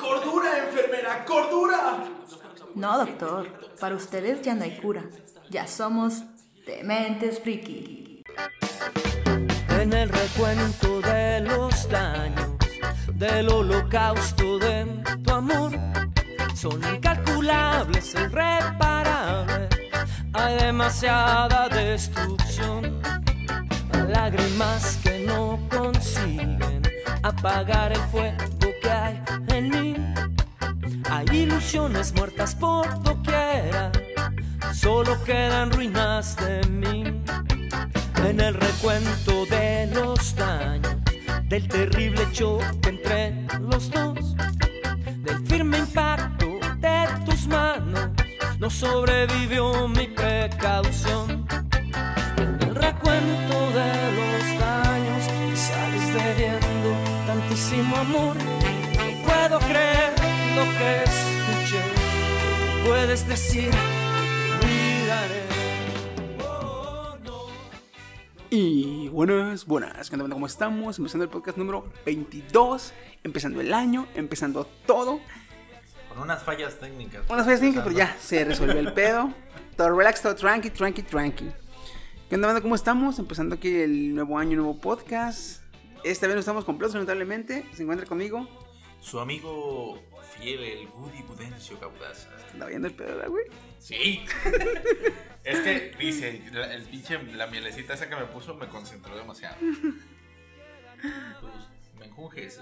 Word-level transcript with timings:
¡Cordura, 0.00 0.66
enfermera! 0.66 1.24
¡Cordura! 1.26 2.04
No, 2.74 2.98
doctor. 2.98 3.46
Para 3.78 3.94
ustedes 3.94 4.40
ya 4.40 4.54
no 4.54 4.64
hay 4.64 4.78
cura. 4.78 5.04
Ya 5.50 5.66
somos 5.66 6.22
dementes 6.66 7.38
friki. 7.40 8.22
en 9.78 9.92
el 9.92 10.08
recuento 10.08 11.00
de 11.02 11.40
los 11.40 11.88
daños 11.88 12.50
del 13.14 13.50
holocausto 13.50 14.58
de 14.58 15.02
tu 15.22 15.30
amor. 15.32 15.72
Son 16.54 16.80
incalculables 16.94 18.14
e 18.14 18.22
irreparables, 18.22 19.68
hay 20.32 20.56
demasiada 20.56 21.68
destrucción. 21.68 23.00
Lágrimas 24.08 24.98
que 25.02 25.20
no 25.26 25.58
consiguen 25.70 26.82
apagar 27.22 27.92
el 27.92 28.00
fuego 28.10 28.69
que 28.80 28.90
hay 28.90 29.22
en 29.48 29.68
mí. 29.68 29.94
Hay 31.10 31.26
ilusiones 31.36 32.12
muertas 32.14 32.54
por 32.54 32.86
doquiera, 33.02 33.90
solo 34.72 35.22
quedan 35.24 35.70
ruinas 35.72 36.36
de 36.36 36.66
mí 36.68 37.04
en 38.24 38.40
el 38.40 38.54
recuento 38.54 39.46
de 39.46 39.88
los 39.92 40.34
daños, 40.36 40.96
del 41.48 41.66
terrible 41.68 42.30
choque 42.32 42.88
entre 42.88 43.46
los 43.60 43.90
dos, 43.90 44.36
del 45.24 45.46
firme 45.46 45.78
impacto 45.78 46.46
de 46.78 47.06
tus 47.24 47.46
manos, 47.46 48.10
no 48.58 48.70
sobrevivió 48.70 49.88
mi 49.88 50.06
precaución. 50.06 51.46
El 52.36 52.74
recuento 52.74 53.70
de 53.72 53.92
los 54.18 54.60
daños, 54.60 55.24
y 55.52 55.56
sales 55.56 56.14
debiendo 56.14 56.94
tantísimo 57.26 57.96
amor. 57.96 58.59
Puedo 59.40 59.58
creer 59.60 60.12
lo 60.54 60.64
que 60.76 61.02
escuché. 61.02 61.80
Puedes 62.84 63.26
decir, 63.26 63.70
olvidaré. 64.60 65.42
Oh. 66.46 67.16
Y 68.50 69.08
buenas, 69.08 69.64
buenas, 69.64 70.10
¿qué 70.10 70.16
onda? 70.16 70.28
¿Cómo 70.34 70.44
estamos? 70.44 70.98
Empezando 70.98 71.24
el 71.24 71.30
podcast 71.30 71.56
número 71.56 71.90
22, 72.04 72.92
empezando 73.24 73.62
el 73.62 73.72
año, 73.72 74.06
empezando 74.14 74.66
todo. 74.84 75.20
Con 76.10 76.18
unas 76.18 76.42
fallas 76.42 76.78
técnicas. 76.78 77.22
Unas 77.30 77.46
veces 77.46 77.60
técnicas, 77.60 77.84
pero 77.84 77.96
ya 77.96 78.14
se 78.20 78.44
resolvió 78.44 78.78
el 78.78 78.92
pedo. 78.92 79.32
Todo 79.74 79.96
relax, 79.96 80.20
todo 80.20 80.34
tranqui, 80.34 80.68
tranqui, 80.68 81.02
tranqui. 81.02 81.50
¿Qué 82.28 82.34
onda, 82.34 82.46
banda? 82.46 82.60
¿Cómo 82.60 82.74
estamos? 82.74 83.18
Empezando 83.18 83.54
aquí 83.54 83.74
el 83.74 84.14
nuevo 84.14 84.36
año, 84.36 84.58
nuevo 84.58 84.78
podcast. 84.78 85.62
Esta 86.04 86.26
vez 86.26 86.36
no 86.36 86.40
estamos 86.40 86.66
completos, 86.66 86.92
lamentablemente. 86.92 87.64
Se 87.72 87.84
encuentra 87.84 88.06
conmigo. 88.06 88.46
Su 89.00 89.18
amigo 89.20 90.00
fiel, 90.36 90.62
el 90.62 90.88
Woody 90.88 91.22
Budencio 91.22 91.78
Caudaza. 91.80 92.28
Está 92.52 92.66
viendo 92.66 92.88
el 92.88 92.94
pedo, 92.94 93.08
¿verdad, 93.16 93.28
güey? 93.28 93.44
Sí. 93.78 94.20
es 95.44 95.58
que 95.60 95.96
dice, 95.98 96.42
la- 96.52 96.72
el 96.74 96.82
pinche, 96.84 97.22
la 97.32 97.46
mielecita 97.46 97.94
esa 97.94 98.08
que 98.08 98.16
me 98.16 98.26
puso 98.26 98.54
me 98.54 98.68
concentró 98.68 99.16
demasiado. 99.16 99.56
Pues, 101.00 101.54
me 101.98 102.06
enjunges. 102.06 102.60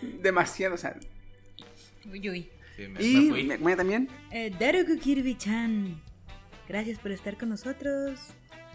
Demasiado, 0.00 0.74
o 0.74 0.78
sea. 0.78 0.96
Uy, 2.10 2.30
uy. 2.30 2.48
Sí, 2.76 2.88
me, 2.88 3.02
Y 3.02 3.16
me 3.16 3.30
fui. 3.30 3.58
me 3.58 3.76
también. 3.76 4.08
Eh, 4.30 4.50
Daruku 4.58 4.98
Kirby-chan, 4.98 6.00
gracias 6.68 6.98
por 6.98 7.12
estar 7.12 7.36
con 7.36 7.50
nosotros 7.50 8.18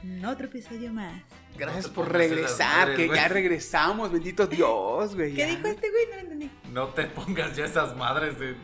en 0.04 0.24
otro 0.26 0.46
episodio 0.46 0.94
más. 0.94 1.22
Gracias 1.58 1.88
por 1.90 2.12
regresar, 2.12 2.90
madres, 2.90 2.96
que 3.10 3.16
ya 3.16 3.28
regresamos, 3.28 4.12
bendito 4.12 4.48
Dios, 4.48 5.16
güey. 5.16 5.34
¿Qué 5.34 5.40
ya. 5.40 5.48
dijo 5.48 5.68
este 5.68 5.90
güey? 5.90 6.06
No 6.08 6.16
lo 6.16 6.22
entendí. 6.22 6.52
No 6.72 6.88
te 6.88 7.06
pongas 7.06 7.56
ya 7.56 7.66
esas 7.66 7.96
madres 7.98 8.40
de. 8.40 8.56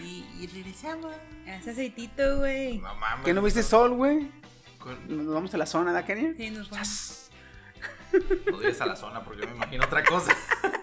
Y, 0.00 0.46
regresamos. 0.52 1.14
Hace 1.48 1.70
aceitito, 1.70 2.38
güey. 2.38 2.78
No 2.78 2.94
mames. 2.96 3.24
¿Que 3.24 3.32
no 3.32 3.42
viste 3.42 3.62
sol, 3.62 3.92
güey? 3.94 4.30
Nos 5.08 5.34
vamos 5.34 5.54
a 5.54 5.56
la 5.56 5.66
zona, 5.66 5.92
¿da, 5.92 6.04
Kenia? 6.04 6.34
Sí, 6.36 6.50
nos 6.50 6.68
vamos. 6.70 7.30
No 8.50 8.58
digas 8.58 8.80
a 8.80 8.86
la 8.86 8.96
zona 8.96 9.22
porque 9.22 9.42
yo 9.42 9.48
me 9.48 9.54
imagino 9.56 9.84
otra 9.84 10.02
cosa. 10.04 10.32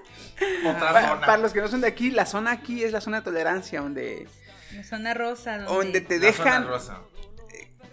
otra 0.65 0.79
Para, 0.79 1.09
zona. 1.09 1.25
para 1.25 1.38
los 1.38 1.53
que 1.53 1.61
no 1.61 1.67
son 1.67 1.81
de 1.81 1.88
aquí, 1.88 2.11
la 2.11 2.25
zona 2.25 2.51
aquí 2.51 2.83
es 2.83 2.91
la 2.91 3.01
zona 3.01 3.17
de 3.17 3.23
tolerancia, 3.23 3.81
donde, 3.81 4.27
La 4.73 4.83
zona 4.83 5.13
rosa. 5.13 5.57
Donde, 5.59 5.73
donde 5.75 6.01
te 6.01 6.19
La 6.19 6.33
zona 6.33 6.45
dejan, 6.45 6.67
rosa. 6.67 7.00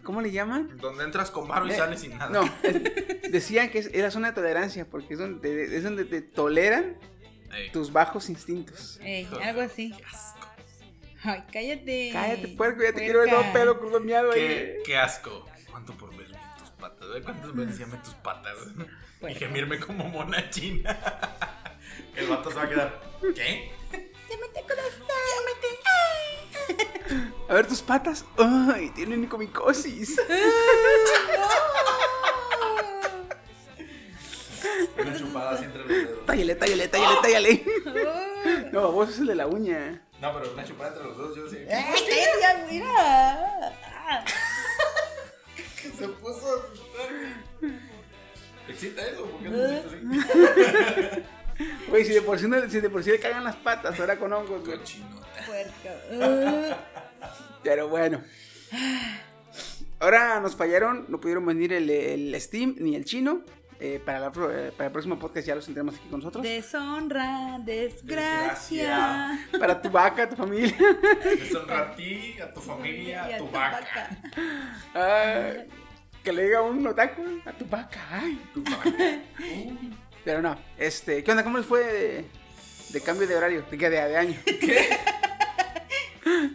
¿Cómo 0.02 0.20
le 0.20 0.30
llaman? 0.30 0.76
Donde 0.78 1.04
entras 1.04 1.30
con 1.30 1.46
varo 1.48 1.66
y 1.66 1.70
Eh, 1.72 1.76
sales 1.76 2.00
sin 2.00 2.16
nada. 2.18 2.30
No, 2.30 2.48
decían 3.30 3.70
que 3.70 3.78
es, 3.78 3.86
es 3.86 4.02
la 4.02 4.10
zona 4.10 4.28
de 4.28 4.34
tolerancia, 4.34 4.86
porque 4.88 5.14
es 5.14 5.20
donde, 5.20 5.40
te- 5.40 5.76
es 5.76 5.82
donde 5.84 6.04
te 6.04 6.20
toleran 6.22 6.96
Ey. 7.52 7.70
tus 7.72 7.92
bajos 7.92 8.28
instintos. 8.28 8.98
Ey, 9.02 9.28
algo 9.42 9.60
así. 9.60 9.92
Qué 9.96 10.04
asco. 10.04 10.46
Ay, 11.22 11.44
cállate. 11.52 12.10
Cállate, 12.12 12.48
puerco, 12.48 12.82
ya 12.82 12.92
te 12.92 13.00
quiero 13.00 13.20
ver 13.20 13.28
todo 13.30 13.40
Puerca. 13.40 13.58
pedo 13.58 13.78
crudo 13.78 14.00
miado 14.00 14.32
ahí. 14.32 14.40
Qué, 14.40 14.78
qué 14.86 14.96
asco. 14.96 15.46
¿Cuánto 15.70 15.92
por 15.96 16.16
verme 16.16 16.38
tus 16.58 16.70
patas? 16.70 17.08
¿Cuántas 17.24 17.54
veces 17.54 17.78
llame 17.78 17.96
tus 17.98 18.14
patas? 18.14 18.54
Y 19.20 19.20
Puerco. 19.20 19.38
gemirme 19.38 19.78
como 19.78 20.04
mona 20.04 20.48
china. 20.48 20.98
El 22.16 22.26
vato 22.28 22.48
se 22.50 22.56
va 22.56 22.62
a 22.62 22.68
quedar. 22.70 23.02
¿Qué? 23.34 23.70
A 27.48 27.54
ver 27.54 27.66
tus 27.66 27.82
patas. 27.82 28.24
Ay, 28.38 28.90
tienen 28.90 29.26
comicosis. 29.26 30.16
Una 34.98 35.16
chupada 35.18 35.50
así 35.52 35.64
entre 35.64 35.80
los 35.80 35.88
dedos. 35.88 36.26
Tállale, 36.26 36.54
tállale, 36.54 36.88
tállale, 36.88 37.16
tállale. 37.22 37.64
No, 38.72 38.92
vos 38.92 39.08
es 39.10 39.18
el 39.18 39.26
de 39.26 39.34
la 39.34 39.46
uña. 39.46 40.02
No, 40.20 40.32
pero 40.34 40.52
una 40.52 40.64
chupada 40.64 40.90
entre 40.90 41.04
los 41.04 41.16
dedos, 41.16 41.36
yo 41.36 41.48
sí. 41.48 41.56
Ay, 41.70 42.04
ya, 42.40 42.66
mira. 42.70 42.88
Ah. 43.84 44.24
Se 45.98 46.08
puso. 46.08 46.66
¿Excita 48.68 49.02
eso? 49.06 49.24
¿Por 49.24 49.40
qué 49.42 49.48
no 49.48 49.64
así? 49.64 51.22
Güey, 51.88 52.04
si 52.04 52.12
de 52.14 52.22
por 52.22 52.38
sí, 52.38 52.46
no- 52.48 52.70
si 52.70 52.80
de 52.80 52.88
por 52.90 53.02
sí 53.02 53.10
le 53.10 53.18
cagan 53.20 53.44
las 53.44 53.56
patas, 53.56 53.98
ahora 53.98 54.18
con 54.18 54.32
hongos, 54.32 54.64
güey. 54.64 54.78
Puerco. 55.50 56.74
Pero 57.62 57.88
bueno. 57.88 58.22
Ahora 59.98 60.40
nos 60.40 60.56
fallaron, 60.56 61.06
no 61.08 61.20
pudieron 61.20 61.44
venir 61.44 61.72
el, 61.72 61.90
el 61.90 62.40
Steam 62.40 62.76
ni 62.78 62.94
el 62.94 63.04
chino. 63.04 63.42
Eh, 63.82 63.98
para, 64.04 64.20
la 64.20 64.26
eh, 64.28 64.72
para 64.76 64.86
el 64.88 64.92
próximo 64.92 65.18
podcast 65.18 65.46
ya 65.46 65.54
los 65.54 65.64
tendremos 65.64 65.94
aquí 65.94 66.06
con 66.08 66.20
nosotros. 66.20 66.42
Deshonra, 66.42 67.58
desgracia. 67.64 69.38
Desgracia. 69.38 69.58
Para 69.58 69.80
tu 69.80 69.88
vaca, 69.88 70.28
tu 70.28 70.36
familia. 70.36 70.76
Deshonra 71.24 71.80
a 71.80 71.96
ti, 71.96 72.36
a 72.42 72.52
tu 72.52 72.60
familia, 72.60 73.24
a 73.24 73.38
tu 73.38 73.48
vaca. 73.48 74.18
Ah, 74.94 75.52
que 76.22 76.32
le 76.32 76.44
diga 76.44 76.60
un 76.60 76.86
otaku 76.86 77.22
a 77.46 77.52
tu 77.52 77.64
vaca. 77.64 78.00
Ay. 78.10 78.38
Tu 78.52 78.62
vaca. 78.64 78.92
Pero 80.24 80.42
no, 80.42 80.58
este, 80.76 81.24
¿qué 81.24 81.30
onda? 81.30 81.42
¿Cómo 81.42 81.56
les 81.56 81.66
fue 81.66 81.82
de, 81.82 82.24
de 82.90 83.00
cambio 83.00 83.26
de 83.26 83.34
horario? 83.34 83.64
De, 83.70 83.76
de, 83.78 83.88
de 83.88 84.16
año. 84.16 84.38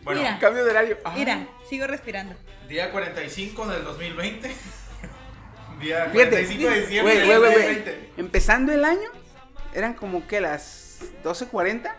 Bueno, 0.04 0.22
Mira. 0.22 0.40
Cambio 0.40 0.64
de 0.64 0.72
horario. 0.72 0.98
Ah. 1.04 1.14
Mira, 1.16 1.48
sigo 1.70 1.88
respirando. 1.88 2.36
día 2.68 2.92
45 2.92 3.68
del 3.68 3.84
2020. 3.84 4.56
Día 5.82 6.06
Fíjate, 6.06 6.30
45 6.30 6.70
de 6.70 6.82
diciembre 6.82 7.16
del 7.16 7.26
güey, 7.26 7.38
güey, 7.38 7.52
güey. 7.52 7.66
2020. 7.66 8.12
Empezando 8.18 8.72
el 8.72 8.86
año, 8.86 9.10
eran 9.74 9.94
como 9.94 10.26
que 10.26 10.40
las 10.40 11.02
12.40 11.24 11.94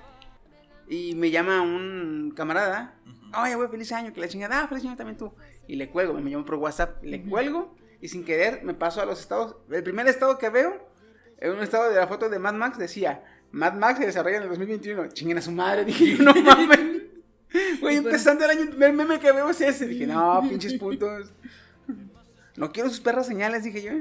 y 0.88 1.14
me 1.14 1.30
llama 1.30 1.60
un 1.60 2.32
camarada 2.34 2.94
oye, 3.42 3.54
güey, 3.54 3.68
feliz 3.68 3.92
año, 3.92 4.12
que 4.12 4.20
la 4.20 4.28
chingada, 4.28 4.62
ah, 4.62 4.68
feliz 4.68 4.84
año 4.84 4.96
también 4.96 5.16
tú. 5.16 5.32
Y 5.66 5.76
le 5.76 5.88
cuelgo, 5.90 6.14
me 6.14 6.30
llamo 6.30 6.44
por 6.44 6.56
WhatsApp, 6.56 7.02
le 7.02 7.22
cuelgo, 7.22 7.74
y 8.00 8.08
sin 8.08 8.24
querer 8.24 8.62
me 8.64 8.74
paso 8.74 9.00
a 9.00 9.06
los 9.06 9.20
estados. 9.20 9.56
El 9.70 9.82
primer 9.82 10.06
estado 10.06 10.38
que 10.38 10.48
veo, 10.48 10.88
en 11.38 11.52
un 11.52 11.60
estado 11.60 11.90
de 11.90 11.96
la 11.96 12.06
foto 12.06 12.28
de 12.28 12.38
Mad 12.38 12.54
Max, 12.54 12.78
decía, 12.78 13.22
Mad 13.50 13.74
Max 13.74 13.98
se 13.98 14.06
desarrolla 14.06 14.36
en 14.38 14.44
el 14.44 14.48
2021. 14.48 15.08
Chinguen 15.08 15.38
a 15.38 15.42
su 15.42 15.52
madre, 15.52 15.84
dije 15.86 16.16
yo, 16.16 16.22
no 16.22 16.34
mames. 16.34 16.95
Güey, 17.80 17.96
empezando 17.96 18.44
el 18.44 18.50
año, 18.50 18.62
el 18.62 18.92
meme 18.92 19.18
que 19.20 19.32
veo 19.32 19.48
es 19.50 19.60
ese. 19.60 19.86
Dije, 19.86 20.06
no, 20.06 20.42
pinches 20.48 20.74
puntos. 20.80 21.32
No 22.56 22.72
quiero 22.72 22.88
sus 22.88 23.00
perras 23.00 23.26
señales, 23.26 23.64
dije 23.64 23.82
yo. 23.82 23.92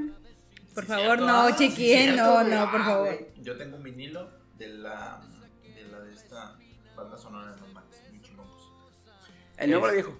Por 0.74 0.84
Sí, 0.84 0.88
favor, 0.88 1.04
cierto, 1.06 1.26
no, 1.26 1.40
ah, 1.42 1.54
sí, 1.56 1.70
cierto, 1.70 2.22
no, 2.22 2.32
güey. 2.34 2.54
no, 2.54 2.70
por 2.70 2.80
Ah, 2.80 2.84
favor. 2.84 3.06
güey, 3.06 3.26
Yo 3.42 3.56
tengo 3.56 3.76
un 3.76 3.82
vinilo 3.82 4.30
de 4.58 4.68
la 4.68 5.22
de 5.62 5.84
la 5.90 6.00
de 6.00 6.14
esta 6.14 6.56
banda 6.96 7.16
sonora 7.16 7.52
de 7.54 7.72
Max, 7.72 7.86
muy 8.10 8.20
chingón, 8.20 8.46
pues. 8.46 8.64
El 9.56 9.70
nuevo 9.70 9.86
o 9.86 9.92
viejo. 9.92 10.18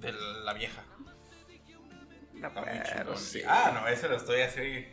De 0.00 0.12
la 0.12 0.52
vieja. 0.52 0.82
La 2.40 2.52
perra, 2.52 3.16
sí. 3.16 3.40
Ah, 3.46 3.70
no, 3.74 3.88
ese 3.88 4.08
lo 4.08 4.16
estoy 4.16 4.40
así. 4.42 4.86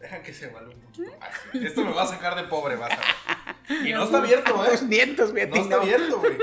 Deja 0.00 0.22
que 0.22 0.32
se 0.34 0.48
vale 0.48 0.74
un 0.74 0.80
poquito 0.80 1.10
más. 1.20 1.30
güey. 1.52 1.66
Esto 1.66 1.84
me 1.84 1.92
va 1.92 2.02
a 2.02 2.06
sacar 2.08 2.34
de 2.34 2.44
pobre, 2.44 2.74
vas 2.76 2.90
a 2.92 2.96
ver. 2.96 3.86
Y 3.86 3.92
no 3.94 4.04
está 4.04 4.18
abierto, 4.18 4.60
A 4.60 4.68
tus 4.70 4.82
eh. 4.82 4.86
nietos, 4.86 5.30
güey. 5.32 5.48
No 5.48 5.56
está 5.56 5.76
abierto, 5.76 6.18
güey. 6.18 6.38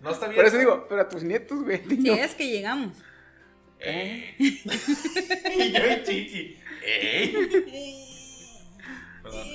No 0.00 0.10
está 0.10 0.26
abierto. 0.26 0.42
Por 0.42 0.46
eso 0.48 0.58
digo, 0.58 0.86
pero 0.88 1.00
a 1.02 1.08
tus 1.08 1.22
nietos, 1.22 1.62
güey. 1.62 1.82
Si 1.86 1.96
no. 1.98 2.14
es 2.14 2.34
que 2.34 2.48
llegamos. 2.48 2.96
Eh. 3.80 4.34
y 4.38 5.72
yo 5.72 5.86
y 5.86 6.02
Chiqui. 6.04 6.58
Eh. 6.84 7.34
Perdón. 9.22 9.48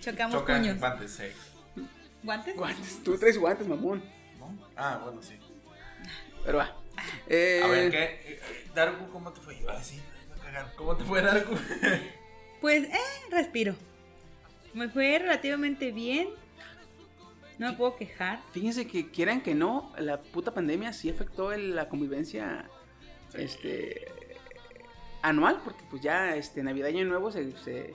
Chocamos 0.00 0.34
Chocan 0.40 0.60
puños. 0.62 0.78
guantes, 0.78 1.20
eh. 1.20 1.32
¿Guantes? 2.22 2.56
Guantes. 2.56 3.02
Tú 3.04 3.18
traes 3.18 3.38
guantes, 3.38 3.66
mamón. 3.66 4.02
¿No? 4.38 4.56
Ah, 4.76 5.00
bueno, 5.02 5.22
sí. 5.22 5.34
Pero 6.44 6.58
va. 6.58 6.76
Eh, 7.28 7.60
A 7.62 7.66
ver, 7.68 7.90
¿qué? 7.90 8.02
Eh, 8.04 8.40
Darku, 8.74 9.08
¿cómo 9.10 9.32
te 9.32 9.40
fue? 9.40 9.56
Iba 9.56 9.72
a 9.74 9.78
decir. 9.78 10.00
¿Cómo 10.76 10.96
te 10.96 11.04
fue, 11.04 11.20
Darku? 11.22 11.54
Pues, 12.60 12.84
eh, 12.84 12.98
respiro. 13.30 13.74
Me 14.72 14.88
fue 14.88 15.18
relativamente 15.18 15.90
bien. 15.92 16.28
No 17.58 17.70
me 17.70 17.76
puedo 17.76 17.96
quejar. 17.96 18.40
Fíjense 18.52 18.86
que 18.86 19.10
quieran 19.10 19.40
que 19.42 19.54
no, 19.54 19.92
la 19.98 20.20
puta 20.20 20.52
pandemia 20.52 20.92
sí 20.92 21.08
afectó 21.10 21.52
el- 21.52 21.74
la 21.76 21.88
convivencia 21.88 22.68
este 23.34 24.06
anual, 25.22 25.60
porque 25.64 25.82
pues 25.90 26.02
ya 26.02 26.36
este 26.36 26.62
Navidad 26.62 26.88
y 26.88 26.96
Año 26.98 27.04
Nuevo 27.06 27.30
se, 27.32 27.52
se- 27.58 27.94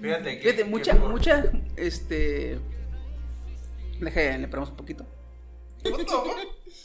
Fíjate 0.00 0.36
que. 0.38 0.42
fíjate, 0.42 0.56
que 0.64 0.64
mucha, 0.64 0.94
por- 0.96 1.10
mucha, 1.10 1.44
este 1.76 2.58
deja, 4.00 4.36
le 4.38 4.48
paramos 4.48 4.70
un 4.70 4.76
poquito. 4.76 5.06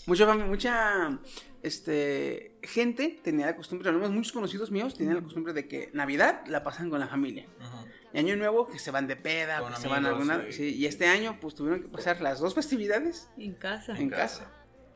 Mucha, 0.05 0.33
mucha, 0.35 1.19
este, 1.63 2.56
gente 2.67 3.19
tenía 3.23 3.45
la 3.47 3.55
costumbre, 3.55 3.89
al 3.89 3.95
menos 3.95 4.11
muchos 4.11 4.31
conocidos 4.31 4.69
míos 4.71 4.95
tenían 4.95 5.15
la 5.15 5.21
costumbre 5.23 5.53
de 5.53 5.67
que 5.67 5.89
Navidad 5.93 6.43
la 6.47 6.63
pasan 6.63 6.89
con 6.89 6.99
la 6.99 7.07
familia. 7.07 7.47
Ujú. 7.59 7.87
Y 8.13 8.19
Año 8.19 8.35
Nuevo 8.37 8.67
que 8.67 8.79
se 8.79 8.91
van 8.91 9.07
de 9.07 9.15
peda, 9.15 9.59
Con 9.59 9.73
que 9.73 9.79
se 9.81 9.87
van 9.87 10.05
a 10.05 10.09
alguna, 10.09 10.43
sí. 10.47 10.53
sí, 10.53 10.75
y 10.75 10.85
este 10.85 11.07
año 11.07 11.37
pues 11.41 11.55
tuvieron 11.55 11.81
que 11.81 11.87
pasar 11.89 12.21
las 12.21 12.39
dos 12.39 12.53
festividades 12.53 13.29
En 13.37 13.53
casa. 13.55 13.93
en 13.97 14.09
casa. 14.09 14.51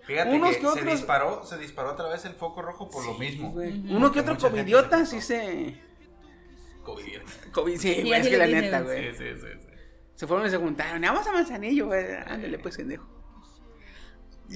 Fíjate 0.06 0.32
Unos 0.36 0.50
que, 0.52 0.56
que 0.56 0.62
se 0.62 0.68
otros- 0.68 0.86
disparó, 0.96 1.46
se 1.46 1.58
disparó 1.58 1.92
otra 1.92 2.08
vez 2.10 2.26
el 2.26 2.34
foco 2.34 2.62
rojo 2.62 2.90
por 2.90 3.06
lo 3.06 3.14
mismo. 3.16 3.52
güey. 3.52 3.72
Uno 3.94 4.12
que 4.12 4.22
otro 4.22 4.38
covidiota 4.38 5.06
sí 5.06 5.22
se. 5.22 5.80
COVID. 6.84 7.20
COVID, 7.52 7.78
sí, 7.78 8.02
güey, 8.06 8.14
es 8.14 8.28
que 8.28 8.38
la 8.38 8.48
neta, 8.48 8.82
güey. 8.82 9.12
Sí, 9.12 9.18
sí, 9.18 9.26
sí. 9.42 9.48
sí. 9.62 9.68
Se 10.16 10.28
fueron 10.28 10.48
y 10.48 10.50
se 10.50 10.58
juntaron. 10.58 11.02
Vamos 11.02 11.26
a 11.28 11.32
Manzanillo, 11.32 11.88
güey. 11.88 12.04
Ándale, 12.26 12.58
pues, 12.60 12.78
pendejo. 12.78 13.08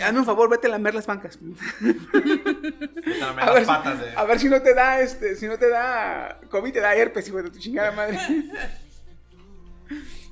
Hazme 0.02 0.20
un 0.20 0.26
favor, 0.26 0.50
vete 0.50 0.68
a 0.68 0.72
lamer 0.72 0.94
las 0.96 1.06
bancas. 1.08 1.38
Vete 1.42 1.60
a 3.24 3.28
lamer 3.28 3.44
A 3.44 3.46
las 3.46 3.54
ver, 3.54 3.62
si, 3.64 3.68
patas 3.68 4.00
de. 4.02 4.14
a 4.16 4.24
ver 4.26 4.40
si 4.40 4.50
no 4.50 4.62
te 4.62 4.74
da, 4.74 5.00
este, 5.02 5.36
si 5.36 5.48
no 5.48 5.58
te 5.58 5.70
da 5.70 6.40
COVID, 6.50 6.74
te 6.74 6.80
da 6.82 6.96
herpes, 6.96 7.28
hijo 7.28 7.42
de 7.42 7.50
tu 7.50 7.60
chingada 7.60 7.92
madre. 7.92 8.20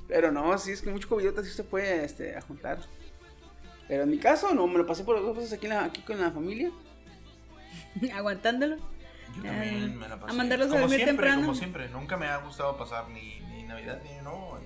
Pero 0.08 0.30
no, 0.32 0.56
sí, 0.58 0.72
es 0.72 0.82
que 0.82 0.90
mucho 0.90 1.08
covidiota 1.08 1.42
sí 1.42 1.50
se 1.50 1.64
fue 1.64 2.04
este, 2.04 2.36
a 2.36 2.40
juntar. 2.42 2.78
Pero 3.88 4.02
en 4.04 4.10
mi 4.10 4.18
caso, 4.18 4.54
no, 4.54 4.66
me 4.66 4.78
lo 4.78 4.86
pasé 4.86 5.04
por 5.04 5.16
los 5.16 5.24
dos 5.24 5.36
veces 5.36 5.52
aquí, 5.54 5.66
en 5.66 5.70
la- 5.74 5.84
aquí 5.84 6.02
con 6.02 6.20
la 6.20 6.30
familia. 6.30 6.70
Aguantándolo. 8.14 8.76
Yo 9.36 9.42
también 9.42 9.98
me 9.98 10.08
la 10.08 10.20
pasé. 10.20 10.32
A 10.32 10.34
mandarlos 10.36 10.68
a 10.68 10.70
como 10.70 10.80
dormir 10.82 10.98
siempre, 10.98 11.12
temprano. 11.16 11.42
Como 11.42 11.54
siempre, 11.54 11.88
nunca 11.88 12.16
me 12.16 12.26
ha 12.26 12.36
gustado 12.38 12.76
pasar 12.76 13.08
ni, 13.08 13.40
ni 13.40 13.62
Navidad 13.64 14.00
ni 14.04 14.22
no. 14.22 14.58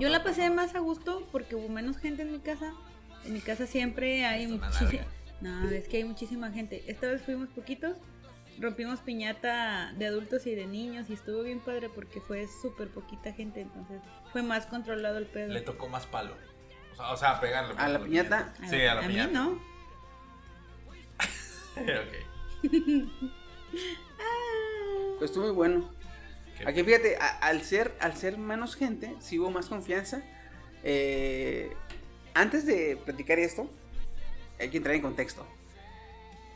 Yo 0.00 0.08
la 0.08 0.22
pasé 0.24 0.48
más 0.48 0.74
a 0.74 0.78
gusto 0.78 1.26
porque 1.32 1.54
hubo 1.54 1.68
menos 1.68 1.98
gente 1.98 2.22
en 2.22 2.32
mi 2.32 2.38
casa. 2.40 2.72
En 3.24 3.32
mi 3.32 3.40
casa 3.40 3.66
siempre 3.66 4.24
hay 4.24 4.46
muchísima. 4.46 5.04
No, 5.40 5.68
es 5.70 5.88
que 5.88 5.98
hay 5.98 6.04
muchísima 6.04 6.50
gente. 6.52 6.84
Esta 6.86 7.08
vez 7.08 7.22
fuimos 7.22 7.48
poquitos. 7.50 7.96
Rompimos 8.58 9.00
piñata 9.00 9.92
de 9.96 10.06
adultos 10.06 10.46
y 10.46 10.54
de 10.54 10.66
niños 10.66 11.08
y 11.08 11.14
estuvo 11.14 11.42
bien 11.42 11.60
padre 11.60 11.88
porque 11.88 12.20
fue 12.20 12.46
súper 12.60 12.88
poquita 12.90 13.32
gente. 13.32 13.60
Entonces 13.62 14.00
fue 14.32 14.42
más 14.42 14.66
controlado 14.66 15.18
el 15.18 15.26
pedo. 15.26 15.48
Le 15.52 15.62
tocó 15.62 15.88
más 15.88 16.06
palo. 16.06 16.34
O 16.92 16.96
sea, 16.96 17.10
o 17.12 17.16
sea 17.16 17.40
pegarle. 17.40 17.74
¿A 17.78 17.88
la 17.88 17.98
piñata? 18.02 18.52
A- 18.62 18.68
Sí, 18.68 18.76
a 18.82 18.94
la 18.94 19.00
a 19.00 19.06
piñata. 19.06 19.28
mí 19.28 19.34
no. 19.34 19.50
ok. 22.02 22.62
Pues 25.18 25.30
estuvo 25.30 25.44
muy 25.46 25.54
bueno. 25.54 25.90
Qué 26.58 26.68
Aquí 26.68 26.82
fíjate, 26.82 27.16
a- 27.16 27.38
al 27.38 27.62
ser, 27.62 27.94
al 28.00 28.14
ser 28.16 28.38
menos 28.38 28.74
gente, 28.76 29.14
sí 29.20 29.38
hubo 29.38 29.50
más 29.50 29.66
confianza. 29.66 30.22
Eh, 30.84 31.74
antes 32.34 32.66
de 32.66 32.96
platicar 33.04 33.38
esto, 33.38 33.68
hay 34.58 34.68
que 34.70 34.76
entrar 34.78 34.94
en 34.94 35.02
contexto. 35.02 35.46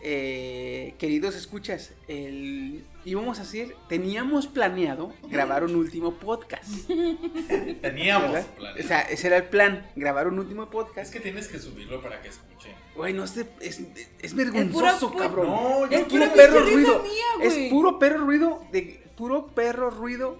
Eh, 0.02 0.94
queridos 0.99 1.34
escuchas, 1.34 1.93
el- 2.06 2.84
íbamos 3.05 3.38
a 3.38 3.43
hacer, 3.43 3.75
teníamos 3.88 4.46
planeado 4.46 5.12
grabar 5.31 5.64
un 5.64 5.75
último 5.75 6.14
podcast. 6.14 6.69
Teníamos 7.81 8.32
¿verdad? 8.32 8.46
planes. 8.56 8.84
O 8.84 8.88
sea, 8.88 9.00
ese 9.00 9.26
era 9.28 9.38
el 9.38 9.44
plan, 9.44 9.87
grabar 9.96 10.28
un 10.28 10.38
último 10.38 10.69
podcast. 10.70 11.08
Es 11.08 11.11
que 11.11 11.20
tienes 11.20 11.49
que 11.49 11.58
subirlo 11.58 12.00
para 12.02 12.20
que 12.20 12.29
escuchen. 12.29 12.72
Güey, 12.94 13.14
no 13.14 13.26
sé, 13.26 13.46
es, 13.61 13.81
es 14.20 14.34
vergonzoso, 14.34 15.12
pura- 15.12 15.25
cabrón. 15.25 15.46
No, 15.49 15.87
es 15.87 15.90
yo 16.02 16.08
puro 16.08 16.32
perro 16.32 16.61
ruido. 16.61 17.02
mía, 17.02 17.12
es 17.46 17.70
puro 17.70 17.99
perro 17.99 18.19
ruido 18.25 18.62
de 18.72 19.02
puro 19.17 19.46
perro 19.49 19.90
ruido 19.90 20.37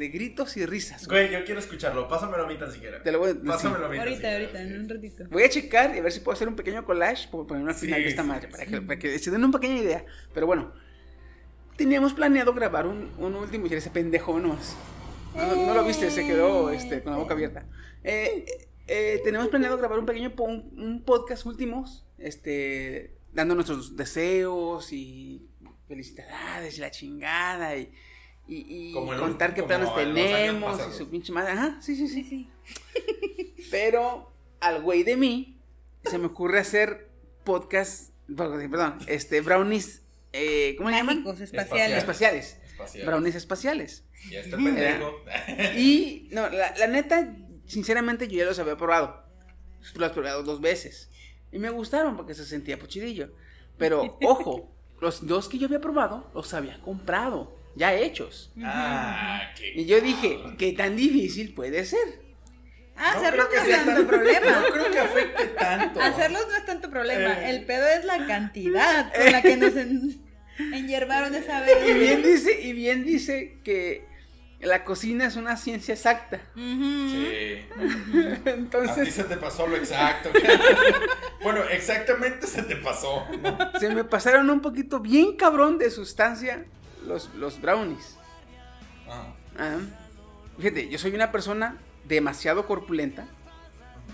de 0.00 0.08
gritos 0.08 0.56
y 0.56 0.66
risas. 0.66 1.06
güey. 1.06 1.28
Güey, 1.28 1.38
yo 1.40 1.44
quiero 1.44 1.60
escucharlo. 1.60 2.08
Pásamelo 2.08 2.44
a 2.44 2.48
mí 2.48 2.58
tan 2.58 2.72
siquiera. 2.72 3.00
Te 3.02 3.12
lo 3.12 3.20
voy 3.20 3.30
a- 3.30 3.34
Pásamelo 3.46 3.86
a 3.86 3.88
mí 3.88 3.96
tan 3.98 4.08
Ahorita, 4.08 4.16
siquiera, 4.16 4.36
ahorita, 4.36 4.58
sí. 4.58 4.64
en 4.74 4.80
un 4.80 4.88
ratito. 4.88 5.24
Voy 5.30 5.42
a 5.44 5.48
checar 5.48 5.94
y 5.94 5.98
a 5.98 6.02
ver 6.02 6.10
si 6.12 6.20
puedo 6.20 6.34
hacer 6.34 6.48
un 6.48 6.56
pequeño 6.56 6.84
collage 6.84 7.28
para 7.30 7.44
ponerlo 7.44 7.70
al 7.70 7.76
Sí, 7.76 7.86
final 7.86 8.02
de 8.02 8.08
esta 8.08 8.22
sí, 8.22 8.28
madre, 8.28 8.46
sí, 8.46 8.50
para, 8.52 8.64
sí. 8.64 8.70
que, 8.70 8.80
para 8.82 8.98
que 8.98 9.18
se 9.18 9.30
den 9.30 9.44
una 9.44 9.58
pequeña 9.60 9.80
idea. 9.80 10.04
Pero 10.34 10.46
bueno, 10.46 10.72
teníamos 11.76 12.12
planeado 12.14 12.52
grabar 12.52 12.86
un, 12.86 13.10
un 13.18 13.34
último 13.36 13.66
y 13.66 13.74
ese 13.74 13.90
pendejo 13.90 14.38
nomás. 14.40 14.76
No, 15.36 15.54
no 15.66 15.74
lo 15.74 15.84
viste, 15.84 16.10
se 16.10 16.26
quedó 16.26 16.70
este, 16.70 17.02
con 17.02 17.12
la 17.12 17.18
boca 17.18 17.34
abierta. 17.34 17.64
Eh, 18.02 18.44
eh, 18.48 18.68
eh, 18.88 19.20
tenemos 19.22 19.48
planeado 19.48 19.78
grabar 19.78 19.98
un 19.98 20.06
pequeño 20.06 20.34
po- 20.34 20.44
un, 20.44 20.72
un 20.76 21.04
podcast 21.04 21.46
últimos, 21.46 22.04
este, 22.18 23.16
dando 23.32 23.54
nuestros 23.54 23.96
deseos 23.96 24.92
y 24.92 25.46
felicidades 25.86 26.76
y 26.78 26.80
la 26.80 26.90
chingada 26.90 27.76
y, 27.76 27.92
y- 28.54 28.90
y 28.90 28.92
Como 28.92 29.12
el 29.14 29.20
contar 29.20 29.54
qué 29.54 29.62
planes 29.62 29.94
tenemos 29.94 30.80
y 30.88 30.96
su 30.98 31.08
pinche 31.08 31.32
madre. 31.32 31.52
Ajá, 31.52 31.78
sí, 31.80 31.94
sí, 31.96 32.08
sí. 32.08 32.24
Sí. 32.24 32.48
Pero 33.70 34.32
al 34.60 34.82
güey 34.82 35.02
de 35.04 35.16
mí 35.16 35.58
se 36.04 36.18
me 36.18 36.26
ocurre 36.26 36.58
hacer 36.60 37.08
podcast, 37.44 38.10
perdón, 38.36 38.98
este, 39.06 39.40
brownies, 39.40 40.02
eh, 40.32 40.74
¿cómo 40.76 40.90
le 40.90 40.96
llaman? 40.96 41.24
Espaciales. 41.26 41.98
Espaciales. 41.98 42.58
Espacial. 42.72 43.06
Brownies 43.06 43.34
espaciales. 43.34 44.04
Y 44.30 44.34
este 44.36 44.56
pendejo. 44.56 45.12
Y, 45.76 46.28
no, 46.32 46.48
la, 46.50 46.74
la 46.76 46.86
neta, 46.86 47.34
sinceramente 47.66 48.28
yo 48.28 48.38
ya 48.38 48.44
los 48.44 48.58
había 48.58 48.76
probado. 48.76 49.22
Los 49.94 50.10
he 50.10 50.14
probado 50.14 50.42
dos 50.42 50.60
veces. 50.60 51.10
Y 51.52 51.58
me 51.58 51.70
gustaron 51.70 52.16
porque 52.16 52.34
se 52.34 52.44
sentía 52.44 52.78
pochidillo. 52.78 53.32
Pero, 53.78 54.18
ojo, 54.22 54.70
los 55.00 55.26
dos 55.26 55.48
que 55.48 55.58
yo 55.58 55.66
había 55.66 55.80
probado 55.80 56.30
los 56.34 56.52
había 56.54 56.80
comprado, 56.82 57.56
ya 57.76 57.94
hechos. 57.94 58.52
ah, 58.62 59.42
qué. 59.56 59.72
Y 59.74 59.86
yo 59.86 60.00
dije, 60.00 60.38
¿qué 60.58 60.72
tan 60.72 60.96
difícil 60.96 61.54
puede 61.54 61.84
ser? 61.84 62.20
Ah, 62.96 63.12
No 63.14 63.20
hacerlos 63.20 63.46
no 63.46 63.50
que 63.50 63.56
es 63.70 63.76
tanto 63.76 63.92
tan- 63.94 64.06
problema. 64.06 64.50
No 64.60 64.66
creo 64.72 64.90
que 64.90 64.98
afecte 64.98 65.46
tanto. 65.46 66.00
Hacerlos 66.02 66.46
no 66.48 66.56
es 66.56 66.66
tanto 66.66 66.90
problema. 66.90 67.32
Eh. 67.44 67.50
El 67.50 67.64
pedo 67.64 67.86
es 67.88 68.04
la 68.04 68.26
cantidad 68.26 69.12
con 69.14 69.32
la 69.32 69.40
que 69.42 69.56
nos 69.56 69.74
en, 69.76 70.20
enyerbaron 70.74 71.34
esa 71.34 71.60
vez. 71.60 71.76
Y 71.88 71.92
bien 71.94 72.22
dice, 72.22 72.60
y 72.60 72.72
bien 72.74 73.04
dice 73.04 73.56
que 73.64 74.04
la 74.60 74.84
cocina 74.84 75.24
es 75.24 75.36
una 75.36 75.56
ciencia 75.56 75.94
exacta. 75.94 76.40
Sí. 76.54 77.58
A 77.74 78.42
ti 78.42 78.50
Entonces, 78.50 79.14
se 79.14 79.24
te 79.24 79.38
pasó 79.38 79.66
lo 79.66 79.76
exacto. 79.76 80.28
bueno, 81.42 81.62
exactamente 81.70 82.46
se 82.46 82.62
te 82.64 82.76
pasó. 82.76 83.26
se 83.78 83.88
me 83.88 84.04
pasaron 84.04 84.50
un 84.50 84.60
poquito 84.60 85.00
bien 85.00 85.36
cabrón 85.36 85.78
de 85.78 85.90
sustancia 85.90 86.66
los, 87.10 87.34
los 87.34 87.60
brownies. 87.60 88.16
Ah, 89.08 89.34
Ah, 89.58 89.78
Fíjate, 90.58 90.88
yo 90.88 90.98
soy 90.98 91.12
una 91.14 91.32
persona 91.32 91.76
demasiado 92.06 92.66
corpulenta. 92.66 93.26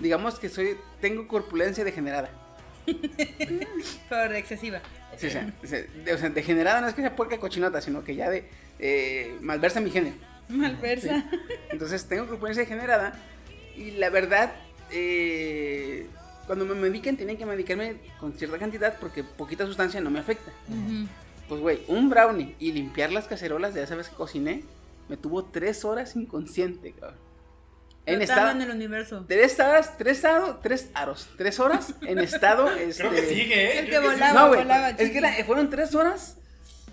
digamos 0.01 0.39
que 0.39 0.49
soy, 0.49 0.77
tengo 1.01 1.29
corpulencia 1.29 1.85
degenerada. 1.85 2.31
Por 4.09 4.35
excesiva. 4.35 4.81
Sí, 5.19 5.27
o, 5.27 5.31
sea, 5.31 5.53
o 5.63 5.67
sea, 5.67 5.83
de- 5.83 6.15
o 6.15 6.19
sea, 6.19 6.29
degenerada 6.31 6.81
no 6.81 6.89
es 6.89 6.95
que 6.95 7.01
sea 7.03 7.17
puerca 7.17 7.39
cochinota, 7.39 7.81
sino 7.81 8.03
que 8.05 8.15
ya 8.15 8.31
de 8.31 8.49
eh, 8.79 9.37
malversa 9.41 9.81
mi 9.81 9.91
género. 9.91 10.17
Malversa. 10.49 11.25
Entonces 11.71 12.07
tengo 12.07 12.27
corpulencia 12.27 12.63
degenerada 12.65 13.15
y 13.77 13.93
la 13.93 14.11
verdad, 14.11 14.53
eh, 14.91 16.07
cuando 16.47 16.65
me 16.65 16.75
medican 16.75 17.17
tienen 17.17 17.37
que 17.37 17.45
medicarme 17.47 17.97
con 18.21 18.33
cierta 18.35 18.59
cantidad 18.59 18.97
porque 19.01 19.25
poquita 19.25 19.67
sustancia 19.67 20.01
no 20.01 20.11
me 20.11 20.21
afecta. 20.21 20.53
Pues 21.49 21.61
güey, 21.61 21.83
un 21.89 22.09
brownie 22.11 22.55
y 22.59 22.73
limpiar 22.73 23.13
las 23.13 23.27
cacerolas 23.27 23.73
de 23.75 23.83
esa 23.83 23.95
vez 23.95 24.09
que 24.09 24.17
cociné 24.17 24.65
me 25.09 25.17
tuvo 25.17 25.45
tres 25.45 25.85
horas 25.85 26.17
inconsciente, 26.17 26.93
cabrón. 26.93 27.19
En 28.07 28.23
estado, 28.23 28.51
en 28.51 28.63
el 28.63 28.71
universo. 28.71 29.25
tres 29.27 29.59
horas, 29.59 29.99
tres 29.99 30.25
aros, 30.25 30.63
tres 30.63 30.91
aros, 30.95 31.29
tres 31.37 31.59
horas 31.59 31.93
en 32.03 32.19
estado, 32.21 32.71
este, 32.71 33.03
Creo 33.09 33.11
que 33.11 33.23
sigue, 33.27 33.65
¿eh? 33.65 33.79
El 33.81 33.91
que 33.91 33.99
volaba, 33.99 34.33
no, 34.33 34.49
güey, 34.49 34.61
volaba, 34.63 34.91
es 34.91 35.11
que 35.11 35.45
fueron 35.45 35.71
tres 35.71 35.93
horas 35.95 36.37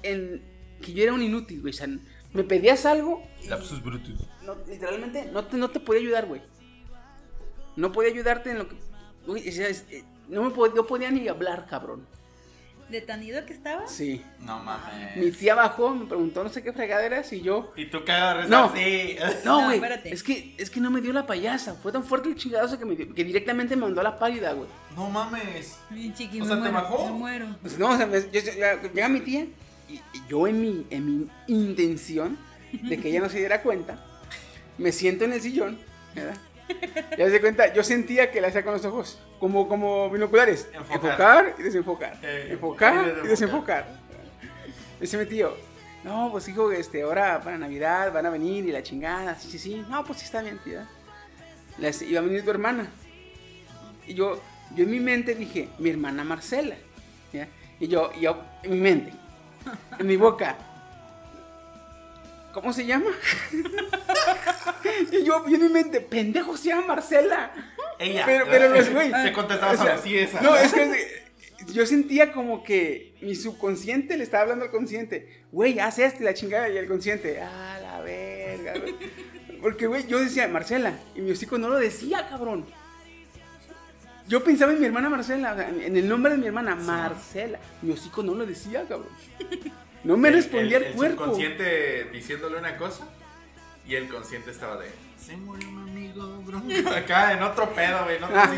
en 0.01 0.41
que 0.81 0.93
yo 0.93 1.03
era 1.03 1.13
un 1.13 1.21
inútil, 1.21 1.61
güey. 1.61 1.71
O 1.71 1.77
sea, 1.77 1.87
me 2.33 2.43
pedías 2.43 2.85
algo. 2.87 3.23
Lapsus 3.47 3.83
brutus. 3.83 4.27
no, 4.43 4.55
literalmente 4.67 5.25
no 5.31 5.45
te, 5.45 5.57
no 5.57 5.69
te 5.69 5.79
podía 5.79 6.01
ayudar, 6.01 6.25
güey. 6.25 6.41
No 7.75 7.91
podía 7.91 8.09
ayudarte 8.11 8.51
en 8.51 8.57
lo 8.59 8.69
que. 8.69 8.75
Güey, 9.27 9.47
o 9.47 9.51
sea, 9.51 9.67
es- 9.67 9.85
eh, 9.91 10.03
no 10.29 10.43
me 10.43 10.69
no 10.69 10.87
podía 10.87 11.11
ni 11.11 11.27
hablar, 11.27 11.67
cabrón. 11.67 12.07
¿De 12.89 13.01
tan 13.01 13.23
ido 13.23 13.43
que 13.45 13.53
estaba? 13.53 13.87
Sí. 13.87 14.23
No 14.39 14.59
mames. 14.59 15.15
Mi 15.17 15.31
tía 15.31 15.55
bajó, 15.55 15.95
me 15.95 16.05
preguntó 16.05 16.43
no 16.43 16.49
sé 16.49 16.61
qué 16.61 16.73
fregaderas 16.73 17.31
y 17.33 17.41
yo. 17.41 17.73
Y 17.75 17.85
tú 17.85 18.03
cagas 18.05 18.47
No. 18.49 18.71
sí. 18.75 19.15
No, 19.43 19.63
güey. 19.65 19.75
espérate. 19.77 20.13
es 20.13 20.21
que, 20.21 20.53
es 20.57 20.69
que 20.69 20.79
no 20.79 20.91
me 20.91 21.01
dio 21.01 21.11
la 21.13 21.25
payasa. 21.25 21.73
Fue 21.75 21.91
tan 21.91 22.03
fuerte 22.03 22.29
el 22.29 22.35
chingadazo 22.35 22.77
que, 22.77 22.85
me 22.85 22.95
dio- 22.95 23.13
que 23.15 23.23
directamente 23.23 23.75
me 23.75 23.83
mandó 23.83 24.01
a 24.01 24.03
la 24.03 24.19
pálida, 24.19 24.53
güey. 24.53 24.67
No 24.95 25.09
mames. 25.09 25.77
Bien 25.89 26.13
chiqui, 26.13 26.41
O 26.41 26.45
sea, 26.45 26.55
¿te 26.55 26.61
muero, 26.69 26.73
bajó? 26.73 27.05
Me 27.07 27.11
muero. 27.13 27.47
Pues 27.61 27.79
no, 27.79 27.89
o 27.89 27.97
sea, 27.97 28.05
me- 28.05 28.21
yo- 28.31 28.41
llega 28.93 29.09
mi 29.09 29.21
tía 29.21 29.47
y, 29.89 29.93
y 29.95 30.01
yo 30.29 30.45
en 30.47 30.61
mi, 30.61 30.85
en 30.91 31.17
mi 31.19 31.27
intención 31.47 32.37
de 32.71 32.97
que 32.99 33.09
ella 33.09 33.21
no 33.21 33.29
se 33.29 33.39
diera 33.39 33.61
cuenta, 33.63 34.03
me 34.77 34.91
siento 34.91 35.25
en 35.25 35.33
el 35.33 35.41
sillón, 35.41 35.79
¿verdad? 36.15 36.37
Ya 37.17 37.29
se 37.29 37.39
cuenta, 37.41 37.71
yo 37.73 37.83
sentía 37.83 38.31
que 38.31 38.41
la 38.41 38.47
hacía 38.47 38.63
con 38.63 38.73
los 38.73 38.83
ojos, 38.85 39.19
como, 39.39 39.67
como 39.67 40.09
binoculares. 40.09 40.67
Enfocar. 40.73 40.95
Enfocar, 40.95 41.55
y 41.59 41.63
desenfocar. 41.63 42.17
Eh, 42.23 42.47
enfocar 42.51 42.93
enfocar 42.95 43.25
y 43.25 43.27
desenfocar. 43.27 43.87
Dice 44.99 45.17
mi 45.17 45.25
tío, 45.25 45.55
no, 46.03 46.29
pues 46.31 46.47
hijo, 46.47 46.71
este, 46.71 47.03
ahora 47.03 47.41
para 47.41 47.57
Navidad 47.57 48.11
van 48.11 48.25
a 48.25 48.29
venir 48.29 48.65
y 48.65 48.71
la 48.71 48.81
chingada. 48.83 49.35
Sí, 49.37 49.49
sí, 49.51 49.59
sí. 49.59 49.85
No, 49.89 50.03
pues 50.03 50.19
sí 50.19 50.25
está 50.25 50.41
bien, 50.41 50.59
tía. 50.63 50.87
Las- 51.77 52.01
iba 52.01 52.19
a 52.19 52.23
venir 52.23 52.43
tu 52.43 52.51
hermana. 52.51 52.87
Y 54.07 54.13
yo, 54.13 54.41
yo 54.75 54.83
en 54.83 54.91
mi 54.91 54.99
mente 54.99 55.35
dije, 55.35 55.69
mi 55.79 55.89
hermana 55.89 56.23
Marcela. 56.23 56.75
¿ya? 57.31 57.47
Y 57.79 57.87
yo, 57.87 58.11
yo, 58.19 58.43
en 58.63 58.71
mi 58.71 58.79
mente, 58.79 59.13
en 59.99 60.07
mi 60.07 60.15
boca, 60.17 60.55
¿cómo 62.53 62.71
se 62.71 62.85
llama? 62.85 63.09
y 65.11 65.23
yo, 65.25 65.47
yo 65.47 65.55
en 65.55 65.61
mi 65.63 65.69
mente, 65.69 65.99
pendejo, 65.99 66.55
se 66.55 66.69
llama 66.69 66.87
Marcela. 66.87 67.51
Ella. 67.99 68.23
Pero, 68.25 68.45
pero 68.49 68.69
los 68.69 68.89
güey. 68.89 69.11
Se 69.11 69.33
contestaba 69.33 69.73
o 69.73 69.77
sea, 69.77 69.95
así 69.95 70.17
esa. 70.17 70.41
No, 70.41 70.55
es 70.55 70.73
que 70.73 71.23
yo 71.67 71.85
sentía 71.85 72.31
como 72.31 72.63
que 72.63 73.15
mi 73.21 73.35
subconsciente 73.35 74.17
le 74.17 74.23
estaba 74.23 74.43
hablando 74.43 74.65
al 74.65 74.71
consciente. 74.71 75.43
Güey, 75.51 75.79
haz 75.79 75.99
esto 75.99 76.21
y 76.21 76.25
la 76.25 76.33
chingada. 76.33 76.69
Y 76.69 76.77
el 76.77 76.87
consciente, 76.87 77.41
ah, 77.41 77.79
la 77.81 78.01
verga, 78.01 78.73
güey. 78.79 78.95
Porque, 79.61 79.87
güey, 79.87 80.05
yo 80.07 80.19
decía 80.19 80.47
Marcela. 80.47 80.93
Y 81.15 81.21
mi 81.21 81.31
hocico 81.31 81.57
no 81.57 81.69
lo 81.69 81.79
decía, 81.79 82.27
cabrón. 82.29 82.65
Yo 84.27 84.43
pensaba 84.43 84.71
en 84.71 84.79
mi 84.79 84.85
hermana 84.85 85.09
Marcela, 85.09 85.69
en 85.69 85.97
el 85.97 86.07
nombre 86.07 86.31
de 86.31 86.37
mi 86.37 86.47
hermana, 86.47 86.75
Marcela. 86.75 87.59
Mi 87.81 87.91
hocico 87.91 88.23
no 88.23 88.33
lo 88.33 88.45
decía, 88.45 88.85
cabrón. 88.87 89.09
No 90.03 90.17
me 90.17 90.29
El- 90.29 90.35
respondía 90.35 90.77
el, 90.77 90.83
el 90.83 90.93
cuerpo. 90.93 91.23
subconsciente 91.23 92.05
diciéndole 92.11 92.57
una 92.57 92.77
cosa 92.77 93.07
y 93.87 93.95
el 93.95 94.07
consciente 94.09 94.51
estaba 94.51 94.77
de. 94.77 94.89
Se 95.17 95.37
murió 95.37 95.69
un 95.69 95.79
amigo, 95.89 96.41
bronco. 96.45 96.89
Acá 96.95 97.33
en 97.33 97.43
otro 97.43 97.73
pedo, 97.73 98.03
güey. 98.03 98.19
No 98.19 98.27
te 98.27 98.33
Ah, 98.35 98.51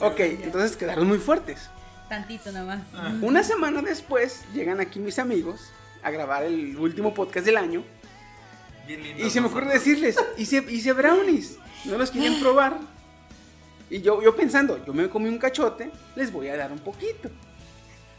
ok, 0.00 0.20
entonces 0.20 0.76
quedaron 0.76 1.06
muy 1.06 1.18
fuertes. 1.18 1.70
Tantito 2.08 2.50
nada 2.50 2.84
Ah. 2.94 3.08
más. 3.10 3.22
Una 3.22 3.42
semana 3.44 3.82
después 3.82 4.44
llegan 4.54 4.80
aquí 4.80 4.98
mis 4.98 5.18
amigos 5.18 5.70
a 6.02 6.10
grabar 6.10 6.42
el 6.44 6.76
último 6.76 7.14
podcast 7.14 7.44
del 7.46 7.56
año. 7.56 7.84
Bien 8.86 9.02
lindo. 9.02 9.24
Y 9.26 9.30
se 9.30 9.40
me 9.40 9.48
ocurre 9.48 9.66
decirles, 9.72 10.16
hice, 10.38 10.64
hice 10.68 10.92
brownies, 10.94 11.58
no 11.84 11.98
los 11.98 12.10
querían 12.10 12.38
probar. 12.40 12.78
Y 13.90 14.00
yo, 14.02 14.20
yo 14.22 14.34
pensando, 14.34 14.84
yo 14.84 14.92
me 14.94 15.08
comí 15.08 15.28
un 15.28 15.38
cachote, 15.38 15.90
les 16.16 16.32
voy 16.32 16.48
a 16.48 16.56
dar 16.56 16.72
un 16.72 16.78
poquito. 16.78 17.30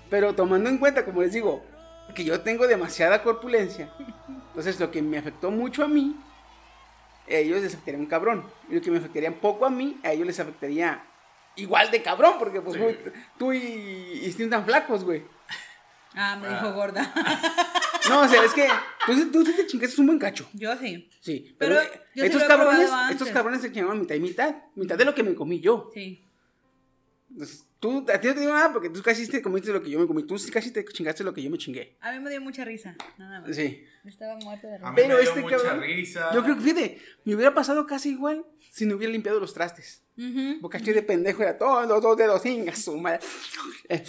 Pero 0.10 0.34
tomando 0.34 0.70
en 0.70 0.78
cuenta, 0.78 1.04
como 1.06 1.22
les 1.22 1.34
digo, 1.34 1.64
que 2.14 2.24
yo 2.24 2.42
tengo 2.42 2.68
demasiada 2.68 3.24
corpulencia, 3.24 3.94
entonces 4.50 4.80
lo 4.80 4.92
que 4.92 5.02
me 5.02 5.18
afectó 5.18 5.52
mucho 5.52 5.84
a 5.84 5.88
mí, 5.88 6.16
a 7.28 7.34
ellos 7.34 7.62
les 7.62 7.74
afectaría 7.74 8.00
un 8.00 8.06
cabrón. 8.08 8.44
Y 8.70 8.76
lo 8.76 8.82
que 8.82 8.92
me 8.92 8.98
afectaría 8.98 9.32
poco 9.40 9.66
a 9.66 9.70
mí, 9.70 9.98
a 10.04 10.12
ellos 10.12 10.26
les 10.28 10.40
afectaría 10.40 11.04
igual 11.56 11.92
de 11.92 12.02
cabrón, 12.02 12.36
porque 12.40 12.62
pues 12.62 12.76
Sí. 12.78 13.12
tú 13.38 13.54
y, 13.54 13.58
y 14.24 14.32
Steve 14.32 14.50
tan 14.50 14.66
flacos, 14.66 15.04
güey. 15.04 15.24
Ah, 16.16 16.36
me 16.42 16.48
dijo 16.50 16.68
Ah. 16.68 16.72
gorda. 16.72 17.14
No, 18.10 18.22
o 18.22 18.28
sea, 18.28 18.44
es 18.44 18.54
que 18.54 18.68
tú, 19.06 19.32
tú 19.32 19.46
sí 19.46 19.54
te 19.56 19.68
chingaste 19.68 20.02
un 20.02 20.08
buen 20.08 20.20
cacho. 20.20 20.50
Yo 20.54 20.76
sí. 20.78 21.08
Sí, 21.20 21.56
Pero 21.60 21.76
pero, 21.76 21.94
yo 22.16 22.24
sí 22.24 22.30
estos 22.32 22.44
cabrones, 22.46 22.90
estos 23.12 23.30
cabrones 23.30 23.62
se 23.62 23.72
chingaban 23.72 24.00
mitad 24.00 24.16
y 24.16 24.20
mitad, 24.20 24.56
mitad 24.76 24.98
de 24.98 25.06
lo 25.06 25.14
que 25.14 25.22
me 25.22 25.36
comí 25.36 25.60
yo. 25.60 25.92
Sí. 25.94 26.24
Entonces, 27.30 27.66
tú, 27.80 28.06
a 28.14 28.20
ti 28.20 28.28
no 28.28 28.34
te 28.34 28.40
digo 28.42 28.54
nada 28.54 28.72
porque 28.74 28.90
tú 28.90 29.02
casi 29.02 29.28
te 29.28 29.42
comiste 29.42 29.72
lo 29.72 29.82
que 29.82 29.90
yo 29.90 30.00
me 30.00 30.08
comí, 30.08 30.24
tú 30.24 30.38
sí 30.38 30.52
casi 30.52 30.72
te 30.72 30.84
chingaste 30.86 31.24
lo 31.24 31.34
que 31.34 31.42
yo 31.42 31.50
me 31.50 31.58
chingué. 31.58 31.98
A 32.02 32.12
mí 32.12 32.20
me 32.20 32.30
dio 32.30 32.42
mucha 32.42 32.66
risa. 32.66 32.96
Nada 33.18 33.42
más. 33.42 33.56
Sí. 33.56 33.84
Estaba 34.06 34.36
muerta 34.38 34.68
de 34.68 34.76
A 34.76 34.78
risa. 34.78 34.90
mí 34.90 34.96
Pero 34.96 35.08
me 35.10 35.22
dio 35.22 35.30
este 35.30 35.42
mucha 35.42 35.58
cabrón, 35.58 35.82
risa. 35.82 36.30
Yo 36.34 36.44
creo 36.44 36.56
que, 36.56 36.62
fíjate, 36.62 37.02
me 37.26 37.36
hubiera 37.36 37.54
pasado 37.54 37.86
casi 37.86 38.10
igual 38.10 38.46
si 38.72 38.86
no 38.86 38.96
hubiera 38.96 39.12
limpiado 39.12 39.40
los 39.40 39.54
trastes. 39.54 40.04
Ujú. 40.18 40.60
Porque 40.62 40.78
así 40.78 40.92
de 40.92 41.02
pendejo 41.02 41.42
era 41.44 41.58
todos 41.58 41.88
los 41.88 42.02
dos 42.02 42.18
dedos, 42.18 42.46
inga 42.46 42.76
su 42.76 42.98
madre. 42.98 43.20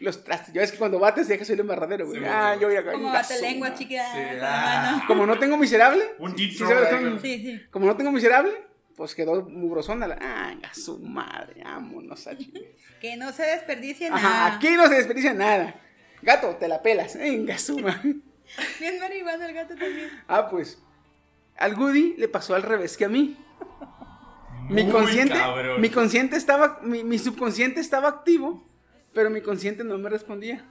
Los 0.00 0.24
trastes. 0.24 0.52
Yo 0.52 0.60
es 0.60 0.72
que 0.72 0.78
cuando 0.78 0.98
bates 0.98 1.28
dejas 1.28 1.48
el 1.50 1.60
embarradero, 1.60 2.06
güey. 2.06 2.18
Sí, 2.18 2.26
ah, 2.28 2.56
yo 2.60 2.66
voy 2.66 2.76
a 2.76 2.84
Como 2.84 3.12
bate 3.12 3.40
lengua, 3.40 3.72
chiquita. 3.72 4.12
Sí, 4.12 4.20
ah. 4.42 5.04
Como 5.06 5.24
no 5.24 5.38
tengo 5.38 5.56
miserable. 5.56 6.02
Un 6.18 6.36
¿sí 6.36 6.50
sabes. 6.52 7.62
Como 7.70 7.86
no 7.86 7.96
tengo 7.96 8.10
miserable, 8.10 8.52
pues 8.96 9.14
quedó 9.14 9.42
mugrosona. 9.42 10.16
Ah, 10.20 10.54
su 10.72 10.98
madre, 10.98 11.62
vámonos 11.64 12.26
a. 12.26 12.32
Que 13.00 13.16
no 13.16 13.32
se 13.32 13.42
desperdicie 13.42 14.06
Ajá, 14.08 14.22
nada. 14.22 14.56
aquí 14.56 14.70
no 14.76 14.86
se 14.86 14.94
desperdicia 14.94 15.34
nada. 15.34 15.74
Gato, 16.22 16.50
te 16.56 16.68
la 16.68 16.82
pelas. 16.82 17.16
Venga, 17.16 17.58
suma. 17.58 18.00
Bien 18.80 19.00
marihuana 19.00 19.46
el 19.46 19.54
gato 19.54 19.74
también. 19.74 20.08
Ah, 20.28 20.48
pues. 20.48 20.80
Al 21.56 21.74
Goody 21.74 22.14
le 22.16 22.28
pasó 22.28 22.54
al 22.54 22.62
revés 22.62 22.96
que 22.96 23.04
a 23.04 23.08
mí. 23.08 23.36
Mi 24.68 24.88
consciente, 24.88 25.34
cabrón. 25.34 25.80
mi 25.80 25.90
consciente 25.90 26.36
estaba, 26.36 26.78
mi, 26.82 27.02
mi 27.02 27.18
subconsciente 27.18 27.80
estaba 27.80 28.08
activo, 28.08 28.64
pero 29.12 29.28
mi 29.30 29.40
consciente 29.40 29.82
no 29.82 29.98
me 29.98 30.08
respondía. 30.08 30.64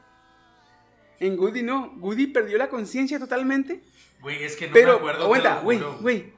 En 1.19 1.35
Goody 1.35 1.61
no, 1.63 1.91
Goody 1.97 2.27
perdió 2.27 2.57
la 2.57 2.69
conciencia 2.69 3.19
totalmente, 3.19 3.81
Güey, 4.21 4.43
es 4.43 4.55
que 4.55 4.67
no 4.67 4.73
pero 4.73 4.93
me 4.93 4.97
acuerdo. 4.99 5.23
aguanta, 5.25 5.59
güey, 5.59 5.79
güey, 5.99 6.33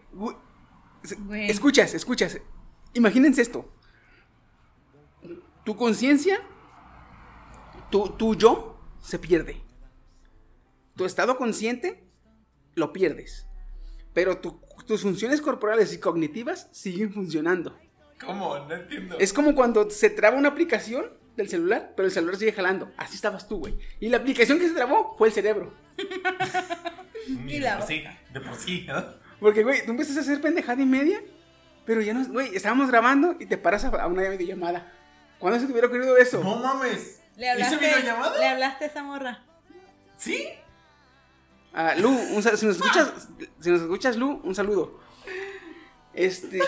escuchas, 1.03 1.93
escuchas. 1.93 2.39
Imagínense 2.93 3.41
esto. 3.41 3.69
Tu 5.65 5.75
conciencia, 5.75 6.41
tu, 7.89 8.09
tu 8.09 8.35
yo, 8.35 8.79
se 9.01 9.19
pierde. 9.19 9.61
Tu 10.95 11.05
estado 11.05 11.37
consciente, 11.37 12.03
lo 12.75 12.91
pierdes. 12.93 13.47
Pero 14.13 14.37
tu- 14.39 14.59
tus 14.85 15.01
funciones 15.01 15.41
corporales 15.41 15.93
y 15.93 15.99
cognitivas 15.99 16.67
siguen 16.71 17.13
funcionando. 17.13 17.77
¿Cómo? 18.23 18.57
No 18.59 18.73
entiendo. 18.73 19.17
Es 19.19 19.33
como 19.33 19.55
cuando 19.55 19.89
se 19.89 20.09
traba 20.09 20.37
una 20.37 20.49
aplicación 20.49 21.05
del 21.35 21.49
celular, 21.49 21.93
pero 21.95 22.07
el 22.07 22.11
celular 22.13 22.35
sigue 22.35 22.51
jalando. 22.53 22.91
Así 22.97 23.15
estabas 23.15 23.47
tú, 23.47 23.57
güey. 23.59 23.77
Y 23.99 24.09
la 24.09 24.17
aplicación 24.17 24.59
que 24.59 24.67
se 24.67 24.75
trabó 24.75 25.15
fue 25.17 25.29
el 25.29 25.33
cerebro. 25.33 25.73
Y 27.25 27.53
de 27.53 27.59
la 27.61 27.77
por 27.77 27.87
sí, 27.87 28.03
de 28.33 28.41
por 28.41 28.55
sí, 28.55 28.85
¿no? 28.85 29.01
Porque, 29.43 29.61
güey, 29.61 29.83
tú 29.85 29.91
empiezas 29.91 30.15
a 30.15 30.21
hacer 30.21 30.39
pendejada 30.39 30.81
y 30.81 30.85
media, 30.85 31.21
pero 31.85 31.99
ya 31.99 32.13
no, 32.13 32.25
güey, 32.29 32.55
estábamos 32.55 32.87
grabando 32.89 33.35
y 33.41 33.45
te 33.45 33.57
paras 33.57 33.83
a, 33.83 34.07
una 34.07 34.21
videollamada. 34.29 34.89
¿Cuándo 35.37 35.59
se 35.59 35.65
te 35.65 35.73
hubiera 35.73 35.89
ocurrido 35.89 36.15
eso? 36.15 36.41
No 36.41 36.55
mames. 36.55 37.19
¿Le 37.35 37.49
hablaste, 37.49 37.75
¿Hice 37.75 37.85
videollamada? 37.85 38.39
¿Le 38.39 38.47
hablaste 38.47 38.85
a 38.85 38.87
esa 38.87 39.03
morra? 39.03 39.43
¿Sí? 40.17 40.47
Ah, 41.73 41.93
Lu, 41.97 42.07
un 42.09 42.41
si 42.41 42.65
nos 42.65 42.77
escuchas, 42.77 43.11
si 43.59 43.69
nos 43.69 43.81
escuchas, 43.81 44.15
Lu, 44.15 44.39
un 44.45 44.55
saludo. 44.55 45.01
Este, 46.13 46.61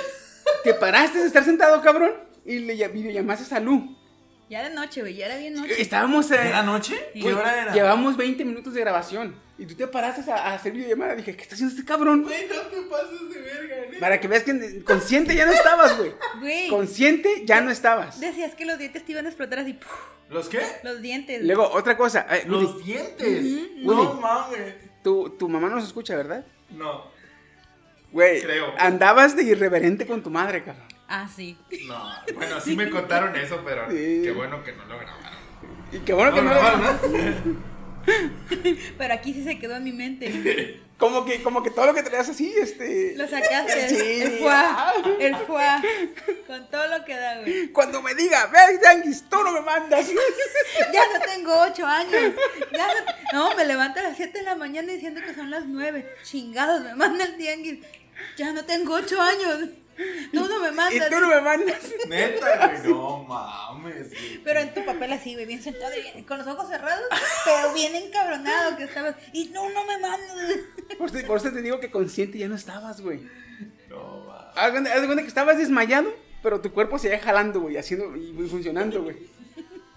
te 0.65 0.74
paraste 0.74 1.20
de 1.20 1.27
estar 1.27 1.46
sentado, 1.46 1.82
cabrón, 1.82 2.12
y 2.44 2.60
le 2.60 2.75
ll- 2.75 2.91
videollamaste 2.91 3.55
a 3.55 3.62
Lu. 3.62 3.96
Ya 4.49 4.67
de 4.69 4.75
noche, 4.75 5.01
güey, 5.01 5.15
ya 5.15 5.25
era 5.25 5.37
bien 5.37 5.55
noche. 5.55 5.81
Estábamos. 5.81 6.29
eh, 6.31 6.35
¿Era 6.49 6.61
noche? 6.61 6.95
¿Qué 7.13 7.21
güey, 7.21 7.33
hora 7.33 7.61
era? 7.63 7.73
Llevamos 7.73 8.15
20 8.15 8.45
minutos 8.45 8.73
de 8.75 8.81
grabación. 8.81 9.35
Y 9.57 9.65
tú 9.65 9.73
te 9.75 9.87
paraste 9.87 10.29
a, 10.29 10.35
a 10.35 10.53
hacer 10.53 10.71
videollamada. 10.73 11.15
Dije, 11.15 11.35
¿qué 11.35 11.41
está 11.43 11.55
haciendo 11.55 11.73
este 11.73 11.85
cabrón? 11.87 12.23
Güey, 12.23 12.47
no 12.47 12.61
te 12.63 12.81
pases 12.83 13.29
de 13.33 13.41
verga, 13.41 13.75
¿eh? 13.75 13.97
Para 13.99 14.19
que 14.19 14.27
veas 14.27 14.43
que 14.43 14.83
consciente 14.83 15.33
ya 15.35 15.45
no 15.47 15.51
estabas, 15.53 15.97
güey. 15.97 16.11
Güey, 16.39 16.67
Consciente 16.69 17.43
ya 17.45 17.61
no 17.61 17.71
estabas. 17.71 18.19
decías 18.19 18.53
que 18.53 18.65
los 18.65 18.77
dientes 18.77 19.03
te 19.03 19.13
iban 19.13 19.25
a 19.25 19.29
explotar 19.29 19.59
así. 19.59 19.73
¡puf! 19.73 19.89
¿Los 20.29 20.49
qué? 20.49 20.61
Los 20.83 21.01
dientes. 21.01 21.41
Luego, 21.43 21.67
otra 21.71 21.97
cosa. 21.97 22.27
eh, 22.29 22.45
Woody, 22.47 22.63
Los 22.63 22.83
dientes. 22.85 23.43
No 23.77 24.13
mames. 24.15 24.75
tu, 25.03 25.29
tu 25.31 25.47
mamá 25.49 25.69
no 25.69 25.79
se 25.79 25.87
escucha, 25.87 26.15
¿verdad? 26.15 26.45
No. 26.71 27.05
Güey, 28.11 28.41
Creo. 28.43 28.73
andabas 28.77 29.35
de 29.35 29.43
irreverente 29.43 30.05
con 30.05 30.21
tu 30.21 30.29
madre, 30.29 30.63
cabrón. 30.63 30.85
Ah, 31.17 31.29
sí. 31.34 31.57
No. 31.88 32.12
Bueno, 32.34 32.60
sí 32.60 32.75
me 32.75 32.89
contaron 32.89 33.36
eso, 33.38 33.62
pero 33.65 33.89
Sí. 33.89 34.22
qué 34.24 34.31
bueno 34.36 34.62
que 34.63 34.74
no 34.74 34.86
lo 34.86 34.98
grabaron. 35.00 35.39
Y 35.91 36.00
qué 36.00 36.13
bueno 36.13 36.34
que 36.34 36.41
no, 36.41 36.50
No, 36.50 36.55
lo- 36.55 36.62
grabaron, 36.62 37.75
Pero 38.98 39.13
aquí 39.13 39.34
sí 39.34 39.43
se 39.43 39.57
quedó 39.57 39.77
en 39.77 39.84
mi 39.86 39.93
mente. 39.93 40.81
Como 40.98 41.25
que, 41.25 41.43
como 41.43 41.62
que 41.62 41.72
todo 41.72 41.88
lo 41.88 41.93
que 41.93 42.03
traías 42.03 42.29
así, 42.29 42.53
este. 42.57 43.15
Lo 43.17 43.27
sacaste. 43.27 43.89
Sí. 43.89 44.22
El 44.22 44.31
fuá. 44.39 44.93
El 45.19 45.36
fuá. 45.36 45.81
Con 46.48 46.69
todo 46.69 46.88
lo 46.88 47.03
que 47.03 47.13
da, 47.17 47.41
güey. 47.41 47.67
Cuando 47.74 48.01
me 48.01 48.15
diga, 48.15 48.45
ve 48.48 48.57
al 48.57 48.79
tianguis, 48.79 49.25
tú 49.29 49.43
no 49.43 49.51
me 49.51 49.60
mandas. 49.62 50.07
Ya 50.93 51.01
no 51.13 51.25
tengo 51.25 51.53
ocho 51.63 51.86
años. 51.86 52.34
Ya 52.72 52.88
no, 53.34 53.50
no, 53.50 53.55
me 53.57 53.65
levanto 53.65 54.00
a 54.00 54.03
las 54.03 54.15
7 54.15 54.38
de 54.39 54.43
la 54.45 54.55
mañana 54.55 54.93
diciendo 54.93 55.19
que 55.25 55.34
son 55.36 55.50
las 55.51 55.65
9. 55.65 56.15
Chingados, 56.24 56.81
me 56.84 56.95
manda 56.95 57.25
el 57.25 57.36
tianguis. 57.36 57.79
Ya 58.38 58.53
no 58.53 58.63
tengo 58.63 58.93
ocho 58.95 59.19
años. 59.22 59.67
Tú 60.33 60.47
no 60.47 60.59
me 60.59 60.69
y 60.69 60.71
mandas. 60.73 61.09
tú 61.09 61.19
no 61.19 61.27
me 61.27 61.41
mandas. 61.41 61.81
Neta, 62.09 62.67
güey. 62.79 62.91
No 62.93 63.23
mames. 63.23 64.09
güey. 64.09 64.37
Pero 64.43 64.59
en 64.59 64.73
tu 64.73 64.85
papel 64.85 65.13
así, 65.13 65.33
güey, 65.33 65.45
bien 65.45 65.61
sentado 65.61 65.93
y 65.97 66.01
bien- 66.01 66.23
con 66.25 66.37
los 66.37 66.47
ojos 66.47 66.67
cerrados, 66.69 67.05
pero 67.45 67.73
bien 67.73 67.95
encabronado 67.95 68.75
que 68.77 68.83
estabas. 68.83 69.15
Y 69.33 69.49
no, 69.49 69.69
no 69.69 69.85
me 69.85 69.97
mandas. 69.97 70.59
Por 70.97 71.15
eso, 71.15 71.27
por 71.27 71.37
eso 71.37 71.51
te 71.51 71.61
digo 71.61 71.79
que 71.79 71.89
consciente 71.91 72.37
ya 72.37 72.47
no 72.47 72.55
estabas, 72.55 73.01
güey. 73.01 73.21
No 73.89 74.25
mames. 74.25 74.91
Haz 74.91 75.01
de 75.01 75.05
cuenta- 75.07 75.21
que 75.21 75.27
estabas 75.27 75.57
desmayado, 75.57 76.13
pero 76.43 76.61
tu 76.61 76.71
cuerpo 76.73 76.99
seguía 76.99 77.19
jalando, 77.19 77.61
güey, 77.61 77.77
haciendo 77.77 78.15
y 78.15 78.29
y 78.29 78.47
funcionando, 78.49 79.01
güey. 79.03 79.15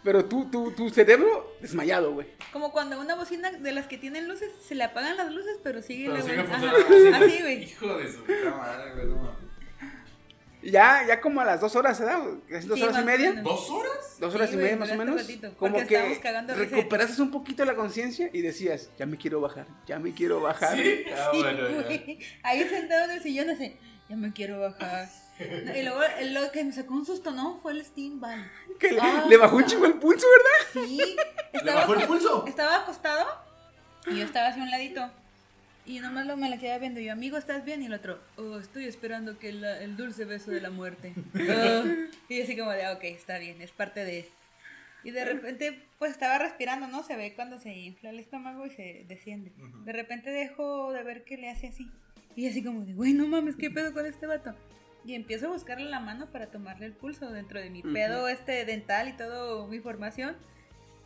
Pero 0.04 0.24
tú, 0.24 0.48
tu, 0.50 0.70
tu 0.70 0.88
cerebro 0.90 1.56
desmayado, 1.60 2.12
güey. 2.12 2.28
Como 2.52 2.70
cuando 2.72 2.98
una 3.00 3.14
bocina 3.16 3.50
de 3.50 3.72
las 3.72 3.88
que 3.88 3.98
tienen 3.98 4.28
luces, 4.28 4.50
se 4.66 4.74
le 4.76 4.84
apagan 4.84 5.16
las 5.16 5.30
luces, 5.32 5.58
pero 5.62 5.82
sigue 5.82 6.04
Pero 6.08 6.16
la 6.18 6.22
sigue. 6.22 7.14
Así, 7.14 7.40
güey. 7.42 7.64
Hijo 7.64 7.98
de 7.98 8.12
su 8.12 8.20
puta 8.22 8.50
madre, 8.56 8.92
güey. 8.94 9.06
No 9.06 9.16
mames. 9.16 9.47
Ya, 10.62 11.04
ya 11.06 11.20
como 11.20 11.40
a 11.40 11.44
las 11.44 11.60
dos 11.60 11.76
horas, 11.76 12.00
¿verdad? 12.00 12.20
Casi 12.48 12.66
dos 12.66 12.78
Sí, 12.78 12.84
horas 12.84 13.00
y 13.00 13.04
media. 13.04 13.32
¿Dos 13.42 13.70
horas? 13.70 14.16
Dos 14.18 14.34
horas 14.34 14.50
Sí, 14.50 14.56
y 14.56 14.58
media 14.58 14.76
más 14.76 14.90
o 14.90 14.92
duraste 14.94 15.04
menos. 15.12 15.20
ratito, 15.26 15.56
como 15.56 15.86
que 15.86 16.18
recuperaste 16.54 17.22
un 17.22 17.30
poquito 17.30 17.64
la 17.64 17.74
conciencia 17.76 18.28
y 18.32 18.42
decías, 18.42 18.90
ya 18.98 19.06
me 19.06 19.16
quiero 19.16 19.40
bajar, 19.40 19.66
ya 19.86 19.98
me 19.98 20.12
quiero 20.12 20.40
bajar. 20.40 20.76
Sí. 20.76 21.04
Ah, 21.16 21.30
bueno. 21.32 21.62
Ahí 22.42 22.68
sentado 22.68 23.04
en 23.04 23.10
el 23.12 23.22
sillón 23.22 23.50
así, 23.50 23.76
ya 24.08 24.16
me 24.16 24.32
quiero 24.32 24.60
bajar. 24.60 25.08
No, 25.64 25.76
Y 25.76 25.82
luego 25.82 26.00
el- 26.18 26.34
lo 26.34 26.50
que 26.50 26.64
me 26.64 26.72
sacó 26.72 26.94
un 26.94 27.06
susto, 27.06 27.30
¿no? 27.30 27.58
Fue 27.62 27.70
el 27.72 27.84
Steam 27.84 28.18
Ball. 28.20 28.44
Que 28.80 28.90
le, 28.92 29.00
Ah. 29.00 29.24
le 29.28 29.36
bajó 29.36 29.56
un 29.56 29.64
chingo 29.66 29.86
el 29.86 29.94
pulso, 29.94 30.26
¿verdad? 30.74 30.86
Sí. 30.88 31.16
¿Le 31.64 31.72
bajó 31.72 31.94
el 31.94 32.06
pulso? 32.06 32.44
Estaba 32.48 32.78
acostado 32.78 33.24
y 34.06 34.18
yo 34.18 34.24
estaba 34.24 34.48
hacia 34.48 34.62
un 34.62 34.70
ladito. 34.70 35.08
Y 35.88 36.00
nomás 36.00 36.26
lo, 36.26 36.36
me 36.36 36.48
la 36.50 36.58
quedaba 36.58 36.78
viendo. 36.78 37.00
Y 37.00 37.06
yo, 37.06 37.12
amigo, 37.12 37.36
¿estás 37.38 37.64
bien? 37.64 37.82
Y 37.82 37.86
el 37.86 37.94
otro, 37.94 38.20
oh, 38.36 38.58
estoy 38.58 38.84
esperando 38.84 39.38
que 39.38 39.52
la- 39.52 39.80
el 39.82 39.96
dulce 39.96 40.24
beso 40.26 40.50
de 40.50 40.60
la 40.60 40.70
muerte. 40.70 41.14
Ah. 41.48 41.84
Y 42.28 42.42
así 42.42 42.56
como 42.56 42.70
de, 42.72 42.84
ah, 42.84 42.92
ok, 42.92 43.04
está 43.04 43.38
bien, 43.38 43.60
es 43.62 43.70
parte 43.72 44.04
de... 44.04 44.28
Y 45.02 45.12
de 45.12 45.24
repente, 45.24 45.80
pues 45.98 46.10
estaba 46.10 46.38
respirando, 46.38 46.86
¿no? 46.88 47.02
Se 47.02 47.16
ve 47.16 47.32
cuando 47.34 47.58
se 47.58 47.72
infla 47.74 48.10
el 48.10 48.18
estómago 48.18 48.66
y 48.66 48.70
se 48.70 49.04
desciende. 49.08 49.50
De 49.84 49.92
repente 49.92 50.28
dejo 50.30 50.92
de 50.92 51.02
ver 51.04 51.24
que 51.24 51.38
le 51.38 51.48
hace 51.48 51.68
así. 51.68 51.88
Y 52.36 52.46
así 52.48 52.62
como 52.62 52.84
de, 52.84 52.92
güey, 52.92 53.14
no 53.14 53.26
mames, 53.26 53.56
¿qué 53.56 53.70
pedo 53.70 53.94
con 53.94 54.04
este 54.04 54.26
vato? 54.26 54.54
Y 55.06 55.14
empiezo 55.14 55.46
a 55.46 55.50
buscarle 55.52 55.88
la 55.88 56.00
mano 56.00 56.26
para 56.30 56.48
tomarle 56.50 56.84
el 56.86 56.92
pulso 56.92 57.30
dentro 57.30 57.60
de 57.60 57.70
mi 57.70 57.80
pedo 57.82 58.28
este 58.28 58.64
dental 58.66 59.08
y 59.08 59.12
todo 59.12 59.66
mi 59.68 59.78
formación. 59.78 60.36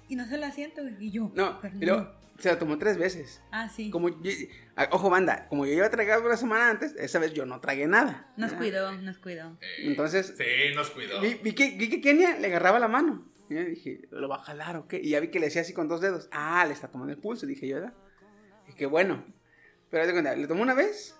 Y 0.08 0.16
no 0.16 0.26
se 0.26 0.38
la 0.38 0.50
siento. 0.50 0.82
Y 0.98 1.10
yo, 1.12 1.30
No, 1.36 1.60
"Fernando". 1.60 2.18
Se 2.38 2.48
la 2.48 2.58
tomó 2.58 2.78
tres 2.78 2.96
veces. 2.98 3.42
Ah, 3.50 3.68
sí. 3.68 3.90
Como, 3.90 4.08
yo- 4.08 4.32
ojo, 4.90 5.10
banda, 5.10 5.46
como 5.48 5.66
yo 5.66 5.72
iba 5.72 5.86
a 5.86 5.90
tragar 5.90 6.20
una 6.24 6.36
semana 6.36 6.70
antes, 6.70 6.94
esa 6.96 7.18
vez 7.18 7.32
yo 7.32 7.46
no 7.46 7.60
tragué 7.60 7.86
nada. 7.86 8.32
Nos 8.36 8.50
¿verdad? 8.52 8.58
cuidó, 8.58 8.92
nos 8.92 9.18
cuidó. 9.18 9.58
Entonces, 9.78 10.34
Sí, 10.36 10.74
nos 10.74 10.90
cuidó. 10.90 11.20
vi, 11.20 11.34
vi 11.34 11.52
que, 11.54 11.70
vi 11.76 11.88
que 11.88 12.00
Kenia 12.00 12.38
le 12.38 12.46
agarraba 12.48 12.78
la 12.78 12.88
mano. 12.88 13.26
Y 13.48 13.54
yo 13.54 13.64
dije, 13.64 14.00
¿lo 14.10 14.28
va 14.28 14.36
a 14.36 14.42
jalar 14.44 14.76
o 14.76 14.88
qué? 14.88 14.98
Y 14.98 15.10
ya 15.10 15.20
vi 15.20 15.28
que 15.28 15.38
le 15.40 15.48
hacía 15.48 15.62
así 15.62 15.72
con 15.74 15.88
dos 15.88 16.00
dedos. 16.00 16.28
Ah, 16.32 16.64
le 16.66 16.72
está 16.72 16.88
tomando 16.88 17.12
el 17.12 17.18
pulso, 17.18 17.46
dije 17.46 17.68
yo, 17.68 17.76
¿verdad? 17.76 17.92
Y 18.68 18.72
que 18.74 18.86
bueno. 18.86 19.24
Pero 19.90 20.02
haz 20.02 20.06
de 20.06 20.12
cuenta, 20.14 20.34
le 20.34 20.46
tomó 20.46 20.62
una 20.62 20.74
vez, 20.74 21.14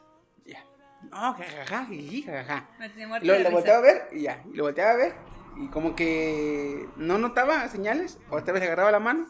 ya. 0.47 0.65
No, 1.11 1.35
jajaja, 1.35 1.87
jajaja. 2.25 2.71
Me 2.79 2.89
tenía 2.89 3.09
muerto 3.09 3.27
Lo, 3.27 3.39
lo 3.39 3.51
volteaba 3.51 3.79
a 3.81 3.83
ver 3.83 4.09
y 4.13 4.23
ya. 4.23 4.43
Lo 4.55 4.65
volteaba 4.65 4.93
a 4.93 4.97
ver. 4.97 5.15
Y 5.59 5.69
como 5.69 5.95
que 5.95 6.89
no 6.97 7.19
notaba 7.19 7.69
señales. 7.69 8.19
Otra 8.31 8.55
vez 8.55 8.61
le 8.63 8.67
agarraba 8.69 8.91
la 8.93 9.01
mano. 9.01 9.27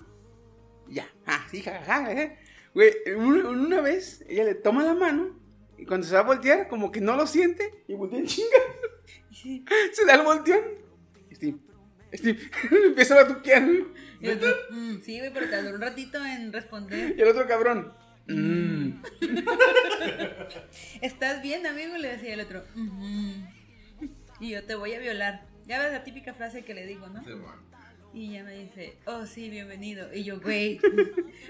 Ya. 0.92 1.08
Ah, 1.26 1.46
sí, 1.50 1.62
jajaja. 1.62 2.04
jajaja. 2.04 2.34
Güey, 2.74 2.92
una, 3.16 3.48
una 3.48 3.80
vez 3.80 4.24
ella 4.28 4.44
le 4.44 4.54
toma 4.54 4.84
la 4.84 4.94
mano. 4.94 5.38
Y 5.78 5.86
cuando 5.86 6.06
se 6.06 6.14
va 6.14 6.20
a 6.20 6.24
voltear, 6.24 6.68
como 6.68 6.92
que 6.92 7.00
no 7.00 7.16
lo 7.16 7.26
siente. 7.26 7.82
Y 7.88 7.94
voltea 7.94 8.18
en 8.20 8.26
chinga. 8.26 8.58
se 9.92 10.04
da 10.06 10.14
el 10.14 10.22
volteón. 10.22 10.62
Steve. 11.32 11.58
Steve. 12.12 12.38
Empieza 12.86 13.14
a 13.18 13.24
batuquear. 13.24 13.62
Y 14.20 14.28
el 14.28 14.36
otro, 14.36 14.54
"Mm, 14.70 15.00
sí, 15.02 15.18
güey, 15.18 15.32
pero 15.32 15.48
tardó 15.50 15.74
un 15.74 15.80
ratito 15.80 16.24
en 16.24 16.52
responder. 16.52 17.14
Y 17.18 17.22
el 17.22 17.28
otro 17.28 17.46
cabrón. 17.48 17.92
"Mm". 18.28 19.02
¿Estás 21.00 21.42
bien, 21.42 21.66
amigo? 21.66 21.96
Le 21.96 22.08
decía 22.08 22.34
el 22.34 22.40
otro. 22.40 22.64
"Ujú". 22.76 23.32
Y 24.40 24.50
yo 24.50 24.64
te 24.64 24.74
voy 24.74 24.92
a 24.94 24.98
violar. 25.00 25.46
Ya 25.66 25.80
ves 25.80 25.92
la 25.92 26.04
típica 26.04 26.34
frase 26.34 26.64
que 26.64 26.74
le 26.74 26.86
digo, 26.86 27.06
¿no? 27.08 27.24
Sí, 27.24 27.30
bueno. 27.32 27.71
Y 28.14 28.30
ella 28.30 28.44
me 28.44 28.54
dice, 28.58 28.96
oh, 29.06 29.24
sí, 29.26 29.48
bienvenido. 29.48 30.12
Y 30.14 30.24
yo, 30.24 30.38
güey, 30.40 30.78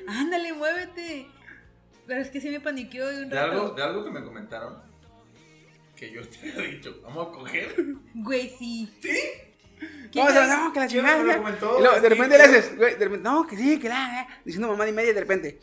ándale, 0.07 0.53
muévete. 0.53 1.27
Pero 2.07 2.21
es 2.21 2.31
que 2.31 2.41
sí 2.41 2.51
me 2.51 2.61
paniqueó 2.61 3.07
de 3.09 3.25
un 3.25 3.31
De 3.31 3.39
algo, 3.39 3.63
rato. 3.63 3.75
de 3.75 3.83
algo 3.83 4.05
que 4.05 4.11
me 4.11 4.23
comentaron, 4.25 4.79
que 5.97 6.13
yo 6.13 6.27
te 6.29 6.53
había 6.53 6.71
dicho, 6.71 7.01
vamos 7.03 7.29
a 7.29 7.31
coger. 7.33 7.75
Güey, 8.15 8.49
sí. 8.59 8.93
¿Sí? 9.01 9.19
¿Quién 10.13 10.25
Vamos 10.27 10.33
a 10.41 10.47
sabe? 10.47 10.63
no, 10.63 10.73
que 10.73 10.81
la 10.81 10.87
¿Quién 10.87 11.01
chingada. 11.05 11.19
me 11.19 11.25
lo 11.25 11.33
ya. 11.33 11.39
comentó? 11.39 11.79
Y 11.79 11.83
luego, 11.83 11.95
de 11.97 12.03
Sí, 12.03 12.09
repente 12.09 12.39
le 12.39 12.45
haces, 12.45 12.77
güey, 12.77 12.93
de 12.95 13.05
repente, 13.05 13.25
no, 13.29 13.47
que 13.47 13.57
sí, 13.57 13.79
que 13.81 13.89
la, 13.89 14.21
eh", 14.23 14.27
diciendo 14.45 14.69
mamá 14.69 14.87
y 14.89 14.93
media 14.93 15.11
y 15.11 15.15
de 15.15 15.21
repente. 15.21 15.59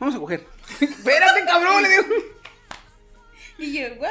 Vamos 0.00 0.14
a 0.16 0.18
coger. 0.18 0.44
Espérate, 0.80 1.44
cabrón, 1.44 1.82
le 1.82 1.88
digo. 1.88 2.02
Y 3.58 3.72
yo, 3.80 3.86
¿what? 3.98 4.10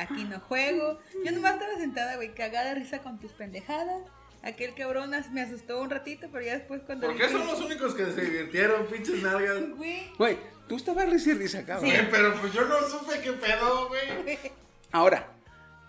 Aquí 0.00 0.24
no 0.24 0.40
juego. 0.40 0.98
Yo 1.24 1.32
nomás 1.32 1.54
estaba 1.54 1.74
sentada, 1.76 2.16
güey, 2.16 2.34
cagada 2.34 2.70
de 2.70 2.74
risa 2.76 2.98
con 3.00 3.18
tus 3.20 3.32
pendejadas. 3.32 4.02
Aquel 4.42 4.74
cabrón 4.74 5.10
me 5.32 5.42
asustó 5.42 5.80
un 5.82 5.90
ratito, 5.90 6.28
pero 6.32 6.44
ya 6.44 6.54
después 6.56 6.80
cuando... 6.86 7.06
¿Por 7.06 7.14
vi 7.14 7.20
qué 7.20 7.26
que- 7.26 7.32
son 7.32 7.46
los 7.46 7.60
únicos 7.60 7.94
que 7.94 8.06
se 8.06 8.20
divirtieron, 8.22 8.86
pinches 8.86 9.22
nalgas? 9.22 9.68
Güey, 9.76 10.12
Güey, 10.16 10.38
tú 10.66 10.76
estabas 10.76 11.10
risa 11.10 11.30
y 11.30 11.34
risa, 11.34 11.64
cabrón. 11.66 11.90
Güey, 11.90 12.10
pero 12.10 12.34
pues 12.40 12.52
yo 12.54 12.64
no 12.64 12.80
supe 12.88 13.20
qué 13.20 13.32
pedo, 13.34 13.88
güey. 13.88 14.38
Ahora, 14.92 15.28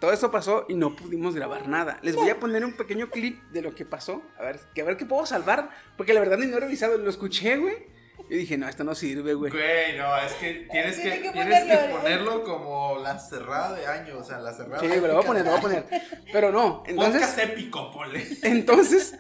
todo 0.02 0.12
eso 0.12 0.32
pasó 0.32 0.66
y 0.68 0.74
no 0.74 0.96
pudimos 0.98 1.34
grabar 1.34 1.70
nada. 1.70 1.98
Les 2.02 2.16
voy 2.16 2.30
a 2.30 2.40
poner 2.40 2.66
un 2.66 2.74
pequeño 2.74 3.10
clip 3.10 3.42
de 3.52 3.62
lo 3.62 3.74
que 3.74 3.86
pasó. 3.86 4.22
A 4.38 4.44
ver, 4.44 4.60
que 4.76 4.82
a 4.82 4.84
ver 4.86 4.98
qué 4.98 5.06
puedo 5.06 5.26
salvar. 5.26 5.70
Porque 5.96 6.14
la 6.14 6.20
verdad 6.20 6.38
ni 6.38 6.48
no 6.48 6.58
he 6.58 6.60
revisado. 6.60 6.98
Lo 6.98 7.10
escuché, 7.10 7.56
güey. 7.58 7.88
Y 8.32 8.38
dije, 8.38 8.58
no, 8.58 8.70
esto 8.70 8.86
no 8.86 8.96
sirve, 8.96 9.34
güey. 9.34 9.52
Güey, 9.52 9.98
no, 9.98 10.18
es 10.18 10.32
que 10.36 10.66
tienes 10.72 10.96
que, 10.96 11.02
Tiene 11.02 11.22
que 11.22 11.32
tienes 11.32 11.64
que 11.66 11.76
ponerlo, 11.76 11.98
¿eh? 11.98 12.02
ponerlo 12.02 12.44
como 12.46 13.00
la 13.00 13.20
cerrada 13.20 13.76
de 13.76 13.86
año, 13.86 14.20
o 14.20 14.24
sea, 14.24 14.40
la 14.40 14.54
cerrada. 14.54 14.80
Sí, 14.80 14.88
güey, 14.88 15.02
lo 15.02 15.16
voy 15.16 15.24
a 15.24 15.28
poner, 15.28 15.44
lo 15.44 15.52
voy 15.52 15.60
a 15.60 15.62
poner. 15.62 15.86
Pero 16.32 16.50
no, 16.50 16.82
Podcast 16.82 16.90
entonces, 16.90 17.38
épico, 17.40 17.92
ponle. 17.92 18.26
entonces, 18.44 19.18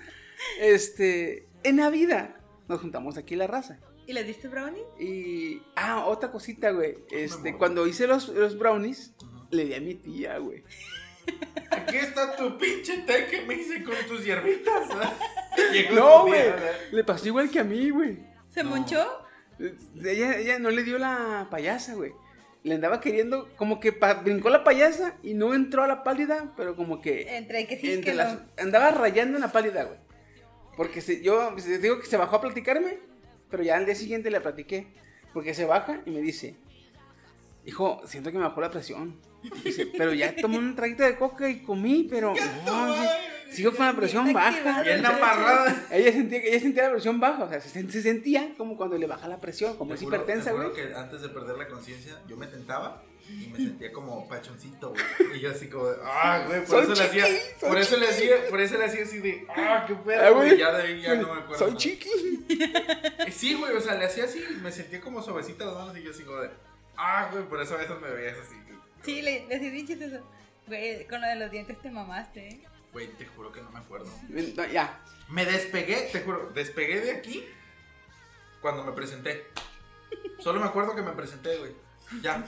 este, 0.62 1.50
en 1.63 1.76
Navidad 1.76 2.36
nos 2.69 2.80
juntamos 2.80 3.17
aquí 3.17 3.36
la 3.36 3.47
raza. 3.47 3.80
¿y 4.08 4.13
le 4.13 4.24
diste 4.24 4.47
brownie? 4.47 4.82
Y, 4.97 5.62
ah, 5.76 6.06
otra 6.06 6.32
cosita, 6.32 6.71
güey. 6.71 6.97
Este, 7.12 7.58
cuando 7.58 7.88
hice 7.88 8.08
los, 8.08 8.30
los 8.30 8.58
brownies, 8.58 9.13
le 9.50 9.65
di 9.65 9.74
a 9.74 9.82
mi 9.82 9.95
tía, 9.95 10.38
güey. 10.38 10.63
Aquí 11.69 11.97
está 11.97 12.34
tu 12.38 12.58
pinche 12.58 13.00
té 13.00 13.28
que 13.28 13.41
me 13.41 13.56
hice 13.56 13.84
con 13.84 13.95
tus 14.08 14.24
hierbitas. 14.24 14.88
Llegó 15.74 15.95
No, 15.95 16.26
güey. 16.28 16.43
Le 16.91 17.04
pasó 17.04 17.28
igual 17.28 17.50
que 17.50 17.60
a 17.60 17.65
mí, 17.65 17.89
güey. 17.89 18.31
¿Se 18.52 18.64
monchó? 18.64 19.06
Ella, 20.04 20.38
ella 20.38 20.60
no 20.60 20.70
le 20.72 20.84
dio 20.84 20.98
la 20.98 21.48
payasa, 21.50 21.94
güey. 21.96 22.12
Le 22.64 22.76
andaba 22.76 23.02
queriendo, 23.02 23.50
como 23.56 23.80
que 23.80 23.92
pa- 23.92 24.14
brincó 24.16 24.50
la 24.50 24.64
payasa 24.64 25.16
y 25.24 25.34
no 25.34 25.54
entró 25.56 25.84
a 25.84 25.88
la 25.88 26.04
pálida, 26.04 26.54
pero 26.56 26.76
como 26.76 27.02
que. 27.02 27.38
Entre 27.38 27.66
que 27.66 27.78
sí, 27.80 27.92
entre 27.92 28.12
que 28.12 28.18
las- 28.18 28.34
no. 28.36 28.42
Andaba 28.58 28.92
rayando 28.92 29.38
en 29.38 29.42
la 29.42 29.52
pálida, 29.52 29.84
güey. 29.84 29.98
Porque 30.78 31.02
se- 31.02 31.22
yo 31.22 31.52
les 31.56 31.82
digo 31.82 32.00
que 32.00 32.06
se 32.06 32.18
bajó 32.18 32.36
a 32.36 32.42
platicarme, 32.42 33.00
pero 33.50 33.64
ya 33.64 33.78
al 33.78 33.86
día 33.86 33.96
siguiente 33.96 34.30
le 34.30 34.42
platiqué. 34.42 34.88
Porque 35.34 35.54
se 35.54 35.66
baja 35.66 36.02
y 36.06 36.12
me 36.12 36.22
dice: 36.22 36.56
Hijo, 37.66 38.02
siento 38.06 38.32
que 38.32 38.38
me 38.38 38.44
bajó 38.44 38.62
la 38.62 38.70
presión. 38.72 39.20
Dice, 39.64 39.88
pero 39.98 40.14
ya 40.14 40.36
tomé 40.36 40.58
un 40.60 40.76
traguito 40.76 41.04
de 41.04 41.16
coca 41.16 41.50
y 41.50 41.62
comí, 41.64 42.08
pero. 42.10 42.34
No, 42.66 42.96
Sigo 43.52 43.76
con 43.76 43.86
la 43.86 43.94
presión 43.94 44.32
baja. 44.34 44.82
Bien 44.84 45.06
amarrada. 45.06 45.86
Ella 45.92 46.12
sentía, 46.12 46.40
ella 46.42 46.60
sentía 46.60 46.84
la 46.84 46.92
presión 46.92 47.20
baja, 47.20 47.44
o 47.44 47.50
sea, 47.50 47.60
se, 47.62 47.92
se 47.92 48.02
sentía 48.02 48.54
como 48.58 48.78
cuando 48.78 48.98
le 48.98 49.08
baja 49.08 49.28
la 49.28 49.40
presión, 49.40 49.78
como 49.78 49.90
Te 49.90 49.96
es 49.96 50.02
juro- 50.02 50.16
hipertensa, 50.16 50.52
güey. 50.54 50.74
que 50.74 50.94
antes 50.96 51.22
de 51.22 51.30
perder 51.30 51.58
la 51.58 51.68
conciencia, 51.68 52.20
yo 52.28 52.38
me 52.38 52.48
tentaba 52.48 53.04
y 53.30 53.48
me 53.48 53.58
sentía 53.58 53.92
como 53.94 54.28
pachoncito, 54.28 54.90
güey. 54.92 55.38
Y 55.38 55.40
yo 55.42 55.52
así 55.52 55.68
como 55.68 55.88
de, 55.88 55.98
ah, 56.04 56.44
güey, 56.48 56.66
por 56.66 56.84
eso 56.84 56.94
le 56.96 57.04
hacía, 57.04 57.26
por 57.60 57.78
eso 57.78 57.98
le 57.98 58.08
hacía, 58.08 58.36
por 58.50 58.60
eso 58.62 58.78
le 58.78 58.86
hacía 58.86 59.04
así 59.04 59.20
de, 59.20 59.46
ah, 59.50 59.86
qué 59.88 59.94
Ah, 59.94 60.04
pedo, 60.06 60.36
güey. 60.36 60.58
Ya 60.58 60.72
de 60.72 60.84
ahí 60.84 61.02
ya 61.02 61.16
no 61.16 61.34
me 61.34 61.42
acuerdo. 61.42 61.58
Soy 61.68 61.76
chiqui. 61.78 62.10
Eh, 62.52 63.32
Sí, 63.32 63.54
güey, 63.54 63.74
o 63.76 63.80
sea, 63.82 63.96
le 63.96 64.06
hacía 64.06 64.26
así 64.26 64.44
y 64.50 64.56
me 64.62 64.72
sentía 64.72 65.00
como 65.00 65.22
suavecita 65.22 65.66
las 65.66 65.76
manos 65.76 65.98
y 65.98 66.04
yo 66.04 66.12
así 66.12 66.24
como 66.24 66.38
de, 66.40 66.50
ah, 66.98 67.30
güey, 67.32 67.44
por 67.48 67.62
eso 67.62 67.76
a 67.76 67.78
veces 67.78 67.96
me 68.02 68.10
veías 68.10 68.38
así. 68.38 68.56
Sí, 69.04 69.22
le, 69.22 69.46
le 69.48 69.58
bien 69.70 69.88
chistoso. 69.88 70.20
Güey, 70.68 71.08
con 71.08 71.22
lo 71.22 71.28
de 71.28 71.36
los 71.36 71.50
dientes 71.52 71.80
te 71.82 71.90
mamaste, 71.90 72.48
¿eh? 72.50 72.62
Güey, 72.93 73.08
te 73.17 73.25
juro 73.25 73.51
que 73.51 73.62
no 73.62 73.69
me 73.71 73.80
acuerdo. 73.80 74.12
No, 74.30 74.65
ya. 74.67 75.01
Me 75.30 75.45
despegué, 75.45 76.10
te 76.12 76.21
juro, 76.21 76.51
despegué 76.54 76.99
de 76.99 77.12
aquí 77.12 77.45
cuando 78.62 78.84
me 78.84 78.91
presenté. 78.91 79.45
Solo 80.39 80.60
me 80.60 80.65
acuerdo 80.65 80.95
que 80.95 81.01
me 81.01 81.12
presenté, 81.12 81.58
güey. 81.58 81.71
Ya. 82.21 82.45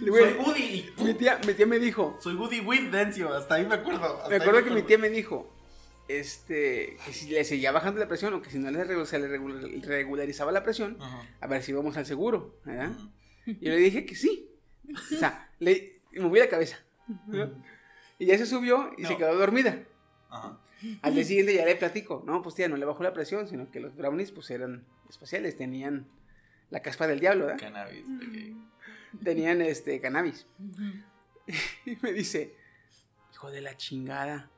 Güey, 0.00 0.24
Soy 0.24 0.32
Woody 0.34 0.92
mi 0.98 1.14
tía, 1.14 1.40
mi 1.44 1.54
tía 1.54 1.66
me 1.66 1.78
dijo, 1.80 2.16
Soy 2.20 2.34
Woody 2.34 2.60
Dencio, 2.90 3.34
hasta 3.34 3.56
ahí 3.56 3.66
me 3.66 3.74
acuerdo. 3.74 4.22
me 4.28 4.36
acuerdo 4.36 4.62
que 4.62 4.70
mi 4.70 4.82
tía 4.82 4.98
me 4.98 5.10
dijo, 5.10 5.52
este, 6.06 6.96
que 7.04 7.12
si 7.12 7.28
le 7.30 7.44
seguía 7.44 7.72
bajando 7.72 7.98
la 7.98 8.06
presión 8.06 8.34
o 8.34 8.42
que 8.42 8.50
si 8.50 8.58
no 8.58 8.70
le 8.70 8.84
regularizaba 8.84 10.52
la 10.52 10.62
presión, 10.62 10.98
a 11.40 11.46
ver 11.48 11.62
si 11.62 11.72
íbamos 11.72 11.96
al 11.96 12.06
seguro, 12.06 12.60
¿verdad? 12.64 12.92
Yo 13.46 13.70
le 13.70 13.76
dije 13.76 14.06
que 14.06 14.14
sí. 14.14 14.50
O 15.12 15.18
sea, 15.18 15.50
le 15.58 16.00
moví 16.16 16.38
la 16.38 16.48
cabeza. 16.48 16.78
¿no? 17.26 17.50
Y 18.18 18.26
ya 18.26 18.38
se 18.38 18.46
subió 18.46 18.90
y 18.96 19.04
se 19.04 19.16
quedó 19.16 19.36
dormida. 19.36 19.84
Ajá. 20.28 20.58
Al 21.02 21.14
día 21.14 21.24
siguiente 21.24 21.54
ya 21.54 21.64
le 21.64 21.74
platico, 21.74 22.22
no, 22.26 22.40
pues 22.42 22.54
tía, 22.54 22.68
no 22.68 22.76
le 22.76 22.84
bajó 22.84 23.02
la 23.02 23.12
presión, 23.12 23.48
sino 23.48 23.70
que 23.70 23.80
los 23.80 23.96
brownies 23.96 24.30
pues 24.30 24.50
eran 24.50 24.84
especiales, 25.08 25.56
tenían 25.56 26.06
la 26.70 26.80
caspa 26.80 27.06
del 27.06 27.18
diablo, 27.18 27.46
¿verdad? 27.46 27.60
Cannabis. 27.60 28.04
ok. 28.04 29.22
Tenían 29.24 29.60
este 29.62 30.00
cannabis. 30.00 30.46
Y 31.86 31.96
me 32.02 32.12
dice, 32.12 32.54
hijo 33.32 33.50
de 33.50 33.62
la 33.62 33.76
chingada. 33.76 34.50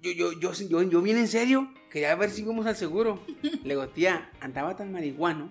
Yo, 0.00 0.12
yo, 0.12 0.32
yo, 0.38 0.52
yo, 0.52 0.82
yo 0.82 1.02
bien 1.02 1.16
en 1.16 1.26
serio, 1.26 1.72
quería 1.90 2.14
ver 2.14 2.30
si 2.30 2.42
íbamos 2.42 2.66
al 2.66 2.76
seguro. 2.76 3.20
Le 3.42 3.70
digo, 3.74 3.88
tía, 3.88 4.30
andaba 4.40 4.76
tan 4.76 4.92
marihuano 4.92 5.50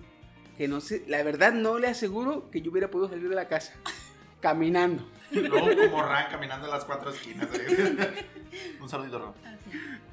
que 0.58 0.68
no 0.68 0.80
sé, 0.80 1.04
la 1.08 1.22
verdad 1.24 1.52
no 1.54 1.78
le 1.78 1.88
aseguro 1.88 2.50
que 2.50 2.62
yo 2.62 2.72
hubiera 2.72 2.90
podido 2.90 3.10
salir 3.10 3.28
de 3.28 3.36
la 3.36 3.48
casa. 3.48 3.74
Caminando. 4.42 5.04
Luego 5.32 5.68
como 5.90 6.04
Ran 6.04 6.30
caminando 6.32 6.68
a 6.68 6.70
las 6.70 6.86
cuatro 6.86 7.12
esquinas. 7.12 7.48
Un 8.82 8.90
saludito, 8.90 9.20
Ran. 9.20 9.34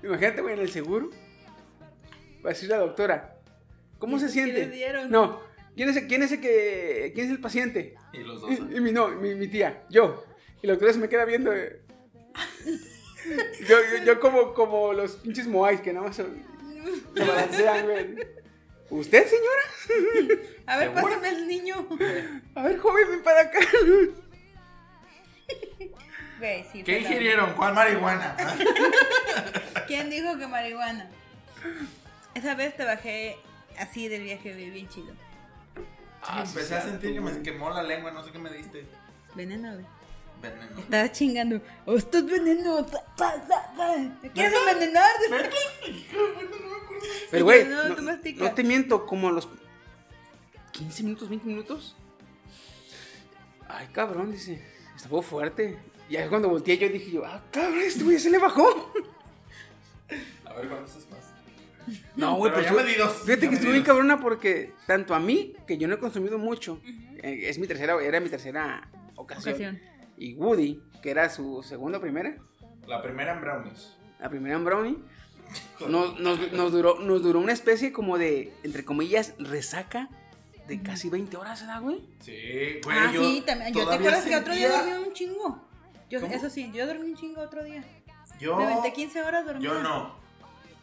Imagínate, 0.02 0.40
güey, 0.42 0.54
en 0.54 0.60
el 0.60 0.70
seguro. 0.70 1.10
Va 2.44 2.50
a 2.50 2.52
decir 2.52 2.68
la 2.68 2.78
doctora, 2.78 3.36
¿cómo 3.98 4.16
¿Y 4.16 4.20
se 4.20 4.26
qué 4.26 4.32
siente? 4.32 4.66
le 4.66 4.70
dieron? 4.70 5.10
No, 5.10 5.40
¿quién 5.76 5.88
es, 5.88 5.96
el- 5.96 6.06
quién 6.08 6.22
es 6.22 6.32
el 6.32 6.40
que, 6.40 7.12
quién 7.14 7.26
es 7.26 7.32
el 7.32 7.40
paciente? 7.40 7.94
Y 8.12 8.18
los 8.18 8.40
dos. 8.40 8.50
Y, 8.50 8.76
y 8.76 8.80
mi, 8.80 8.92
no, 8.92 9.08
mi, 9.08 9.34
mi 9.34 9.48
tía, 9.48 9.84
yo. 9.88 10.24
Y 10.62 10.66
la 10.66 10.74
doctora 10.74 10.92
se 10.92 10.98
me 10.98 11.08
queda 11.08 11.24
viendo. 11.24 11.52
eh. 11.54 11.80
Yo, 13.66 13.76
yo, 13.98 14.04
yo 14.04 14.20
como, 14.20 14.52
como 14.52 14.92
los 14.92 15.12
pinches 15.16 15.46
moais 15.46 15.80
que 15.80 15.92
nada 15.92 16.08
más 16.08 16.16
se, 16.16 16.24
se 16.24 17.24
balancean, 17.24 17.86
güey. 17.86 18.16
¿Usted, 18.90 19.26
señora? 19.26 20.42
A 20.66 20.76
ver, 20.78 20.88
¿Segura? 20.88 21.02
pásame 21.02 21.28
el 21.28 21.48
niño. 21.48 21.88
A 22.54 22.62
ver, 22.62 22.78
joven, 22.78 23.10
ven 23.10 23.22
para 23.22 23.40
acá. 23.42 23.58
Güey, 26.38 26.64
sí. 26.72 26.82
¿Qué 26.82 26.98
ingirieron? 26.98 27.54
¿Cuál 27.54 27.74
marihuana? 27.74 28.36
¿Quién 29.86 30.10
dijo 30.10 30.36
que 30.36 30.46
marihuana? 30.46 31.08
Esa 32.34 32.54
vez 32.54 32.76
te 32.76 32.84
bajé 32.84 33.36
así 33.78 34.08
del 34.08 34.24
viaje, 34.24 34.52
bien 34.52 34.88
chido. 34.88 35.12
Ah, 36.22 36.42
empecé 36.44 36.74
a 36.74 36.82
sentir 36.82 37.14
que 37.14 37.20
me 37.20 37.42
quemó 37.42 37.70
la 37.70 37.82
lengua, 37.82 38.10
no 38.10 38.24
sé 38.24 38.32
qué 38.32 38.38
me 38.38 38.50
diste. 38.50 38.84
Veneno, 39.34 39.74
güey. 39.74 39.86
Veneno. 40.42 40.80
Estás 40.80 41.12
chingando. 41.12 41.60
¡Oh, 41.86 41.96
veneno! 42.24 42.84
Pa, 42.86 43.02
pa, 43.16 43.72
pa. 43.76 43.96
¿Me 44.20 44.30
quieres 44.30 44.52
envenenar? 44.58 45.10
Pero, 47.30 47.44
güey, 47.44 47.64
no, 47.66 47.88
no, 47.88 48.54
te 48.54 48.64
miento, 48.64 49.06
como 49.06 49.28
a 49.28 49.32
los 49.32 49.48
15 50.72 51.02
minutos, 51.04 51.28
20 51.28 51.46
minutos. 51.46 51.96
Ay, 53.68 53.88
cabrón, 53.92 54.30
dice. 54.32 54.62
Estuvo 54.96 55.22
fuerte. 55.22 55.78
Y 56.08 56.16
ahí 56.16 56.28
cuando 56.28 56.48
volteé 56.48 56.78
yo 56.78 56.88
dije 56.88 57.10
yo, 57.10 57.24
ah, 57.24 57.42
cabrón, 57.50 57.80
este 57.80 58.04
güey 58.04 58.18
se 58.18 58.30
le 58.30 58.38
bajó. 58.38 58.92
A 60.44 60.52
ver, 60.54 60.68
¿cuántos 60.68 60.96
es 60.96 61.10
más? 61.10 61.32
No, 62.16 62.36
güey, 62.36 62.52
Pero 62.52 62.64
ya 62.64 62.72
medidos, 62.72 63.12
Fíjate 63.24 63.42
ya 63.42 63.48
que 63.48 63.54
estuvo 63.56 63.72
bien 63.72 63.82
cabrona 63.84 64.20
porque 64.20 64.72
tanto 64.86 65.14
a 65.14 65.20
mí, 65.20 65.54
que 65.66 65.76
yo 65.76 65.88
no 65.88 65.94
he 65.94 65.98
consumido 65.98 66.38
mucho, 66.38 66.80
eh, 67.22 67.40
es 67.48 67.58
mi 67.58 67.66
tercera, 67.66 68.02
era 68.02 68.20
mi 68.20 68.28
tercera 68.30 68.88
ocasión, 69.16 69.54
Ocasión. 69.54 69.80
y 70.16 70.34
Woody, 70.34 70.80
que 71.02 71.10
era 71.10 71.28
su 71.28 71.62
segunda 71.62 71.98
o 71.98 72.00
primera, 72.00 72.36
La 72.86 73.02
primera 73.02 73.34
en 73.34 73.40
brownies. 73.40 73.96
la 74.20 74.30
primera 74.30 74.56
en 74.56 74.64
Brownie, 74.64 74.98
nos, 75.88 76.18
nos- 76.20 76.52
nos 76.52 76.72
duró, 76.72 76.98
nos 77.00 77.22
duró 77.22 77.40
una 77.40 77.52
especie 77.52 77.92
como 77.92 78.18
de, 78.18 78.52
entre 78.62 78.84
comillas, 78.84 79.34
resaca 79.38 80.08
de 80.68 80.82
casi 80.82 81.10
20 81.10 81.36
horas, 81.36 81.60
¿verdad, 81.60 81.82
güey? 81.82 82.02
Sí, 82.20 82.80
güey. 82.82 82.96
Ah, 82.98 83.10
yo 83.12 83.22
sí, 83.22 83.42
también. 83.46 83.74
Yo 83.74 83.86
te 83.88 83.94
acuerdas 83.94 84.24
que 84.24 84.36
otro 84.36 84.54
día 84.54 84.70
sentía- 84.70 84.94
dormí 84.94 85.08
un 85.08 85.12
chingo. 85.14 85.68
Yo, 86.10 86.20
¿Cómo? 86.20 86.32
eso 86.34 86.48
sí, 86.50 86.70
yo 86.74 86.86
dormí 86.86 87.10
un 87.10 87.16
chingo 87.16 87.40
otro 87.42 87.62
día. 87.64 87.84
Yo, 88.40 88.56
Me 88.56 88.64
aventé 88.64 88.92
15 88.92 89.22
horas 89.22 89.44
dormida. 89.46 89.70
yo 89.72 89.82
no. 89.82 90.14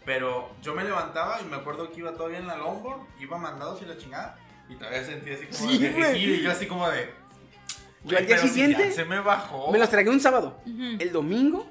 Pero 0.05 0.49
yo 0.63 0.73
me 0.73 0.83
levantaba 0.83 1.39
y 1.41 1.45
me 1.45 1.55
acuerdo 1.57 1.91
que 1.91 1.99
iba 1.99 2.13
todavía 2.13 2.39
en 2.39 2.47
la 2.47 2.57
longboard, 2.57 3.01
iba 3.19 3.37
mandados 3.37 3.81
y 3.81 3.85
la 3.85 3.97
chingada. 3.97 4.37
Y 4.69 4.75
todavía 4.75 5.03
sentía 5.03 5.35
así 5.35 5.45
como 5.45 5.69
Sí, 5.71 5.77
de 5.77 5.91
güey. 5.91 6.23
y 6.25 6.41
yo 6.41 6.51
así 6.51 6.65
como 6.65 6.89
de. 6.89 7.09
Yo 8.03 8.17
al 8.17 8.25
día 8.25 8.37
si 8.39 8.47
siguiente 8.49 8.85
ya 8.89 8.91
se 8.95 9.05
me 9.05 9.19
bajó. 9.19 9.71
me 9.71 9.77
los 9.77 9.89
tragué 9.89 10.09
un 10.09 10.19
sábado. 10.19 10.59
Ujú. 10.65 10.97
El 10.99 11.11
domingo 11.11 11.67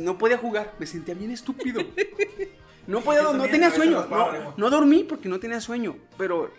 no 0.00 0.18
podía 0.18 0.38
jugar, 0.38 0.74
me 0.78 0.86
sentía 0.86 1.14
bien 1.14 1.30
estúpido. 1.30 1.82
No 2.86 3.00
podía, 3.00 3.22
no 3.22 3.30
también, 3.32 3.50
tenía 3.50 3.70
sueño. 3.72 4.06
No, 4.08 4.54
no 4.56 4.70
dormí 4.70 5.02
porque 5.02 5.28
no 5.28 5.40
tenía 5.40 5.60
sueño, 5.60 5.96
pero 6.16 6.52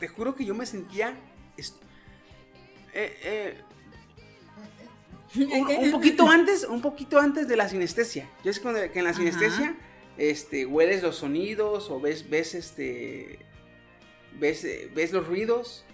te 0.00 0.08
juro 0.08 0.34
que 0.34 0.42
yo 0.46 0.54
me 0.54 0.64
sentía 0.64 1.14
eh, 2.94 3.14
eh, 3.22 3.58
un, 5.36 5.66
un 5.84 5.90
poquito 5.90 6.26
antes, 6.30 6.64
un 6.64 6.80
poquito 6.80 7.18
antes 7.20 7.46
de 7.46 7.56
la 7.56 7.68
sinestesia. 7.68 8.26
Yo 8.42 8.54
sé 8.54 8.62
cuando- 8.62 8.80
que 8.90 8.98
en 8.98 9.04
la 9.04 9.10
Ajá. 9.10 9.18
sinestesia 9.18 9.76
este, 10.16 10.64
hueles 10.64 11.02
los 11.02 11.16
sonidos 11.16 11.90
o 11.90 12.00
ves, 12.00 12.30
ves 12.30 12.54
este, 12.54 13.38
ves, 14.38 14.64
eh, 14.64 14.90
ves 14.94 15.12
los 15.12 15.26
ruidos, 15.26 15.84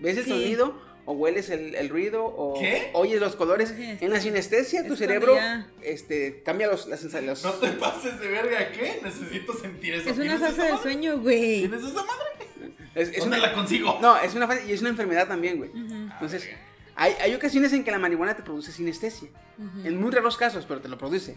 ves 0.00 0.18
el 0.18 0.24
Sí. 0.24 0.30
sonido 0.30 0.78
o 1.10 1.12
hueles 1.12 1.48
el, 1.48 1.74
el 1.74 1.88
ruido 1.88 2.22
o 2.26 2.58
¿Qué? 2.60 2.90
oyes 2.92 3.18
los 3.18 3.34
colores. 3.34 3.72
En 3.78 4.10
la 4.10 4.20
sinestesia 4.20 4.86
tu 4.86 4.92
Es 4.92 4.98
cerebro 4.98 5.36
este, 5.82 6.42
cambia 6.44 6.66
los, 6.66 6.86
las 6.86 7.00
sensaciones. 7.00 7.42
No 7.42 7.52
te 7.54 7.68
pases 7.70 8.20
de 8.20 8.28
verga, 8.28 8.70
¿qué? 8.72 9.00
Necesito 9.02 9.54
sentir 9.58 9.94
eso. 9.94 10.10
Es 10.10 10.16
una 10.16 10.22
¿Tienes 10.24 10.40
fase 10.40 10.52
esa 10.52 10.62
del 10.64 10.72
madre? 10.74 10.82
sueño, 10.82 11.18
güey. 11.20 11.60
¿Tienes 11.60 11.80
esa 11.82 12.04
madre? 12.04 12.74
Es, 12.94 13.08
es 13.08 13.18
¿Dónde 13.20 13.38
una, 13.38 13.46
la 13.46 13.54
consigo? 13.54 13.98
no, 14.02 14.18
es 14.18 14.34
una 14.34 14.46
fase 14.46 14.66
y 14.68 14.72
es 14.72 14.80
una 14.82 14.90
enfermedad 14.90 15.26
también, 15.28 15.56
güey. 15.56 15.70
Ujú, 15.70 15.94
Entonces, 16.12 16.46
hay, 16.94 17.14
hay 17.20 17.34
ocasiones 17.34 17.72
en 17.72 17.84
que 17.84 17.90
la 17.90 17.98
marihuana 17.98 18.36
te 18.36 18.42
produce 18.42 18.70
sinestesia. 18.72 19.28
ujú. 19.56 19.86
En 19.88 19.98
muy 20.00 20.10
raros 20.10 20.36
casos, 20.36 20.66
pero 20.68 20.80
te 20.82 20.88
lo 20.88 20.98
produce. 20.98 21.36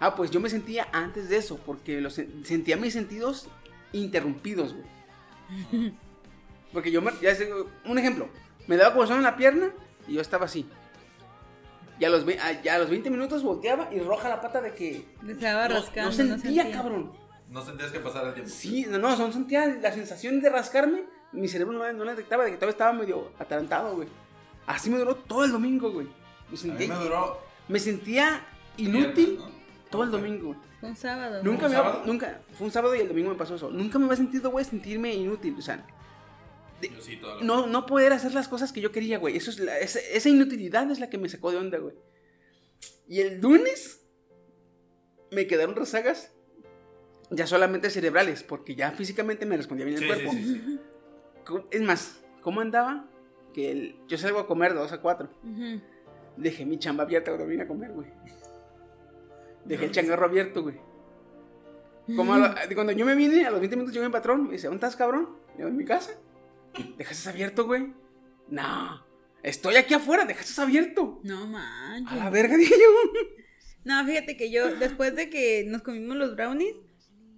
Ah, 0.00 0.16
pues 0.16 0.30
yo 0.32 0.40
me 0.40 0.50
sentía 0.50 0.88
antes 0.92 1.28
de 1.28 1.36
eso, 1.36 1.58
porque 1.64 2.00
los, 2.00 2.18
sen- 2.18 2.44
sentía 2.44 2.76
mis 2.76 2.92
sentidos 2.92 3.46
interrumpidos, 3.92 4.74
güey. 4.74 5.92
Porque 6.72 6.90
yo, 6.90 7.00
me, 7.00 7.12
ya 7.22 7.34
sé, 7.34 7.48
un 7.84 7.98
ejemplo, 7.98 8.28
me 8.66 8.76
daba 8.76 8.94
comezón 8.94 9.18
en 9.18 9.22
la 9.24 9.36
pierna 9.36 9.70
y 10.08 10.14
yo 10.14 10.20
estaba 10.20 10.44
así. 10.46 10.66
Y 11.98 12.04
a 12.04 12.10
los, 12.10 12.24
a- 12.28 12.62
ya 12.62 12.74
a 12.74 12.78
los 12.78 12.90
20 12.90 13.08
minutos 13.10 13.42
volteaba 13.42 13.88
y 13.92 14.00
roja 14.00 14.28
la 14.28 14.40
pata 14.40 14.60
de 14.60 14.72
que... 14.74 15.06
Estaba 15.28 15.68
No, 15.68 15.74
rascando. 15.76 16.10
no 16.10 16.16
sentía, 16.38 16.70
cabrón. 16.70 17.12
No 17.50 17.64
sentías 17.64 17.90
que 17.92 18.00
pasara 18.00 18.28
el 18.28 18.34
tiempo. 18.34 18.52
Sí, 18.52 18.86
no, 18.88 18.98
no, 18.98 19.16
son 19.16 19.32
sentía 19.32 19.66
la 19.66 19.92
sensación 19.92 20.40
de 20.40 20.50
rascarme. 20.50 21.04
Mi 21.32 21.48
cerebro 21.48 21.78
no, 21.78 21.92
no 21.92 22.04
la 22.04 22.10
detectaba 22.12 22.44
de 22.44 22.50
que 22.50 22.56
todavía 22.56 22.72
estaba 22.72 22.92
medio 22.92 23.30
atarantado, 23.38 23.94
güey. 23.96 24.08
Así 24.66 24.90
me 24.90 24.98
duró 24.98 25.14
todo 25.14 25.44
el 25.44 25.52
domingo, 25.52 25.90
güey. 25.92 26.06
Me 26.06 26.12
A 26.48 26.50
mí 26.50 26.56
sentía, 26.56 26.88
me 26.88 27.04
duró. 27.04 27.38
me 27.68 27.78
sentía 27.78 28.44
inútil 28.76 29.26
Viernes, 29.36 29.38
¿no? 29.54 29.90
todo 29.90 30.02
el 30.04 30.10
domingo. 30.10 30.56
Fue 30.80 30.88
un 30.90 30.96
sábado. 30.96 31.40
Nunca 31.42 31.66
¿Un 31.66 31.70
me 31.70 31.76
sábado? 31.76 31.98
había, 32.00 32.12
nunca, 32.12 32.40
fue 32.58 32.66
un 32.66 32.72
sábado 32.72 32.94
y 32.96 33.00
el 33.00 33.08
domingo 33.08 33.30
me 33.30 33.36
pasó 33.36 33.54
eso. 33.54 33.70
Nunca 33.70 33.98
me 33.98 34.04
había 34.06 34.16
sentido, 34.16 34.50
güey, 34.50 34.64
sentirme 34.64 35.14
inútil, 35.14 35.54
o 35.58 35.62
sea, 35.62 35.82
Yo 36.82 37.00
sí, 37.00 37.18
no, 37.42 37.66
no 37.66 37.86
poder 37.86 38.12
hacer 38.12 38.34
las 38.34 38.48
cosas 38.48 38.72
que 38.72 38.80
yo 38.80 38.92
quería, 38.92 39.18
güey. 39.18 39.36
Eso 39.36 39.50
es 39.50 39.58
la- 39.58 39.78
esa, 39.78 39.98
esa 40.00 40.28
inutilidad 40.28 40.90
es 40.90 41.00
la 41.00 41.08
que 41.08 41.18
me 41.18 41.28
sacó 41.28 41.50
de 41.50 41.56
onda, 41.58 41.78
güey. 41.78 41.94
Y 43.08 43.20
el 43.20 43.40
lunes 43.40 44.02
me 45.30 45.46
quedaron 45.46 45.74
rezagas 45.74 46.32
ya 47.30 47.46
solamente 47.46 47.90
cerebrales, 47.90 48.42
porque 48.42 48.74
ya 48.74 48.92
físicamente 48.92 49.46
me 49.46 49.56
respondía 49.56 49.86
bien 49.86 49.96
el 49.96 50.02
Sí, 50.02 50.06
cuerpo. 50.08 50.30
sí, 50.32 50.44
sí, 50.44 50.62
sí. 50.64 50.80
¿Cómo- 51.44 51.64
Es 51.70 51.80
más, 51.82 52.20
¿cómo 52.42 52.60
andaba? 52.60 53.08
Que 53.54 53.70
el- 53.72 53.96
yo 54.06 54.18
salgo 54.18 54.38
a 54.38 54.46
comer 54.46 54.74
de 54.74 54.80
2 54.80 54.92
a 54.92 55.00
4. 55.00 55.30
Ujú. 55.42 55.80
Dejé 56.36 56.66
mi 56.66 56.78
chamba 56.78 57.04
abierta 57.04 57.30
cuando 57.30 57.46
vine 57.46 57.62
a 57.62 57.66
comer, 57.68 57.92
güey. 57.92 58.08
Dejé 59.64 59.86
el 59.86 59.92
changarro 59.92 60.26
abierto, 60.26 60.62
güey. 60.62 60.76
Como 62.14 62.34
a 62.34 62.38
lo- 62.38 62.54
cuando 62.74 62.92
yo 62.92 63.04
me 63.04 63.14
vine, 63.16 63.44
a 63.46 63.50
los 63.50 63.58
20 63.58 63.74
minutos 63.76 63.92
llegó 63.94 64.06
mi 64.06 64.12
patrón, 64.12 64.44
me 64.46 64.52
dice, 64.52 64.68
¿dónde 64.68 64.76
estás, 64.76 64.94
cabrón? 64.94 65.30
Digo, 65.56 65.68
en 65.68 65.76
mi 65.76 65.84
casa. 65.84 66.12
¿Dejaste 66.96 67.28
abierto, 67.28 67.66
güey? 67.66 67.92
No, 68.48 69.04
estoy 69.42 69.76
aquí 69.76 69.94
afuera, 69.94 70.24
dejaste 70.24 70.60
abierto. 70.60 71.20
No 71.24 71.46
manches. 71.46 72.12
A 72.12 72.16
la 72.16 72.30
verga, 72.30 72.56
dije 72.58 72.74
yo. 72.74 73.20
No, 73.84 74.04
fíjate 74.04 74.36
que 74.36 74.50
yo, 74.50 74.74
después 74.76 75.14
de 75.14 75.30
que 75.30 75.64
nos 75.66 75.82
comimos 75.82 76.16
los 76.16 76.34
brownies, 76.34 76.76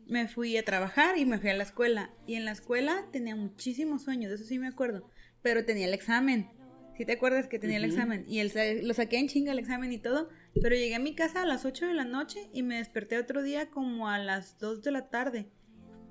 me 0.06 0.26
fui 0.26 0.56
a 0.56 0.64
trabajar 0.64 1.18
y 1.18 1.26
me 1.26 1.38
fui 1.38 1.50
a 1.50 1.54
la 1.54 1.62
escuela. 1.62 2.10
Y 2.26 2.34
en 2.34 2.44
la 2.44 2.52
escuela 2.52 3.06
tenía 3.12 3.36
muchísimos 3.36 4.02
sueños, 4.02 4.30
de 4.30 4.36
eso 4.36 4.44
sí 4.44 4.58
me 4.58 4.68
acuerdo. 4.68 5.10
Pero 5.42 5.64
tenía 5.64 5.86
el 5.86 5.94
examen. 5.94 6.50
¿Sí 6.96 7.04
te 7.04 7.12
acuerdas 7.12 7.46
que 7.46 7.60
tenía 7.60 7.76
el 7.76 7.84
examen? 7.84 8.24
Y 8.26 8.40
el, 8.40 8.50
lo 8.86 8.92
saqué 8.92 9.18
en 9.18 9.28
chinga 9.28 9.52
el 9.52 9.58
examen 9.60 9.92
y 9.92 9.98
todo. 9.98 10.30
Pero 10.60 10.74
llegué 10.74 10.96
a 10.96 10.98
mi 10.98 11.14
casa 11.14 11.42
a 11.42 11.46
las 11.46 11.64
8 11.64 11.86
de 11.86 11.94
la 11.94 12.04
noche 12.04 12.48
y 12.52 12.62
me 12.62 12.78
desperté 12.78 13.18
otro 13.18 13.42
día 13.42 13.70
como 13.70 14.08
a 14.08 14.18
las 14.18 14.58
2 14.58 14.82
de 14.82 14.90
la 14.90 15.08
tarde. 15.08 15.48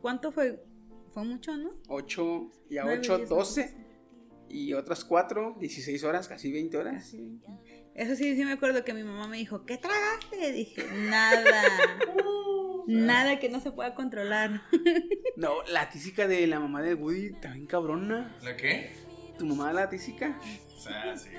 ¿Cuánto 0.02 0.32
fue? 0.32 0.64
Fue 1.14 1.24
mucho, 1.24 1.56
¿no? 1.58 1.72
8 1.88 2.52
y 2.70 2.78
a 2.78 2.84
Nueve, 2.84 3.00
8, 3.02 3.18
diez, 3.18 3.30
12. 3.30 3.76
Y 4.50 4.74
otras 4.74 5.04
4, 5.04 5.58
16 5.60 6.04
horas, 6.06 6.28
casi 6.28 6.52
20 6.52 6.78
horas. 6.78 7.14
Eso 7.96 8.16
sí, 8.16 8.36
sí 8.36 8.46
me 8.46 8.54
acuerdo 8.54 8.84
que 8.86 8.94
mi 8.94 9.04
mamá 9.04 9.28
me 9.28 9.38
dijo, 9.38 9.66
¿qué 9.66 9.78
tragaste? 9.78 10.52
Dije, 10.54 10.86
nada. 11.10 11.64
nada 12.88 13.40
que 13.40 13.50
no 13.50 13.60
se 13.60 13.72
pueda 13.72 13.94
controlar. 13.96 14.62
No, 15.38 15.52
la 15.72 15.88
tísica 15.92 16.28
de 16.28 16.48
la 16.48 16.60
mamá 16.60 16.82
de 16.82 16.96
Woody 16.96 17.34
también 17.34 17.68
cabrona. 17.68 18.36
¿La 18.42 18.58
qué? 18.58 18.90
¿Tu 19.38 19.46
mamá 19.46 19.72
la 19.72 19.88
tísica? 19.88 20.40
O 20.76 20.80
sea, 20.80 21.16
sí. 21.16 21.30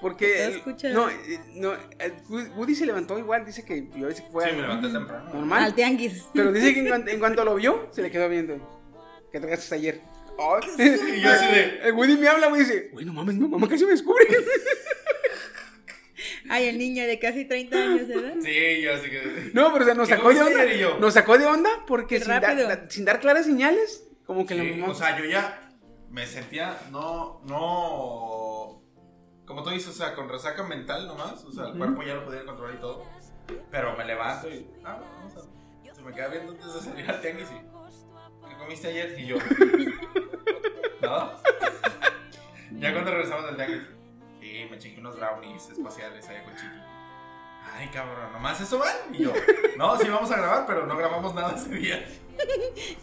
Porque. 0.00 0.62
No, 0.92 1.10
eh, 1.10 1.40
no, 1.56 1.72
el 1.98 2.12
Woody 2.56 2.76
se 2.76 2.86
levantó 2.86 3.18
igual, 3.18 3.44
dice 3.44 3.64
que 3.64 3.88
yo 3.96 4.04
a 4.04 4.08
veces 4.10 4.24
fue 4.30 4.44
Sí, 4.48 4.54
me 4.54 4.62
levanté 4.62 4.88
temprano. 4.88 5.34
normal. 5.34 5.64
Al 5.64 5.74
tianguis. 5.74 6.26
Pero 6.32 6.52
dice 6.52 6.74
que 6.74 6.80
en 6.80 6.86
cuanto, 6.90 7.10
en 7.10 7.18
cuanto 7.18 7.44
lo 7.44 7.56
vio, 7.56 7.88
se 7.90 8.02
le 8.02 8.10
quedó 8.12 8.28
viendo. 8.28 8.83
¿Qué 9.38 9.40
tragaste 9.40 9.74
ayer? 9.74 10.00
Ay. 10.38 10.60
Y 11.16 11.20
yo 11.20 11.28
así 11.30 11.46
de. 11.46 11.80
El 11.82 11.92
Woody 11.94 12.16
me 12.16 12.28
habla, 12.28 12.46
güey, 12.46 12.60
y 12.60 12.64
dice, 12.64 12.88
güey, 12.92 13.04
no 13.04 13.12
mames, 13.12 13.34
no, 13.34 13.48
mamá 13.48 13.68
casi 13.68 13.84
me 13.84 13.90
descubre. 13.90 14.24
Ay, 16.48 16.66
el 16.68 16.78
niño 16.78 17.04
de 17.04 17.18
casi 17.18 17.44
30 17.46 17.76
años, 17.76 18.06
¿verdad? 18.06 18.34
Sí, 18.40 18.80
yo 18.80 18.94
así 18.94 19.10
que. 19.10 19.50
No, 19.54 19.72
pero 19.72 19.82
o 19.84 19.86
sea, 19.86 19.94
nos 19.94 20.08
¿Qué 20.08 20.14
sacó 20.14 20.32
de 20.32 20.40
onda. 20.42 20.64
yo. 20.74 20.98
Nos 21.00 21.14
sacó 21.14 21.36
de 21.36 21.46
onda 21.46 21.70
porque 21.86 22.20
sin, 22.20 22.28
da- 22.28 22.86
sin 22.88 23.04
dar 23.04 23.18
claras 23.18 23.46
señales, 23.46 24.04
como 24.24 24.46
que 24.46 24.54
Sí, 24.54 24.60
la 24.70 24.76
mamá. 24.76 24.92
o 24.92 24.94
sea, 24.94 25.18
yo 25.18 25.24
ya 25.24 25.68
me 26.10 26.24
sentía, 26.28 26.78
no, 26.92 27.40
no, 27.46 28.80
como 29.46 29.64
tú 29.64 29.70
dices, 29.70 29.88
o 29.88 29.92
sea, 29.92 30.14
con 30.14 30.28
resaca 30.28 30.62
mental 30.62 31.08
nomás, 31.08 31.42
o 31.44 31.50
sea, 31.50 31.64
el 31.70 31.76
cuerpo 31.76 32.04
ya 32.04 32.14
lo 32.14 32.24
podía 32.24 32.44
controlar 32.44 32.76
y 32.76 32.80
todo, 32.80 33.04
pero 33.72 33.96
me 33.96 34.04
levanto 34.04 34.48
y, 34.48 34.64
ah, 34.84 35.00
vamos 35.00 35.34
a, 35.36 35.94
se 35.94 36.02
me 36.02 36.12
queda 36.14 36.28
viendo 36.28 36.52
antes 36.52 36.72
de 36.72 36.80
salir 36.80 37.10
al 37.10 37.20
tianguis 37.20 37.48
y, 37.50 37.73
¿qué 38.54 38.62
comiste 38.62 38.88
ayer? 38.88 39.18
Y 39.18 39.26
yo, 39.26 39.36
¿nada? 41.02 41.40
ya 42.72 42.92
cuando 42.92 43.10
regresamos 43.10 43.46
del 43.46 43.56
tianguis, 43.56 43.82
sí, 44.40 44.66
me 44.70 44.78
chingué 44.78 45.00
unos 45.00 45.16
brownies 45.16 45.70
espaciales 45.70 46.28
allá 46.28 46.44
con 46.44 46.54
Chiqui. 46.54 46.78
Ay, 47.76 47.88
cabrón, 47.88 48.32
¿nomás 48.32 48.60
eso 48.60 48.78
van? 48.78 48.94
Y 49.12 49.24
yo, 49.24 49.32
no, 49.76 49.98
sí 49.98 50.08
vamos 50.08 50.30
a 50.30 50.36
grabar, 50.36 50.64
pero 50.66 50.86
no 50.86 50.96
grabamos 50.96 51.34
nada 51.34 51.54
ese 51.56 51.70
día. 51.70 52.06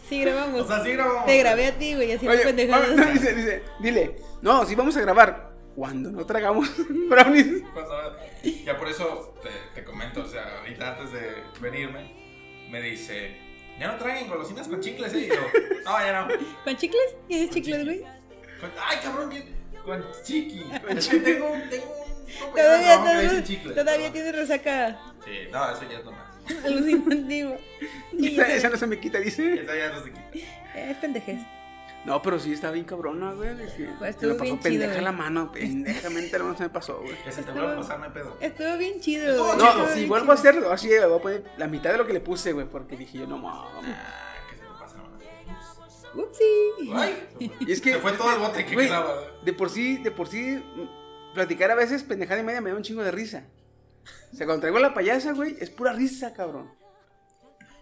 Sí, 0.08 0.22
grabamos. 0.22 0.62
O 0.62 0.66
sea, 0.66 0.82
sí 0.82 0.92
grabamos. 0.92 1.26
Te 1.26 1.38
grabé 1.38 1.66
a 1.66 1.78
ti, 1.78 1.94
güey, 1.94 2.12
así 2.12 2.26
Oye, 2.28 2.44
pendejadas. 2.44 2.90
no, 2.94 3.04
dice, 3.06 3.34
dice, 3.34 3.62
dile, 3.80 4.16
no, 4.40 4.64
sí 4.64 4.74
vamos 4.74 4.96
a 4.96 5.00
grabar. 5.00 5.52
Cuando 5.74 6.10
no 6.10 6.24
tragamos 6.26 6.70
brownies. 7.08 7.62
Ya 8.64 8.76
por 8.76 8.88
eso 8.88 9.34
te, 9.42 9.50
te 9.74 9.84
comento, 9.84 10.22
o 10.22 10.26
sea, 10.26 10.58
ahorita 10.58 10.90
antes 10.90 11.12
de 11.12 11.42
venirme, 11.60 12.68
me 12.70 12.82
dice, 12.82 13.38
ya 13.82 13.92
no 13.92 13.98
traigan 13.98 14.28
golosinas 14.28 14.68
con 14.68 14.80
chicles, 14.80 15.12
¿eh? 15.14 15.18
Y 15.18 15.28
yo, 15.28 15.34
no, 15.84 15.98
ya 15.98 16.20
no. 16.22 16.28
¿Con 16.64 16.76
chicles? 16.76 17.16
¿Tienes 17.28 17.50
chicles, 17.50 17.84
güey? 17.84 18.04
Ay, 18.80 18.98
cabrón, 19.02 19.30
¿qué? 19.30 19.44
con 19.84 20.04
chiqui. 20.24 20.62
Es 20.90 21.08
que 21.08 21.18
tengo, 21.18 21.50
un- 21.50 21.68
tengo 21.68 21.94
Todavía, 22.54 22.96
le 22.96 23.02
todavía, 23.02 23.22
dicen 23.22 23.44
chicles. 23.44 23.74
todavía 23.74 24.06
¿no? 24.06 24.12
tienes 24.12 24.34
resaca 24.36 24.98
Sí, 25.24 25.30
no, 25.50 25.70
eso 25.74 25.82
ya 25.90 25.98
es 25.98 26.04
normal. 26.04 26.26
alucinativa. 26.64 27.56
Sí, 28.18 28.26
Esa, 28.40 28.54
esa 28.54 28.68
no 28.70 28.76
se 28.76 28.86
me 28.86 28.98
quita, 29.00 29.18
dice. 29.18 29.54
Esa 29.62 29.76
ya 29.76 29.88
no 29.90 30.02
se 30.02 30.12
quita. 30.12 30.28
Es 30.78 30.96
pendejez. 30.98 31.40
No, 32.04 32.20
pero 32.20 32.40
sí 32.40 32.52
está 32.52 32.70
bien 32.72 32.84
cabrona, 32.84 33.32
güey. 33.32 33.50
que 33.56 33.62
Pues 33.64 33.72
se 33.72 33.82
me 34.00 34.08
estuvo 34.08 34.36
pasó 34.36 34.58
pendeja 34.60 34.92
chido, 34.92 35.04
la 35.04 35.12
mano. 35.12 35.52
Pendejamente 35.52 36.36
la 36.36 36.44
mano 36.44 36.56
se 36.56 36.64
me 36.64 36.70
pasó, 36.70 37.00
güey. 37.00 37.14
Que 37.22 37.30
se 37.30 37.42
te 37.44 37.52
vuelva 37.52 37.74
a 37.74 37.76
pasar, 37.76 37.98
no 38.00 38.06
hay 38.06 38.10
pedo. 38.10 38.36
Estuvo 38.40 38.76
bien 38.76 39.00
chido. 39.00 39.30
Estuvo 39.30 39.46
güey, 39.54 39.58
No, 39.58 39.86
si 39.88 40.06
vuelvo 40.06 40.32
a 40.32 40.36
chido. 40.36 40.50
hacerlo, 40.50 40.72
así 40.72 40.88
voy 40.88 41.18
a 41.18 41.22
poner 41.22 41.44
la 41.58 41.68
mitad 41.68 41.92
de 41.92 41.98
lo 41.98 42.06
que 42.06 42.12
le 42.12 42.20
puse, 42.20 42.52
güey, 42.52 42.66
porque 42.68 42.96
dije 42.96 43.18
yo, 43.18 43.26
no 43.28 43.38
mames. 43.38 43.94
Ah, 43.96 44.34
que 44.50 44.56
se 44.56 44.62
te 44.62 44.68
pasa, 44.80 44.96
no. 44.98 46.22
Upsi. 46.22 46.44
Ay, 46.92 47.28
Y 47.60 47.70
es 47.72 47.80
que. 47.80 47.92
se 47.92 47.98
fue 48.00 48.12
todo 48.12 48.32
el 48.32 48.38
bote 48.40 48.66
que 48.66 48.74
güey, 48.74 48.88
quedaba. 48.88 49.14
De 49.44 49.52
por 49.52 49.70
sí, 49.70 49.98
de 49.98 50.10
por 50.10 50.26
sí, 50.26 50.60
platicar 51.34 51.70
a 51.70 51.76
veces 51.76 52.02
pendejada 52.02 52.40
y 52.40 52.44
media 52.44 52.60
me 52.60 52.70
da 52.70 52.76
un 52.76 52.82
chingo 52.82 53.02
de 53.04 53.12
risa. 53.12 53.44
O 54.32 54.36
sea, 54.36 54.46
cuando 54.46 54.62
traigo 54.62 54.80
la 54.80 54.92
payasa, 54.92 55.32
güey, 55.34 55.56
es 55.60 55.70
pura 55.70 55.92
risa, 55.92 56.32
cabrón. 56.32 56.68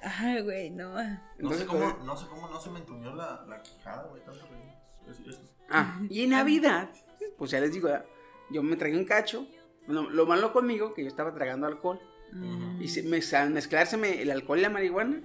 Ay, 0.02 0.40
güey, 0.42 0.70
no. 0.70 0.94
No 1.38 1.52
sé 1.52 1.66
cómo, 1.66 1.92
pues, 1.94 2.04
no 2.04 2.16
sé 2.16 2.26
cómo 2.28 2.48
no 2.48 2.60
se 2.60 2.70
me 2.70 2.78
entumió 2.80 3.14
la, 3.14 3.44
la 3.48 3.60
quijada, 3.62 4.04
güey, 4.08 4.22
tanto 4.24 4.46
Ah, 5.68 6.00
y 6.08 6.24
en 6.24 6.30
Navidad, 6.30 6.90
pues 7.38 7.50
ya 7.50 7.60
les 7.60 7.72
digo, 7.72 7.88
yo 8.50 8.62
me 8.62 8.76
tragué 8.76 8.96
un 8.96 9.04
cacho. 9.04 9.46
Bueno, 9.86 10.08
lo 10.10 10.26
malo 10.26 10.52
conmigo, 10.52 10.94
que 10.94 11.02
yo 11.02 11.08
estaba 11.08 11.34
tragando 11.34 11.66
alcohol. 11.66 12.00
Y 12.80 12.88
se, 12.88 13.02
me, 13.02 13.20
al 13.36 13.50
mezclárseme 13.50 14.22
el 14.22 14.30
alcohol 14.30 14.58
y 14.58 14.62
la 14.62 14.70
marihuana, 14.70 15.20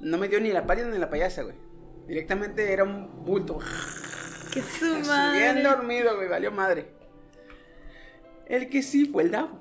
no 0.00 0.18
me 0.18 0.28
dio 0.28 0.40
ni 0.40 0.52
la 0.52 0.66
pálida 0.66 0.88
ni 0.88 0.98
la 0.98 1.10
payasa, 1.10 1.42
güey. 1.42 1.56
Directamente 2.06 2.72
era 2.72 2.84
un 2.84 3.24
bulto. 3.24 3.58
Que 4.52 4.62
su 4.62 4.84
Bien 4.94 5.06
madre. 5.06 5.62
dormido, 5.62 6.16
güey, 6.16 6.28
valió 6.28 6.50
madre. 6.52 6.94
El 8.46 8.68
que 8.70 8.82
sí 8.82 9.04
fue 9.06 9.24
el 9.24 9.30
Davo. 9.32 9.60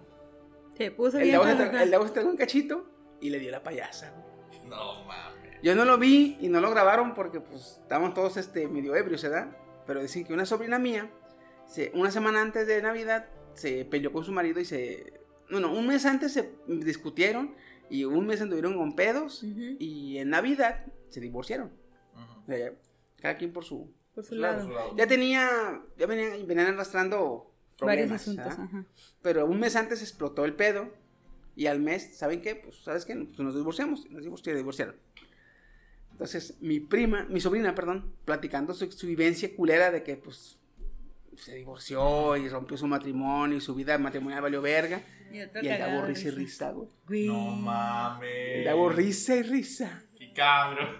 Se 0.78 0.92
puso 0.92 1.18
El 1.18 1.24
bien. 1.24 1.36
Davo, 1.36 1.46
se 1.46 1.56
jajaja. 1.58 1.72
tra- 1.78 1.82
el 1.84 1.92
Davo 1.92 2.08
se 2.08 2.14
tragó 2.14 2.30
un 2.30 2.38
cachito 2.38 2.86
y 3.20 3.30
le 3.30 3.40
dio 3.40 3.52
la 3.52 3.64
payasa. 3.64 4.12
güey. 4.12 4.27
No 4.68 5.04
mames. 5.06 5.54
Yo 5.64 5.76
no 5.76 5.86
lo 5.86 5.98
vi 5.98 6.38
y 6.40 6.50
no 6.50 6.62
lo 6.62 6.70
grabaron 6.70 7.14
porque 7.14 7.40
pues 7.40 7.80
estábamos 7.82 8.14
todos 8.14 8.38
este, 8.38 8.68
medio 8.68 8.96
ebrios, 8.96 9.24
¿verdad? 9.24 9.56
Pero 9.86 10.02
dicen 10.02 10.24
que 10.26 10.34
una 10.34 10.46
sobrina 10.46 10.78
mía, 10.80 11.10
se- 11.66 11.92
una 11.96 12.12
semana 12.12 12.42
antes 12.42 12.68
de 12.68 12.82
Navidad, 12.82 13.28
se 13.54 13.86
peleó 13.86 14.12
con 14.12 14.24
su 14.24 14.32
marido 14.32 14.60
y 14.60 14.66
se... 14.66 15.20
No, 15.50 15.60
no, 15.60 15.72
un 15.74 15.88
mes 15.88 16.06
antes 16.06 16.34
se 16.34 16.52
discutieron 16.68 17.56
y 17.90 18.04
un 18.04 18.28
mes 18.28 18.42
anduvieron 18.42 18.78
con 18.78 18.96
pedos 18.96 19.44
y 19.80 20.18
en 20.18 20.30
Navidad 20.30 20.86
se 21.10 21.20
divorciaron. 21.22 21.72
Cada 23.22 23.38
quien 23.38 23.52
por 23.54 23.64
su... 23.64 23.92
Por 24.14 24.24
su 24.24 24.30
por 24.32 24.38
lado. 24.40 24.58
Por 24.58 24.66
su 24.68 24.74
lado. 24.74 24.96
Ya 24.98 25.08
tenía, 25.08 25.82
ya 25.98 26.06
venían, 26.08 26.46
venían 26.48 26.68
arrastrando 26.74 27.52
Varios 27.80 28.08
problemas, 28.08 28.22
asuntos. 28.22 28.46
¿verdad? 28.46 28.66
Ajá. 28.66 28.86
Pero 29.22 29.46
un 29.46 29.60
mes 29.60 29.76
antes 29.76 30.02
explotó 30.02 30.46
el 30.46 30.54
pedo. 30.56 30.90
Y 31.58 31.66
al 31.68 31.80
mes, 31.82 32.16
¿saben 32.18 32.42
qué? 32.42 32.56
Pues, 32.56 32.78
¿sabes 32.78 33.04
qué? 33.04 33.16
Pues 33.16 33.38
nos 33.40 33.56
divorciamos. 33.56 34.10
Nos 34.12 34.24
divorci- 34.24 34.56
divorciaron. 34.56 34.96
Entonces, 36.12 36.56
mi 36.62 36.80
prima, 36.80 37.26
mi 37.30 37.42
sobrina, 37.42 37.76
perdón, 37.76 38.14
platicando 38.26 38.74
su, 38.74 38.90
su 38.92 39.08
vivencia 39.08 39.54
culera 39.56 39.92
de 39.92 40.04
que, 40.04 40.16
pues, 40.18 40.60
se 41.36 41.56
divorció 41.56 42.38
y 42.38 42.48
rompió 42.50 42.78
su 42.78 42.88
matrimonio 42.88 43.58
y 43.58 43.62
su 43.62 43.76
vida 43.76 43.98
matrimonial 43.98 44.42
valió 44.42 44.62
verga. 44.62 45.02
Y, 45.32 45.40
el 45.40 45.52
de 45.52 46.02
risa 46.06 46.28
y 46.28 46.32
risa. 46.32 46.72
güey. 46.72 47.28
No 47.28 47.50
mames. 47.52 48.30
El 48.58 48.64
dabo 48.64 48.90
risa 48.90 49.36
y 49.36 49.44
risa. 49.44 50.04
Qué 50.18 50.32
cabrón. 50.34 50.96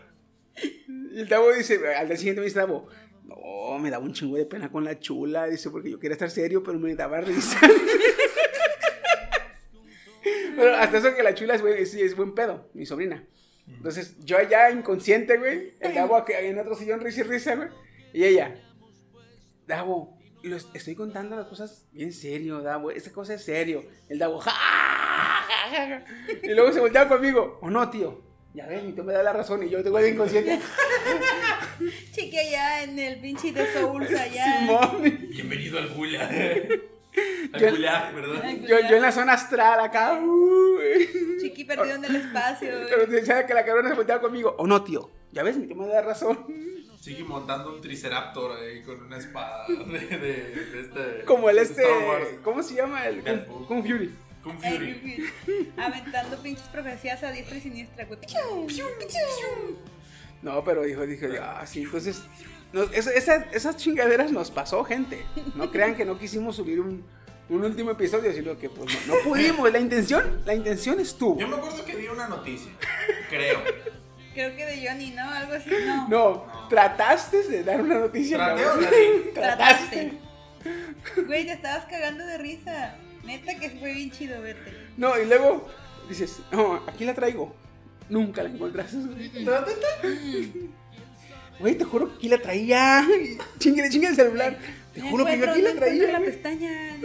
Y 1.14 1.20
el 1.22 1.28
Davo 1.28 1.52
dice, 1.54 1.80
al 1.96 2.08
día 2.08 2.18
siguiente 2.18 2.42
me 2.42 2.46
dice 2.46 2.60
Davo, 2.60 2.88
no, 3.24 3.78
me 3.80 3.90
daba 3.92 4.04
un 4.04 4.14
chingo 4.14 4.38
de 4.38 4.46
pena 4.46 4.72
con 4.72 4.84
la 4.84 5.00
chula, 5.00 5.46
dice, 5.48 5.70
porque 5.70 5.90
yo 5.92 6.00
quería 6.00 6.14
estar 6.14 6.30
serio, 6.32 6.64
pero 6.64 6.80
me 6.80 6.96
daba 6.96 7.22
risa. 7.22 7.60
pero 10.58 10.76
hasta 10.76 10.98
eso 10.98 11.16
que 11.16 11.24
la 11.24 11.34
chula 11.34 11.56
es, 11.56 11.62
buen- 11.62 11.86
sí, 11.86 12.02
es 12.02 12.16
buen 12.18 12.34
pedo, 12.36 12.70
mi 12.74 12.86
sobrina. 12.86 13.24
Entonces, 13.68 14.16
yo 14.20 14.38
allá 14.38 14.70
inconsciente, 14.72 15.38
güey, 15.38 15.74
el 15.80 15.94
Davo 15.94 16.24
en 16.28 16.58
otro 16.60 16.76
sillón 16.76 17.00
risa 17.02 17.22
y 17.22 17.24
risa, 17.24 17.56
güey, 17.56 17.70
y 18.14 18.24
ella, 18.26 18.56
Davo, 19.68 20.18
lo 20.44 20.56
est- 20.56 20.74
estoy 20.76 20.96
contando 20.96 21.36
las 21.36 21.48
cosas 21.48 21.86
bien 21.92 22.14
serio, 22.14 22.62
Davo, 22.62 22.92
esta 22.92 23.12
cosa 23.12 23.34
es 23.34 23.44
serio. 23.44 23.84
El 24.10 24.20
Davo, 24.20 24.40
ja, 24.40 24.52
ja, 24.52 25.70
ja, 25.70 25.88
ja. 25.88 26.06
Y 26.44 26.54
luego 26.54 26.72
se 26.72 26.80
volteaba 26.80 27.10
conmigo, 27.10 27.60
o 27.62 27.70
no, 27.70 27.90
tío. 27.90 28.26
Ya 28.54 28.66
ves, 28.66 28.82
mi 28.84 28.94
tío 28.94 29.04
me 29.04 29.14
da 29.14 29.22
la 29.22 29.34
razón 29.34 29.62
y 29.64 29.70
yo 29.70 29.84
tengo 29.84 30.00
de 30.00 30.10
inconsciente. 30.12 30.60
Chique 32.12 32.40
allá 32.40 32.84
en 32.84 32.98
el 32.98 33.20
pinche 33.20 33.52
de 33.52 33.72
Souls 33.74 34.10
allá. 34.20 34.60
Simón. 34.60 35.28
Bienvenido 35.30 35.78
al 35.78 35.90
Gula. 35.90 36.30
Yo- 37.60 37.68
al 37.68 37.76
Gula, 37.76 38.12
¿verdad? 38.14 38.44
Yo, 38.68 38.80
yo 38.90 38.96
en 38.96 39.02
la 39.02 39.12
zona 39.12 39.34
astral 39.34 39.80
acá. 39.80 40.20
uy. 40.22 41.10
Chiqui 41.42 41.64
perdido 41.66 41.96
en 41.96 42.06
el 42.06 42.16
espacio. 42.18 42.70
Pero 42.90 43.06
decía 43.08 43.46
que 43.46 43.54
la 43.54 43.64
cabrona 43.66 43.90
se 43.90 43.96
volteaba 43.96 44.22
conmigo. 44.22 44.56
O 44.58 44.68
no, 44.68 44.84
tío. 44.84 45.10
Ya 45.32 45.44
ves, 45.44 45.58
mi 45.58 45.68
tío 45.68 45.76
me 45.76 45.88
da 45.88 46.02
razón. 46.02 46.46
Sigue 47.00 47.24
montando 47.24 47.74
un 47.74 47.80
triceraptor 47.82 48.58
ahí 48.60 48.82
con 48.84 49.02
una 49.04 49.18
espada 49.18 49.66
de, 49.68 50.00
de, 50.00 50.18
de 50.18 50.82
este. 50.82 51.24
Como 51.26 51.50
el 51.50 51.58
este. 51.60 51.84
¿Cómo 52.44 52.62
se 52.64 52.76
llama? 52.76 53.06
El 53.06 53.16
Kung, 53.18 53.26
Deadpool. 53.26 53.68
Kung 53.68 53.82
Fury. 53.84 54.16
Kung 54.44 54.58
Fury. 54.60 55.26
Aventando 55.78 56.38
pinches 56.38 56.68
profecías 56.68 57.24
a 57.24 57.32
diestra 57.32 57.58
y 57.58 57.62
siniestra. 57.62 58.08
No, 60.42 60.64
pero 60.64 60.84
dijo, 60.84 61.06
dije, 61.06 61.30
ah, 61.42 61.66
sí, 61.66 61.84
entonces. 61.84 62.24
no, 62.74 62.84
esa- 62.84 63.12
esa- 63.14 63.48
esas 63.52 63.78
chingaderas 63.78 64.32
nos 64.32 64.52
pasó, 64.52 64.84
gente. 64.84 65.24
No 65.56 65.72
crean 65.72 65.96
que 65.96 66.06
no 66.06 66.18
quisimos 66.20 66.56
subir 66.56 66.80
un, 66.80 67.04
un 67.50 67.64
último 67.64 67.92
episodio, 67.92 68.34
sino 68.34 68.58
que 68.58 68.70
pues 68.70 69.08
no, 69.08 69.16
no 69.16 69.22
pudimos. 69.24 69.72
La 69.72 69.80
intención, 69.80 70.42
la 70.46 70.54
intención 70.54 71.00
estuvo. 71.00 71.40
Yo 71.40 71.48
me 71.48 71.56
acuerdo 71.56 71.84
que 71.86 71.96
di 71.96 72.08
una 72.08 72.28
noticia. 72.28 72.72
Creo. 73.30 73.60
Creo 74.34 74.56
que 74.56 74.66
de 74.66 74.88
Johnny, 74.88 75.12
¿no? 75.12 75.24
Algo 75.30 75.54
así, 75.54 75.70
no. 75.86 76.08
No, 76.10 76.68
trataste 76.70 77.44
de 77.44 77.64
dar 77.64 77.82
una 77.82 78.00
noticia. 78.00 78.56
Di. 78.56 79.32
Trataste. 79.34 80.14
Güey, 81.26 81.46
te 81.46 81.54
estabas 81.54 81.86
cagando 81.86 82.26
de 82.26 82.38
risa. 82.38 82.96
Neta 83.24 83.56
que 83.56 83.72
fue 83.72 83.94
bien 83.94 84.12
chido 84.12 84.42
verte. 84.42 84.72
No, 84.96 85.20
y 85.20 85.26
luego 85.26 85.68
dices, 86.08 86.40
no, 86.52 86.84
aquí 86.88 87.04
la 87.06 87.14
traigo. 87.14 87.56
Nunca 88.10 88.44
la 88.44 88.50
encontraste. 88.50 88.98
¿La 89.44 89.62
neta? 89.62 89.88
Güey, 91.60 91.76
te 91.76 91.84
juro 91.84 92.10
que 92.10 92.16
aquí 92.16 92.30
la 92.30 92.38
traía. 92.38 93.06
Chingue, 93.60 93.90
chingue 93.90 94.08
el 94.08 94.16
celular. 94.16 94.58
Te 94.98 95.04
No 95.04 95.10
juro 95.12 95.26
que 95.26 95.38
yo 95.38 95.52
aquí 95.52 95.62
la 95.62 95.76
traía. 95.76 96.12
la 96.12 96.20
pestaña. 96.26 96.98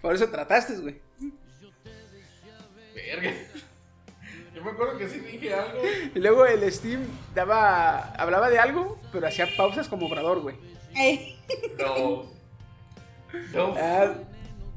Por 0.00 0.14
eso 0.14 0.28
trataste, 0.30 0.76
güey. 0.76 1.00
Verga. 2.94 3.32
Yo 4.54 4.62
me 4.62 4.70
acuerdo 4.70 4.98
que 4.98 5.08
sí 5.08 5.18
dije 5.18 5.52
algo. 5.52 5.82
Y 6.14 6.18
luego 6.20 6.46
el 6.46 6.70
Steam 6.70 7.00
daba, 7.34 8.12
hablaba 8.12 8.50
de 8.50 8.60
algo, 8.60 9.00
pero 9.10 9.26
hacía 9.26 9.48
pausas 9.56 9.88
como 9.88 10.06
obrador, 10.06 10.42
güey. 10.42 10.54
Ey, 10.94 11.36
No. 11.76 12.30
No. 13.52 13.74
Ah, 13.76 14.14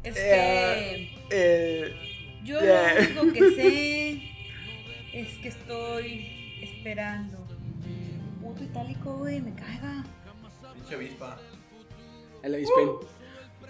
es 0.02 0.16
eh, 0.18 1.12
que 1.30 1.30
eh, 1.30 2.40
yo 2.44 2.60
eh. 2.60 3.12
lo 3.14 3.22
único 3.22 3.34
que 3.34 3.52
sé 3.52 4.32
es 5.14 5.38
que 5.44 5.50
estoy 5.50 6.58
esperando. 6.64 7.38
Puto 8.42 8.64
itálico, 8.64 9.18
güey, 9.18 9.42
me 9.42 9.54
caga. 9.54 10.05
Pinche 10.88 10.96
avispa. 10.96 11.38
el 12.44 12.56
avispén. 12.56 12.90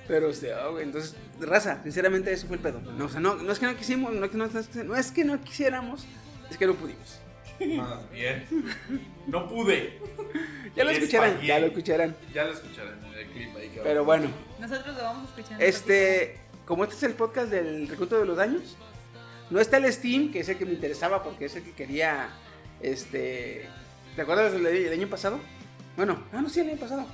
Pero, 0.08 0.30
o 0.30 0.34
sea, 0.34 0.68
güey, 0.68 0.84
entonces, 0.84 1.16
raza, 1.40 1.82
sinceramente, 1.82 2.32
eso 2.32 2.46
fue 2.48 2.58
el 2.58 2.62
pedo. 2.62 2.80
No, 2.80 3.06
o 3.06 3.10
sea, 3.10 3.20
no, 3.20 3.36
no 3.36 3.52
es 3.52 3.58
que 3.60 3.66
no 3.66 3.76
quisimos, 3.76 4.14
no, 4.14 4.26
es 4.26 4.32
que 4.32 4.38
no, 4.38 4.48
no 4.84 4.96
es 4.96 5.12
que- 5.12 5.24
no 5.26 5.44
quisiéramos, 5.44 6.06
es 6.52 6.58
que 6.58 6.68
no 6.68 6.76
pudimos. 6.76 7.20
Más 7.78 8.12
bien. 8.12 8.46
No 9.28 9.48
pude. 9.48 9.98
Ya 10.76 10.84
lo 10.84 10.92
escucharán, 10.92 11.42
ya 11.42 11.58
lo 11.60 11.68
escucharán. 11.68 12.16
Ya 12.34 12.44
lo 12.44 12.52
escucharán 12.54 13.04
en 13.06 13.14
el 13.14 13.28
clip 13.32 13.56
ahí 13.56 13.70
que 13.70 13.78
va. 13.80 13.84
Pero 13.86 14.06
bueno, 14.06 14.28
Nosotros 14.60 14.96
lo 14.96 15.02
vamos 15.04 15.30
escuchando. 15.30 15.64
este, 15.64 16.38
como 16.66 16.84
este 16.84 16.96
es 16.98 17.04
el 17.04 17.14
podcast 17.14 17.50
del 17.50 17.88
recuento 17.88 18.20
de 18.20 18.26
los 18.26 18.38
daños, 18.38 18.76
no 19.50 19.60
está 19.60 19.78
el 19.78 19.92
Steam, 19.92 20.32
que 20.32 20.42
es 20.42 20.50
el 20.50 20.58
que 20.58 20.66
me 20.66 20.74
interesaba 20.74 21.24
porque 21.24 21.46
es 21.46 21.56
el 21.56 21.64
que 21.64 21.72
quería, 21.72 22.30
este, 22.82 23.68
¿te 24.16 24.22
acuerdas 24.22 24.52
del 24.52 24.64
del 24.64 24.92
año 24.94 25.08
pasado? 25.08 25.40
Bueno, 25.96 26.22
ah, 26.34 26.42
no, 26.42 26.50
sí, 26.50 26.60
el 26.60 26.70
año 26.70 26.80
pasado. 26.80 27.06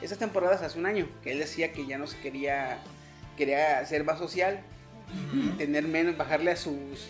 Esas 0.00 0.18
temporadas 0.18 0.62
hace 0.62 0.78
un 0.78 0.86
año, 0.86 1.08
que 1.22 1.32
él 1.32 1.38
decía 1.38 1.72
que 1.72 1.86
ya 1.86 1.98
no 1.98 2.06
se 2.06 2.18
quería, 2.18 2.78
quería 3.36 3.84
ser 3.84 4.04
más 4.04 4.18
social, 4.18 4.60
tener 5.56 5.84
menos, 5.88 6.16
bajarle 6.16 6.52
a 6.52 6.56
sus, 6.56 7.08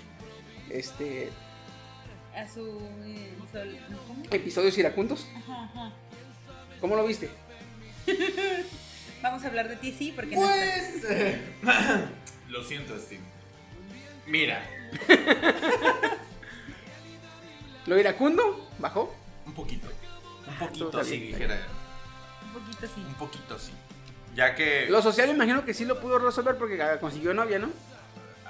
este, 0.71 1.31
A 2.35 2.49
su. 2.49 2.81
eh, 3.05 3.35
sol- 3.53 3.79
¿cómo? 4.07 4.23
episodios 4.31 4.79
iracundos. 4.79 5.29
Ajá, 5.37 5.64
ajá. 5.64 5.93
¿Cómo 6.81 6.97
lo 6.97 7.05
viste? 7.07 7.29
Vamos 9.23 9.45
a 9.45 9.49
hablar 9.49 9.69
de 9.69 9.77
ti, 9.77 9.93
sí, 9.93 10.12
porque 10.14 10.37
no. 10.37 10.43
Pues. 10.43 11.05
Lo 12.49 12.64
siento, 12.64 12.99
Steve. 12.99 13.21
Mira, 14.27 14.62
¿Lo 17.87 17.99
iracundo? 17.99 18.69
¿Bajó? 18.79 19.14
un 19.47 19.55
poquito. 19.55 19.88
Un 20.49 20.55
poquito 20.57 21.05
sí, 21.05 21.19
dijera. 21.19 21.59
Un 22.45 22.53
poquito 22.61 22.87
sí. 22.87 23.05
Un 23.07 23.15
poquito 23.15 23.59
sí. 23.59 23.73
Ya 24.35 24.55
que 24.55 24.87
Lo 24.89 25.03
social 25.03 25.31
imagino 25.31 25.65
que 25.65 25.75
sí 25.75 25.85
lo 25.85 26.01
pudo 26.01 26.19
resolver 26.19 26.57
porque 26.57 26.81
ah, 26.83 26.99
consiguió 27.01 27.35
novia, 27.35 27.59
¿no? 27.59 27.71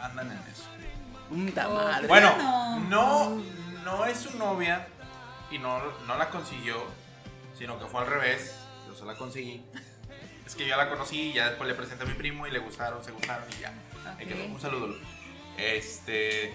andan 0.01 0.31
en 0.31 0.39
eso. 0.39 0.65
Puta 1.29 1.69
madre. 1.69 2.07
Bueno, 2.07 2.35
no, 2.89 3.43
no 3.85 4.05
es 4.07 4.19
su 4.19 4.37
novia 4.39 4.87
y 5.51 5.59
no, 5.59 5.81
no 6.07 6.17
la 6.17 6.31
consiguió, 6.31 6.77
sino 7.59 7.79
que 7.79 7.87
fue 7.87 8.01
al 8.03 8.07
revés. 8.07 8.55
Yo 8.87 8.95
se 8.95 9.05
la 9.05 9.15
conseguí. 9.17 9.65
Es 10.47 10.55
que 10.55 10.67
yo 10.67 10.77
la 10.77 10.89
conocí 10.89 11.31
y 11.31 11.33
ya 11.35 11.49
después 11.51 11.69
le 11.69 11.75
presenté 11.75 12.05
a 12.05 12.07
mi 12.07 12.15
primo 12.15 12.47
y 12.47 12.51
le 12.51 12.59
gustaron, 12.61 13.05
se 13.05 13.11
gustaron 13.13 13.45
y 13.59 13.61
ya. 13.61 13.73
Ahí 14.17 14.25
Ok. 14.25 14.33
quedó. 14.33 14.45
Un 14.47 14.61
saludo. 14.61 14.95
Este, 15.59 16.55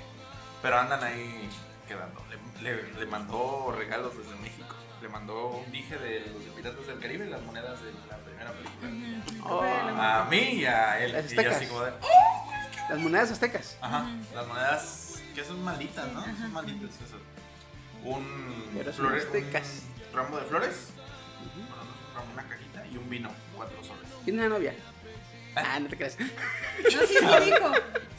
pero 0.62 0.80
andan 0.80 1.04
ahí 1.04 1.50
quedando. 1.88 2.24
Le, 2.62 2.74
le- 2.76 2.94
le 2.94 3.06
mandó 3.06 3.74
regalos 3.78 4.18
desde 4.18 4.36
México. 4.38 4.73
Le 5.04 5.10
mandó 5.10 5.50
un 5.50 5.70
dije 5.70 5.98
de 5.98 6.22
los 6.34 6.46
de 6.46 6.52
Piratas 6.52 6.88
del 6.88 6.98
Caribe, 6.98 7.26
las 7.26 7.42
monedas 7.42 7.78
de 7.84 7.92
la 8.10 8.18
primera 8.20 8.54
película. 8.54 9.44
Oh, 9.44 9.62
A 9.62 10.26
mí 10.32 10.38
y 10.38 10.66
a 10.66 11.04
él. 11.04 11.12
Las 11.12 11.30
Y 11.30 11.36
yo 11.36 11.52
así 11.52 11.66
de, 11.66 11.92
las 12.90 13.00
monedas 13.00 13.32
aztecas. 13.32 13.78
Ajá, 13.82 14.08
las 14.34 14.48
monedas 14.48 15.22
que 15.36 15.44
son 15.44 15.62
malditas, 15.62 16.10
¿no? 16.14 16.24
Son 16.24 16.54
malditas 16.54 16.92
eso. 17.02 17.18
Un, 18.06 18.82
aztecas. 19.18 19.82
un 20.10 20.16
ramo 20.16 20.38
de 20.38 20.46
flores, 20.46 20.94
bueno, 20.96 21.84
no 21.84 21.94
es 21.94 22.08
un 22.08 22.16
ramo, 22.16 22.32
una 22.32 22.48
cajita 22.48 22.88
y 22.88 22.96
un 22.96 23.10
vino, 23.10 23.30
cuatro 23.58 23.84
soles. 23.84 24.08
¿Tiene 24.24 24.40
una 24.40 24.56
novia? 24.56 24.74
Ah, 25.54 25.82
no 25.82 25.90
te 25.90 25.98
creas. 25.98 26.18
No, 26.18 26.26
sí, 27.06 27.08
sí 27.08 27.16
dijo. 27.44 27.72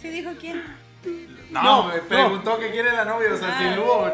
Sí 0.03 0.09
dijo 0.11 0.33
quién. 0.39 0.63
No, 1.51 1.63
No, 1.63 1.83
me 1.89 1.97
no. 1.99 2.03
preguntó 2.05 2.59
que 2.59 2.71
quiere 2.71 2.93
la 2.93 3.05
novia, 3.05 3.33
o 3.33 3.37
sea, 3.37 3.57
Ah. 3.57 3.75
si 3.75 3.79
hubo. 3.79 4.07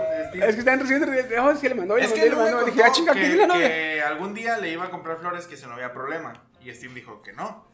Es 0.46 0.54
que 0.54 0.60
están 0.60 0.80
recibiendo. 0.80 1.10
Oh, 1.42 1.50
es 1.50 1.58
que 1.58 1.68
le 1.68 1.74
mandó, 1.74 1.96
Es 1.96 2.12
que 2.12 2.22
le 2.24 2.30
no 2.30 2.36
mandó. 2.36 2.64
Dije, 2.64 2.82
ah, 2.84 2.92
chinga, 2.92 3.14
que, 3.14 3.20
¿quién 3.20 3.32
es 3.32 3.38
la 3.38 3.46
novia? 3.46 3.68
que 3.68 4.02
algún 4.02 4.34
día 4.34 4.58
le 4.58 4.70
iba 4.70 4.84
a 4.84 4.90
comprar 4.90 5.18
flores 5.18 5.46
que 5.46 5.56
si 5.56 5.66
no 5.66 5.72
había 5.74 5.92
problema. 5.92 6.32
Y 6.62 6.72
Steve 6.74 6.94
dijo 6.94 7.22
que 7.22 7.32
no. 7.32 7.68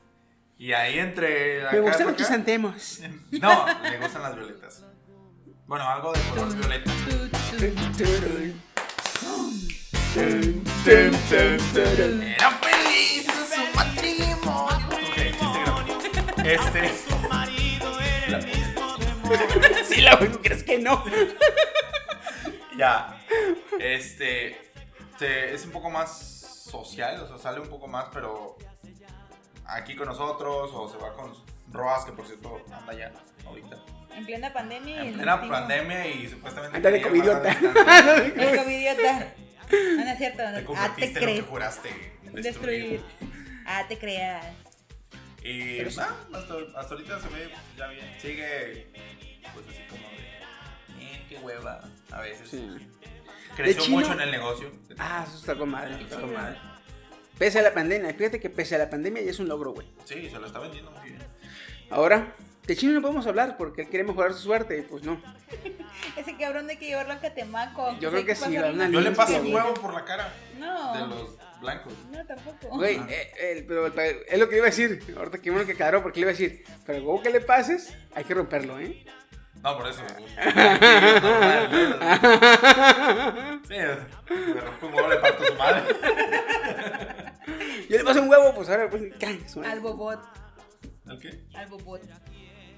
Y 0.59 0.73
ahí 0.73 0.99
entre. 0.99 1.65
Me 1.73 1.81
gustan 1.81 2.07
los 2.07 2.17
chrisantemos. 2.17 3.01
No, 3.33 3.67
le 3.83 3.99
gustan 3.99 4.23
las 4.23 4.35
violetas. 4.37 4.85
Bueno, 5.67 5.89
algo 5.89 6.13
de 6.13 6.21
color 6.31 6.55
violeta. 6.55 6.93
Era 10.87 12.51
feliz 12.51 13.27
en 13.27 13.47
su 13.47 13.77
matrimonio. 13.77 14.87
Ok, 14.87 15.17
chiste 15.17 15.61
grande. 15.65 15.93
Este. 16.55 16.83
Sí, 19.87 20.01
la 20.01 20.19
¿tú 20.19 20.41
crees 20.43 20.63
que 20.63 20.79
no? 20.79 21.05
Ya. 22.79 23.19
Este. 23.81 24.59
se- 25.19 25.55
es 25.55 25.65
un 25.65 25.71
poco 25.73 25.89
más 25.91 26.19
social, 26.71 27.21
o 27.23 27.29
sea, 27.29 27.39
sale 27.39 27.61
un 27.61 27.69
poco 27.69 27.87
más, 27.87 28.07
pero. 28.13 28.57
Aquí 29.69 29.97
con 29.97 30.07
nosotros, 30.07 30.71
o 30.75 30.89
se 30.89 30.97
va 30.99 31.13
con 31.15 31.33
Roas, 31.73 32.05
que 32.05 32.13
por 32.13 32.25
cierto 32.27 32.63
anda 32.73 32.93
ya 32.95 33.13
ahorita. 33.47 33.77
En 34.15 34.25
plena 34.25 34.53
pandemia. 34.53 35.05
y 35.05 35.09
En 35.09 35.15
plena 35.15 35.41
pandemia 35.41 36.07
y 36.07 36.29
supuestamente. 36.29 36.77
Anda 36.77 36.91
de 36.91 37.03
covidiota. 37.03 37.51
El 38.37 38.57
covidiota. 38.59 39.27
Ah, 39.69 40.03
no 40.05 40.11
es 40.11 40.19
cierto. 40.19 40.39
Te 40.39 40.45
Ah, 40.49 40.55
te 40.55 40.65
convertiste 40.65 41.07
en 41.07 41.15
lo 41.15 41.21
que 41.21 41.27
crees. 41.27 41.45
juraste 41.47 41.89
Destruir. 42.33 42.43
destruir. 42.43 43.05
Ah, 43.67 43.85
te 43.89 43.99
creas. 43.99 44.45
Y 45.47 45.81
ah, 45.81 45.87
hasta, 46.35 46.57
hasta 46.77 46.95
ahorita 46.95 47.21
se 47.21 47.29
ve 47.29 47.51
ya 47.77 47.87
bien. 47.89 48.05
Sigue, 48.21 48.87
pues 49.55 49.67
así 49.69 49.83
como 49.89 50.03
de. 50.11 51.05
"Eh, 51.05 51.27
qué 51.29 51.39
hueva. 51.39 51.81
A 52.11 52.21
veces. 52.21 52.49
Sí. 52.51 52.69
Creció 53.57 53.75
De 53.77 53.81
chino- 53.87 53.99
mucho 53.99 54.13
en 54.13 54.21
el 54.21 54.31
negocio. 54.31 54.71
Ah, 54.99 55.25
eso 55.27 55.39
está 55.39 55.55
con 55.57 55.69
madre, 55.71 56.01
está 56.03 56.21
con 56.21 56.33
madre. 56.35 56.59
Pese 57.39 57.59
a 57.59 57.63
la 57.63 57.73
pandemia, 57.75 58.13
fíjate 58.15 58.41
que 58.41 58.51
pese 58.51 58.75
a 58.75 58.79
la 58.79 58.91
pandemia 58.91 59.23
ya 59.23 59.31
es 59.31 59.39
un 59.39 59.49
logro, 59.49 59.73
güey. 59.73 59.87
Sí, 60.05 60.29
se 60.29 60.39
lo 60.39 60.47
está 60.47 60.59
vendiendo 60.59 60.91
muy 60.91 61.11
bien. 61.11 61.23
Ahora, 61.91 62.35
de 62.67 62.77
chino 62.77 62.93
no 62.95 63.01
podemos 63.03 63.27
hablar 63.27 63.57
porque 63.57 63.83
él 63.83 63.89
quiere 63.89 64.05
mejorar 64.05 64.33
su 64.33 64.41
suerte 64.41 64.79
y 64.79 64.83
pues 64.83 65.05
no. 65.05 65.21
Ese 66.17 66.37
cabrón 66.37 66.69
hay 66.71 66.77
que 66.79 66.87
llevarlo 66.87 67.13
a 67.13 67.21
Catemaco. 67.21 67.99
Yo 68.01 68.11
creo 68.11 68.25
que 68.25 68.35
sí, 68.35 68.53
Yo 68.53 69.01
le 69.01 69.11
paso 69.13 69.41
un 69.41 69.55
huevo 69.55 69.75
por 69.75 69.95
la 69.95 70.05
cara 70.05 70.33
No. 70.59 70.93
de 70.95 71.01
los 71.07 71.37
blancos. 71.61 71.93
No, 72.11 72.25
tampoco. 72.27 72.69
Güey, 72.77 72.97
eh, 73.09 73.33
eh, 73.39 73.65
pero 73.67 73.87
es 73.87 74.39
lo 74.39 74.49
que 74.49 74.57
iba 74.57 74.67
a 74.67 74.71
decir. 74.71 75.03
Ahorita 75.17 75.39
que 75.39 75.51
bueno 75.51 75.67
que 75.67 75.73
aclaró 75.73 76.03
porque 76.03 76.21
le 76.21 76.25
iba 76.25 76.31
a 76.31 76.35
decir. 76.35 76.65
Pero 76.85 76.99
el 76.99 77.05
huevo 77.05 77.23
que 77.23 77.31
le 77.31 77.41
pases, 77.41 77.97
hay 78.15 78.25
que 78.25 78.35
romperlo, 78.35 78.79
¿eh? 78.79 79.05
No, 79.63 79.77
por 79.77 79.89
eso. 79.89 80.03
Sí, 83.67 83.75
me 83.75 84.61
rompe 84.61 84.87
un 84.87 84.95
huevo, 84.95 85.09
le 85.09 85.17
parto 85.17 85.43
a 85.43 85.47
su 85.47 85.55
madre. 85.55 85.83
Yo 87.89 87.99
le 87.99 88.05
paso 88.05 88.23
un 88.23 88.29
huevo, 88.29 88.55
pues 88.55 88.69
ahora, 88.69 88.89
pues. 88.91 89.03
Al 89.65 89.81
bobot. 89.81 90.21
¿El 91.09 91.19
qué? 91.21 91.45
Al 91.55 91.67
bobot. 91.69 92.03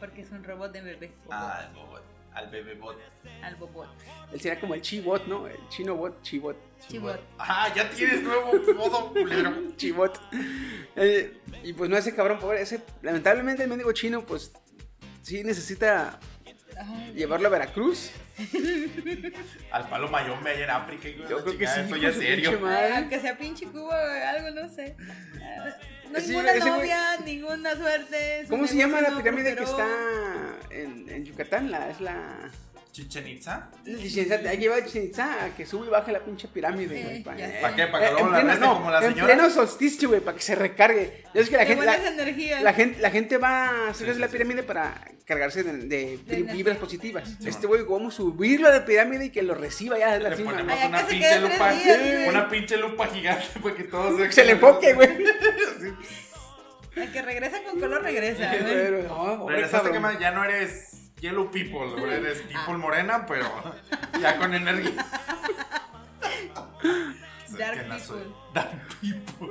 Porque 0.01 0.23
es 0.23 0.31
un 0.31 0.45
robot 0.45 0.73
de 0.73 0.83
bebé. 0.83 1.13
Ah, 1.31 1.67
al 1.67 1.75
bobot. 1.75 2.03
Al 2.35 2.51
bebé 2.51 2.75
bot. 2.75 2.97
Al 3.43 3.57
bobot. 3.57 3.89
Él 4.33 4.41
sería 4.41 4.61
como 4.61 4.75
el 4.75 4.83
chibot, 4.83 5.27
¿no? 5.27 5.47
El 5.47 5.69
chino 5.69 5.97
bot, 5.97 6.23
chibot. 6.23 6.57
Chibot. 6.89 7.21
Ah, 7.39 7.73
ya 7.75 7.91
tienes 7.91 8.23
nuevo 8.23 8.53
modo 8.75 9.13
culero. 9.13 9.53
Chibot. 9.77 10.21
Eh, 10.95 11.41
y 11.65 11.73
pues 11.73 11.91
no 11.91 11.97
ese 11.97 12.15
cabrón 12.15 12.39
pobre, 12.39 12.63
ese 12.63 12.83
lamentablemente 13.03 13.63
el 13.65 13.69
mendigo 13.69 13.93
chino 13.93 14.25
pues 14.25 14.53
sí 15.23 15.43
necesita 15.43 16.21
Ay, 16.79 17.13
llevarlo 17.15 17.49
a 17.49 17.51
Veracruz. 17.51 18.11
Al 19.73 19.89
palo 19.89 20.09
mayombe 20.09 20.51
allá 20.51 20.65
en 20.65 20.71
África. 20.71 21.09
Yo 21.29 21.43
creo 21.43 21.59
que 21.59 21.67
sí. 21.67 21.81
Esto 21.81 21.97
ya 21.97 22.13
serio. 22.13 22.61
madre. 22.61 22.97
aunque 22.97 23.21
sea 23.21 23.37
pinche 23.37 23.67
cubo 23.67 23.91
algo, 23.93 24.51
no 24.51 24.69
sé. 24.69 24.97
No, 26.11 26.21
Sí, 26.21 26.29
ninguna 26.29 26.55
güey- 26.55 26.65
novia, 26.65 27.17
ninguna 27.25 27.77
suerte. 27.77 28.45
su 28.45 28.49
¿Cómo 28.51 28.67
se 28.67 28.77
llama 28.77 29.01
la 29.03 29.15
pirámide 29.17 29.55
que 29.55 29.65
está 29.65 29.87
en, 30.71 31.07
en 31.11 31.25
Yucatán? 31.27 31.71
La, 31.71 31.91
es 31.91 32.01
la... 32.01 32.51
Chichen 32.93 33.29
Itza. 33.29 33.71
Chichén 33.85 34.25
Itzá, 34.27 34.51
Ahí 34.51 34.57
lleva 34.59 34.83
Chichén 34.85 35.05
Itzá, 35.05 35.51
que 35.57 35.65
sube 35.67 35.87
y 35.87 35.91
baja 35.91 36.11
la 36.11 36.21
pinche 36.21 36.49
pirámide, 36.49 37.01
Eh, 37.01 37.05
güey. 37.05 37.23
pa-. 37.23 37.33
¿Para 37.61 37.77
qué? 37.77 37.87
¿Para 37.87 38.05
que 38.05 38.11
Eh, 38.11 38.13
luego 38.13 38.27
en 38.27 38.33
la 38.33 38.39
pleno- 38.41 38.49
reste 38.51 38.67
no, 38.67 38.75
como 38.75 38.91
la 38.91 38.99
En 38.99 39.05
señora? 39.15 39.27
pleno 39.35 39.51
solsticio, 39.51 40.09
güey, 40.09 40.21
para 40.21 40.37
que 40.37 40.43
se 40.43 40.55
recargue. 40.55 41.25
Es 41.35 41.49
que 41.51 41.57
la 41.57 41.67
gente, 41.67 41.85
la, 41.85 42.73
gente, 42.73 43.01
la 43.01 43.11
gente 43.11 43.37
va 43.39 43.89
a 43.91 43.95
sí, 43.95 44.05
la 44.07 44.15
sí. 44.27 44.33
pirámide 44.33 44.63
para 44.65 44.95
cargarse 45.27 45.63
de, 45.63 45.73
de 45.87 46.19
De 46.27 46.43
vibras 46.43 46.79
positivas. 46.79 47.29
este 47.45 47.67
güey, 47.67 47.85
¿cómo 47.85 48.11
subirlo 48.11 48.69
a 48.69 48.73
la 48.73 48.85
pirámide 48.85 49.27
y 49.27 49.31
que 49.31 49.43
lo 49.43 49.55
reciba 49.55 49.99
ya 49.99 50.15
de 50.15 50.21
la 50.21 50.31
Le 50.31 50.37
cima? 50.37 50.51
ponemos 50.53 50.75
Ay, 50.81 50.89
una 50.89 51.07
pinche 51.07 51.41
lupa. 51.41 51.73
días. 51.73 52.29
Una 52.29 52.49
pinche 52.49 52.77
lupa 52.79 53.07
gigante 53.07 53.47
para 53.63 53.75
que 53.77 53.85
todo 53.85 54.17
se, 54.19 54.33
Se 54.33 54.45
le 54.45 54.53
enfoque, 54.53 54.95
güey. 54.95 55.09
El 56.97 57.13
que 57.13 57.23
regresa 57.23 57.63
con 57.63 57.79
color 57.79 58.03
regresa. 58.03 58.49
güey. 58.49 58.65
Pero, 58.65 59.03
no, 59.09 59.49
Regresaste 59.49 59.91
que 59.93 60.01
ya 60.21 60.31
no 60.33 60.45
eres 60.45 60.98
Yellow 61.21 61.51
People, 61.51 62.01
eres 62.13 62.43
People 62.49 62.79
Morena, 62.79 63.27
pero 63.27 63.47
ya 64.21 64.37
con 64.39 64.55
energía. 64.55 65.05
Dark 67.59 67.89
People. 67.89 68.35
Dark 68.55 68.71
People. 69.01 69.49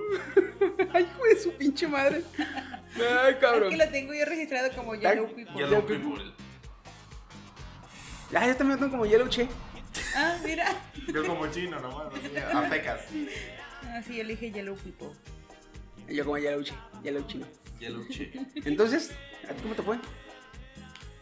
Ay, 0.93 1.03
hijo 1.03 1.23
de 1.25 1.39
su 1.39 1.51
pinche 1.53 1.87
madre. 1.87 2.23
Ay, 2.95 3.33
Es 3.33 3.35
cabrón. 3.37 3.69
que 3.69 3.77
lo 3.77 3.89
tengo 3.89 4.13
yo 4.13 4.23
registrado 4.25 4.69
como 4.75 4.95
Yellow 4.95 5.25
Dark- 5.25 5.35
People. 5.35 5.55
Yellow 5.55 5.85
People. 5.85 6.33
Ya, 8.31 8.45
yo 8.47 8.55
también 8.55 8.77
lo 8.79 8.85
tengo 8.85 8.91
como 8.91 9.05
Yellow 9.05 9.27
Che. 9.29 9.47
Ah, 10.15 10.37
mira. 10.43 10.67
Yo 11.13 11.25
como 11.25 11.47
chino 11.47 11.79
nomás, 11.79 12.07
así, 12.13 12.37
a 12.37 12.69
pecas. 12.69 13.01
Ah, 13.85 14.01
sí, 14.05 14.15
yo 14.17 14.21
elige 14.21 14.51
Yellow 14.51 14.75
People. 14.75 15.09
Yo 16.07 16.23
como 16.23 16.37
Yellow 16.37 16.61
Che. 16.63 16.73
Yellow 17.03 17.25
Chino. 17.27 17.45
Yellow 17.79 18.07
Che. 18.09 18.31
Entonces, 18.65 19.11
¿a 19.49 19.53
ti 19.53 19.61
cómo 19.63 19.75
te 19.75 19.81
fue? 19.81 19.97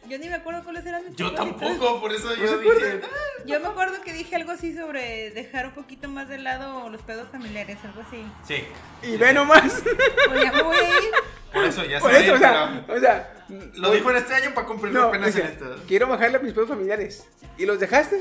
Yo 0.09 0.17
ni 0.19 0.27
me 0.29 0.35
acuerdo 0.35 0.63
cuáles 0.63 0.85
eran 0.85 1.03
mis 1.05 1.15
Yo 1.15 1.31
tampoco, 1.33 1.99
por 2.01 2.11
eso 2.13 2.29
¿No 2.29 2.35
yo 2.35 2.47
se 2.47 2.57
dije. 2.59 3.01
Yo 3.45 3.59
me 3.59 3.67
acuerdo 3.67 4.01
que 4.01 4.13
dije 4.13 4.35
algo 4.35 4.51
así 4.51 4.75
sobre 4.75 5.31
dejar 5.31 5.67
un 5.67 5.73
poquito 5.73 6.07
más 6.09 6.27
de 6.29 6.37
lado 6.37 6.89
los 6.89 7.01
pedos 7.01 7.27
familiares, 7.29 7.77
algo 7.83 8.01
así. 8.01 8.25
Sí, 8.47 8.63
Y 9.03 9.17
ve 9.17 9.33
nomás. 9.33 9.81
Pues 10.27 10.43
ya 10.43 10.51
me 10.51 10.61
voy 10.63 10.75
a 10.77 10.89
ir. 10.89 11.11
por 11.53 11.63
eso 11.63 11.83
ya 11.85 11.99
Por 11.99 12.11
sé, 12.11 12.25
eso, 12.25 12.33
o 12.35 12.37
sea, 12.37 12.85
o 12.87 12.99
sea. 12.99 13.31
Lo 13.75 13.91
dijo 13.91 14.09
en 14.09 14.17
este 14.17 14.33
año 14.33 14.53
para 14.55 14.65
cumplirlo 14.67 15.01
No, 15.01 15.07
apenas 15.07 15.27
dice, 15.33 15.47
en 15.47 15.53
este. 15.53 15.65
quiero 15.87 16.07
bajarle 16.07 16.37
a 16.37 16.39
mis 16.41 16.53
pedos 16.53 16.69
familiares. 16.69 17.27
¿Y 17.57 17.65
los 17.65 17.79
dejaste? 17.79 18.19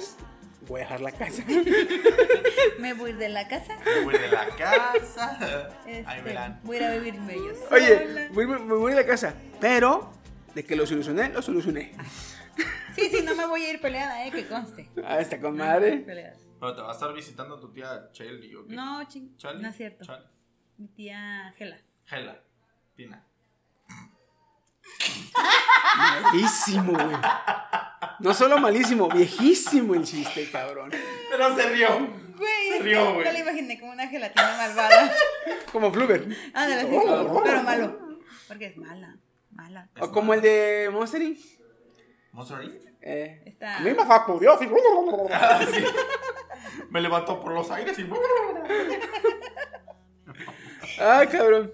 Voy 0.68 0.80
a 0.80 0.84
dejar 0.84 1.00
la 1.02 1.12
casa. 1.12 1.42
Me 2.78 2.94
voy 2.94 3.10
a 3.10 3.12
ir 3.12 3.18
de 3.18 3.28
la 3.28 3.46
casa. 3.48 3.76
Me 3.84 4.04
voy 4.04 4.14
de 4.18 4.28
la 4.28 4.46
casa. 4.56 5.70
Ahí 5.86 5.92
Este, 6.04 6.22
verán. 6.22 6.60
voy 6.62 6.76
a 6.76 6.80
ir 6.80 6.84
a 6.86 6.90
vivir 6.94 7.14
ellos. 7.30 7.58
Oye, 7.70 8.28
voy- 8.32 8.46
me 8.46 8.58
me 8.58 8.74
voy 8.74 8.92
a 8.92 8.96
la 8.96 9.04
casa. 9.06 9.34
Pero, 9.60 10.12
de 10.54 10.64
que 10.64 10.76
lo 10.76 10.86
solucioné, 10.86 11.28
lo 11.30 11.42
solucioné. 11.42 11.92
Sí, 12.94 13.08
sí, 13.10 13.22
no 13.24 13.34
me 13.34 13.46
voy 13.46 13.62
a 13.64 13.70
ir 13.72 13.80
peleada, 13.80 14.24
eh, 14.26 14.30
que 14.30 14.46
conste. 14.46 14.88
Ah, 15.04 15.18
está 15.20 15.40
con 15.40 15.56
No 15.56 15.64
madre. 15.64 16.04
Pero 16.60 16.74
te 16.76 16.80
va 16.82 16.90
a 16.90 16.92
estar 16.92 17.12
visitando 17.12 17.58
tu 17.58 17.72
tía 17.72 18.08
Chelly 18.12 18.54
o 18.54 18.66
qué? 18.66 18.74
No, 18.74 19.02
ching, 19.08 19.36
Chali. 19.36 19.60
no 19.60 19.68
es 19.68 19.76
cierto. 19.76 20.04
Chali. 20.04 20.24
Mi 20.78 20.88
tía 20.88 21.52
Gela. 21.58 21.78
Gela. 22.06 22.40
Tina. 22.96 23.24
Malísimo, 25.96 26.92
güey. 26.92 27.16
No 28.20 28.32
solo 28.34 28.58
malísimo, 28.58 29.08
viejísimo 29.08 29.94
el 29.94 30.04
chiste, 30.04 30.48
cabrón. 30.50 30.90
Pero 31.30 31.56
se 31.56 31.68
rió. 31.70 31.88
Güey, 32.36 32.68
Se 32.78 32.78
rió, 32.82 33.14
güey. 33.14 33.24
no 33.26 33.32
la 33.32 33.38
imaginé 33.38 33.80
como 33.80 33.92
una 33.92 34.06
gelatina 34.08 34.56
malvada. 34.56 35.14
Como 35.72 35.92
Fluber. 35.92 36.26
Ándale, 36.54 36.74
así, 36.82 36.88
Oh. 36.96 37.42
pero 37.44 37.62
malo. 37.62 38.18
Porque 38.48 38.66
es 38.66 38.76
mala, 38.76 39.16
mala. 39.64 39.88
O 40.00 40.10
como 40.12 40.34
el 40.34 40.40
de 40.42 40.88
Monster 40.92 41.22
Inc. 41.22 41.38
¿Monster 42.32 42.64
Inc? 42.64 42.74
Eh, 43.00 43.42
Está- 43.46 43.76
A 43.78 43.80
mí 43.80 43.90
me 43.90 44.04
facudió. 44.04 44.52
así. 44.54 44.68
Ah, 45.30 45.60
sí. 45.72 45.84
Me 46.90 47.00
levantó 47.00 47.40
por 47.40 47.52
los 47.52 47.70
aires 47.70 47.98
y. 47.98 48.08
Ay, 50.98 51.26
cabrón. 51.28 51.70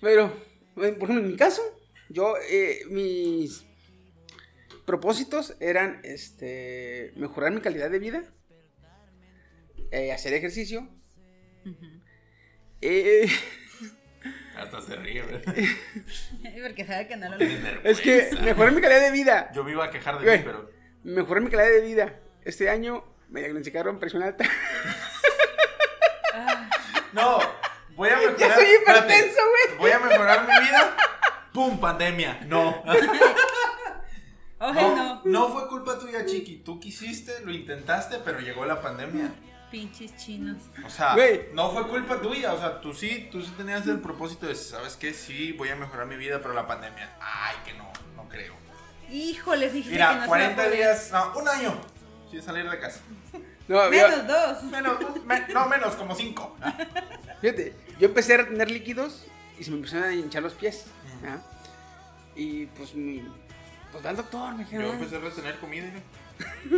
Pero, 0.00 0.32
por 0.74 0.84
ejemplo, 0.84 1.18
en 1.18 1.28
mi 1.28 1.36
caso, 1.36 1.62
yo, 2.08 2.34
eh, 2.50 2.80
mis 2.90 3.64
propósitos 4.84 5.56
eran, 5.60 6.00
este, 6.04 7.12
mejorar 7.16 7.52
mi 7.52 7.60
calidad 7.60 7.90
de 7.90 7.98
vida, 7.98 8.22
eh, 9.90 10.12
hacer 10.12 10.32
ejercicio, 10.34 10.88
eh, 12.80 13.26
Hasta 14.56 14.80
se 14.80 14.96
ríe, 14.96 15.22
güey. 15.22 15.42
Porque 16.62 16.84
sabe 16.84 17.06
que 17.08 17.16
no 17.16 17.28
lo 17.28 17.36
es 17.84 18.00
que 18.00 18.30
mejorar 18.42 18.72
mi 18.72 18.80
calidad 18.80 19.00
de 19.00 19.10
vida, 19.10 19.50
Yo 19.54 19.64
me 19.64 19.72
iba 19.72 19.84
a 19.84 19.90
quejar 19.90 20.18
de 20.18 20.24
Güey. 20.24 20.38
ti, 20.38 20.44
pero. 20.46 20.70
mejorar 21.04 21.42
mi 21.42 21.50
calidad 21.50 21.70
de 21.70 21.80
vida. 21.82 22.14
Este 22.44 22.70
año 22.70 23.04
me 23.28 23.40
diagnosticaron 23.40 23.98
presión 23.98 24.22
alta. 24.22 24.44
No, 27.12 27.38
voy 27.94 28.10
a 28.10 28.16
mejorar. 28.18 28.36
Ya 28.38 28.54
soy 28.54 28.64
espérate, 28.64 29.04
hipertenso, 29.16 29.40
güey. 29.40 29.78
Voy 29.78 29.90
a 29.90 29.98
mejorar 29.98 30.46
mi 30.46 30.66
vida. 30.66 30.96
¡Pum! 31.52 31.80
Pandemia. 31.80 32.40
No. 32.46 32.82
No, 34.60 34.96
no. 34.96 35.22
no 35.24 35.48
fue 35.48 35.68
culpa 35.68 35.98
tuya, 35.98 36.26
Chiqui. 36.26 36.56
Tú 36.58 36.78
quisiste, 36.78 37.40
lo 37.44 37.52
intentaste, 37.52 38.18
pero 38.24 38.40
llegó 38.40 38.66
la 38.66 38.82
pandemia. 38.82 39.30
Pinches 39.70 40.16
chinos. 40.16 40.58
O 40.84 40.88
sea, 40.90 41.14
Güey. 41.14 41.48
no 41.52 41.70
fue 41.72 41.86
culpa 41.88 42.20
tuya. 42.20 42.52
O 42.52 42.58
sea, 42.58 42.80
tú 42.80 42.94
sí, 42.94 43.28
tú 43.32 43.42
sí 43.42 43.52
tenías 43.56 43.86
el 43.86 44.00
propósito 44.00 44.46
de, 44.46 44.54
¿sabes 44.54 44.96
qué? 44.96 45.12
Sí, 45.12 45.52
voy 45.52 45.68
a 45.70 45.76
mejorar 45.76 46.06
mi 46.06 46.16
vida, 46.16 46.40
pero 46.40 46.54
la 46.54 46.66
pandemia. 46.66 47.10
Ay, 47.20 47.56
que 47.64 47.74
no, 47.74 47.90
no 48.14 48.28
creo. 48.28 48.54
Híjole, 49.10 49.68
fíjate 49.68 49.90
que 49.96 49.98
no 50.02 50.08
Mira, 50.10 50.22
se 50.22 50.28
40 50.28 50.56
va 50.56 50.62
a 50.62 50.66
poder. 50.66 50.78
días, 50.78 51.10
no, 51.12 51.38
un 51.38 51.48
año 51.48 51.80
sin 52.30 52.42
salir 52.42 52.68
de 52.70 52.78
casa. 52.78 53.00
No, 53.68 53.82
yo- 53.86 53.90
Menos 53.90 54.26
dos. 54.28 54.62
Menos, 54.70 54.96
me- 55.24 55.48
no 55.48 55.66
menos, 55.68 55.96
como 55.96 56.14
5. 56.14 56.56
Fíjate, 57.40 57.74
yo 57.98 58.06
empecé 58.06 58.34
a 58.34 58.36
retener 58.36 58.70
líquidos 58.70 59.26
y 59.58 59.64
se 59.64 59.72
me 59.72 59.78
empezaron 59.78 60.04
a 60.08 60.14
hinchar 60.14 60.44
los 60.44 60.54
pies. 60.54 60.84
¿ah? 61.26 61.38
Y 62.36 62.66
pues, 62.66 62.94
mi, 62.94 63.24
pues 63.90 64.06
va 64.06 64.10
al 64.10 64.16
doctor, 64.18 64.54
me 64.54 64.62
dijeron. 64.62 64.86
Yo 64.86 64.92
empecé 64.92 65.16
a 65.16 65.18
retener 65.18 65.58
comida 65.58 65.86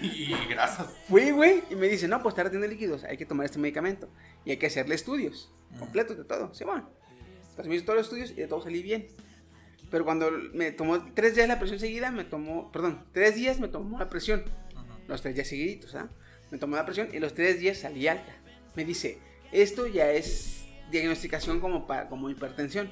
y 0.00 0.34
grasas. 0.48 0.88
Fui, 1.08 1.30
güey, 1.30 1.62
y 1.70 1.74
me 1.74 1.88
dice, 1.88 2.08
no, 2.08 2.22
pues 2.22 2.32
está 2.32 2.44
reteniendo 2.44 2.72
líquidos, 2.72 3.04
hay 3.04 3.16
que 3.16 3.26
tomar 3.26 3.46
este 3.46 3.58
medicamento. 3.58 4.08
Y 4.44 4.50
hay 4.50 4.56
que 4.56 4.66
hacerle 4.66 4.94
estudios, 4.94 5.52
completos 5.78 6.16
de 6.16 6.24
todo. 6.24 6.54
Sí, 6.54 6.64
bueno. 6.64 6.88
Pues 7.56 7.68
me 7.68 7.74
hizo 7.74 7.84
todos 7.86 7.96
los 7.96 8.06
estudios 8.06 8.30
y 8.32 8.34
de 8.34 8.46
todo 8.46 8.62
salí 8.62 8.82
bien. 8.82 9.08
Pero 9.90 10.04
cuando 10.04 10.30
me 10.52 10.72
tomó 10.72 11.02
tres 11.14 11.34
días 11.34 11.48
la 11.48 11.58
presión 11.58 11.78
seguida, 11.78 12.10
me 12.10 12.24
tomó, 12.24 12.70
perdón, 12.70 13.04
tres 13.12 13.34
días 13.36 13.60
me 13.60 13.68
tomó 13.68 13.98
la 13.98 14.10
presión. 14.10 14.44
Los 15.08 15.22
tres 15.22 15.36
días 15.36 15.48
seguiditos, 15.48 15.94
¿ah? 15.94 16.10
Me 16.50 16.58
tomó 16.58 16.76
la 16.76 16.84
presión 16.84 17.08
y 17.12 17.18
los 17.18 17.34
tres 17.34 17.60
días 17.60 17.78
salí 17.78 18.08
alta. 18.08 18.36
Me 18.74 18.84
dice, 18.84 19.18
esto 19.52 19.86
ya 19.86 20.10
es 20.10 20.66
diagnosticación 20.90 21.60
como, 21.60 21.86
para, 21.86 22.08
como 22.08 22.28
hipertensión. 22.28 22.90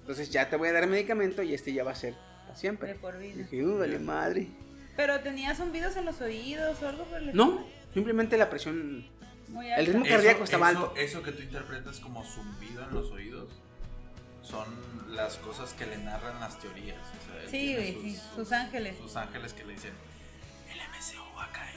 Entonces 0.00 0.30
ya 0.30 0.48
te 0.48 0.56
voy 0.56 0.68
a 0.68 0.72
dar 0.72 0.86
medicamento 0.86 1.42
y 1.42 1.54
este 1.54 1.72
ya 1.72 1.84
va 1.84 1.92
a 1.92 1.96
ser 1.96 2.14
para 2.44 2.56
siempre. 2.56 2.88
De 2.88 2.94
por 2.94 3.18
vida. 3.18 3.34
Dije, 3.36 3.64
uh, 3.64 3.78
vale 3.78 3.98
madre. 3.98 4.48
Pero 4.96 5.20
tenías 5.20 5.58
zumbidos 5.58 5.96
en 5.96 6.04
los 6.06 6.20
oídos 6.20 6.82
o 6.82 6.88
algo 6.88 7.04
por 7.04 7.18
el 7.18 7.34
No, 7.36 7.64
simplemente 7.92 8.36
la 8.36 8.48
presión 8.50 9.06
Muy 9.48 9.66
El 9.66 9.72
alta. 9.74 9.92
ritmo 9.92 10.06
cardíaco 10.06 10.44
estaba 10.44 10.68
alto. 10.68 10.94
Eso 10.96 11.22
que 11.22 11.32
tú 11.32 11.42
interpretas 11.42 12.00
como 12.00 12.24
zumbido 12.24 12.82
en 12.84 12.94
los 12.94 13.10
oídos 13.10 13.50
son 14.42 14.66
las 15.08 15.36
cosas 15.36 15.72
que 15.74 15.86
le 15.86 15.98
narran 15.98 16.40
las 16.40 16.58
teorías. 16.58 16.96
o 16.98 17.26
sea, 17.32 17.42
él 17.42 17.48
Sí, 17.50 17.74
güey, 17.74 17.92
sí, 18.02 18.20
sus 18.34 18.52
ángeles. 18.52 18.96
Sus 18.98 19.16
ángeles 19.16 19.52
que 19.52 19.64
le 19.64 19.72
dicen, 19.74 19.92
el 20.70 20.78
MCU 20.78 21.36
va 21.36 21.44
a 21.44 21.52
caer. 21.52 21.76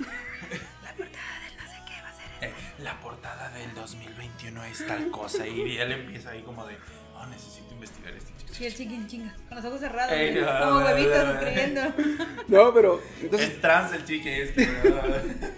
La 0.82 0.94
portada 0.94 1.40
del 1.44 1.56
no 1.56 1.62
sé 1.64 1.76
qué 1.86 2.02
va 2.02 2.08
a 2.08 2.12
ser. 2.14 2.48
Eh, 2.48 2.54
la 2.78 3.00
portada 3.00 3.50
del 3.50 3.74
2021 3.74 4.64
es 4.64 4.86
tal 4.86 5.10
cosa 5.10 5.46
y 5.46 5.76
él 5.78 5.92
empieza 5.92 6.30
ahí 6.30 6.42
como 6.42 6.66
de, 6.66 6.76
oh, 7.20 7.26
necesito 7.26 7.72
investigar 7.74 8.14
este 8.14 8.30
chico. 8.38 8.54
Sí, 8.54 8.66
el 8.66 8.74
chiquín 8.74 9.06
chinga. 9.06 9.34
Con 9.48 9.56
los 9.56 9.64
ojos 9.66 9.80
cerrados. 9.80 10.12
Ey, 10.12 10.34
no, 10.34 10.46
como 10.46 10.80
no, 10.80 10.84
huevitos 10.86 11.16
no, 11.18 11.24
no. 11.24 11.32
escribiendo. 11.40 11.80
No, 12.48 12.74
pero 12.74 13.00
entonces 13.20 13.48
Es 13.50 13.60
trans 13.60 13.92
el 13.92 14.04
chique 14.04 14.42
este. 14.42 14.68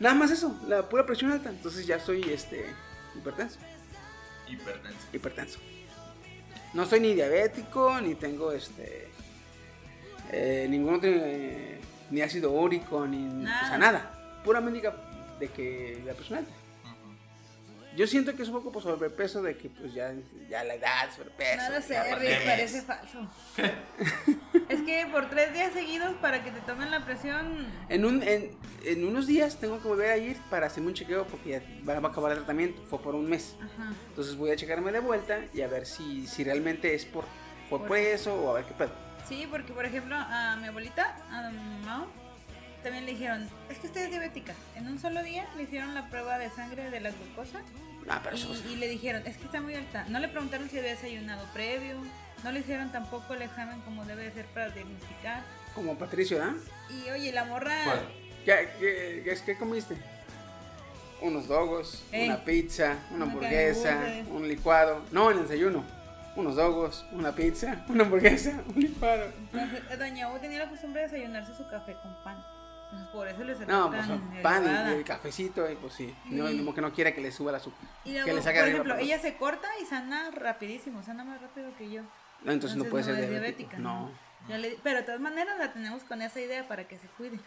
nada 0.00 0.14
más 0.14 0.30
eso, 0.30 0.54
la 0.68 0.88
pura 0.88 1.06
presión 1.06 1.32
alta. 1.32 1.48
Entonces 1.48 1.86
ya 1.86 1.98
soy 1.98 2.22
este 2.30 2.66
hipertenso, 3.16 3.58
Hipertenso. 4.48 4.98
hipertenso. 5.12 5.58
No 6.74 6.84
soy 6.84 7.00
ni 7.00 7.14
diabético, 7.14 8.00
ni 8.00 8.14
tengo 8.14 8.52
este. 8.52 9.08
eh, 10.30 10.66
ningún 10.68 10.94
otro. 10.96 11.08
eh, 11.10 11.80
ni 12.10 12.20
ácido 12.20 12.50
úrico, 12.52 13.06
ni. 13.06 13.18
Nada. 13.18 13.64
O 13.64 13.68
sea, 13.68 13.78
nada. 13.78 14.40
Pura 14.44 14.60
médica 14.60 14.94
de 15.40 15.48
que 15.48 16.02
la 16.06 16.12
persona 16.12 16.40
alta. 16.40 16.52
Yo 17.96 18.06
siento 18.06 18.36
que 18.36 18.42
es 18.42 18.48
un 18.48 18.54
poco 18.56 18.70
por 18.72 18.82
sobrepeso 18.82 19.40
de 19.42 19.56
que 19.56 19.70
pues 19.70 19.94
ya, 19.94 20.12
ya 20.50 20.62
la 20.64 20.74
edad, 20.74 21.10
sobrepeso. 21.16 21.62
No 21.62 21.70
lo 21.76 21.82
sé, 21.82 22.14
Rick, 22.16 22.44
parece 22.44 22.82
falso. 22.82 23.26
es 24.68 24.82
que 24.82 25.06
por 25.10 25.30
tres 25.30 25.52
días 25.54 25.72
seguidos 25.72 26.14
para 26.16 26.44
que 26.44 26.50
te 26.50 26.60
tomen 26.60 26.90
la 26.90 27.04
presión. 27.04 27.66
En, 27.88 28.04
un, 28.04 28.22
en, 28.22 28.50
en 28.84 29.04
unos 29.06 29.26
días 29.26 29.58
tengo 29.58 29.80
que 29.80 29.88
volver 29.88 30.10
a 30.10 30.16
ir 30.18 30.36
para 30.50 30.66
hacerme 30.66 30.88
un 30.88 30.94
chequeo 30.94 31.26
porque 31.26 31.50
ya 31.50 31.62
va 31.88 31.94
a 31.94 32.10
acabar 32.10 32.32
el 32.32 32.38
tratamiento. 32.38 32.82
Fue 32.84 33.00
por 33.00 33.14
un 33.14 33.28
mes. 33.28 33.56
Ajá. 33.60 33.92
Entonces 34.08 34.36
voy 34.36 34.50
a 34.50 34.56
checarme 34.56 34.92
de 34.92 35.00
vuelta 35.00 35.40
y 35.54 35.62
a 35.62 35.68
ver 35.68 35.86
si, 35.86 36.26
si 36.26 36.44
realmente 36.44 36.94
es 36.94 37.04
por, 37.06 37.24
por, 37.70 37.80
Por- 37.80 37.88
por 37.88 37.96
eso 37.96 38.34
o 38.34 38.50
a 38.50 38.54
ver 38.54 38.64
qué 38.66 38.74
pedo. 38.74 38.92
Sí, 39.28 39.48
porque 39.50 39.72
por 39.72 39.84
ejemplo 39.84 40.14
a 40.16 40.56
mi 40.60 40.68
abuelita, 40.68 41.16
a 41.30 41.50
mi 41.50 41.58
mamá, 41.58 42.06
también 42.86 43.04
le 43.04 43.12
dijeron, 43.12 43.48
es 43.68 43.78
que 43.78 43.88
usted 43.88 44.04
es 44.04 44.10
diabética. 44.10 44.54
En 44.76 44.86
un 44.86 45.00
solo 45.00 45.20
día 45.24 45.44
le 45.56 45.64
hicieron 45.64 45.92
la 45.92 46.08
prueba 46.08 46.38
de 46.38 46.48
sangre 46.50 46.88
de 46.88 47.00
la 47.00 47.10
glucosa 47.10 47.60
Ah, 48.08 48.20
pero 48.22 48.36
eso. 48.36 48.54
y, 48.68 48.74
y 48.74 48.76
le 48.76 48.86
dijeron, 48.88 49.22
es 49.26 49.36
que 49.36 49.46
está 49.46 49.60
muy 49.60 49.74
alta. 49.74 50.04
No 50.08 50.20
le 50.20 50.28
preguntaron 50.28 50.70
si 50.70 50.78
había 50.78 50.90
desayunado 50.92 51.44
previo, 51.52 51.96
no 52.44 52.52
le 52.52 52.60
hicieron 52.60 52.92
tampoco 52.92 53.34
el 53.34 53.42
examen 53.42 53.80
como 53.80 54.04
debe 54.04 54.22
de 54.22 54.30
ser 54.30 54.44
para 54.46 54.68
diagnosticar. 54.70 55.42
Como 55.74 55.98
Patricio, 55.98 56.40
¿ah? 56.40 56.54
Y 56.88 57.10
oye, 57.10 57.32
la 57.32 57.44
morra... 57.44 57.74
¿Qué, 58.44 58.68
qué, 58.78 59.22
qué, 59.24 59.36
qué 59.44 59.56
comiste? 59.58 59.96
Unos 61.20 61.48
dogos, 61.48 62.04
Ey. 62.12 62.28
una 62.28 62.44
pizza, 62.44 62.98
una 63.10 63.24
Una 63.24 63.24
hamburguesa, 63.24 63.98
un 64.30 64.46
licuado. 64.46 65.02
No, 65.10 65.32
en 65.32 65.38
el 65.38 65.42
desayuno. 65.48 65.82
Unos 66.36 66.54
dogos, 66.54 67.04
una 67.10 67.34
pizza, 67.34 67.84
una 67.88 68.04
hamburguesa, 68.04 68.62
un 68.68 68.80
licuado. 68.80 69.24
Entonces, 69.52 69.82
eh, 69.90 69.96
Doña 69.96 70.32
U 70.32 70.38
tenía 70.38 70.58
la 70.60 70.68
costumbre 70.68 71.00
de 71.02 71.08
desayunarse 71.08 71.54
su 71.56 71.66
café 71.68 71.94
con 72.00 72.14
pan. 72.22 72.44
Entonces, 72.86 73.08
por 73.12 73.28
eso 73.28 73.44
le 73.44 73.54
salió 73.54 73.74
No, 73.76 73.90
pues 73.90 74.06
tan 74.06 74.42
pan 74.42 74.62
elevada. 74.64 74.90
y 74.92 74.94
el 74.98 75.04
cafecito, 75.04 75.70
y 75.70 75.74
pues 75.76 75.92
sí. 75.94 76.14
No, 76.26 76.44
como 76.46 76.74
que 76.74 76.80
no 76.80 76.92
quiera 76.92 77.12
que 77.14 77.20
le 77.20 77.32
suba 77.32 77.50
el 77.50 77.56
azúcar. 77.56 77.80
Y 78.04 78.14
que 78.22 78.32
le 78.32 78.40
saque 78.42 78.60
por 78.60 78.68
ejemplo, 78.68 78.94
perdón. 78.94 79.06
ella 79.08 79.18
se 79.20 79.36
corta 79.36 79.68
y 79.82 79.86
sana 79.86 80.30
rapidísimo, 80.30 81.02
sana 81.02 81.24
más 81.24 81.40
rápido 81.40 81.70
que 81.76 81.90
yo. 81.90 82.02
No, 82.44 82.52
entonces, 82.52 82.76
no 82.78 82.84
puede 82.84 83.04
ser 83.04 83.18
es 83.18 83.28
diabético. 83.30 83.76
No. 83.78 84.10
Ya 84.48 84.58
le- 84.58 84.78
pero 84.82 84.98
de 85.00 85.02
todas 85.04 85.20
maneras 85.20 85.58
la 85.58 85.72
tenemos 85.72 86.04
con 86.04 86.22
esa 86.22 86.40
idea 86.40 86.68
para 86.68 86.86
que 86.86 86.96
se 86.98 87.08
cuide. 87.08 87.38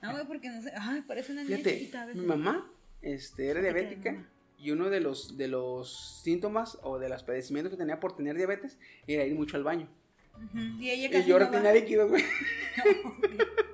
No, 0.00 0.12
güey, 0.12 0.26
porque 0.26 0.48
no 0.48 0.62
sé. 0.62 0.72
Ay, 0.78 1.02
parece 1.02 1.32
una 1.32 1.42
niña 1.42 1.56
Fíjate, 1.58 1.78
chiquita 1.78 2.02
a 2.02 2.06
mi 2.06 2.12
veces. 2.12 2.26
mamá 2.26 2.70
este, 3.02 3.48
era 3.48 3.60
¿Qué 3.60 3.66
te 3.66 3.72
crees, 3.72 3.88
diabética 4.00 4.28
y 4.58 4.70
uno 4.70 4.90
de 4.90 5.00
los, 5.00 5.36
de 5.36 5.48
los 5.48 6.20
síntomas 6.22 6.78
o 6.82 6.98
de 6.98 7.08
los 7.08 7.22
padecimientos 7.24 7.72
que 7.72 7.76
tenía 7.76 7.98
por 7.98 8.14
tener 8.16 8.36
diabetes 8.36 8.78
era 9.08 9.24
ir 9.24 9.34
mucho 9.34 9.56
al 9.56 9.64
baño. 9.64 9.88
Ujú, 10.36 10.58
Y 10.80 10.90
ella 10.90 11.06
Y 11.06 11.10
casi 11.10 11.28
yo 11.28 11.38
no 11.38 11.72
líquido, 11.72 12.08
güey. 12.08 12.24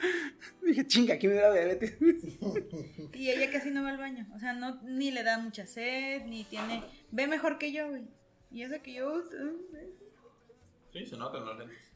Dije, 0.62 0.86
chinga, 0.86 1.14
aquí 1.14 1.28
me 1.28 1.34
da 1.34 1.52
diabetes. 1.52 1.96
Y 3.14 3.30
ella 3.30 3.50
casi 3.50 3.70
no 3.70 3.82
va 3.82 3.90
al 3.90 3.98
baño. 3.98 4.26
O 4.34 4.38
sea, 4.38 4.52
no, 4.52 4.80
ni 4.82 5.10
le 5.10 5.22
da 5.24 5.38
mucha 5.38 5.66
sed, 5.66 6.24
ni 6.26 6.44
tiene. 6.44 6.84
Ve 7.10 7.26
mejor 7.26 7.58
que 7.58 7.72
yo, 7.72 7.88
güey. 7.88 8.04
Y 8.50 8.62
eso 8.62 8.80
que 8.82 8.94
yo. 8.94 9.12
uh, 9.12 9.22
Sí, 10.92 11.04
se 11.04 11.16
nota 11.16 11.38
en 11.38 11.44
los 11.44 11.58
lentes. 11.58 11.92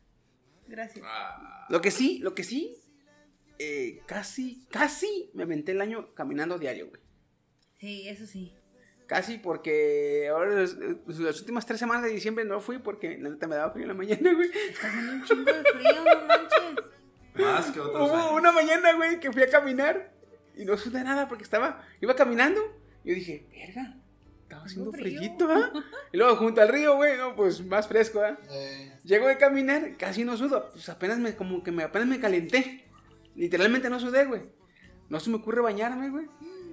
Gracias. 0.66 1.04
Ah, 1.08 1.66
Lo 1.70 1.80
que 1.80 1.90
sí, 1.90 2.18
lo 2.18 2.34
que 2.34 2.44
sí, 2.44 2.76
eh, 3.58 4.00
casi, 4.06 4.66
casi 4.70 5.30
me 5.34 5.44
aventé 5.44 5.72
el 5.72 5.80
año 5.80 6.14
caminando 6.14 6.58
diario, 6.58 6.88
güey. 6.88 7.00
Sí, 7.78 8.08
eso 8.08 8.26
sí. 8.26 8.54
Casi 9.06 9.38
porque 9.38 10.28
ahora 10.30 10.54
las, 10.62 10.74
las 11.06 11.40
últimas 11.40 11.66
tres 11.66 11.78
semanas 11.78 12.02
de 12.04 12.10
diciembre 12.10 12.44
no 12.44 12.60
fui 12.60 12.78
porque 12.78 13.18
la 13.18 13.28
neta 13.30 13.46
me 13.46 13.56
daba 13.56 13.72
frío 13.72 13.84
en 13.84 13.88
la 13.88 13.94
mañana, 13.94 14.32
güey. 14.32 14.50
Está 14.70 14.88
haciendo 14.88 15.12
un 15.12 15.24
chingo 15.24 15.44
de 15.52 15.62
frío, 15.64 16.04
no 16.04 16.26
manches. 16.26 16.84
Más 17.34 17.70
que 17.70 17.80
otros 17.80 18.10
Hubo 18.10 18.16
años. 18.16 18.32
una 18.32 18.52
mañana, 18.52 18.92
güey, 18.94 19.20
que 19.20 19.32
fui 19.32 19.42
a 19.42 19.48
caminar 19.50 20.12
y 20.56 20.64
no 20.64 20.76
sudé 20.76 21.02
nada 21.04 21.28
porque 21.28 21.44
estaba, 21.44 21.82
iba 22.00 22.14
caminando. 22.14 22.60
Y 23.04 23.10
yo 23.10 23.14
dije, 23.14 23.46
verga, 23.50 23.96
estaba 24.42 24.64
haciendo 24.64 24.92
frío. 24.92 25.02
frillito, 25.18 25.48
¿ah? 25.50 25.72
Y 26.12 26.16
luego 26.18 26.36
junto 26.36 26.60
al 26.60 26.68
río, 26.68 26.96
güey, 26.96 27.16
no, 27.16 27.34
pues 27.34 27.64
más 27.64 27.88
fresco, 27.88 28.20
¿ah? 28.20 28.38
Llego 29.04 29.26
de 29.26 29.38
caminar, 29.38 29.96
casi 29.96 30.24
no 30.24 30.36
sudo, 30.36 30.70
pues 30.72 30.88
apenas 30.88 31.18
me, 31.18 31.34
como 31.34 31.62
que 31.62 31.72
me, 31.72 31.82
apenas 31.82 32.08
me 32.08 32.20
calenté. 32.20 32.84
Literalmente 33.34 33.88
no 33.88 33.98
sudé, 33.98 34.26
güey. 34.26 34.42
No 35.08 35.20
se 35.20 35.30
me 35.30 35.36
ocurre 35.36 35.60
bañarme, 35.62 36.10
güey. 36.10 36.26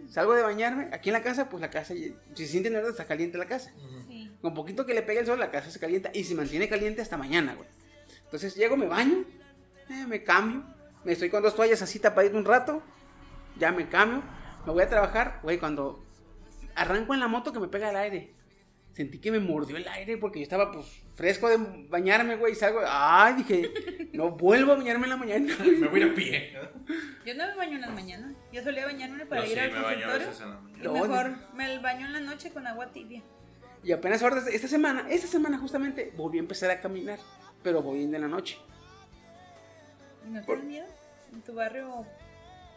Salgo 0.09 0.33
de 0.33 0.41
bañarme, 0.41 0.89
aquí 0.91 1.09
en 1.09 1.13
la 1.13 1.21
casa, 1.21 1.49
pues 1.49 1.61
la 1.61 1.69
casa, 1.69 1.93
si 1.93 2.15
se 2.33 2.47
siente 2.47 2.69
nada, 2.71 2.89
está 2.89 3.05
caliente 3.05 3.37
la 3.37 3.45
casa. 3.45 3.71
Sí. 4.07 4.31
Con 4.41 4.55
poquito 4.55 4.85
que 4.85 4.93
le 4.95 5.03
pegue 5.03 5.19
el 5.19 5.25
sol, 5.27 5.39
la 5.39 5.51
casa 5.51 5.69
se 5.69 5.79
calienta 5.79 6.09
y 6.13 6.23
se 6.23 6.33
mantiene 6.33 6.67
caliente 6.67 7.01
hasta 7.01 7.15
mañana, 7.15 7.53
güey. 7.53 7.69
Entonces 8.25 8.55
llego, 8.55 8.75
me 8.75 8.87
baño, 8.87 9.23
eh, 9.89 10.05
me 10.07 10.23
cambio, 10.23 10.63
me 11.03 11.13
estoy 11.13 11.29
con 11.29 11.43
dos 11.43 11.55
toallas 11.55 11.81
así 11.81 11.99
tapadito 11.99 12.37
un 12.37 12.45
rato, 12.45 12.81
ya 13.57 13.71
me 13.71 13.87
cambio, 13.89 14.23
me 14.65 14.71
voy 14.73 14.83
a 14.83 14.89
trabajar, 14.89 15.39
güey, 15.43 15.57
cuando 15.57 16.05
arranco 16.75 17.13
en 17.13 17.19
la 17.19 17.27
moto 17.27 17.51
que 17.51 17.59
me 17.59 17.67
pega 17.67 17.89
el 17.89 17.97
aire. 17.97 18.33
Sentí 18.93 19.19
que 19.19 19.31
me 19.31 19.39
mordió 19.39 19.77
el 19.77 19.87
aire 19.87 20.17
porque 20.17 20.39
yo 20.39 20.43
estaba 20.43 20.71
pues 20.71 20.85
fresco 21.13 21.47
de 21.47 21.57
bañarme, 21.89 22.35
güey, 22.35 22.53
y 22.53 22.55
salgo, 22.55 22.81
ay, 22.85 23.35
dije, 23.35 24.09
no 24.13 24.31
vuelvo 24.31 24.73
a 24.73 24.75
bañarme 24.75 25.05
en 25.05 25.09
la 25.09 25.17
mañana. 25.17 25.55
Me 25.59 25.87
voy 25.87 26.01
a 26.01 26.05
ir 26.05 26.11
a 26.11 26.15
pie. 26.15 26.57
Yo 27.25 27.35
no 27.35 27.47
me 27.47 27.55
baño 27.55 27.75
en 27.75 27.81
las 27.81 27.91
mañanas. 27.91 28.33
Yo 28.51 28.63
solía 28.63 28.85
bañarme 28.85 29.25
para 29.25 29.45
Yo 29.45 29.51
ir 29.51 29.53
sí 29.53 29.59
al 29.59 29.71
me 29.71 29.81
baño 29.81 30.07
a 30.07 30.17
consultorio. 30.17 30.59
Y 30.75 30.81
No, 30.81 30.93
mejor 30.93 31.35
me 31.53 31.79
baño 31.79 32.07
en 32.07 32.13
la 32.13 32.19
noche 32.19 32.51
con 32.51 32.65
agua 32.65 32.91
tibia. 32.91 33.21
Y 33.83 33.91
apenas 33.91 34.21
ahora, 34.23 34.41
esta 34.51 34.67
semana, 34.67 35.07
esta 35.09 35.27
semana 35.27 35.57
justamente, 35.57 36.11
volví 36.17 36.37
a 36.37 36.41
empezar 36.41 36.69
a 36.71 36.81
caminar, 36.81 37.19
pero 37.63 37.81
voy 37.81 38.03
en 38.03 38.11
la 38.11 38.27
noche. 38.27 38.57
¿Y 40.27 40.29
no 40.31 40.43
te 40.43 40.55
da 40.55 40.61
miedo? 40.63 40.87
En 41.33 41.41
tu 41.41 41.53
barrio 41.53 42.05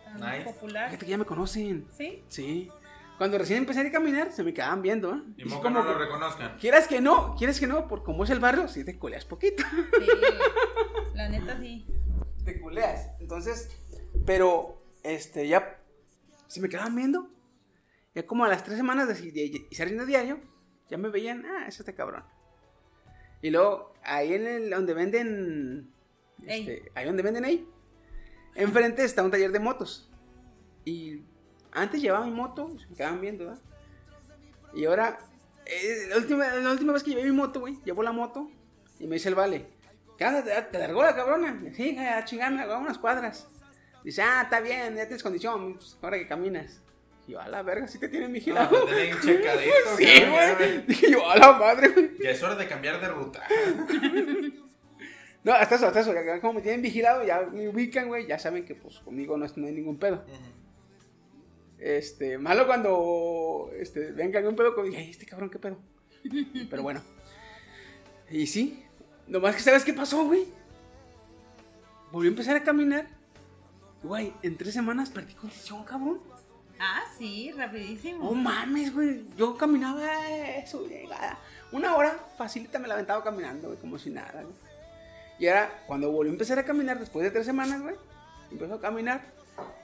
tan 0.05 0.20
Nice. 0.20 0.45
popular. 0.45 0.86
Fíjate 0.86 1.05
que 1.07 1.11
ya 1.11 1.18
me 1.18 1.24
conocen. 1.24 1.86
¿Sí? 1.97 2.22
Sí. 2.28 2.70
Cuando 3.18 3.38
recién 3.38 3.59
empecé 3.59 3.80
a 3.80 3.90
caminar, 3.93 4.32
se 4.32 4.43
me 4.43 4.53
quedaban 4.53 4.82
viendo, 4.82 5.14
¿eh? 5.14 5.22
Y 5.36 5.49
como 5.49 5.70
no 5.70 5.82
lo 5.84 5.97
reconozcan. 5.97 6.57
quieras 6.59 6.88
que 6.88 7.01
no, 7.01 7.34
quieres 7.36 7.61
que 7.61 7.66
no, 7.66 7.86
por 7.86 8.03
como 8.03 8.24
es 8.24 8.30
el 8.30 8.40
barrio, 8.40 8.66
sí 8.68 8.84
te 8.84 8.99
culeas 8.99 9.24
poquito. 9.24 9.62
Sí. 9.72 10.07
La 11.14 11.28
neta 11.28 11.59
sí. 11.61 11.86
te 12.45 12.61
culeas. 12.61 13.11
Entonces, 13.20 13.70
pero, 14.26 14.82
este, 15.05 15.47
ya 15.47 15.78
se 16.49 16.61
me 16.61 16.68
quedaban 16.68 16.97
viendo. 16.97 17.28
Ya 18.14 18.26
como 18.26 18.45
a 18.45 18.49
las 18.49 18.64
tres 18.64 18.76
semanas 18.76 19.09
de, 19.09 19.14
de, 19.14 19.30
de 19.68 19.68
saliendo 19.76 20.05
diario, 20.05 20.40
ya 20.90 20.99
me 20.99 21.09
veían, 21.09 21.47
ah, 21.47 21.66
es 21.68 21.78
este 21.80 21.95
cabrón. 21.95 22.24
Y 23.40 23.51
luego, 23.51 23.95
ahí 24.03 24.34
en 24.34 24.47
el, 24.47 24.70
donde 24.70 24.95
venden. 24.95 25.93
Este, 26.47 26.90
ahí 26.95 27.07
donde 27.07 27.22
venden 27.22 27.45
ahí, 27.45 27.66
enfrente 28.55 29.05
está 29.05 29.22
un 29.22 29.30
taller 29.30 29.53
de 29.53 29.59
motos. 29.61 30.11
Y 30.84 31.22
antes 31.72 32.01
llevaba 32.03 32.24
mi 32.24 32.32
moto, 32.32 32.70
se 32.78 32.86
me 32.88 32.97
quedaban 32.97 33.20
viendo, 33.20 33.45
¿verdad? 33.47 33.62
Y 34.74 34.84
ahora, 34.86 35.18
eh, 35.66 36.07
la, 36.09 36.16
última, 36.16 36.47
la 36.55 36.70
última 36.72 36.93
vez 36.93 37.03
que 37.03 37.11
llevé 37.11 37.24
mi 37.24 37.32
moto, 37.32 37.61
güey, 37.61 37.78
llevo 37.84 38.03
la 38.03 38.12
moto 38.12 38.51
y 38.99 39.07
me 39.07 39.16
dice 39.16 39.28
el 39.28 39.34
vale, 39.34 39.66
¿qué 40.18 40.24
onda? 40.26 40.43
¿Te, 40.43 40.62
te 40.62 40.78
largó 40.78 41.03
la 41.03 41.14
cabrona? 41.14 41.61
Sí, 41.74 41.97
a 41.99 42.24
chingarme, 42.24 42.62
hago 42.62 42.78
unas 42.78 42.99
cuadras. 42.99 43.49
Dice, 44.05 44.22
ah, 44.22 44.43
está 44.43 44.61
bien, 44.61 44.97
ya 44.97 45.07
tienes 45.07 45.22
condición, 45.22 45.74
pues, 45.74 45.97
ahora 46.03 46.18
que 46.18 46.26
caminas. 46.26 46.80
Y 47.28 47.32
yo, 47.32 47.40
a 47.40 47.47
la 47.49 47.62
verga, 47.62 47.86
sí 47.86 48.01
te 48.01 48.09
tienen 48.09 48.30
No, 48.30 48.34
vigilado. 48.34 48.84
te 48.84 48.95
tienen 48.95 49.20
checadito. 49.20 49.72
sí, 49.97 50.07
güey. 50.28 50.86
Dije 50.86 51.11
yo, 51.12 51.30
a 51.30 51.36
la 51.36 51.53
madre, 51.53 51.88
güey. 51.88 52.11
Ya 52.20 52.30
es 52.30 52.43
hora 52.43 52.57
de 52.57 52.66
cambiar 52.66 53.01
de 53.01 53.09
ruta. 53.09 53.47
No, 55.45 55.53
hasta 55.53 55.74
eso, 55.74 55.86
hasta 55.86 56.01
eso. 56.01 56.12
ya 56.14 56.40
Como 56.40 56.55
me 56.55 56.61
tienen 56.62 56.82
vigilado, 56.82 57.24
ya 57.24 57.40
me 57.53 57.68
ubican, 57.68 58.09
güey. 58.09 58.26
Ya 58.26 58.38
saben 58.38 58.64
que, 58.64 58.74
pues, 58.74 58.99
conmigo 59.01 59.36
no, 59.36 59.45
es- 59.45 59.57
no 59.57 59.66
hay 59.66 59.72
ningún 59.72 59.99
pedo. 59.99 60.24
Este, 61.78 62.38
malo 62.38 62.66
cuando 62.66 63.70
este, 63.76 64.12
vengan 64.12 64.47
un 64.47 64.55
pedo 64.55 64.74
conmigo. 64.74 64.97
Ay, 64.97 65.11
este 65.11 65.26
cabrón, 65.26 65.51
qué 65.51 65.59
pedo. 65.59 65.78
Pero 66.70 66.82
bueno. 66.82 67.03
Y 68.30 68.47
sí. 68.47 68.84
Nomás 69.26 69.57
que, 69.57 69.62
¿sabes 69.62 69.84
qué 69.84 69.93
pasó, 69.93 70.24
güey? 70.24 70.45
Volví 72.12 72.28
a 72.28 72.30
empezar 72.30 72.57
a 72.57 72.62
caminar. 72.62 73.09
Güey, 74.03 74.32
en 74.43 74.57
tres 74.57 74.74
semanas 74.74 75.11
perdí 75.11 75.34
condición, 75.34 75.84
cabrón. 75.84 76.20
Ah, 76.78 77.03
sí, 77.18 77.53
rapidísimo. 77.53 78.24
No 78.24 78.32
mames, 78.34 78.93
güey. 78.95 79.24
Yo 79.36 79.57
caminaba 79.57 80.28
eso, 80.57 80.86
llegada. 80.86 81.38
Una 81.70 81.97
hora 81.97 82.16
facilita 82.36 82.78
me 82.78 82.88
la 82.88 82.95
aventaba 82.95 83.22
caminando, 83.24 83.68
güey, 83.68 83.80
como 83.80 83.99
si 83.99 84.11
nada, 84.11 84.43
güey. 84.43 84.55
Y 85.39 85.47
ahora, 85.49 85.83
cuando 85.87 86.11
volví 86.11 86.30
a 86.30 86.33
empezar 86.33 86.59
a 86.59 86.64
caminar 86.64 86.99
después 87.01 87.24
de 87.24 87.30
tres 87.30 87.47
semanas, 87.47 87.80
güey, 87.83 87.95
empezó 88.51 88.74
a 88.74 88.80
caminar. 88.80 89.33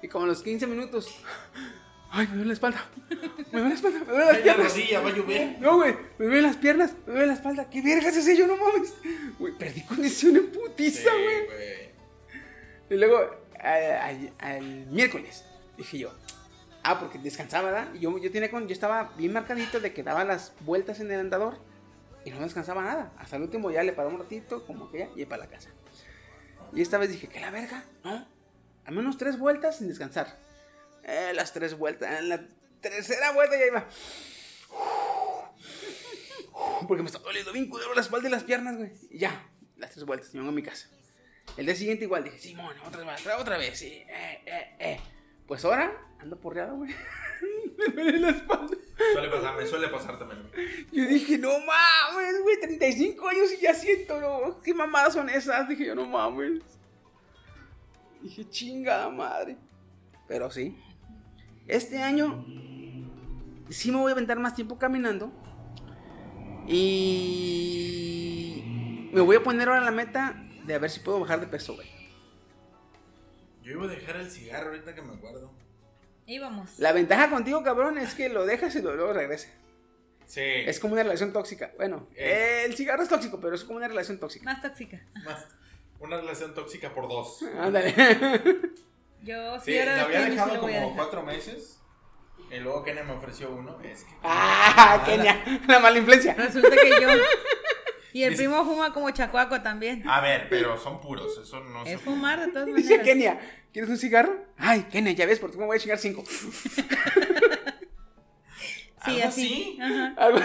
Y 0.03 0.09
como 0.09 0.24
a 0.24 0.28
los 0.28 0.42
15 0.42 0.66
minutos, 0.66 1.09
ay, 2.11 2.26
me 2.28 2.34
duele 2.34 2.49
la 2.49 2.53
espalda. 2.55 2.84
Me 3.53 3.61
duele 3.61 3.68
la 3.68 3.74
espalda, 3.74 3.99
me 4.01 4.05
duele 4.07 4.24
las 4.24 4.34
Ay, 4.34 4.36
la 4.36 4.42
piernas. 4.42 4.72
rodilla 4.72 5.01
va 5.01 5.09
a 5.09 5.12
llover. 5.12 5.61
No, 5.61 5.76
güey, 5.76 5.96
me 6.18 6.26
duele 6.26 6.42
las 6.42 6.57
piernas, 6.57 6.92
me 7.07 7.12
duele 7.12 7.26
la 7.28 7.32
espalda. 7.34 7.70
¿Qué 7.70 7.82
vergas 7.82 8.16
es 8.16 8.38
yo? 8.38 8.46
No 8.46 8.57
mames. 8.57 8.94
Güey, 9.38 9.53
perdí 9.59 9.82
condición 9.82 10.36
en 10.36 10.46
putiza, 10.51 11.11
güey. 11.11 11.88
Y 12.90 12.94
luego, 12.94 13.18
al, 13.61 14.86
miércoles, 14.90 15.44
dije 15.76 15.99
yo, 15.99 16.12
Ah, 16.84 16.99
porque 17.01 17.18
descansaba, 17.18 17.70
¿verdad? 17.70 17.88
Y 17.94 17.99
yo, 17.99 18.16
yo, 18.18 18.30
tenía 18.30 18.51
con, 18.51 18.66
yo 18.66 18.72
estaba 18.72 19.12
bien 19.18 19.32
marcadito 19.32 19.78
de 19.80 19.92
que 19.92 20.03
daba 20.03 20.24
las 20.24 20.55
vueltas 20.61 21.01
en 21.01 21.11
el 21.11 21.20
andador 21.20 21.59
y 22.29 22.31
no 22.31 22.41
descansaba 22.41 22.83
nada. 22.83 23.12
Hasta 23.18 23.37
el 23.37 23.43
último 23.43 23.70
ya 23.70 23.83
le 23.83 23.93
paró 23.93 24.11
un 24.11 24.18
ratito, 24.18 24.64
como 24.66 24.91
que 24.91 24.99
ya, 24.99 25.09
y 25.16 25.24
para 25.24 25.45
la 25.45 25.51
casa. 25.51 25.70
Y 26.72 26.83
esta 26.83 26.99
vez 26.99 27.11
dije, 27.11 27.29
¿qué 27.29 27.41
la 27.41 27.51
verga? 27.51 27.85
No, 28.05 28.26
al 28.85 28.95
menos 28.95 29.16
tres 29.16 29.39
vueltas 29.39 29.79
sin 29.79 29.89
descansar. 29.89 30.39
Eh, 31.05 31.33
las 31.35 31.53
tres 31.53 31.79
vueltas, 31.79 32.22
la 32.24 32.47
tercera 32.81 33.33
vuelta 33.33 33.59
ya 33.59 33.66
iba. 33.66 33.89
Porque 36.87 37.03
me 37.03 37.09
está 37.09 37.18
doliendo 37.18 37.53
bien 37.53 37.68
culero 37.68 37.95
la 37.95 38.03
espalda 38.03 38.29
y 38.29 38.31
las 38.31 38.45
piernas, 38.45 38.76
güey. 38.76 38.93
Y 39.11 39.18
ya, 39.18 39.49
las 39.76 39.91
tres 39.91 40.05
vueltas, 40.05 40.33
me 40.35 40.41
vengo 40.41 40.51
a 40.51 40.55
mi 40.55 40.62
casa. 40.62 40.89
El 41.57 41.66
día 41.66 41.74
siguiente 41.74 42.05
igual, 42.05 42.24
dije, 42.24 42.39
Simón, 42.39 42.76
otra 42.87 43.05
vez, 43.05 43.26
otra 43.39 43.57
vez, 43.57 43.79
sí, 43.79 44.05
eh, 44.07 44.43
eh, 44.45 44.76
eh. 44.79 45.01
Pues 45.49 45.64
ahora 45.64 45.90
ando 46.20 46.38
porreado, 46.38 46.76
güey. 46.76 46.94
me 47.78 47.86
duele 47.86 48.20
la 48.20 48.30
espalda. 48.30 48.76
Suele 49.12 49.28
pasar, 49.28 49.57
me 49.57 49.66
suele 49.66 49.88
pasar 49.88 50.18
también. 50.18 50.42
Yo 50.92 51.07
dije, 51.07 51.38
no 51.38 51.49
mames, 51.61 52.42
güey, 52.42 52.61
35 52.61 53.28
años 53.28 53.53
y 53.57 53.62
ya 53.62 53.72
siento, 53.72 54.20
no, 54.20 54.61
qué 54.61 54.74
mamadas 54.74 55.14
son 55.14 55.30
esas. 55.30 55.66
Dije 55.68 55.86
yo, 55.86 55.94
no 55.94 56.07
mames. 56.07 56.61
Dije, 58.20 58.49
chingada 58.51 59.09
madre. 59.09 59.57
Pero 60.26 60.51
sí, 60.51 60.76
este 61.66 62.03
año 62.03 62.44
sí 63.70 63.90
me 63.90 63.96
voy 63.99 64.11
a 64.11 64.12
aventar 64.12 64.38
más 64.38 64.55
tiempo 64.55 64.78
caminando. 64.78 65.32
Y 66.66 68.62
me 69.12 69.22
voy 69.22 69.36
a 69.36 69.42
poner 69.42 69.68
ahora 69.68 69.80
la 69.80 69.90
meta 69.90 70.44
de 70.66 70.74
a 70.74 70.78
ver 70.78 70.90
si 70.90 71.01
puedo 71.01 71.20
bajar 71.20 71.40
de 71.40 71.46
peso, 71.46 71.74
güey. 71.74 71.97
Yo 73.68 73.74
iba 73.74 73.84
a 73.84 73.88
dejar 73.88 74.16
el 74.16 74.30
cigarro 74.30 74.70
ahorita 74.70 74.94
que 74.94 75.02
me 75.02 75.12
acuerdo. 75.14 75.52
Íbamos. 76.24 76.78
La 76.78 76.92
ventaja 76.92 77.28
contigo, 77.28 77.62
cabrón, 77.62 77.98
es 77.98 78.14
que 78.14 78.30
lo 78.30 78.46
dejas 78.46 78.74
y 78.76 78.80
luego 78.80 79.12
regresa. 79.12 79.50
Sí. 80.24 80.40
Es 80.42 80.80
como 80.80 80.94
una 80.94 81.02
relación 81.02 81.34
tóxica. 81.34 81.72
Bueno, 81.76 82.08
Eh. 82.16 82.62
el 82.64 82.74
cigarro 82.74 83.02
es 83.02 83.10
tóxico, 83.10 83.38
pero 83.40 83.54
es 83.54 83.64
como 83.64 83.76
una 83.76 83.88
relación 83.88 84.18
tóxica. 84.18 84.46
Más 84.46 84.62
tóxica. 84.62 85.02
Más, 85.22 85.46
una 86.00 86.16
relación 86.16 86.54
tóxica 86.54 86.94
por 86.94 87.08
dos. 87.10 87.42
Ándale. 87.60 87.92
Yo 89.22 89.60
sí, 89.60 89.72
Sí, 89.72 89.84
lo 89.84 89.90
había 89.90 90.20
dejado 90.22 90.54
lo 90.54 90.60
como 90.62 90.94
cuatro 90.94 91.22
meses. 91.22 91.74
Y 92.50 92.60
luego 92.60 92.82
Kenia 92.82 93.04
me 93.04 93.12
ofreció 93.12 93.50
uno. 93.50 93.78
Es 93.82 94.04
que. 94.04 94.14
ah, 94.22 95.02
Kenia, 95.06 95.60
la 95.66 95.78
mala 95.78 95.98
influencia. 95.98 96.32
Resulta 96.32 96.70
que 96.70 96.88
yo. 97.02 97.08
Y 98.12 98.22
el 98.22 98.30
Dice- 98.30 98.44
primo 98.44 98.64
fuma 98.64 98.92
como 98.92 99.11
chacuaco 99.11 99.61
también. 99.62 100.09
A 100.09 100.20
ver, 100.20 100.48
pero 100.48 100.78
son 100.78 101.00
puros. 101.00 101.38
Eso 101.42 101.61
no 101.61 101.82
Es 101.84 101.90
se- 101.90 101.98
fumar 101.98 102.40
de 102.40 102.48
todas 102.52 102.66
Dice 102.66 102.80
maneras. 102.98 103.04
Kenia, 103.06 103.40
¿quieres 103.72 103.90
un 103.90 103.98
cigarro? 103.98 104.44
Ay, 104.56 104.82
Kenia, 104.90 105.12
ya 105.12 105.26
ves, 105.26 105.38
por 105.38 105.50
ti 105.50 105.59
me 105.59 105.66
voy 105.66 105.76
a 105.76 105.80
chingar 105.80 105.98
cinco. 105.98 106.24
Sí, 109.04 109.12
¿Algo 109.22 109.28
así. 109.28 109.44
así? 109.44 109.78
Ajá. 109.80 110.14
Algo- 110.18 110.40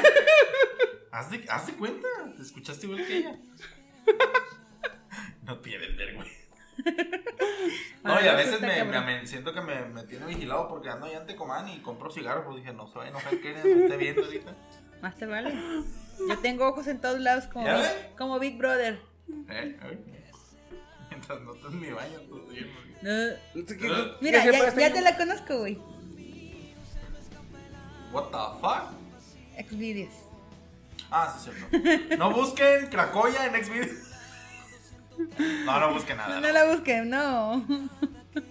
Haz 1.12 1.32
de, 1.32 1.46
haz 1.50 1.68
de 1.68 1.74
cuenta. 1.74 2.08
Te 2.36 2.42
escuchaste 2.44 2.86
igual 2.86 3.06
que 3.06 3.18
ella. 3.18 3.36
no 5.44 5.62
pierdes 5.62 5.98
ver, 5.98 6.16
güey. 6.16 6.28
No, 8.04 8.12
y 8.12 8.16
a 8.16 8.32
Ahora 8.32 8.36
veces 8.36 8.60
resulta 8.60 8.68
me, 8.68 8.78
cabrón. 8.80 9.06
me- 9.06 9.22
me 9.22 9.28
siento 9.28 9.54
que 9.54 9.62
me, 9.62 9.86
me 9.86 10.04
tiene 10.04 10.26
vigilado 10.26 10.68
porque 10.68 10.90
ando 10.90 11.10
ya 11.10 11.20
ante 11.20 11.36
Comán 11.38 11.70
y 11.70 11.80
compro 11.80 12.12
cigarros. 12.12 12.44
Pues 12.46 12.58
dije, 12.58 12.74
no 12.74 12.86
se 12.88 12.98
va 13.00 13.06
a 13.06 13.08
enojar 13.10 13.38
Kenia, 13.40 13.64
me 13.64 13.84
esté 13.86 13.96
viendo 13.98 14.24
ahorita. 14.26 14.54
Más 15.04 15.18
te 15.18 15.26
vale. 15.26 15.54
Yo 16.30 16.38
tengo 16.40 16.66
ojos 16.68 16.88
en 16.88 17.00
todos 17.02 17.20
lados 17.20 17.46
como, 17.52 17.68
como 18.18 18.40
Big 18.40 18.58
Brother. 18.58 19.00
Eh. 19.50 19.78
Mientras 21.10 21.42
no 21.42 21.54
estés 21.54 21.72
en 21.74 21.80
mi 21.82 21.92
baño, 21.92 22.20
bien. 22.50 22.72
No. 23.02 23.66
¿Qué- 23.66 23.78
qué- 23.78 24.12
Mira, 24.22 24.46
ya, 24.46 24.94
te 24.94 25.02
la 25.02 25.18
conozco, 25.18 25.60
güey. 25.60 25.78
What 28.14 28.30
the 28.30 28.60
fuck? 28.62 29.70
Xvideos. 29.70 30.14
Ah, 31.12 31.38
sí, 31.38 31.52
cierto. 31.52 32.18
No 32.18 32.32
busquen 32.34 32.88
Cracoya 32.88 33.46
en 33.48 33.64
Xvideos. 33.66 33.98
No, 35.66 35.80
no 35.80 35.94
busquen 35.94 36.16
nada. 36.18 36.40
No 36.40 36.50
la 36.52 36.64
busquen, 36.74 37.10
no. 37.10 37.66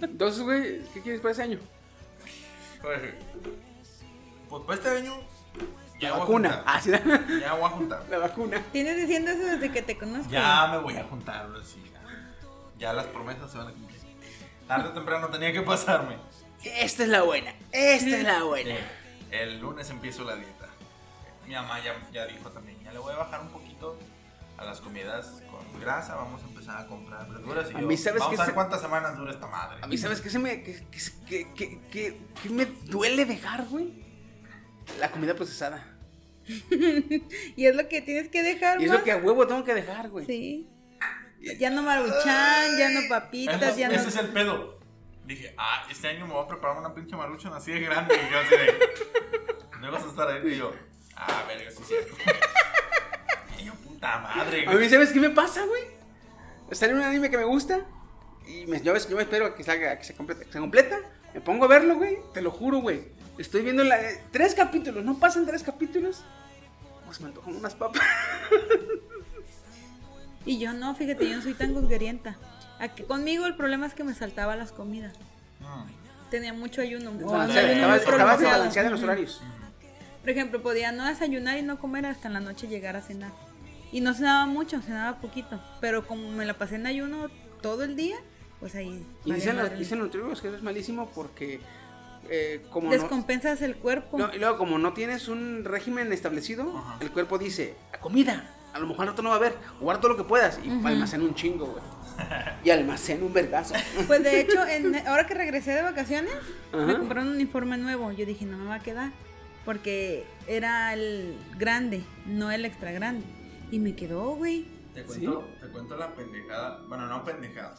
Entonces, 0.02 0.42
güey, 0.42 0.82
¿qué 0.92 1.00
quieres 1.00 1.20
para 1.22 1.32
ese 1.32 1.42
año? 1.44 1.58
Pues, 2.82 3.00
pues 4.50 4.62
para 4.64 4.74
este 4.74 4.88
año. 4.90 5.31
Ya 6.02 6.08
La 6.10 6.14
voy 6.16 6.20
a 6.22 6.24
vacuna. 6.24 6.62
Ah, 6.66 6.80
sí, 6.80 6.90
Ya 7.40 7.52
voy 7.54 7.64
a 7.64 7.68
juntar. 7.68 8.04
la 8.10 8.18
vacuna. 8.18 8.62
Tienes 8.72 8.96
diciendo 8.96 9.30
eso 9.30 9.44
desde 9.44 9.70
que 9.70 9.82
te 9.82 9.96
conozco. 9.96 10.30
Ya 10.30 10.66
me 10.66 10.78
voy 10.78 10.96
a 10.96 11.04
juntar, 11.04 11.48
sí. 11.64 11.82
ya. 11.92 12.00
Ya 12.78 12.92
las 12.92 13.06
promesas 13.06 13.50
se 13.50 13.58
van 13.58 13.68
a 13.68 13.70
cumplir. 13.70 14.00
Tarde 14.66 14.88
o 14.88 14.92
temprano 14.92 15.28
tenía 15.28 15.52
que 15.52 15.62
pasarme. 15.62 16.16
Esta 16.64 17.04
es 17.04 17.08
la 17.08 17.22
buena. 17.22 17.54
Esta 17.70 18.16
es 18.16 18.24
la 18.24 18.42
buena. 18.44 18.74
El 19.30 19.60
lunes 19.60 19.88
empiezo 19.90 20.24
la 20.24 20.34
dieta. 20.36 20.66
Mi 21.46 21.54
mamá 21.54 21.78
ya, 21.80 21.94
ya 22.12 22.26
dijo 22.26 22.50
también, 22.50 22.78
ya 22.84 22.92
le 22.92 22.98
voy 22.98 23.12
a 23.14 23.16
bajar 23.18 23.40
un 23.40 23.48
poquito 23.48 23.96
a 24.58 24.64
las 24.64 24.80
comidas 24.80 25.42
con 25.50 25.80
grasa, 25.80 26.14
vamos 26.14 26.40
a 26.42 26.46
empezar 26.46 26.78
a 26.80 26.86
comprar 26.86 27.28
verduras 27.28 27.68
y 27.72 27.76
A 27.76 27.80
yo, 27.80 27.86
mí, 27.86 27.96
¿sabes 27.96 28.20
vamos 28.20 28.36
qué 28.36 28.42
a 28.42 28.44
ver 28.44 28.50
se- 28.50 28.54
cuántas 28.54 28.80
semanas 28.80 29.16
dura 29.16 29.32
esta 29.32 29.46
madre. 29.48 29.78
A 29.82 29.86
mí, 29.88 29.96
¿sabes 29.98 30.20
qué 30.20 30.30
se 30.30 30.38
me. 30.38 30.62
que, 30.62 30.84
que, 31.28 31.52
que, 31.54 31.80
que- 31.90 32.20
que 32.42 32.48
me 32.50 32.64
duele 32.66 33.24
dejar, 33.24 33.64
güey? 33.66 34.02
La 35.00 35.10
comida 35.10 35.34
procesada. 35.34 35.84
Y 37.56 37.66
es 37.66 37.74
lo 37.76 37.88
que 37.88 38.02
tienes 38.02 38.28
que 38.28 38.42
dejar, 38.42 38.80
Y 38.80 38.84
es 38.84 38.90
más. 38.90 38.98
lo 38.98 39.04
que 39.04 39.12
a 39.12 39.16
huevo 39.18 39.46
tengo 39.46 39.64
que 39.64 39.74
dejar, 39.74 40.08
güey. 40.10 40.26
Sí. 40.26 40.68
Ya 41.58 41.70
no 41.70 41.82
maruchan, 41.82 42.78
ya 42.78 42.90
no 42.90 43.00
papitas, 43.08 43.76
ya 43.76 43.88
no. 43.88 43.94
ese 43.94 44.08
es 44.08 44.16
el 44.16 44.28
pedo. 44.28 44.78
Dije, 45.24 45.54
ah, 45.56 45.86
este 45.90 46.08
año 46.08 46.26
me 46.26 46.34
voy 46.34 46.44
a 46.44 46.48
preparar 46.48 46.78
una 46.78 46.94
pinche 46.94 47.16
maruchan 47.16 47.52
así 47.52 47.72
de 47.72 47.80
grande. 47.80 48.14
Y 48.14 48.32
yo 48.32 48.38
así 48.38 48.50
de. 48.56 49.80
No 49.80 49.90
vas 49.90 50.04
a 50.04 50.08
estar 50.08 50.28
ahí. 50.28 50.52
Y 50.52 50.56
yo, 50.58 50.72
ah, 51.16 51.44
verga, 51.48 51.70
sí 51.70 51.78
es 51.82 51.88
cierto. 51.88 52.14
Y 53.58 53.64
yo, 53.64 53.74
puta 53.74 54.18
madre, 54.18 54.66
A 54.66 54.70
mí, 54.70 54.76
güey. 54.76 54.88
¿sabes 54.88 55.12
qué 55.12 55.20
me 55.20 55.30
pasa, 55.30 55.64
güey? 55.64 55.82
Sale 56.72 56.94
un 56.94 57.02
anime 57.02 57.30
que 57.30 57.38
me 57.38 57.44
gusta. 57.44 57.80
Y 58.46 58.66
me, 58.66 58.80
yo, 58.80 58.96
yo 58.96 59.16
me 59.16 59.22
espero 59.22 59.46
a 59.46 59.54
que 59.54 59.62
salga, 59.62 59.96
que 59.98 60.04
se 60.04 60.14
complete. 60.14 60.46
Se 60.50 60.58
completa. 60.58 60.98
Me 61.34 61.40
pongo 61.40 61.64
a 61.64 61.68
verlo, 61.68 61.96
güey. 61.96 62.18
Te 62.34 62.42
lo 62.42 62.50
juro, 62.50 62.78
güey. 62.78 63.04
Estoy 63.38 63.62
viendo 63.62 63.84
la, 63.84 64.00
eh, 64.00 64.22
tres 64.30 64.54
capítulos. 64.54 65.04
¿No 65.04 65.18
pasan 65.18 65.46
tres 65.46 65.62
capítulos? 65.62 66.22
Pues 67.06 67.20
me 67.20 67.28
antojan 67.28 67.56
unas 67.56 67.74
papas. 67.74 68.02
Y 70.44 70.58
yo 70.58 70.72
no, 70.72 70.94
fíjate, 70.94 71.28
yo 71.28 71.36
no 71.36 71.42
soy 71.42 71.54
tan 71.54 71.72
gusguerienta. 71.72 72.36
Aquí, 72.80 73.04
conmigo 73.04 73.46
el 73.46 73.54
problema 73.54 73.86
es 73.86 73.94
que 73.94 74.02
me 74.04 74.14
saltaba 74.14 74.56
las 74.56 74.72
comidas. 74.72 75.14
Mm. 75.60 76.30
Tenía 76.30 76.52
mucho 76.52 76.80
ayuno. 76.80 77.10
o 77.10 77.14
Estaba, 77.14 77.46
estaba, 77.96 78.66
en 78.66 78.90
los 78.90 79.02
horarios. 79.02 79.40
Por 80.20 80.30
ejemplo, 80.30 80.62
podía 80.62 80.92
no 80.92 81.06
desayunar 81.06 81.58
y 81.58 81.62
no 81.62 81.78
comer 81.78 82.06
hasta 82.06 82.28
en 82.28 82.34
la 82.34 82.40
noche 82.40 82.66
llegar 82.66 82.96
a 82.96 83.02
cenar. 83.02 83.30
Y 83.92 84.00
no 84.00 84.14
cenaba 84.14 84.46
mucho, 84.46 84.80
cenaba 84.80 85.20
poquito. 85.20 85.60
Pero 85.80 86.06
como 86.06 86.30
me 86.30 86.44
la 86.44 86.54
pasé 86.54 86.76
en 86.76 86.86
ayuno 86.86 87.28
todo 87.60 87.84
el 87.84 87.94
día, 87.94 88.16
pues 88.62 88.74
ahí. 88.76 89.04
Y 89.24 89.32
dicen 89.32 89.56
los, 89.56 89.64
madre. 89.64 89.78
dicen 89.78 89.98
los 89.98 90.06
nutriólogos 90.06 90.40
que 90.40 90.48
eso 90.48 90.56
es 90.56 90.62
malísimo 90.62 91.10
porque 91.14 91.60
eh, 92.30 92.64
como 92.70 92.86
no, 92.86 92.92
Descompensas 92.92 93.60
el 93.62 93.74
cuerpo. 93.76 94.16
no- 94.16 94.32
y 94.32 94.38
luego 94.38 94.56
como 94.56 94.78
no 94.78 94.92
tienes 94.94 95.26
un 95.28 95.64
régimen 95.64 96.12
establecido, 96.12 96.78
Ajá. 96.78 96.96
el 97.00 97.10
cuerpo 97.10 97.36
dice, 97.38 97.74
"A 97.92 97.98
comida, 97.98 98.54
a 98.72 98.78
lo 98.78 98.86
mejor 98.86 99.06
rato 99.06 99.20
no 99.20 99.30
va 99.30 99.34
a 99.34 99.38
haber, 99.38 99.54
guarda 99.80 100.00
todo 100.00 100.12
lo 100.12 100.16
que 100.16 100.24
puedas 100.24 100.58
y 100.64 100.70
almacena 100.86 101.24
un 101.24 101.34
chingo, 101.34 101.66
güey. 101.66 101.82
y 102.62 102.70
almacena 102.70 103.24
un 103.24 103.32
vergazo. 103.32 103.74
Pues 104.06 104.22
de 104.22 104.40
hecho, 104.40 104.64
en, 104.66 104.94
ahora 105.08 105.26
que 105.26 105.34
regresé 105.34 105.72
de 105.72 105.82
vacaciones, 105.82 106.32
me 106.72 106.96
compraron 106.96 107.28
un 107.28 107.34
uniforme 107.34 107.76
nuevo. 107.78 108.12
Yo 108.12 108.24
dije, 108.26 108.44
no 108.46 108.56
me 108.58 108.66
va 108.66 108.76
a 108.76 108.80
quedar. 108.80 109.10
Porque 109.64 110.24
era 110.46 110.92
el 110.92 111.36
grande, 111.58 112.02
no 112.26 112.50
el 112.50 112.64
extra 112.64 112.92
grande. 112.92 113.24
Y 113.70 113.78
me 113.78 113.94
quedó, 113.94 114.34
güey. 114.36 114.66
Te 114.94 115.04
cuento, 115.04 115.48
te 115.60 115.68
cuento 115.68 115.96
la 115.96 116.14
pendejada. 116.14 116.80
Bueno, 116.88 117.06
no 117.06 117.24
pendejada. 117.24 117.76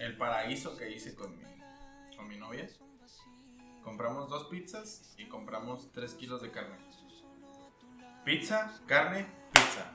El 0.00 0.16
paraíso 0.16 0.76
que 0.76 0.90
hice 0.90 1.14
con 1.14 1.36
mi, 1.38 1.44
con 2.16 2.26
mi 2.26 2.36
novia. 2.36 2.66
Compramos 3.84 4.28
dos 4.28 4.48
pizzas 4.48 5.02
y 5.16 5.26
compramos 5.28 5.92
tres 5.92 6.14
kilos 6.14 6.42
de 6.42 6.50
carne. 6.50 6.76
Pizza, 8.24 8.72
carne, 8.86 9.26
pizza. 9.52 9.92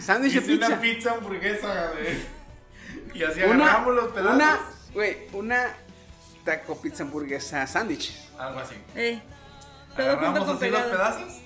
Sándwich 0.00 0.34
de 0.34 0.40
Hice 0.40 0.54
una 0.54 0.66
pizza. 0.66 0.80
pizza 0.80 1.12
hamburguesa, 1.14 1.90
güey. 1.92 2.40
Y 3.14 3.22
así 3.24 3.40
Una, 3.42 3.64
agarramos 3.64 3.94
los 3.94 4.12
pedazos. 4.12 4.34
una, 4.34 4.60
güey, 4.94 5.16
una 5.32 5.74
taco 6.44 6.80
pizza 6.80 7.02
hamburguesa 7.04 7.66
sándwich. 7.66 8.12
Algo 8.38 8.60
así. 8.60 8.74
Eh, 8.96 9.22
Agarramos 9.96 10.48
así 10.48 10.68
los 10.70 10.82
pedazos. 10.82 11.40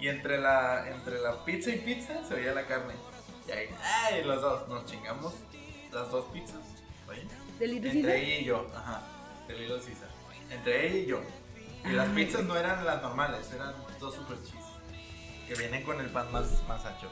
Y 0.00 0.08
entre 0.08 0.38
la, 0.38 0.88
entre 0.88 1.20
la 1.20 1.44
pizza 1.44 1.70
y 1.70 1.78
pizza 1.78 2.24
se 2.24 2.34
veía 2.34 2.52
la 2.54 2.66
carne. 2.66 2.94
Y 3.46 3.50
ahí, 3.52 3.68
ay, 4.04 4.24
los 4.24 4.40
dos. 4.42 4.68
Nos 4.68 4.84
chingamos 4.86 5.34
las 5.92 6.10
dos 6.10 6.24
pizzas. 6.32 6.60
¿oye? 7.08 7.22
¿Del 7.58 7.70
Little 7.72 7.90
Entre 7.90 8.12
Caesar? 8.12 8.24
ella 8.24 8.40
y 8.40 8.44
yo, 8.44 8.66
ajá, 8.74 9.02
de 9.48 9.54
Little 9.54 9.76
Caesar. 9.78 10.08
Entre 10.50 10.86
ella 10.86 10.96
y 10.98 11.06
yo. 11.06 11.20
Y 11.84 11.92
las 11.92 12.08
pizzas 12.10 12.42
no 12.44 12.56
eran 12.56 12.84
las 12.84 13.00
normales, 13.02 13.50
eran 13.54 13.74
dos 13.98 14.14
super 14.14 14.36
cheese. 14.42 14.54
Que 15.48 15.54
vienen 15.54 15.82
con 15.82 16.00
el 16.00 16.08
pan 16.10 16.30
más, 16.32 16.46
más 16.68 16.84
ancho. 16.84 17.08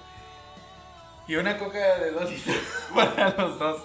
Y 1.26 1.36
una 1.36 1.58
coca 1.58 1.78
de 1.98 2.10
dos 2.12 2.30
litros 2.30 2.56
para 2.94 3.30
los 3.36 3.58
dos. 3.58 3.82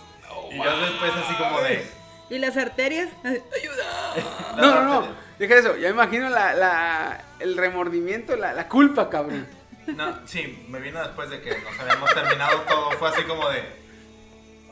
y 0.52 0.58
yo 0.58 0.78
después 0.80 1.12
así 1.14 1.34
como 1.36 1.60
de. 1.62 1.88
Y 2.30 2.40
las 2.40 2.56
arterias, 2.58 3.10
ayuda. 3.24 4.56
No, 4.58 4.76
no, 4.76 4.84
no. 5.02 5.08
Deja 5.38 5.56
eso. 5.56 5.76
Ya 5.76 5.88
me 5.90 5.96
imagino 5.96 6.30
la, 6.30 6.54
la, 6.54 7.26
el 7.40 7.58
remordimiento, 7.58 8.36
la, 8.36 8.54
la 8.54 8.68
culpa, 8.70 9.10
cabrón. 9.10 9.48
No, 9.88 10.26
sí, 10.26 10.66
me 10.70 10.80
vino 10.80 11.00
después 11.02 11.30
de 11.30 11.42
que 11.42 11.50
nos 11.60 11.78
habíamos 11.80 12.14
terminado 12.14 12.62
todo. 12.62 12.92
Fue 12.92 13.10
así 13.10 13.24
como 13.24 13.50
de. 13.50 13.83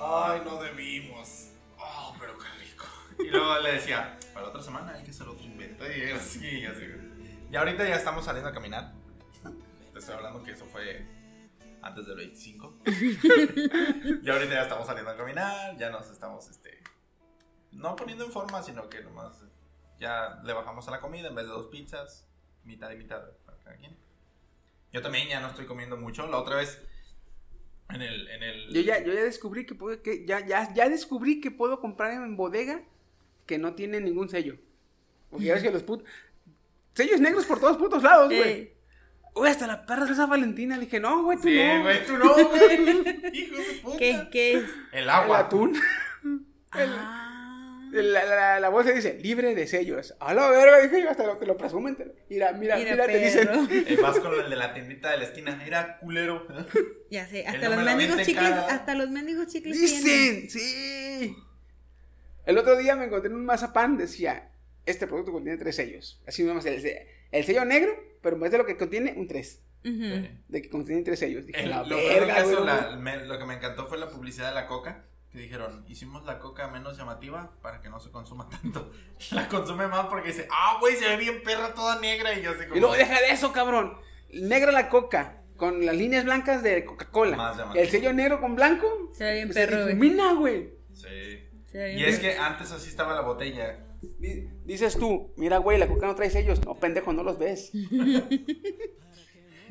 Ay, 0.04 0.42
no 0.44 0.62
debimos. 0.62 1.52
Oh, 1.78 2.16
pero 2.20 2.36
qué 2.36 2.48
rico. 2.60 2.86
Y 3.20 3.30
luego 3.30 3.60
le 3.60 3.74
decía, 3.74 4.18
para 4.34 4.48
la 4.48 4.50
otra 4.50 4.64
semana 4.64 4.94
hay 4.94 5.04
que 5.04 5.12
hacer 5.12 5.28
otro 5.28 5.46
invento. 5.46 5.86
Y 5.86 6.10
así, 6.10 6.60
y 6.60 6.66
así. 6.66 6.88
Y 7.52 7.56
ahorita 7.56 7.88
ya 7.88 7.98
estamos 7.98 8.26
saliendo 8.26 8.50
a 8.50 8.54
caminar. 8.54 8.94
Te 9.94 10.00
estoy 10.00 10.16
hablando 10.16 10.42
que 10.42 10.52
eso 10.52 10.66
fue 10.66 11.06
antes 11.84 12.08
del 12.08 12.18
25. 12.18 12.80
y 14.24 14.30
ahorita 14.30 14.54
ya 14.56 14.64
estamos 14.64 14.88
saliendo 14.88 15.12
a 15.12 15.18
caminar. 15.18 15.78
Ya 15.78 15.92
nos 15.92 16.10
estamos, 16.10 16.50
este. 16.50 16.82
No 17.72 17.96
poniendo 17.96 18.26
en 18.26 18.32
forma, 18.32 18.64
sino 18.64 18.90
que 18.90 19.02
nomás. 19.04 19.44
Ya 20.00 20.42
le 20.44 20.54
bajamos 20.54 20.88
a 20.88 20.92
la 20.92 21.00
comida 21.00 21.28
en 21.28 21.36
vez 21.36 21.46
de 21.46 21.52
dos 21.52 21.68
pizzas. 21.68 22.28
Mitad 22.64 22.90
y 22.90 22.96
mitad 22.96 23.22
para 23.46 23.60
cada 23.60 23.76
quien. 23.78 23.96
Yo 24.92 25.04
también 25.04 25.28
ya 25.28 25.40
no 25.42 25.50
estoy 25.50 25.68
comiendo 25.68 25.96
mucho. 25.96 26.26
La 26.26 26.38
otra 26.38 26.56
vez. 26.56 26.82
En 27.94 28.02
el. 28.02 28.28
En 28.30 28.44
el 28.44 28.74
Yo 28.74 28.82
ya, 28.82 29.04
yo 29.04 29.14
ya 29.14 29.24
descubrí 29.24 29.66
que 29.66 29.76
puedo, 29.76 30.02
que 30.02 30.26
ya, 30.26 30.46
ya, 30.46 30.74
ya 30.74 30.90
descubrí 30.90 31.40
que 31.42 31.52
puedo 31.52 31.80
comprar 31.80 32.12
en 32.14 32.36
bodega 32.38 32.82
que 33.46 33.58
no 33.58 33.74
tiene 33.74 34.00
ningún 34.02 34.30
sello. 34.30 34.58
Porque 35.30 35.46
ya 35.46 35.54
ves 35.54 35.64
que 35.64 35.72
los 35.72 35.84
putos. 35.84 36.08
Sellos 36.94 37.20
negros 37.22 37.46
por 37.46 37.60
todos 37.60 37.78
putos 37.78 38.04
lados, 38.04 38.28
güey. 38.28 38.42
Ey. 38.42 38.74
Uy, 39.34 39.48
hasta 39.48 39.66
la 39.66 39.86
perra 39.86 40.06
de 40.06 40.12
esa 40.12 40.26
Valentina. 40.26 40.76
Le 40.78 40.86
dije, 40.86 41.00
no, 41.00 41.24
güey, 41.24 41.38
tú 41.38 41.44
Sí, 41.48 41.56
no. 41.58 41.82
güey, 41.84 42.06
tú 42.06 42.18
no, 42.18 42.34
güey. 42.34 43.32
Hijo 43.34 43.56
de 43.58 43.80
puta. 43.82 43.98
¿Qué, 43.98 44.28
¿Qué 44.32 44.54
es? 44.56 44.64
El 44.92 45.04
El 45.04 45.10
agua. 45.10 45.40
atún. 45.40 45.78
Ah. 46.72 47.21
La, 47.92 48.24
la, 48.26 48.60
la 48.60 48.70
bolsa 48.70 48.92
dice 48.92 49.18
libre 49.22 49.54
de 49.54 49.68
sellos. 49.68 50.16
A 50.20 50.34
la 50.34 50.50
verga, 50.50 50.80
dije 50.82 51.02
yo, 51.02 51.10
hasta 51.10 51.26
lo, 51.26 51.38
te 51.38 51.46
lo 51.46 51.58
presumen. 51.58 51.96
te 51.96 52.06
mira, 52.30 52.54
mira, 52.54 52.78
mira, 52.78 52.92
Mira, 52.92 53.06
te 53.06 53.18
dicen. 53.20 53.50
Eh, 53.70 53.98
vas 54.02 54.20
con 54.20 54.34
el 54.40 54.50
de 54.50 54.56
la 54.56 54.74
tiendita 54.74 55.12
de 55.12 55.18
la 55.18 55.24
esquina. 55.26 55.62
Era 55.66 55.98
culero. 56.00 56.48
Ya 57.12 57.28
sé, 57.28 57.46
hasta 57.46 57.68
los 57.68 57.84
mendigos 57.84 58.18
chicles, 58.22 58.50
cara. 58.50 58.68
hasta 58.68 58.96
los 58.96 59.10
mendigos 59.10 59.48
chicles 59.48 59.78
tienen. 59.78 60.04
Dicen, 60.04 60.50
sí. 60.50 61.36
El 62.46 62.58
otro 62.58 62.78
día 62.78 62.96
me 62.96 63.06
encontré 63.06 63.30
en 63.30 63.36
un 63.36 63.46
mazapán, 63.46 63.98
decía, 63.98 64.50
este 64.86 65.08
producto 65.08 65.32
contiene 65.34 65.58
tres 65.58 65.76
sellos. 65.76 66.22
Así 66.26 66.44
nomás, 66.44 66.66
el, 66.66 66.82
el 67.32 67.44
sello 67.44 67.66
negro, 67.66 67.92
pero 68.22 68.38
en 68.38 68.42
vez 68.44 68.52
de 68.52 68.58
lo 68.60 68.66
que 68.66 68.78
contiene, 68.78 69.14
un 69.18 69.28
tres. 69.28 69.60
Ujú. 69.84 70.28
De 70.48 70.62
que 70.62 70.70
contiene 70.70 71.02
tres 71.02 71.20
sellos. 71.20 71.46
Dije, 71.46 71.64
El- 71.64 71.70
la 71.72 71.84
lo, 71.84 71.98
verga, 71.98 72.36
caso, 72.36 72.64
la- 72.64 72.96
me- 72.96 73.26
lo 73.26 73.38
que 73.38 73.46
me 73.46 73.56
encantó 73.56 73.88
fue 73.88 73.98
la 73.98 74.10
publicidad 74.10 74.50
de 74.50 74.56
la 74.56 74.68
coca. 74.68 75.04
Que 75.32 75.40
dijeron, 75.40 75.86
hicimos 75.88 76.26
la 76.26 76.40
coca 76.40 76.68
menos 76.68 76.98
llamativa 76.98 77.52
para 77.62 77.82
que 77.82 77.90
no 77.90 78.00
se 78.02 78.10
consuma 78.12 78.50
tanto. 78.50 78.92
La 79.32 79.48
consume 79.48 79.88
más 79.88 80.08
porque 80.08 80.28
dice, 80.30 80.46
ah, 80.52 80.78
güey, 80.82 80.96
se 80.98 81.08
ve 81.08 81.16
bien 81.16 81.42
perra 81.42 81.74
toda 81.74 82.00
negra. 82.02 82.34
Y 82.38 82.42
yo 82.42 82.52
así 82.52 82.64
como. 82.66 82.76
Y 82.76 82.80
luego 82.82 82.96
deja 82.96 83.20
de 83.22 83.30
eso, 83.32 83.54
cabrón. 83.54 83.98
Negra 84.34 84.72
la 84.74 84.90
coca, 84.90 85.42
con 85.56 85.86
las 85.86 85.96
líneas 85.96 86.26
blancas 86.26 86.64
de 86.64 86.80
Más 86.82 86.86
Coca-Cola. 86.86 87.72
El 87.76 87.88
sello 87.90 88.12
negro 88.12 88.42
con 88.42 88.56
blanco. 88.56 89.10
Se 89.14 89.24
ve 89.24 89.34
bien 89.36 89.54
se 89.54 89.66
perro, 89.68 89.84
güey. 89.84 89.88
difumina, 89.96 90.34
güey. 90.34 90.74
Sí. 90.94 91.48
Se 91.68 91.78
ve 91.78 91.94
Y 91.98 92.04
es 92.04 92.20
perro. 92.20 92.22
que 92.34 92.38
antes 92.38 92.72
así 92.74 92.90
estaba 92.90 93.14
la 93.14 93.22
botella. 93.22 93.86
Di- 94.02 94.50
Dices 94.66 94.98
tú, 94.98 95.34
mira, 95.38 95.58
güey, 95.60 95.78
la 95.78 95.88
coca 95.88 96.08
no 96.08 96.16
trae 96.16 96.30
sellos. 96.30 96.60
No, 96.66 96.76
pendejo, 96.76 97.14
no 97.14 97.24
los 97.24 97.38
ves. 97.40 97.72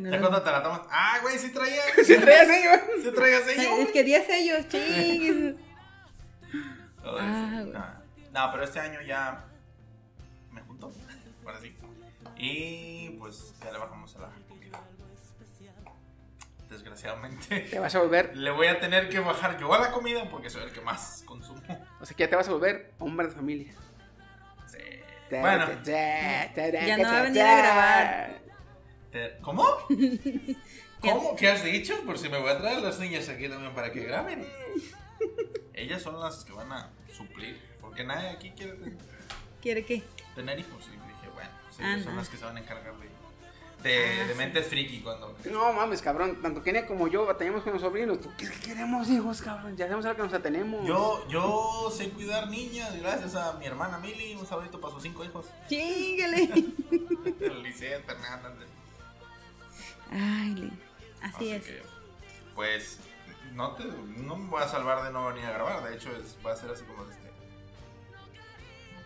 No. 0.00 0.10
Ya 0.10 0.18
cuando 0.20 0.42
te 0.42 0.50
la 0.50 0.62
tomas, 0.62 0.80
ah, 0.90 1.18
güey, 1.22 1.38
sí 1.38 1.50
traía. 1.52 1.82
Sí 2.04 2.16
trae 2.18 2.46
sellos. 2.46 2.80
Sí 3.02 3.10
traía 3.14 3.40
sello. 3.44 3.76
Es 3.80 3.92
que 3.92 4.02
10 4.04 4.26
sellos, 4.26 4.68
chingues. 4.68 5.54
Todo 7.02 7.18
Ah, 7.20 7.60
eso. 7.62 7.72
Ah. 7.76 7.94
No, 8.32 8.50
pero 8.52 8.64
este 8.64 8.80
año 8.80 9.00
ya 9.02 9.44
me 10.52 10.60
juntó. 10.62 10.90
Ahora 11.44 11.60
sí. 11.60 11.76
Y 12.36 13.10
pues 13.18 13.52
ya 13.62 13.72
le 13.72 13.78
bajamos 13.78 14.14
a 14.16 14.20
la 14.20 14.28
comida. 14.48 14.80
Desgraciadamente. 16.68 17.60
Te 17.70 17.78
vas 17.78 17.94
a 17.94 17.98
volver, 17.98 18.36
Le 18.36 18.50
voy 18.52 18.68
a 18.68 18.78
tener 18.78 19.08
que 19.08 19.18
bajar 19.18 19.58
yo 19.58 19.72
a 19.74 19.78
la 19.80 19.90
comida 19.90 20.28
porque 20.30 20.48
soy 20.50 20.62
el 20.62 20.72
que 20.72 20.80
más 20.80 21.22
consumo. 21.26 21.60
o 22.00 22.06
sea 22.06 22.16
que 22.16 22.22
ya 22.24 22.30
te 22.30 22.36
vas 22.36 22.48
a 22.48 22.52
volver 22.52 22.92
hombre 23.00 23.26
de 23.26 23.32
familia. 23.34 23.72
Sí. 24.66 24.78
Bueno, 25.30 25.66
Ya 25.84 26.96
no 26.96 27.02
va 27.04 27.18
a 27.18 27.22
venir 27.22 27.42
a 27.42 27.56
grabar. 27.58 28.40
Te- 29.10 29.38
¿cómo? 29.42 29.64
¿Cómo? 31.00 31.34
¿Qué 31.36 31.48
has 31.48 31.64
dicho? 31.64 31.94
Por 32.04 32.18
si 32.18 32.28
me 32.28 32.38
voy 32.38 32.50
a 32.50 32.58
traer 32.58 32.82
las 32.82 32.98
niñas 32.98 33.28
aquí 33.28 33.48
también 33.48 33.74
para 33.74 33.90
que 33.92 34.00
graben. 34.04 34.46
Ellas 35.74 36.02
son 36.02 36.20
las 36.20 36.44
que 36.44 36.52
van 36.52 36.70
a 36.72 36.90
suplir. 37.16 37.58
Porque 37.80 38.04
nadie 38.04 38.28
aquí 38.28 38.50
quiere 38.50 38.72
ten- 38.74 38.98
¿Quiere 39.62 39.84
qué? 39.84 40.02
tener 40.34 40.58
hijos. 40.58 40.86
Y 40.88 40.90
dije, 40.90 41.28
bueno, 41.34 41.50
pues 41.66 41.80
ellas 41.80 42.04
son 42.04 42.16
las 42.16 42.28
que 42.28 42.36
se 42.36 42.44
van 42.44 42.56
a 42.56 42.60
encargar 42.60 42.94
de, 42.98 43.08
de, 43.90 44.26
de 44.26 44.34
mentes 44.34 44.66
friki 44.66 45.00
cuando. 45.00 45.34
No 45.50 45.72
mames, 45.72 46.02
cabrón. 46.02 46.40
Tanto 46.42 46.62
Kenia 46.62 46.86
como 46.86 47.08
yo 47.08 47.24
batallamos 47.26 47.62
con 47.62 47.72
los 47.72 47.80
sobrinos. 47.82 48.20
¿Tú 48.20 48.30
qué 48.36 48.48
queremos 48.62 49.08
hijos, 49.08 49.40
cabrón? 49.40 49.76
Ya 49.78 49.86
sabemos 49.86 50.04
a 50.04 50.10
lo 50.10 50.16
que 50.16 50.22
nos 50.22 50.34
atenemos. 50.34 50.86
Yo, 50.86 51.26
yo 51.28 51.90
sé 51.94 52.10
cuidar 52.10 52.48
niñas 52.48 52.94
gracias 53.00 53.34
a 53.34 53.54
mi 53.54 53.64
hermana 53.66 53.98
Mili. 53.98 54.34
Un 54.34 54.46
saludito 54.46 54.78
para 54.80 54.92
sus 54.92 55.02
cinco 55.02 55.24
hijos. 55.24 55.46
Chíngale. 55.68 56.46
Fernanda. 57.38 58.52
Ay, 60.10 60.54
Lee. 60.54 60.72
Así 61.22 61.52
es. 61.52 61.64
que, 61.64 61.82
pues, 62.54 62.98
no, 63.52 63.74
te, 63.74 63.84
no 63.84 64.36
me 64.36 64.48
voy 64.50 64.62
a 64.62 64.68
salvar 64.68 65.04
de 65.04 65.12
no 65.12 65.26
venir 65.28 65.44
a 65.46 65.52
grabar. 65.52 65.82
De 65.88 65.94
hecho, 65.96 66.10
es, 66.16 66.36
va 66.44 66.52
a 66.52 66.56
ser 66.56 66.70
así 66.70 66.84
como 66.84 67.04
de 67.04 67.12
este. 67.14 67.30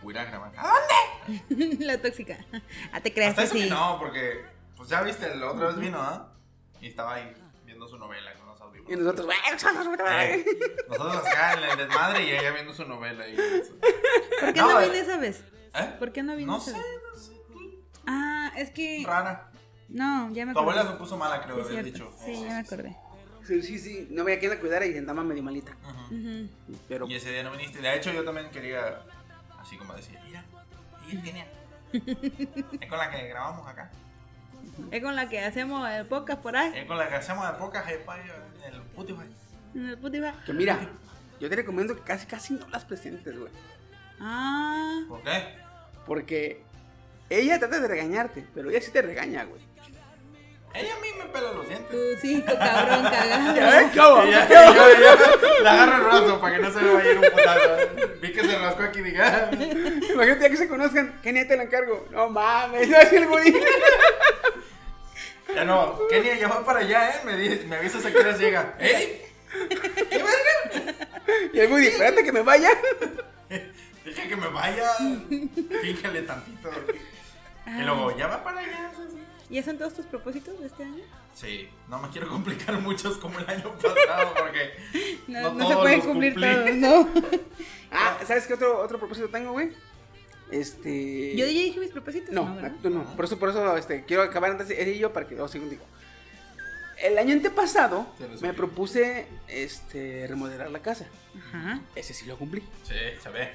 Voy 0.03 0.17
a 0.17 0.23
ir 0.23 0.27
a 0.27 0.31
grabar. 0.31 0.53
¡Ah! 0.57 0.75
La 1.81 2.01
tóxica. 2.01 2.39
Ah, 2.93 3.01
te 3.01 3.13
creas 3.13 3.31
Hasta 3.31 3.45
eso 3.45 3.55
así. 3.55 3.65
que 3.65 3.71
no, 3.71 3.99
porque, 3.99 4.45
pues 4.77 4.89
ya 4.89 5.03
viste, 5.03 5.35
la 5.37 5.51
otra 5.51 5.69
vez 5.69 5.77
vino, 5.79 6.01
¿ah? 6.01 6.33
Y 6.81 6.89
estaba 6.89 7.15
ahí 7.15 7.35
viendo 7.65 7.89
su 7.89 7.97
novela 7.99 8.35
con 8.35 8.47
los 8.47 8.61
audífonos. 8.61 8.93
Y 8.93 8.97
nosotros, 8.97 9.27
güey, 9.27 9.39
Eh, 9.39 10.45
nosotros 10.89 11.17
acá 11.27 11.55
en 11.55 11.65
el 11.71 11.77
desmadre 11.89 12.25
y 12.25 12.31
ella 12.33 12.51
viendo 12.53 12.75
su 12.75 12.85
novela. 12.85 13.27
Y 13.27 13.35
eso. 13.35 13.73
¿Por 14.41 14.53
qué 14.53 14.61
No, 14.61 14.73
no, 14.73 14.81
eh. 14.81 14.85
vine 14.87 14.99
esa 15.01 15.17
vez? 15.17 15.43
¿Eh? 15.75 15.97
¿Por 15.99 16.13
qué 16.13 16.23
no 16.23 16.37
vine 16.37 16.47
No 16.53 16.59
esa 16.59 16.73
sé, 16.73 16.77
vez? 16.77 16.87
no 17.13 17.19
sé. 17.19 17.33
Ah, 18.07 18.53
es 18.57 18.71
que. 18.71 19.03
Rara. 19.07 19.51
No, 19.95 20.31
ya 20.33 20.45
me 20.45 20.53
Tu 20.53 20.59
acordé. 20.59 20.79
abuela 20.79 20.93
se 20.93 20.99
puso 20.99 21.17
mala, 21.17 21.41
creo, 21.41 21.57
Sí, 21.63 21.69
habías 21.71 21.85
dicho. 21.85 22.13
Sí, 22.25 22.33
ya 22.43 22.49
me 22.49 22.59
acordé. 22.59 22.97
Sí, 23.47 23.63
sí, 23.63 23.79
sí. 23.79 24.09
No 24.11 24.25
veía 24.25 24.39
quién 24.39 24.51
la 24.51 24.59
cuidara 24.59 24.85
y 24.87 24.97
andaba 24.99 25.23
medio 25.23 25.43
malita. 25.43 25.77
Ujú. 26.11 26.49
Pero 26.89 27.07
Y 27.09 27.15
ese 27.15 27.31
día 27.31 27.43
no 27.45 27.53
viniste. 27.53 27.81
De 27.81 27.95
hecho, 27.97 28.13
yo 28.13 28.25
también 28.25 28.51
quería, 28.51 29.03
así 29.61 29.77
como 29.77 29.95
decir, 29.95 30.19
mira, 30.27 30.45
ella 31.11 31.23
tiene. 31.23 31.47
Es 32.81 32.89
con 32.89 32.99
la 32.99 33.11
que 33.11 33.29
grabamos 33.29 33.67
acá. 33.69 33.91
Es 34.91 35.03
con 35.03 35.15
la 35.15 35.29
que 35.29 35.41
hacemos 35.41 35.89
el 35.91 36.07
podcast 36.07 36.41
por 36.43 36.57
ahí. 36.57 36.73
Es 36.77 36.87
con 36.87 36.99
la 36.99 37.09
que 37.09 37.15
hacemos 37.15 37.47
de 37.47 37.55
pocas 37.59 37.87
en 37.87 37.93
el 37.95 38.81
Spotify. 38.81 39.31
En 39.75 39.87
el 39.87 39.95
Spotify. 39.95 40.33
que 40.47 40.53
mira, 40.53 40.89
yo 41.41 41.49
te 41.49 41.57
recomiendo 41.57 41.95
que 41.95 42.03
casi, 42.03 42.27
casi 42.27 42.55
no 42.55 42.67
las 42.69 42.85
presentes, 42.85 43.39
güey. 43.39 43.53
Ah. 44.21 45.03
¿Por 45.09 45.23
qué? 45.23 45.55
Porque 46.07 46.63
ella 47.31 47.59
trata 47.59 47.79
de 47.79 47.87
regañarte, 47.89 48.47
pero 48.55 48.71
ella 48.71 48.81
sí 48.81 48.91
te 48.91 49.03
regaña, 49.03 49.45
güey. 49.45 49.61
Ella 50.75 50.95
a 50.97 51.01
mí 51.01 51.09
me 51.17 51.25
pela 51.27 51.53
los 51.53 51.69
dientes. 51.69 51.91
Tú 51.91 51.97
sí, 52.21 52.43
cabrón, 52.43 53.03
cagado. 53.11 53.81
¿Eh? 53.81 53.91
¿Cómo? 53.97 54.25
Ya, 54.25 54.49
ya, 54.49 54.75
ya, 54.75 54.89
ya, 54.99 55.63
le 55.63 55.69
agarro 55.69 55.97
el 55.97 56.03
brazo 56.03 56.41
para 56.41 56.57
que 56.57 56.63
no 56.63 56.73
se 56.73 56.81
me 56.81 56.93
vaya 56.95 57.09
a 57.09 57.13
ir 57.13 57.19
un 57.19 57.25
putazo. 57.31 57.77
Vi 58.21 58.33
que 58.33 58.41
se 58.41 58.59
rascó 58.59 58.83
aquí 58.83 59.01
ah, 59.21 59.51
Imagínate 60.13 60.41
ya 60.43 60.51
que 60.51 60.57
se 60.57 60.69
conozcan, 60.69 61.21
Kenia 61.23 61.47
te 61.47 61.57
la 61.57 61.63
encargo. 61.63 62.07
No 62.11 62.29
mames, 62.29 62.89
no 62.91 62.97
es 62.97 63.13
el 63.13 63.27
güey. 63.29 63.55
ya 65.55 65.65
no, 65.65 65.99
Kenia 66.09 66.35
ya 66.37 66.49
va 66.49 66.65
para 66.65 66.81
allá, 66.81 67.11
¿eh? 67.11 67.21
Me, 67.25 67.37
di- 67.37 67.65
me 67.67 67.77
avisas 67.77 68.05
a 68.05 68.11
qué 68.11 68.19
horas 68.19 68.39
llega. 68.41 68.75
¿Eh? 68.81 69.31
¿Qué 70.11 70.19
verga? 70.19 70.95
Y 71.53 71.61
el 71.61 71.69
güey, 71.69 71.87
espérate 71.87 72.25
que 72.25 72.33
me 72.33 72.43
vaya. 72.43 72.71
Dije 74.05 74.29
que 74.29 74.37
me 74.37 74.49
vaya. 74.49 74.91
Fíjale 75.83 76.23
tantito. 76.23 76.71
Y 77.67 77.83
luego, 77.83 78.17
ya 78.17 78.27
va 78.27 78.43
para 78.43 78.59
allá. 78.61 78.91
¿Y 79.55 79.59
esos 79.59 79.71
son 79.71 79.79
todos 79.79 79.95
tus 79.95 80.07
propósitos 80.07 80.59
de 80.59 80.67
este 80.67 80.83
año? 80.83 81.05
Sí, 81.33 81.69
no 81.89 82.01
me 82.01 82.09
quiero 82.09 82.29
complicar 82.29 82.81
muchos 82.81 83.19
como 83.19 83.39
el 83.39 83.49
año 83.49 83.73
pasado 83.81 84.35
porque 84.37 85.21
No, 85.29 85.43
No 85.43 85.53
no 85.55 85.69
se 85.69 85.77
pueden 85.77 85.99
los 85.99 86.07
cumplir 86.09 86.33
cumplí. 86.35 86.51
todos, 86.53 86.75
no. 86.75 87.09
Ah, 87.93 88.19
¿sabes 88.27 88.49
qué 88.49 88.55
otro, 88.55 88.81
otro 88.83 88.99
propósito 88.99 89.29
tengo, 89.29 89.53
güey? 89.53 89.71
Este. 90.51 91.37
Yo 91.37 91.47
ya 91.47 91.53
dije 91.53 91.79
mis 91.79 91.91
propósitos. 91.93 92.35
No, 92.35 92.53
¿verdad? 92.57 92.73
tú 92.83 92.91
no. 92.91 93.05
Por 93.15 93.27
eso, 93.27 93.39
por 93.39 93.51
eso, 93.51 93.77
este, 93.77 94.05
quiero 94.05 94.25
acabar 94.25 94.51
antes 94.51 94.69
y 94.77 94.99
yo 94.99 95.13
para 95.13 95.29
que 95.29 95.35
luego 95.37 95.47
siga 95.47 95.63
contigo. 95.63 95.85
El 97.01 97.17
año 97.19 97.35
antepasado 97.35 98.07
me 98.41 98.53
propuse, 98.55 99.27
este, 99.47 100.27
remodelar 100.29 100.73
la 100.73 100.81
casa. 100.81 101.07
Ajá. 101.53 101.81
Ese 101.95 102.13
sí 102.13 102.27
lo 102.27 102.37
cumplí. 102.37 102.61
Sí, 102.83 102.95
se 103.23 103.29
ve. 103.29 103.53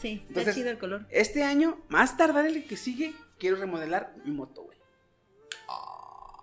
Sí, 0.00 0.14
está 0.14 0.28
Entonces- 0.28 0.54
chido 0.56 0.70
el 0.70 0.78
color. 0.78 1.06
Este 1.10 1.44
año, 1.44 1.78
más 1.88 2.16
tardar 2.16 2.44
el 2.46 2.64
que 2.66 2.76
sigue, 2.76 3.14
quiero 3.38 3.54
remodelar 3.56 4.12
mi 4.24 4.32
moto, 4.32 4.62
güey. 4.62 4.78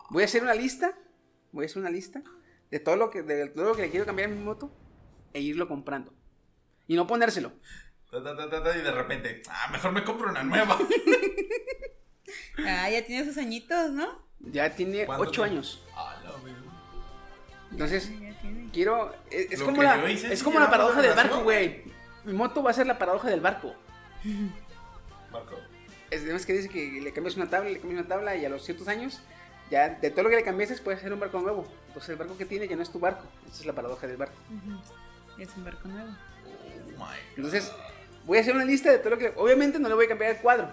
Voy 0.10 0.24
a 0.24 0.26
hacer 0.26 0.42
una 0.44 0.54
lista, 0.54 0.98
voy 1.52 1.64
a 1.64 1.68
hacer 1.68 1.80
una 1.82 1.90
lista 1.92 2.22
de 2.72 2.80
todo 2.80 2.96
lo 2.96 3.10
que, 3.10 3.24
de 3.24 3.48
todo 3.50 3.66
lo 3.66 3.76
que 3.76 3.84
le 3.84 3.90
quiero 3.90 4.06
cambiar 4.06 4.30
a 4.30 4.34
mi 4.34 4.42
moto 4.42 4.72
e 5.34 5.42
irlo 5.42 5.68
comprando. 5.68 6.14
Y 6.88 6.96
no 6.96 7.06
ponérselo. 7.08 7.52
Y 8.12 8.82
de 8.82 8.92
repente, 8.92 9.44
ah, 9.50 9.70
mejor 9.72 9.92
me 9.92 10.04
compro 10.04 10.30
una 10.30 10.44
nueva. 10.44 10.78
Ah, 12.66 12.90
ya 12.90 13.06
tiene 13.06 13.26
sus 13.26 13.38
añitos, 13.38 13.92
¿no? 13.92 14.28
Ya 14.40 14.76
tiene 14.76 15.06
¿Cuánto 15.06 15.24
8 15.24 15.32
tiene? 15.32 15.50
años. 15.52 15.84
Ah, 15.96 16.20
la. 16.24 16.34
Entonces, 17.72 18.10
Ya 18.20 18.40
tiene. 18.42 18.70
quiero. 18.72 19.14
Es, 19.30 19.52
es 19.52 19.62
como 19.62 19.84
la, 19.84 20.10
es 20.10 20.44
como 20.44 20.60
la 20.60 20.70
paradoja 20.70 21.02
del 21.02 21.16
barco, 21.16 21.44
güey. 21.44 21.84
Mi 22.26 22.34
moto 22.34 22.62
va 22.64 22.72
a 22.72 22.74
ser 22.74 22.88
la 22.88 22.98
paradoja 22.98 23.30
del 23.30 23.42
barco. 23.42 23.76
Marco. 25.32 25.56
Es 26.10 26.24
además 26.24 26.46
que 26.46 26.54
dice 26.54 26.70
que 26.70 27.00
le 27.02 27.14
cambias 27.14 27.38
una 27.38 27.50
tabla, 27.50 27.70
le 27.70 27.80
cambias 27.80 28.00
una 28.02 28.08
tabla 28.10 28.36
y 28.36 28.44
a 28.46 28.50
los 28.50 28.64
ciertos 28.64 28.88
años, 28.88 29.22
ya 29.70 29.90
de 29.90 30.10
todo 30.12 30.24
lo 30.24 30.30
que 30.30 30.36
le 30.38 30.44
cambiases 30.44 30.82
puede 30.82 31.00
ser 31.00 31.14
un 31.14 31.20
barco 31.20 31.40
nuevo. 31.40 31.68
Entonces 31.88 32.10
el 32.10 32.16
barco 32.16 32.38
que 32.38 32.46
tiene 32.46 32.68
ya 32.68 32.76
no 32.76 32.82
es 32.84 32.92
tu 32.92 33.00
barco. 33.00 33.26
Esa 33.48 33.60
es 33.62 33.66
la 33.66 33.74
paradoja 33.74 34.08
del 34.08 34.18
barco. 34.18 34.36
Ujú. 34.50 35.42
Es 35.42 35.50
un 35.56 35.64
barco 35.66 35.88
nuevo. 35.88 36.10
Oh 36.48 36.92
my. 36.98 37.16
Entonces, 37.38 37.72
voy 38.26 38.38
a 38.38 38.42
hacer 38.42 38.56
una 38.56 38.66
lista 38.66 38.92
de 38.92 38.98
todo 39.00 39.12
lo 39.12 39.18
que. 39.18 39.34
Obviamente 39.38 39.80
no 39.80 39.88
le 39.90 39.96
voy 39.96 40.06
a 40.06 40.10
cambiar 40.10 40.32
el 40.32 40.38
cuadro. 40.38 40.70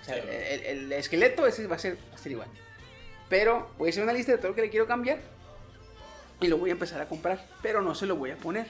O 0.00 0.04
sea, 0.04 0.14
Sí. 0.14 0.20
el, 0.28 0.64
el 0.64 0.92
esqueleto 0.92 1.46
ese 1.46 1.66
va 1.66 1.76
a, 1.76 1.78
ser, 1.78 1.96
va 2.10 2.14
a 2.14 2.18
ser 2.18 2.32
igual. 2.32 2.48
Pero 3.28 3.70
voy 3.78 3.88
a 3.88 3.90
hacer 3.90 4.02
una 4.02 4.12
lista 4.12 4.32
de 4.32 4.38
todo 4.38 4.48
lo 4.48 4.54
que 4.54 4.62
le 4.62 4.70
quiero 4.70 4.86
cambiar. 4.86 5.18
Y 6.40 6.48
lo 6.48 6.56
voy 6.58 6.70
a 6.70 6.72
empezar 6.72 7.00
a 7.00 7.06
comprar. 7.08 7.44
Pero 7.62 7.82
no 7.82 7.94
se 7.94 8.06
lo 8.06 8.16
voy 8.16 8.30
a 8.30 8.36
poner. 8.36 8.66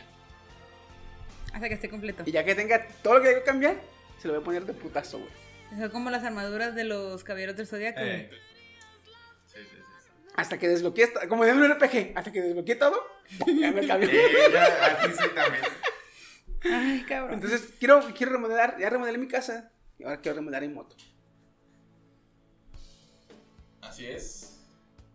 Hasta 1.53 1.69
que 1.69 1.75
esté 1.75 1.89
completo. 1.91 2.23
Y 2.27 2.33
ya 2.33 2.45
que 2.45 2.55
tenga 2.55 2.87
todo 3.03 3.15
lo 3.15 3.21
que 3.23 3.27
le 3.29 3.33
quiero 3.35 3.47
cambiar, 3.47 3.77
se 4.21 4.29
lo 4.29 4.35
voy 4.35 4.43
a 4.43 4.45
poner 4.45 4.65
de 4.67 4.73
putazo, 4.75 5.19
güey. 5.19 5.31
Son 5.79 5.91
como 5.91 6.11
las 6.11 6.25
armaduras 6.25 6.75
de 6.75 6.85
los 6.85 7.23
caballeros 7.25 7.57
del 7.57 7.67
zodiaco. 7.67 8.01
Eh. 8.01 8.31
Hasta 10.37 10.59
que 10.59 10.69
desbloquee, 10.69 11.03
esta- 11.05 11.29
como 11.29 11.45
en 11.45 11.57
un 11.57 11.65
RPG, 11.71 12.13
hasta 12.17 12.33
que 12.33 12.41
desbloquee 12.41 12.77
todo, 12.77 13.01
ya 13.47 13.73
me 13.73 13.87
cambio. 13.87 14.09
Eh, 14.13 14.51
ya, 14.53 14.87
aquí 14.87 15.13
sí 15.13 15.29
también. 15.35 15.65
Ay, 16.63 17.05
cabrón. 17.09 17.35
Entonces, 17.35 17.73
quiero, 17.79 18.01
quiero 18.17 18.33
remodelar, 18.33 18.77
ya 18.79 18.91
remodelé 18.91 19.19
mi 19.19 19.29
casa, 19.29 19.73
y 19.99 20.05
ahora 20.05 20.21
quiero 20.21 20.37
remodelar 20.37 20.63
mi 20.63 20.75
moto. 20.75 20.97
Así 23.83 24.07
es. 24.07 24.59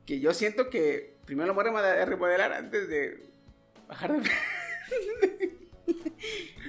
Que 0.05 0.19
yo 0.19 0.33
siento 0.33 0.69
que 0.69 1.17
primero 1.25 1.47
lo 1.47 1.53
voy 1.53 1.61
a 1.61 1.65
remodelar, 1.65 2.09
remodelar 2.09 2.53
antes 2.53 2.87
de 2.89 3.23
bajar 3.87 4.21
de 4.21 4.29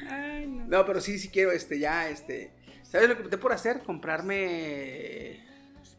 Ay, 0.08 0.46
no. 0.46 0.66
No, 0.66 0.86
pero 0.86 1.00
sí, 1.00 1.18
sí 1.18 1.28
quiero, 1.28 1.52
este, 1.52 1.78
ya, 1.78 2.08
este... 2.08 2.52
¿Sabes 2.82 3.08
lo 3.08 3.16
que 3.16 3.24
te 3.28 3.38
por 3.38 3.52
hacer? 3.52 3.80
Comprarme, 3.82 5.42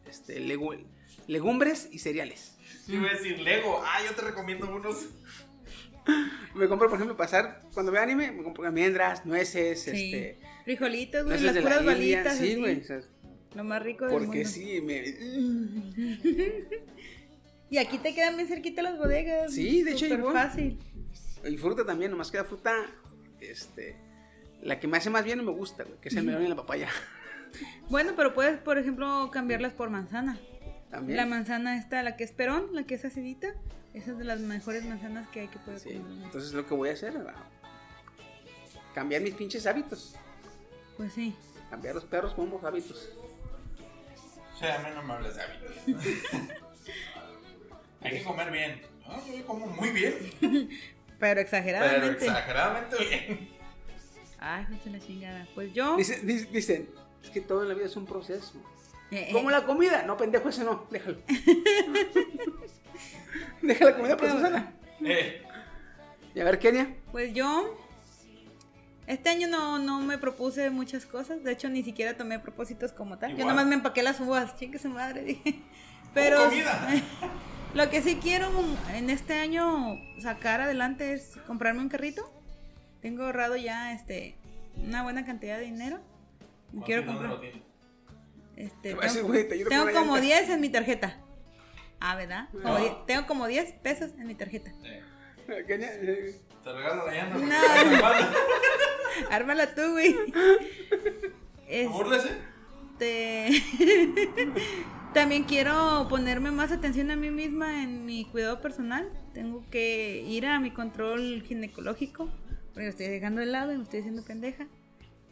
este, 0.08 0.40
legu- 0.40 0.86
legumbres 1.28 1.88
y 1.92 2.00
cereales. 2.00 2.56
Iba 2.88 3.08
a 3.08 3.12
decir 3.12 3.38
Lego. 3.38 3.80
Ah, 3.84 3.98
yo 4.04 4.14
te 4.16 4.22
recomiendo 4.22 4.74
unos. 4.74 5.06
Me 6.54 6.66
compro, 6.68 6.88
por 6.88 6.96
ejemplo, 6.96 7.16
pasar, 7.16 7.62
cuando 7.74 7.92
veo 7.92 8.02
anime, 8.02 8.32
me 8.32 8.42
compro 8.42 8.66
almendras, 8.66 9.24
nueces, 9.26 9.82
Sí. 9.82 9.90
este... 10.14 10.40
Frijolitos, 10.64 11.24
güey, 11.24 11.38
nueces 11.38 11.44
las 11.46 11.54
la 11.54 11.60
puras 11.62 11.84
balitas. 11.84 12.38
Sí, 12.38 12.54
güey, 12.56 12.80
o 12.80 12.84
sea, 12.84 13.00
Lo 13.54 13.62
más 13.64 13.82
rico 13.82 14.06
del 14.06 14.14
porque 14.14 14.44
mundo. 14.44 14.48
sí, 14.48 14.80
me... 14.80 15.04
Y 17.70 17.76
aquí 17.76 17.98
te 17.98 18.14
quedan 18.14 18.36
bien 18.36 18.48
cerquita 18.48 18.80
las 18.80 18.96
bodegas. 18.96 19.52
Sí, 19.52 19.82
de 19.82 19.92
hecho, 19.92 20.06
igual. 20.06 20.32
fácil. 20.32 20.78
Y 21.44 21.56
fruta 21.58 21.84
también, 21.84 22.10
nomás 22.10 22.30
queda 22.30 22.44
fruta, 22.44 22.72
este... 23.40 23.96
La 24.62 24.80
que 24.80 24.88
me 24.88 24.96
hace 24.96 25.10
más 25.10 25.24
bien 25.24 25.36
no 25.38 25.44
me 25.44 25.52
gusta, 25.52 25.84
güey, 25.84 26.00
que 26.00 26.08
es 26.08 26.16
el 26.16 26.24
melón 26.24 26.42
y 26.44 26.48
la 26.48 26.56
papaya. 26.56 26.88
Bueno, 27.90 28.14
pero 28.16 28.34
puedes, 28.34 28.58
por 28.58 28.76
ejemplo, 28.78 29.30
cambiarlas 29.32 29.72
por 29.72 29.88
manzana. 29.90 30.38
También. 30.90 31.16
La 31.16 31.26
manzana 31.26 31.76
esta, 31.76 32.02
la 32.02 32.16
que 32.16 32.24
es 32.24 32.32
perón, 32.32 32.68
la 32.72 32.84
que 32.84 32.94
es 32.94 33.04
acidita, 33.04 33.48
esa 33.94 34.12
es 34.12 34.18
de 34.18 34.24
las 34.24 34.40
mejores 34.40 34.84
manzanas 34.84 35.28
que 35.28 35.40
hay 35.40 35.48
que 35.48 35.58
poder 35.58 35.80
Sí, 35.80 35.94
comer. 35.94 36.24
entonces 36.24 36.52
lo 36.52 36.66
que 36.66 36.74
voy 36.74 36.88
a 36.88 36.92
hacer, 36.94 37.14
cambiar 38.94 39.22
mis 39.22 39.34
pinches 39.34 39.66
hábitos. 39.66 40.14
Pues 40.96 41.12
sí. 41.12 41.34
Cambiar 41.70 41.94
los 41.94 42.04
perros 42.04 42.32
con 42.34 42.48
unos 42.48 42.64
hábitos. 42.64 43.10
O 44.54 44.58
sea, 44.58 44.76
a 44.76 44.78
mí 44.80 44.88
no 44.94 45.02
me 45.02 45.12
hables 45.12 45.34
de 45.36 45.42
hábitos. 45.42 45.70
Hay 48.00 48.10
que 48.18 48.24
comer 48.24 48.50
bien. 48.50 48.80
Ah, 49.06 49.20
yo 49.36 49.46
como 49.46 49.66
muy 49.66 49.90
bien. 49.90 50.14
Pero 50.40 50.68
Pero 51.18 51.40
exageradamente. 51.40 52.24
exageradamente 52.26 52.96
bien. 52.98 53.48
Ay, 54.38 54.66
la 54.86 55.00
chingada. 55.00 55.46
Pues 55.54 55.72
yo. 55.74 55.96
Dice- 55.96 56.20
dice- 56.22 56.48
dicen, 56.52 56.88
es 57.22 57.30
que 57.30 57.40
todo 57.40 57.62
en 57.62 57.68
la 57.68 57.74
vida 57.74 57.86
es 57.86 57.96
un 57.96 58.06
proceso. 58.06 58.52
Eh, 59.10 59.30
Como 59.32 59.50
eh, 59.50 59.52
la 59.52 59.64
comida. 59.64 60.02
No, 60.02 60.16
pendejo, 60.16 60.48
ese 60.48 60.64
no. 60.64 60.86
Déjalo. 60.90 61.18
Deja 63.62 63.84
la 63.84 63.96
comida 63.96 64.16
procesada. 64.16 64.72
Eh, 65.04 65.42
Y 66.34 66.40
a 66.40 66.44
ver, 66.44 66.58
Kenia. 66.58 66.94
Pues 67.12 67.32
yo. 67.34 67.76
Este 69.06 69.30
año 69.30 69.48
no, 69.48 69.78
no 69.78 70.00
me 70.00 70.18
propuse 70.18 70.68
muchas 70.70 71.06
cosas. 71.06 71.42
De 71.42 71.52
hecho, 71.52 71.70
ni 71.70 71.82
siquiera 71.82 72.16
tomé 72.16 72.38
propósitos 72.38 72.92
como 72.92 73.18
tal. 73.18 73.30
Yo 73.30 73.36
Igual. 73.38 73.48
nomás 73.56 73.66
me 73.66 73.74
empaqué 73.76 74.02
las 74.02 74.20
uvas. 74.20 74.56
Chingue 74.56 74.78
su 74.78 74.88
madre, 74.90 75.22
dije. 75.22 75.60
Pero. 76.14 76.44
comida. 76.44 76.88
Lo 77.74 77.90
que 77.90 78.00
sí 78.02 78.18
quiero 78.22 78.48
en 78.94 79.10
este 79.10 79.34
año 79.34 79.98
sacar 80.20 80.60
adelante 80.62 81.12
es 81.12 81.36
comprarme 81.46 81.80
un 81.80 81.88
carrito. 81.90 82.30
Tengo 83.02 83.24
ahorrado 83.24 83.56
ya 83.56 83.92
este 83.92 84.36
una 84.76 85.02
buena 85.02 85.24
cantidad 85.26 85.58
de 85.58 85.64
dinero. 85.64 86.00
Quiero 86.86 87.04
¿cuánto 87.04 87.22
dinero 87.22 87.36
comprar. 87.36 87.40
tienes? 87.40 87.67
Este, 88.58 88.92
Te 88.94 89.44
tengo 89.44 89.86
te 89.86 89.92
como 89.92 90.16
llanta. 90.16 90.20
10 90.20 90.48
en 90.50 90.60
mi 90.60 90.68
tarjeta. 90.68 91.16
Ah, 92.00 92.16
¿verdad? 92.16 92.48
Como 92.50 92.64
No. 92.64 92.78
10 92.80 93.06
tengo 93.06 93.26
como 93.28 93.46
10 93.46 93.72
pesos 93.74 94.10
en 94.18 94.26
mi 94.26 94.34
tarjeta. 94.34 94.72
Eh, 94.82 95.02
eh, 95.48 96.40
Te 96.64 96.72
regalo 96.72 97.06
la 97.06 97.12
llanta. 97.12 97.38
No. 97.38 97.54
Ármala 99.30 99.74
tú, 99.76 99.92
güey. 99.92 100.12
Este. 101.68 103.62
También 105.14 105.44
quiero 105.44 106.08
ponerme 106.10 106.50
más 106.50 106.72
atención 106.72 107.12
a 107.12 107.16
mí 107.16 107.30
misma 107.30 107.84
en 107.84 108.04
mi 108.06 108.24
cuidado 108.24 108.60
personal. 108.60 109.08
Tengo 109.34 109.64
que 109.70 110.24
ir 110.26 110.46
a 110.46 110.58
mi 110.58 110.72
control 110.72 111.44
ginecológico. 111.46 112.28
Porque 112.74 112.80
me 112.80 112.88
estoy 112.88 113.06
dejando 113.06 113.40
de 113.40 113.46
lado 113.46 113.72
y 113.72 113.76
me 113.76 113.84
estoy 113.84 114.00
haciendo 114.00 114.24
pendeja. 114.24 114.66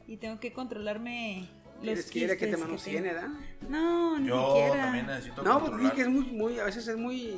Y 0.07 0.18
tengo 0.18 0.39
que 0.39 0.53
controlarme 0.53 1.49
los 1.77 1.83
¿Quieres 1.83 2.07
quiere 2.07 2.37
que 2.37 2.47
te 2.47 2.57
manoseen. 2.57 3.03
¿verdad? 3.05 3.29
No, 3.68 4.18
ni 4.18 4.29
Yo 4.29 4.55
siquiera. 4.57 4.83
también 4.85 5.07
necesito 5.07 5.43
No, 5.43 5.59
pues 5.61 5.70
controlar. 5.70 5.91
sí 5.91 5.97
que 5.97 6.03
es 6.03 6.09
muy, 6.09 6.24
muy, 6.27 6.59
a 6.61 6.64
veces 6.64 6.89
es 6.89 6.97
muy, 6.97 7.37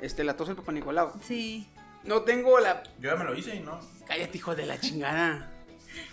este, 0.00 0.24
latoso 0.24 0.50
el 0.52 0.56
papá 0.56 0.72
Nicolau. 0.72 1.12
Sí. 1.22 1.68
No 2.04 2.22
tengo 2.22 2.60
la... 2.60 2.82
Yo 3.00 3.10
ya 3.10 3.16
me 3.16 3.24
lo 3.24 3.34
hice 3.34 3.56
y 3.56 3.60
no. 3.60 3.80
Cállate, 4.06 4.36
hijo 4.38 4.54
de 4.54 4.66
la 4.66 4.78
chingada. 4.80 5.50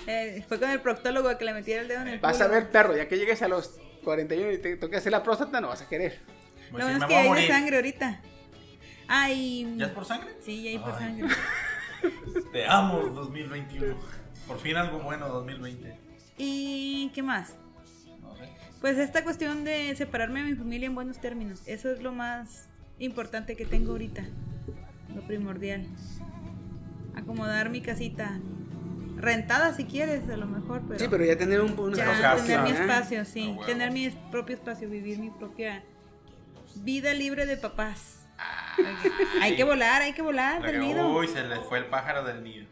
Eh, 0.05 0.45
fue 0.47 0.59
con 0.59 0.69
el 0.69 0.79
proctólogo 0.79 1.27
a 1.27 1.39
que 1.39 1.45
le 1.45 1.53
metiera 1.55 1.81
el 1.81 1.87
dedo 1.87 2.01
en 2.01 2.07
el 2.09 2.19
Vas 2.19 2.39
a 2.39 2.47
ver, 2.47 2.69
perro, 2.69 2.95
ya 2.95 3.07
que 3.07 3.17
llegues 3.17 3.41
a 3.41 3.47
los 3.47 3.79
41 4.03 4.51
y 4.51 4.57
te 4.59 4.77
toque 4.77 4.97
hacer 4.97 5.11
la 5.11 5.23
próstata, 5.23 5.59
no 5.59 5.69
vas 5.69 5.81
a 5.81 5.87
querer. 5.89 6.19
Pues 6.69 6.83
Lo 6.83 6.91
sí, 6.91 6.97
bueno 6.99 6.99
me 6.99 7.05
es 7.05 7.09
que 7.09 7.15
hay 7.15 7.47
sangre 7.47 7.75
ahorita. 7.77 8.21
Ay. 9.07 9.73
¿Ya 9.77 9.87
es 9.87 9.91
por 9.91 10.05
sangre? 10.05 10.35
Sí, 10.39 10.61
ya 10.61 10.69
hay 10.69 10.77
por 10.77 10.93
sangre. 10.99 11.27
Te 12.51 12.67
amo 12.67 12.99
2021. 12.99 13.95
Por 14.47 14.59
fin 14.59 14.77
algo 14.77 14.99
bueno 14.99 15.27
2020. 15.29 15.97
¿Y 16.37 17.09
qué 17.13 17.21
más? 17.23 17.55
No 18.21 18.35
sé. 18.35 18.49
Pues 18.79 18.97
esta 18.97 19.23
cuestión 19.23 19.63
de 19.63 19.95
separarme 19.95 20.43
de 20.43 20.51
mi 20.51 20.55
familia 20.55 20.87
en 20.87 20.95
buenos 20.95 21.19
términos, 21.19 21.61
eso 21.65 21.91
es 21.91 22.01
lo 22.01 22.11
más 22.11 22.67
importante 22.99 23.55
que 23.55 23.65
tengo 23.65 23.91
ahorita, 23.91 24.23
lo 25.15 25.21
primordial. 25.27 25.85
Acomodar 27.15 27.69
mi 27.69 27.81
casita, 27.81 28.39
rentada 29.17 29.73
si 29.73 29.85
quieres, 29.85 30.27
a 30.29 30.37
lo 30.37 30.45
mejor, 30.47 30.81
pero, 30.87 30.99
Sí, 30.99 31.07
pero 31.09 31.25
ya 31.25 31.37
tener 31.37 31.61
un, 31.61 31.77
un 31.77 31.93
ya 31.93 32.03
espacio 32.03 32.21
casa, 32.23 32.45
tener 32.45 32.61
mi 32.61 32.69
¿eh? 32.69 32.81
espacio, 32.81 33.25
sí, 33.25 33.57
tener 33.65 33.91
mi 33.91 34.09
propio 34.31 34.55
espacio, 34.55 34.89
vivir 34.89 35.19
mi 35.19 35.29
propia 35.29 35.83
vida 36.75 37.13
libre 37.13 37.45
de 37.45 37.57
papás. 37.57 38.25
hay 39.41 39.55
que 39.55 39.63
volar, 39.63 40.01
hay 40.01 40.13
que 40.13 40.21
volar 40.21 40.61
del 40.63 40.79
nido. 40.79 41.15
Uy, 41.15 41.27
se 41.27 41.43
le 41.43 41.59
fue 41.59 41.79
el 41.79 41.85
pájaro 41.85 42.23
del 42.23 42.43
nido. 42.43 42.67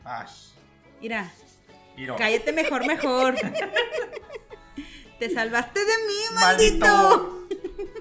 Mira, 1.01 1.32
Cállate 2.17 2.53
mejor, 2.53 2.85
mejor. 2.85 3.35
Te 5.19 5.29
salvaste 5.29 5.79
de 5.79 5.85
mí, 6.07 6.35
maldito. 6.35 6.85
¡Maldito! 6.85 7.47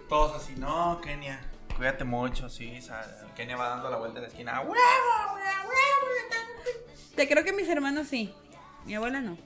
Todos 0.08 0.42
así, 0.42 0.54
no, 0.56 1.00
Kenia. 1.00 1.40
Cuídate 1.76 2.04
mucho, 2.04 2.48
sí. 2.48 2.78
Kenia 3.36 3.56
va 3.56 3.70
dando 3.70 3.90
la 3.90 3.98
vuelta 3.98 4.18
en 4.18 4.22
la 4.22 4.28
esquina. 4.28 4.60
¡Huevo, 4.60 4.72
huevo, 4.72 5.34
huevo! 5.34 5.78
Te 7.14 7.28
creo 7.28 7.44
que 7.44 7.52
mis 7.52 7.68
hermanos 7.68 8.06
sí. 8.06 8.32
Mi 8.86 8.94
abuela 8.94 9.20
no. 9.20 9.36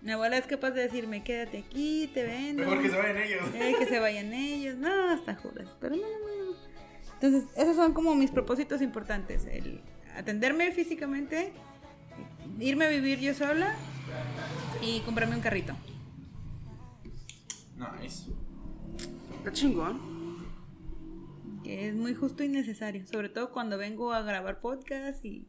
Mi 0.00 0.12
abuela 0.12 0.36
es 0.36 0.46
capaz 0.46 0.70
de 0.70 0.82
decirme, 0.82 1.22
quédate 1.22 1.58
aquí, 1.58 2.10
te 2.12 2.24
vendo. 2.24 2.64
Mejor 2.64 2.82
que 2.82 2.90
se 2.90 2.96
vayan 2.96 3.16
ellos. 3.16 3.42
Eh, 3.54 3.74
que 3.78 3.86
se 3.86 4.00
vayan 4.00 4.32
ellos. 4.32 4.76
No, 4.76 5.10
hasta 5.10 5.34
juras. 5.36 5.68
Pero 5.80 5.96
no, 5.96 6.02
no, 6.02 6.18
no, 6.18 6.50
no. 6.50 6.56
Entonces, 7.14 7.44
esos 7.56 7.76
son 7.76 7.92
como 7.92 8.14
mis 8.14 8.30
propósitos 8.30 8.82
importantes. 8.82 9.46
El 9.46 9.80
atenderme 10.16 10.72
físicamente, 10.72 11.52
irme 12.58 12.86
a 12.86 12.88
vivir 12.88 13.18
yo 13.20 13.34
sola 13.34 13.74
y 14.80 15.00
comprarme 15.00 15.36
un 15.36 15.42
carrito. 15.42 15.74
Nice. 17.76 18.30
Está 19.38 19.52
chingón. 19.52 20.12
Que 21.64 21.88
es 21.88 21.94
muy 21.94 22.14
justo 22.14 22.42
y 22.42 22.48
necesario. 22.48 23.06
Sobre 23.06 23.28
todo 23.28 23.50
cuando 23.52 23.78
vengo 23.78 24.12
a 24.12 24.22
grabar 24.22 24.60
podcast 24.60 25.24
y 25.24 25.48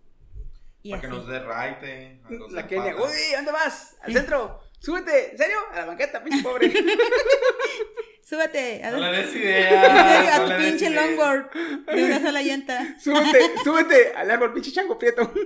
Y 0.84 0.92
Para 0.92 1.02
que 1.02 1.08
nos 1.08 1.28
dé 1.28 1.40
raite. 1.40 2.22
a 2.26 2.32
los 2.32 2.52
La 2.52 2.68
Kenia, 2.68 2.96
uy, 2.96 3.12
¿dónde 3.36 3.52
vas? 3.52 3.96
Al 4.02 4.14
centro. 4.14 4.60
Súbete, 4.80 5.32
¿en 5.32 5.38
serio? 5.38 5.58
A 5.72 5.80
la 5.80 5.86
banqueta, 5.86 6.22
pinche 6.24 6.44
pobre. 6.44 6.72
Súbete 8.22 8.84
a, 8.84 8.92
No 8.92 9.00
le 9.00 9.26
des 9.26 10.30
a 10.34 10.44
tu 10.44 10.50
no 10.52 10.58
pinche 10.58 10.90
longboard 10.90 11.52
de 11.86 12.04
una 12.06 12.22
sola 12.22 12.42
llanta. 12.42 12.96
súbete, 13.00 13.40
súbete 13.64 14.14
al 14.14 14.32
árbol, 14.32 14.54
pinche 14.54 14.72
chango 14.72 14.98
prieto. 14.98 15.32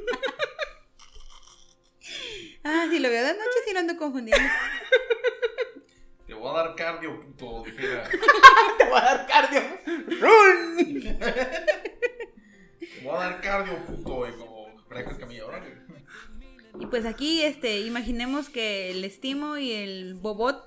Ah, 2.69 2.87
si 2.89 2.99
lo 2.99 3.09
veo 3.09 3.25
de 3.25 3.33
noche, 3.33 3.59
sí 3.65 3.73
lo 3.73 3.79
ando 3.79 3.95
confundiendo. 3.97 4.43
Te 6.25 6.33
voy 6.33 6.49
a 6.49 6.53
dar 6.63 6.75
cardio, 6.75 7.19
puto. 7.21 7.63
Dijera. 7.63 8.03
Te 8.77 8.85
voy 8.89 8.97
a 8.99 9.03
dar 9.03 9.27
cardio. 9.27 9.61
¡Run! 10.19 11.01
Te 11.01 11.17
voy 13.03 13.15
a 13.15 13.19
dar 13.19 13.41
cardio, 13.41 13.77
puto. 13.85 14.27
Y 14.27 14.31
como 14.33 14.67
el 14.95 15.17
camino. 15.17 15.45
órale. 15.45 15.77
Y 16.79 16.85
pues 16.87 17.05
aquí, 17.05 17.41
este, 17.43 17.79
imaginemos 17.79 18.49
que 18.49 18.91
el 18.91 19.03
Estimo 19.05 19.57
y 19.57 19.71
el 19.71 20.15
Bobot 20.15 20.63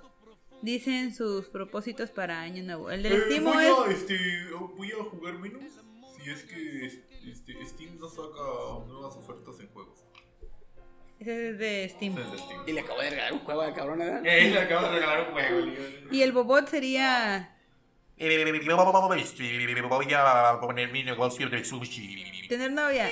dicen 0.62 1.14
sus 1.14 1.48
propósitos 1.48 2.10
para 2.10 2.40
Año 2.40 2.62
Nuevo. 2.64 2.90
El 2.90 3.02
del 3.02 3.12
Eh, 3.12 3.16
Estimo 3.28 3.52
voy 3.52 3.64
es... 3.64 3.72
a, 3.72 3.90
este, 3.90 4.18
voy 4.76 4.92
a 4.92 5.04
jugar 5.04 5.34
menos 5.38 5.62
si 6.16 6.30
es 6.30 6.42
que 6.44 6.86
este, 7.30 7.66
Steam 7.66 7.98
no 7.98 8.08
saca 8.08 8.86
nuevas 8.88 9.14
ofertas 9.16 9.60
en 9.60 9.68
juegos. 9.68 10.04
Ese 11.20 11.50
es 11.50 11.58
de 11.58 11.88
Steam. 11.94 12.12
Ese 12.16 12.22
es 12.26 12.32
de 12.32 12.38
Steam. 12.38 12.60
Y 12.66 12.72
le 12.72 12.80
acabo 12.80 13.00
de 13.00 13.10
regalar 13.10 13.32
un 13.34 13.38
juego 13.40 13.60
al 13.60 13.74
cabrón, 13.74 13.98
¿verdad? 13.98 14.22
Eh, 14.24 14.50
le 14.50 14.58
acabo 14.58 14.86
de 14.86 14.92
regalar 14.94 15.26
un 15.28 15.32
juego. 15.32 15.60
le- 15.60 16.16
Y 16.16 16.22
el 16.22 16.32
Bobot 16.32 16.68
sería 16.68 17.56
Voy 18.18 20.14
a 20.14 20.58
poner 20.60 20.92
mi 20.92 21.02
negocio 21.04 21.48
de 21.48 21.64
sushi. 21.64 22.48
tener 22.48 22.70
novia. 22.72 23.08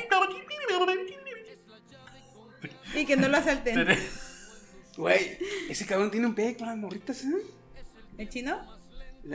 Y 2.94 3.04
que 3.06 3.16
no 3.16 3.28
lo 3.28 3.36
asalten. 3.36 3.86
Güey, 4.96 5.38
ese 5.68 5.86
cabrón 5.86 6.10
tiene 6.10 6.26
un 6.26 6.34
pegue 6.34 6.56
con 6.56 6.66
las 6.66 6.76
morritas, 6.76 7.22
¿eh? 7.24 7.28
¿El 8.18 8.28
chino? 8.28 8.60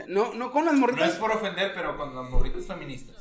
No, 0.08 0.34
no 0.34 0.50
con 0.50 0.64
las 0.64 0.74
No 0.74 0.80
es 0.86 0.92
morritas. 0.92 1.14
por 1.16 1.30
ofender, 1.32 1.72
pero 1.74 1.96
con 1.96 2.14
las 2.14 2.28
morritas 2.30 2.66
feministas. 2.66 3.16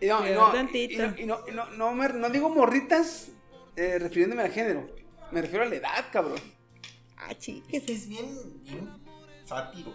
Y 0.00 0.06
no, 0.06 0.28
y 0.28 0.32
no, 0.32 0.52
y 0.54 0.96
no, 0.96 1.14
y 1.18 1.24
no, 1.26 1.40
y 1.48 1.52
no, 1.52 1.70
no 1.70 1.92
me- 1.94 2.08
no 2.08 2.28
digo 2.28 2.50
morritas 2.50 3.30
eh, 3.76 3.98
refiriéndome 3.98 4.42
al 4.42 4.50
género. 4.52 4.86
Me 5.30 5.42
refiero 5.42 5.64
a 5.64 5.68
la 5.68 5.74
edad, 5.76 6.04
cabrón. 6.12 6.38
Ah, 7.16 7.30
Es 7.32 7.38
chiques. 7.38 7.82
que 7.84 7.92
es 7.92 8.08
bien, 8.08 8.28
bien 8.62 8.88
sátiro. 9.44 9.92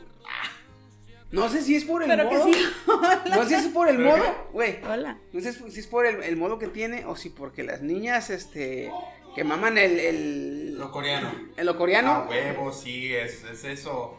No 1.32 1.48
sé 1.48 1.62
si 1.62 1.76
es 1.76 1.86
por 1.86 2.02
el 2.02 2.10
Pero 2.10 2.28
que 2.28 2.38
modo. 2.38 2.52
sí. 2.52 2.60
No 3.30 3.44
sé 3.44 3.50
si 3.50 3.68
es 3.68 3.74
por 3.74 3.88
el 3.88 3.98
¿Pero 3.98 4.18
modo, 4.18 4.48
güey. 4.52 4.80
Hola. 4.84 5.20
No 5.32 5.42
sé 5.42 5.54
si 5.54 5.80
es 5.80 5.88
por 5.88 6.06
el, 6.08 6.24
el 6.24 6.36
modo 6.38 6.58
que 6.58 6.68
tiene 6.68 7.06
o 7.06 7.16
si 7.16 7.30
porque 7.30 7.62
las 7.64 7.82
niñas, 7.84 8.32
este, 8.32 8.92
que 9.36 9.44
maman 9.44 9.78
el, 9.78 10.00
el, 10.00 10.78
Lo 10.80 10.92
coreano. 10.92 11.32
el 11.56 11.66
lo 11.68 11.78
coreano. 11.78 12.12
A 12.12 12.28
huevo, 12.28 12.72
sí, 12.74 13.14
es, 13.14 13.44
es 13.44 13.64
eso. 13.64 14.18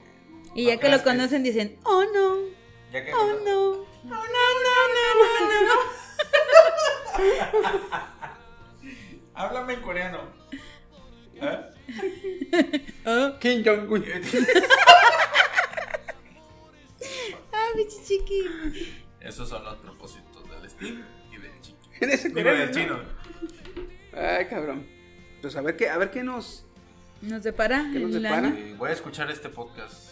Y 0.54 0.66
ya 0.66 0.78
que 0.78 0.88
lo 0.88 1.02
conocen 1.02 1.42
dicen, 1.42 1.78
oh 1.84 2.04
no, 2.14 2.36
Ya 2.92 3.04
que 3.04 3.12
oh 3.12 3.26
no, 3.44 3.70
oh 3.72 3.86
no, 4.04 4.14
no, 4.14 4.24
no, 4.24 5.50
no, 5.50 5.66
no. 5.66 5.80
Háblame 9.41 9.72
en 9.74 9.80
coreano. 9.80 10.18
¿Eh? 11.34 11.61
Oh, 13.07 13.38
Kim 13.41 13.64
Jong-un. 13.64 14.05
ah, 17.53 17.68
bichi 17.74 17.97
chiqui. 18.05 18.45
Esos 19.20 19.49
son 19.49 19.64
los 19.64 19.76
propósitos 19.76 20.45
del 20.51 20.68
Steam 20.70 21.03
y 21.32 21.36
del 21.38 21.61
chico. 21.62 21.78
En 22.01 22.11
ese 22.11 22.28
Digo, 22.28 22.41
coreano. 22.43 22.59
del 22.61 22.70
chino. 22.74 22.99
Ay, 24.14 24.47
cabrón. 24.47 24.86
Pues 25.41 25.57
a 25.57 25.62
ver 25.62 25.76
qué, 25.76 25.88
a 25.88 25.97
ver 25.99 26.11
qué 26.11 26.22
nos. 26.22 26.66
Nos 27.22 27.43
separa 27.43 27.88
¿Qué 27.93 27.99
nos 28.01 28.14
año. 28.24 28.57
Y 28.59 28.72
voy 28.74 28.91
a 28.91 28.93
escuchar 28.93 29.30
este 29.30 29.49
podcast. 29.51 30.11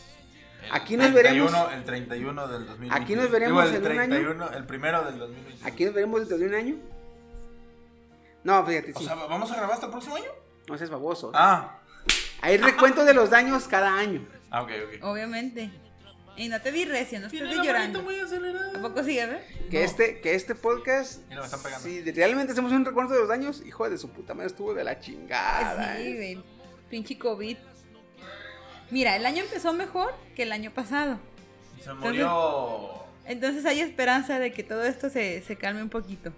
el 0.64 0.72
Aquí 0.72 0.96
nos 0.96 1.12
31, 1.12 1.46
veremos- 1.50 1.72
El 1.74 1.84
31 1.84 2.48
del 2.48 2.66
2020. 2.66 3.02
Aquí 3.02 3.14
nos 3.14 3.30
veremos 3.30 3.64
Digo, 3.64 3.76
el 3.76 3.86
en 3.86 3.92
un 3.92 3.98
año. 3.98 4.10
31, 4.14 4.50
el 4.52 4.64
primero 4.66 5.04
del 5.04 5.18
2020. 5.18 5.66
Aquí 5.68 5.84
nos 5.86 5.94
veremos 5.94 6.20
dentro 6.20 6.38
de 6.38 6.46
un 6.46 6.54
año. 6.54 6.76
No, 8.48 8.64
fíjate, 8.64 8.92
O 8.94 8.98
sí. 8.98 9.04
sea, 9.04 9.14
¿vamos 9.14 9.50
a 9.52 9.56
grabar 9.56 9.74
hasta 9.74 9.86
el 9.86 9.92
próximo 9.92 10.16
año? 10.16 10.30
no 10.66 10.78
seas 10.78 10.88
baboso. 10.88 11.30
Ah. 11.34 11.80
Hay 12.40 12.56
recuento 12.56 13.04
de 13.04 13.12
los 13.12 13.28
daños 13.28 13.68
cada 13.68 13.92
año. 13.94 14.26
Ah, 14.50 14.62
ok, 14.62 14.70
ok. 14.86 15.04
Obviamente. 15.04 15.70
Y 16.34 16.48
no 16.48 16.58
te 16.62 16.72
di 16.72 16.86
recio, 16.86 17.20
no 17.20 17.28
la 17.28 17.62
llorando. 17.62 18.00
muy. 18.02 18.14
¿A 18.18 18.80
poco 18.80 19.04
sigue, 19.04 19.26
ver? 19.26 19.44
Que 19.70 19.84
este, 19.84 20.20
que 20.22 20.34
este 20.34 20.54
podcast. 20.54 21.20
Mira, 21.28 21.40
me 21.40 21.44
están 21.46 21.62
pegando. 21.62 21.86
Si 21.86 22.10
realmente 22.12 22.52
hacemos 22.52 22.72
un 22.72 22.86
recuento 22.86 23.12
de 23.12 23.20
los 23.20 23.28
daños, 23.28 23.62
hijo 23.66 23.90
de 23.90 23.98
su 23.98 24.10
puta 24.12 24.32
madre, 24.32 24.46
estuvo 24.46 24.72
de 24.72 24.84
la 24.84 24.98
chingada. 24.98 25.96
Sí, 25.96 26.02
eh. 26.02 26.14
güey. 26.14 26.44
Pinche 26.88 27.18
COVID. 27.18 27.58
Mira, 28.90 29.14
el 29.16 29.26
año 29.26 29.42
empezó 29.42 29.74
mejor 29.74 30.14
que 30.34 30.44
el 30.44 30.52
año 30.52 30.70
pasado. 30.70 31.18
Se 31.84 31.92
murió. 31.92 33.04
Entonces 33.26 33.66
hay 33.66 33.80
esperanza 33.80 34.38
de 34.38 34.54
que 34.54 34.62
todo 34.62 34.84
esto 34.84 35.10
se, 35.10 35.42
se 35.42 35.56
calme 35.56 35.82
un 35.82 35.90
poquito. 35.90 36.32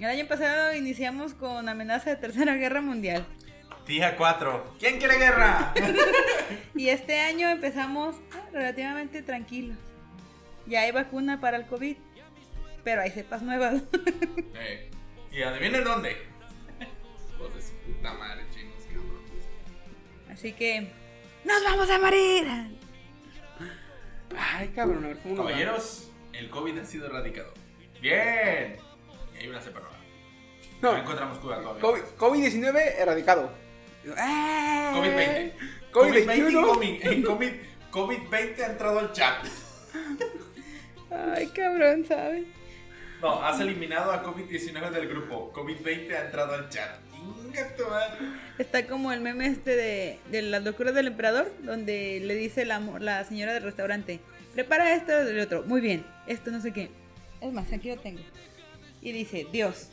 El 0.00 0.06
año 0.06 0.26
pasado 0.26 0.74
iniciamos 0.74 1.34
con 1.34 1.68
amenaza 1.68 2.08
de 2.08 2.16
tercera 2.16 2.54
guerra 2.54 2.80
mundial. 2.80 3.26
Día 3.86 4.16
4. 4.16 4.76
¿Quién 4.78 4.98
quiere 4.98 5.18
guerra? 5.18 5.74
Y 6.74 6.88
este 6.88 7.20
año 7.20 7.50
empezamos 7.50 8.16
ah, 8.32 8.48
relativamente 8.50 9.20
tranquilos. 9.20 9.76
Ya 10.66 10.80
hay 10.80 10.92
vacuna 10.92 11.38
para 11.38 11.58
el 11.58 11.66
COVID, 11.66 11.98
pero 12.82 13.02
hay 13.02 13.10
cepas 13.10 13.42
nuevas. 13.42 13.82
¿Y 15.32 15.42
adivinen 15.42 15.84
dónde? 15.84 16.16
Pues 17.36 17.54
de 17.54 17.60
su 17.60 17.74
puta 17.74 18.14
madre, 18.14 18.46
chinos, 18.54 18.82
cabrón. 18.86 19.20
Así 20.32 20.52
que 20.54 20.90
nos 21.44 21.62
vamos 21.62 21.90
a 21.90 21.98
morir. 21.98 22.46
Ay, 24.34 24.68
cabrón, 24.68 25.04
a 25.04 25.08
ver 25.08 25.18
cómo. 25.18 25.36
Caballeros, 25.36 26.10
el 26.32 26.48
COVID 26.48 26.78
ha 26.78 26.84
sido 26.86 27.06
erradicado. 27.06 27.52
¡Bien! 28.00 28.89
Y 29.40 29.44
hay 29.44 29.48
una 29.48 29.60
nueva. 29.60 29.90
No, 30.82 30.92
No 30.92 30.98
encontramos 30.98 31.38
cura. 31.38 31.60
COVID- 31.62 32.16
COVID-19 32.16 32.78
erradicado. 32.98 33.50
¡Eh! 34.04 34.12
COVID-20. 34.94 35.52
COVID-21. 35.92 36.52
COVID-20 36.62 37.24
COVID, 37.24 37.52
COVID-20 37.90 38.60
ha 38.62 38.66
entrado 38.66 38.98
al 39.00 39.12
chat. 39.12 39.44
Ay, 41.10 41.46
cabrón, 41.48 42.04
¿sabes? 42.06 42.44
No, 43.20 43.42
has 43.42 43.60
eliminado 43.60 44.12
a 44.12 44.22
COVID-19 44.22 44.90
del 44.90 45.08
grupo. 45.08 45.52
COVID-20 45.52 46.14
ha 46.14 46.24
entrado 46.26 46.54
al 46.54 46.68
chat. 46.70 46.98
Está 48.58 48.86
como 48.86 49.12
el 49.12 49.20
meme 49.20 49.46
este 49.46 49.74
de, 49.76 50.18
de 50.30 50.42
las 50.42 50.62
locuras 50.62 50.94
del 50.94 51.08
emperador, 51.08 51.52
donde 51.62 52.20
le 52.22 52.34
dice 52.36 52.64
la, 52.64 52.78
la 52.78 53.24
señora 53.24 53.52
del 53.52 53.64
restaurante, 53.64 54.20
prepara 54.54 54.94
esto 54.94 55.12
y 55.12 55.30
el 55.30 55.40
otro, 55.40 55.64
muy 55.64 55.80
bien, 55.80 56.06
esto 56.28 56.50
no 56.52 56.60
sé 56.60 56.72
qué. 56.72 56.90
Es 57.40 57.52
más, 57.52 57.70
aquí 57.72 57.88
lo 57.90 57.96
tengo. 57.98 58.20
Y 59.02 59.12
dice, 59.12 59.46
Dios, 59.50 59.88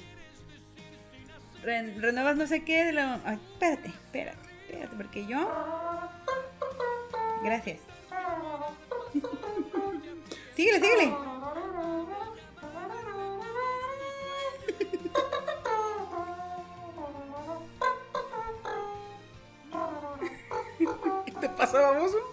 re- 1.63 1.93
renuevas 1.97 2.35
no 2.35 2.45
sé 2.47 2.63
qué, 2.63 2.83
de 2.85 2.93
la- 2.93 3.19
espérate, 3.53 3.87
espérate, 3.89 4.37
espérate, 4.65 4.95
porque 4.95 5.25
yo... 5.25 5.49
Gracias. 7.43 7.79
síguele, 10.55 10.79
síguele. 10.81 11.13
¿Qué 21.25 21.31
te 21.31 21.49
pasa, 21.49 21.81
baboso? 21.81 22.17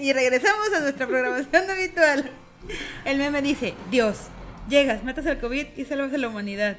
Y 0.00 0.12
regresamos 0.12 0.72
a 0.74 0.80
nuestra 0.80 1.06
programación 1.06 1.70
habitual. 1.70 2.30
El 3.04 3.18
meme 3.18 3.42
dice, 3.42 3.74
Dios, 3.90 4.28
llegas, 4.68 5.04
matas 5.04 5.26
al 5.26 5.38
COVID 5.40 5.66
y 5.76 5.84
salvas 5.84 6.12
a 6.14 6.18
la 6.18 6.28
humanidad. 6.28 6.78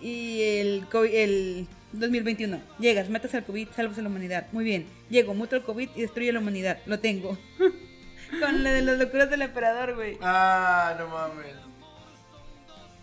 Y 0.00 0.42
el, 0.42 0.86
COVID 0.90 1.14
el 1.14 1.66
2021, 1.92 2.60
llegas, 2.78 3.08
matas 3.08 3.34
al 3.34 3.44
COVID, 3.44 3.68
salvas 3.74 3.98
a 3.98 4.02
la 4.02 4.08
humanidad. 4.08 4.46
Muy 4.52 4.64
bien, 4.64 4.86
llego, 5.08 5.34
muto 5.34 5.56
al 5.56 5.62
COVID 5.62 5.88
y 5.96 6.00
destruye 6.02 6.32
la 6.32 6.40
humanidad. 6.40 6.78
Lo 6.86 6.98
tengo. 7.00 7.38
Con 8.40 8.64
la 8.64 8.72
de 8.72 8.82
las 8.82 8.98
locuras 8.98 9.30
del 9.30 9.42
emperador, 9.42 9.94
güey. 9.94 10.18
Ah, 10.20 10.94
no 10.98 11.06
mames. 11.08 11.54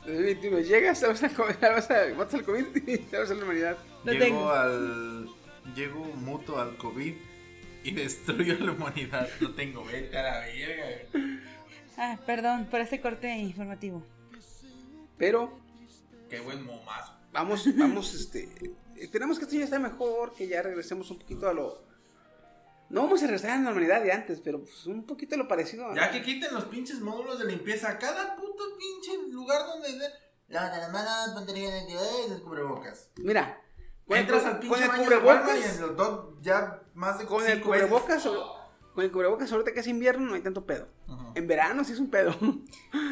2021, 0.06 0.60
llegas, 0.62 1.00
salvas 1.00 1.24
al 1.24 1.32
COVID, 1.34 1.54
salvas 1.60 1.92
a- 1.92 2.14
matas 2.18 2.34
al 2.36 2.44
COVID 2.44 2.66
y 2.88 2.98
salvas 3.12 3.32
a 3.32 3.34
la 3.36 3.44
humanidad. 3.44 3.78
Lo 4.04 4.12
Llego 4.14 4.26
tengo. 4.26 4.52
al. 4.52 5.30
Llego 5.76 6.04
muto 6.16 6.60
al 6.60 6.76
COVID 6.78 7.14
y 7.84 7.92
destruyo 7.92 8.56
la 8.60 8.72
humanidad. 8.72 9.30
Lo 9.40 9.52
tengo, 9.54 9.86
vete 9.86 10.18
a 10.18 10.24
la 10.24 10.40
verga. 10.40 10.86
Ah, 12.04 12.18
perdón 12.26 12.66
por 12.66 12.80
ese 12.82 13.00
corte 13.00 13.30
informativo. 13.38 14.02
Pero 15.18 15.56
Qué 16.30 16.40
buen 16.40 16.66
momazo. 16.66 17.14
vamos, 17.32 17.64
vamos, 17.78 18.14
este. 18.20 18.50
Esperamos 18.96 19.38
que 19.38 19.46
esto 19.46 19.56
ya 19.56 19.66
esté 19.66 19.78
mejor, 19.78 20.34
que 20.34 20.48
ya 20.48 20.62
regresemos 20.64 21.12
un 21.12 21.20
poquito 21.20 21.48
a 21.48 21.54
lo. 21.54 21.84
No 22.90 23.04
vamos 23.04 23.22
a 23.22 23.26
regresar 23.28 23.52
a 23.52 23.56
la 23.58 23.62
normalidad 23.62 24.02
de 24.02 24.12
antes, 24.12 24.42
pero 24.42 24.60
pues 24.64 24.86
un 24.88 25.06
poquito 25.06 25.36
a 25.36 25.38
lo 25.38 25.48
parecido. 25.48 25.88
a- 25.92 25.96
Ya 25.96 26.12
que 26.12 26.24
quiten 26.24 26.54
los 26.54 26.66
pinches 26.66 27.00
módulos 27.02 27.38
de 27.40 27.46
limpieza. 27.46 27.98
Cada 28.00 28.36
puto 28.36 28.64
pinche 28.80 29.32
lugar 29.32 29.66
donde. 29.68 29.94
de- 29.98 30.10
Lávate 30.50 30.78
las 30.80 30.92
manos, 30.92 31.30
ponte 31.34 31.52
el 31.54 31.72
antibacterial 31.72 32.26
y 32.26 32.30
los 32.32 32.42
cubrebocas. 32.42 33.10
Mira, 33.18 33.62
con 34.06 34.18
el, 34.18 34.24
Entras 34.24 34.44
al 34.46 34.52
con 34.54 34.60
pinche 34.62 34.84
el 34.84 34.88
baño 34.90 35.10
de 35.10 35.18
Walmart 35.18 35.44
y 35.44 35.44
cubrebocas, 35.62 35.76
en 35.76 35.82
los 35.82 35.96
dos 35.96 36.36
ya 36.42 36.82
más 36.96 37.20
de 37.20 37.26
con 37.26 37.42
el 37.44 37.48
veces. 37.48 37.64
cubrebocas, 37.64 38.26
o- 38.26 38.56
con 38.94 39.04
el 39.06 39.12
cubrebocas 39.12 39.52
ahorita 39.52 39.72
que 39.74 39.80
es 39.80 39.88
invierno 39.88 40.26
no 40.26 40.34
hay 40.36 40.42
tanto 40.42 40.66
pedo. 40.66 40.88
Ajá. 41.08 41.32
En 41.36 41.48
verano 41.48 41.84
sí 41.84 41.94
es 41.94 42.00
un 42.00 42.10
pedo. 42.10 42.36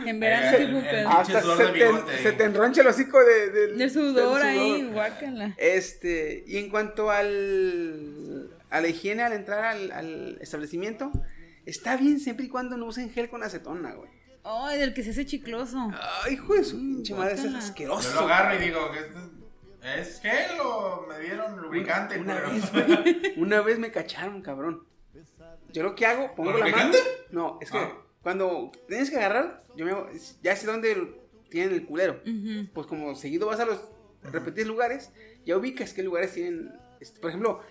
En 0.06 0.20
verano 0.20 0.48
Eh, 0.48 0.60
sí 0.60 0.64
fue 0.66 0.76
un 0.80 0.86
el- 0.86 0.90
pedo. 0.92 1.10
Ah, 1.10 1.20
Hasta 1.22 1.42
sudor 1.42 1.58
se 1.58 1.64
de 1.72 1.94
te, 2.04 2.18
se 2.24 2.32
te 2.34 2.44
enroncha 2.44 2.82
el 2.82 2.88
hocico 2.88 3.20
de, 3.24 3.50
del- 3.50 3.78
Del 3.78 3.92
sudor 3.92 4.40
del 4.40 4.48
ahí, 4.48 4.80
sudor. 4.82 4.94
guácala. 4.94 5.54
Este, 5.58 6.44
y 6.48 6.58
en 6.58 6.70
cuanto 6.70 7.12
al 7.12 8.50
a 8.70 8.82
la 8.82 8.88
higiene 8.88 9.24
al 9.24 9.34
entrar 9.34 9.64
al, 9.66 9.92
al 9.92 10.38
establecimiento, 10.42 11.12
está 11.66 11.96
bien 11.98 12.20
siempre 12.20 12.46
y 12.46 12.50
cuando 12.50 12.78
no 12.78 12.86
usen 12.86 13.10
gel 13.12 13.30
con 13.30 13.42
acetona, 13.44 13.94
güey. 13.94 14.10
Ay, 14.44 14.80
del 14.80 14.94
que 14.94 15.04
se 15.04 15.10
hace 15.12 15.26
chicloso. 15.26 15.92
Ay, 16.24 16.34
hijo 16.34 16.54
de 16.54 16.64
su 16.64 16.78
pinche 16.78 17.14
madre, 17.14 17.34
es 17.36 17.46
asqueroso. 17.46 18.10
Yo 18.14 18.22
lo 18.22 18.28
agarro 18.28 18.56
y 18.56 18.66
digo, 18.66 18.92
¿qué 18.92 19.00
es- 19.00 20.08
¿es 20.10 20.22
gel 20.22 20.60
o 20.64 21.06
me 21.10 21.20
dieron 21.20 21.58
lubricante? 21.62 22.18
Una 22.20 22.42
culero? 22.42 23.04
vez, 23.04 23.16
una 23.38 23.62
vez 23.62 23.80
me 23.80 23.92
cacharon, 23.92 24.42
cabrón. 24.42 24.84
Yo 25.74 25.84
lo 25.84 25.96
que 25.96 26.06
hago, 26.06 26.34
pongo 26.36 26.52
¿Con 26.52 26.62
la 26.62 26.68
mano. 26.76 26.94
No, 27.32 27.58
es 27.62 27.72
que 27.72 27.78
Ah. 27.78 27.98
cuando 28.22 28.72
tienes 28.88 29.10
que 29.10 29.18
agarrar, 29.18 29.64
yo 29.76 29.86
me, 29.86 29.94
ya 30.42 30.56
sé 30.56 30.66
dónde 30.68 31.16
tienen 31.50 31.74
el 31.74 31.86
culero. 31.86 32.22
Pues 32.74 32.88
como 32.88 33.16
seguido 33.16 33.48
vas 33.48 33.60
a 33.60 33.66
los 33.66 33.80
repetidos 34.24 34.68
lugares, 34.68 35.12
ya 35.46 35.58
ubicas 35.58 35.94
qué 35.94 36.04
lugares 36.04 36.34
tienen. 36.34 36.72
este, 37.00 37.20
por 37.22 37.30
ejemplo, 37.30 37.62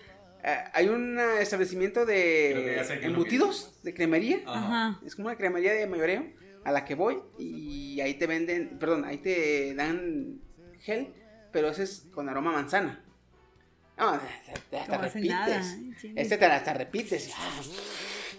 eh, 0.43 0.57
hay 0.73 0.87
un 0.87 1.19
establecimiento 1.39 2.05
de 2.05 2.79
embutidos, 3.03 3.79
de 3.83 3.93
cremería. 3.93 4.39
Ajá. 4.47 4.99
Es 5.05 5.15
como 5.15 5.27
una 5.27 5.37
cremería 5.37 5.73
de 5.73 5.85
mayoreo 5.87 6.25
a 6.63 6.71
la 6.71 6.83
que 6.85 6.95
voy 6.95 7.19
y 7.37 8.01
ahí 8.01 8.15
te 8.15 8.25
venden, 8.27 8.77
perdón, 8.79 9.05
ahí 9.05 9.17
te 9.19 9.73
dan 9.75 10.41
gel, 10.79 11.13
pero 11.51 11.69
ese 11.69 11.83
es 11.83 12.07
con 12.11 12.27
aroma 12.29 12.51
a 12.51 12.53
manzana. 12.53 13.03
No, 13.99 14.09
hasta, 14.09 14.27
hasta 14.77 14.97
No 14.97 15.03
hace 15.03 15.13
repites. 15.15 15.29
nada, 15.29 15.57
¿eh? 15.61 15.91
Chingue. 16.01 16.21
Este 16.21 16.37
te 16.37 16.45
hasta 16.45 16.73
repites. 16.73 17.27
y, 17.27 17.31
ah, 17.35 17.61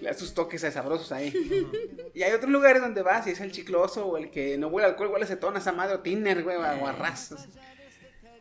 le 0.01 0.09
das 0.09 0.19
sus 0.19 0.33
toques 0.35 0.61
sabrosos 0.63 1.13
ahí. 1.13 1.33
y 2.15 2.23
hay 2.23 2.33
otros 2.33 2.51
lugares 2.51 2.81
donde 2.81 3.03
vas 3.03 3.27
y 3.27 3.31
es 3.31 3.41
el 3.41 3.53
chicloso 3.53 4.07
o 4.07 4.17
el 4.17 4.31
que 4.31 4.57
no 4.57 4.69
huele 4.69 4.87
a 4.87 4.91
alcohol, 4.91 5.09
huele 5.09 5.25
a 5.25 5.27
acetona, 5.27 5.59
esa 5.59 5.73
madre, 5.73 5.95
o 5.97 6.01
tiner, 6.01 6.43
güey, 6.43 6.57
o 6.57 6.63
aguarrás. 6.63 7.33
así. 7.33 7.49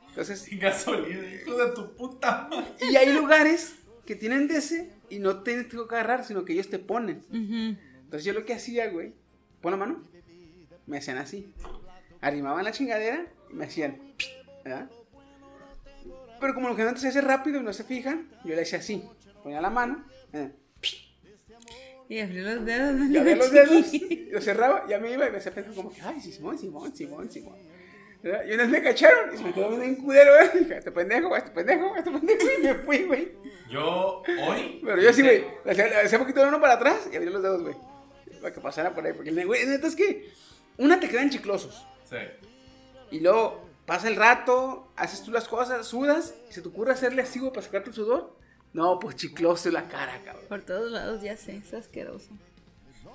Entonces, 0.09 0.39
Sin 0.39 0.59
gasolina, 0.59 1.21
hijo 1.33 1.55
de 1.55 1.71
tu 1.73 1.95
puta 1.95 2.47
madre. 2.49 2.73
y 2.89 2.95
hay 2.95 3.11
lugares 3.13 3.75
que 4.05 4.15
tienen 4.15 4.47
de 4.47 4.57
ese 4.57 4.89
y 5.09 5.19
no 5.19 5.43
tienes 5.43 5.67
que 5.67 5.77
agarrar, 5.77 6.25
sino 6.25 6.45
que 6.45 6.53
ellos 6.53 6.69
te 6.69 6.79
ponen. 6.79 7.23
Entonces 7.31 8.23
yo 8.25 8.33
lo 8.33 8.43
que 8.45 8.53
hacía, 8.53 8.89
güey, 8.89 9.13
pon 9.61 9.71
la 9.71 9.77
mano, 9.77 10.01
me 10.87 10.97
hacían 10.97 11.17
así. 11.17 11.51
Arrimaban 12.21 12.63
la 12.65 12.71
chingadera 12.71 13.27
y 13.51 13.53
me 13.53 13.65
hacían, 13.65 14.13
¿verdad? 14.63 14.89
Pero 16.39 16.53
como 16.53 16.69
lo 16.69 16.75
que 16.75 16.83
antes 16.83 17.01
se 17.01 17.09
hace 17.09 17.21
rápido 17.21 17.59
y 17.59 17.63
no 17.63 17.73
se 17.73 17.83
fijan, 17.83 18.29
yo 18.43 18.55
le 18.55 18.61
hacía 18.61 18.79
así. 18.79 19.03
Ponía 19.43 19.61
la 19.61 19.69
mano, 19.69 20.05
¿verdad? 20.31 20.51
Y 22.09 22.19
abrí 22.19 22.41
los 22.41 22.65
dedos. 22.65 23.09
y 23.09 23.17
abría 23.17 23.35
los 23.35 23.51
dedos, 23.51 23.85
lo 24.31 24.41
cerraba, 24.41 24.85
ya 24.89 24.97
me 24.97 25.11
iba 25.11 25.27
y 25.27 25.31
me 25.31 25.37
hacía 25.37 25.53
pensar 25.53 25.75
como 25.75 25.93
que, 25.93 26.01
ay, 26.01 26.19
Simón, 26.19 26.57
Simón, 26.57 26.95
Simón, 26.95 27.29
Simón. 27.29 27.55
¿verdad? 28.23 28.45
Y 28.47 28.53
una 28.53 28.63
vez 28.63 28.71
me 28.71 28.81
cacharon 28.81 29.33
y 29.33 29.37
se 29.37 29.43
me 29.43 29.53
quedó 29.53 29.69
viendo 29.69 29.85
en 29.85 29.95
culero, 29.95 30.31
güey. 30.35 30.63
Dije, 30.63 30.77
este 30.77 30.91
pendejo, 30.91 31.37
este 31.37 31.51
pendejo, 31.51 31.95
este 31.95 32.11
pendejo, 32.11 32.47
y 32.57 32.63
me 32.63 32.75
fui, 32.75 33.03
güey. 33.03 33.31
Yo 33.69 34.23
hoy. 34.47 34.81
Pero 34.83 34.99
yo 34.99 35.13
sí, 35.13 35.21
güey, 35.21 35.45
le 35.63 35.71
hacía, 35.71 35.87
le 35.87 35.95
hacía 35.97 36.17
un 36.17 36.23
poquito 36.23 36.41
de 36.41 36.47
uno 36.47 36.59
para 36.59 36.73
atrás 36.73 37.07
y 37.11 37.15
abría 37.15 37.31
los 37.31 37.43
dedos, 37.43 37.61
güey. 37.61 37.75
Para 38.41 38.53
que 38.53 38.59
pasara 38.59 38.93
por 38.93 39.05
ahí. 39.05 39.13
Porque, 39.13 39.31
güey, 39.45 39.65
neta 39.67 39.85
es 39.85 39.95
que 39.95 40.31
una 40.77 40.99
te 40.99 41.07
quedan 41.07 41.29
chiclosos. 41.29 41.85
Sí. 42.05 42.17
Y 43.11 43.19
luego 43.19 43.68
pasa 43.89 44.07
el 44.07 44.15
rato, 44.15 44.91
haces 44.95 45.23
tú 45.23 45.31
las 45.31 45.47
cosas, 45.47 45.85
sudas, 45.87 46.35
y 46.49 46.53
se 46.53 46.61
te 46.61 46.67
ocurre 46.67 46.91
hacerle 46.93 47.23
así, 47.23 47.39
güey, 47.39 47.51
para 47.51 47.63
sacarte 47.65 47.89
el 47.89 47.95
sudor. 47.95 48.37
No, 48.71 48.99
pues 48.99 49.15
chicloso 49.15 49.71
la 49.71 49.87
cara, 49.87 50.21
cabrón. 50.23 50.45
Por 50.47 50.61
todos 50.61 50.91
lados, 50.91 51.23
ya 51.23 51.35
sé, 51.35 51.57
es 51.57 51.73
asqueroso. 51.73 52.29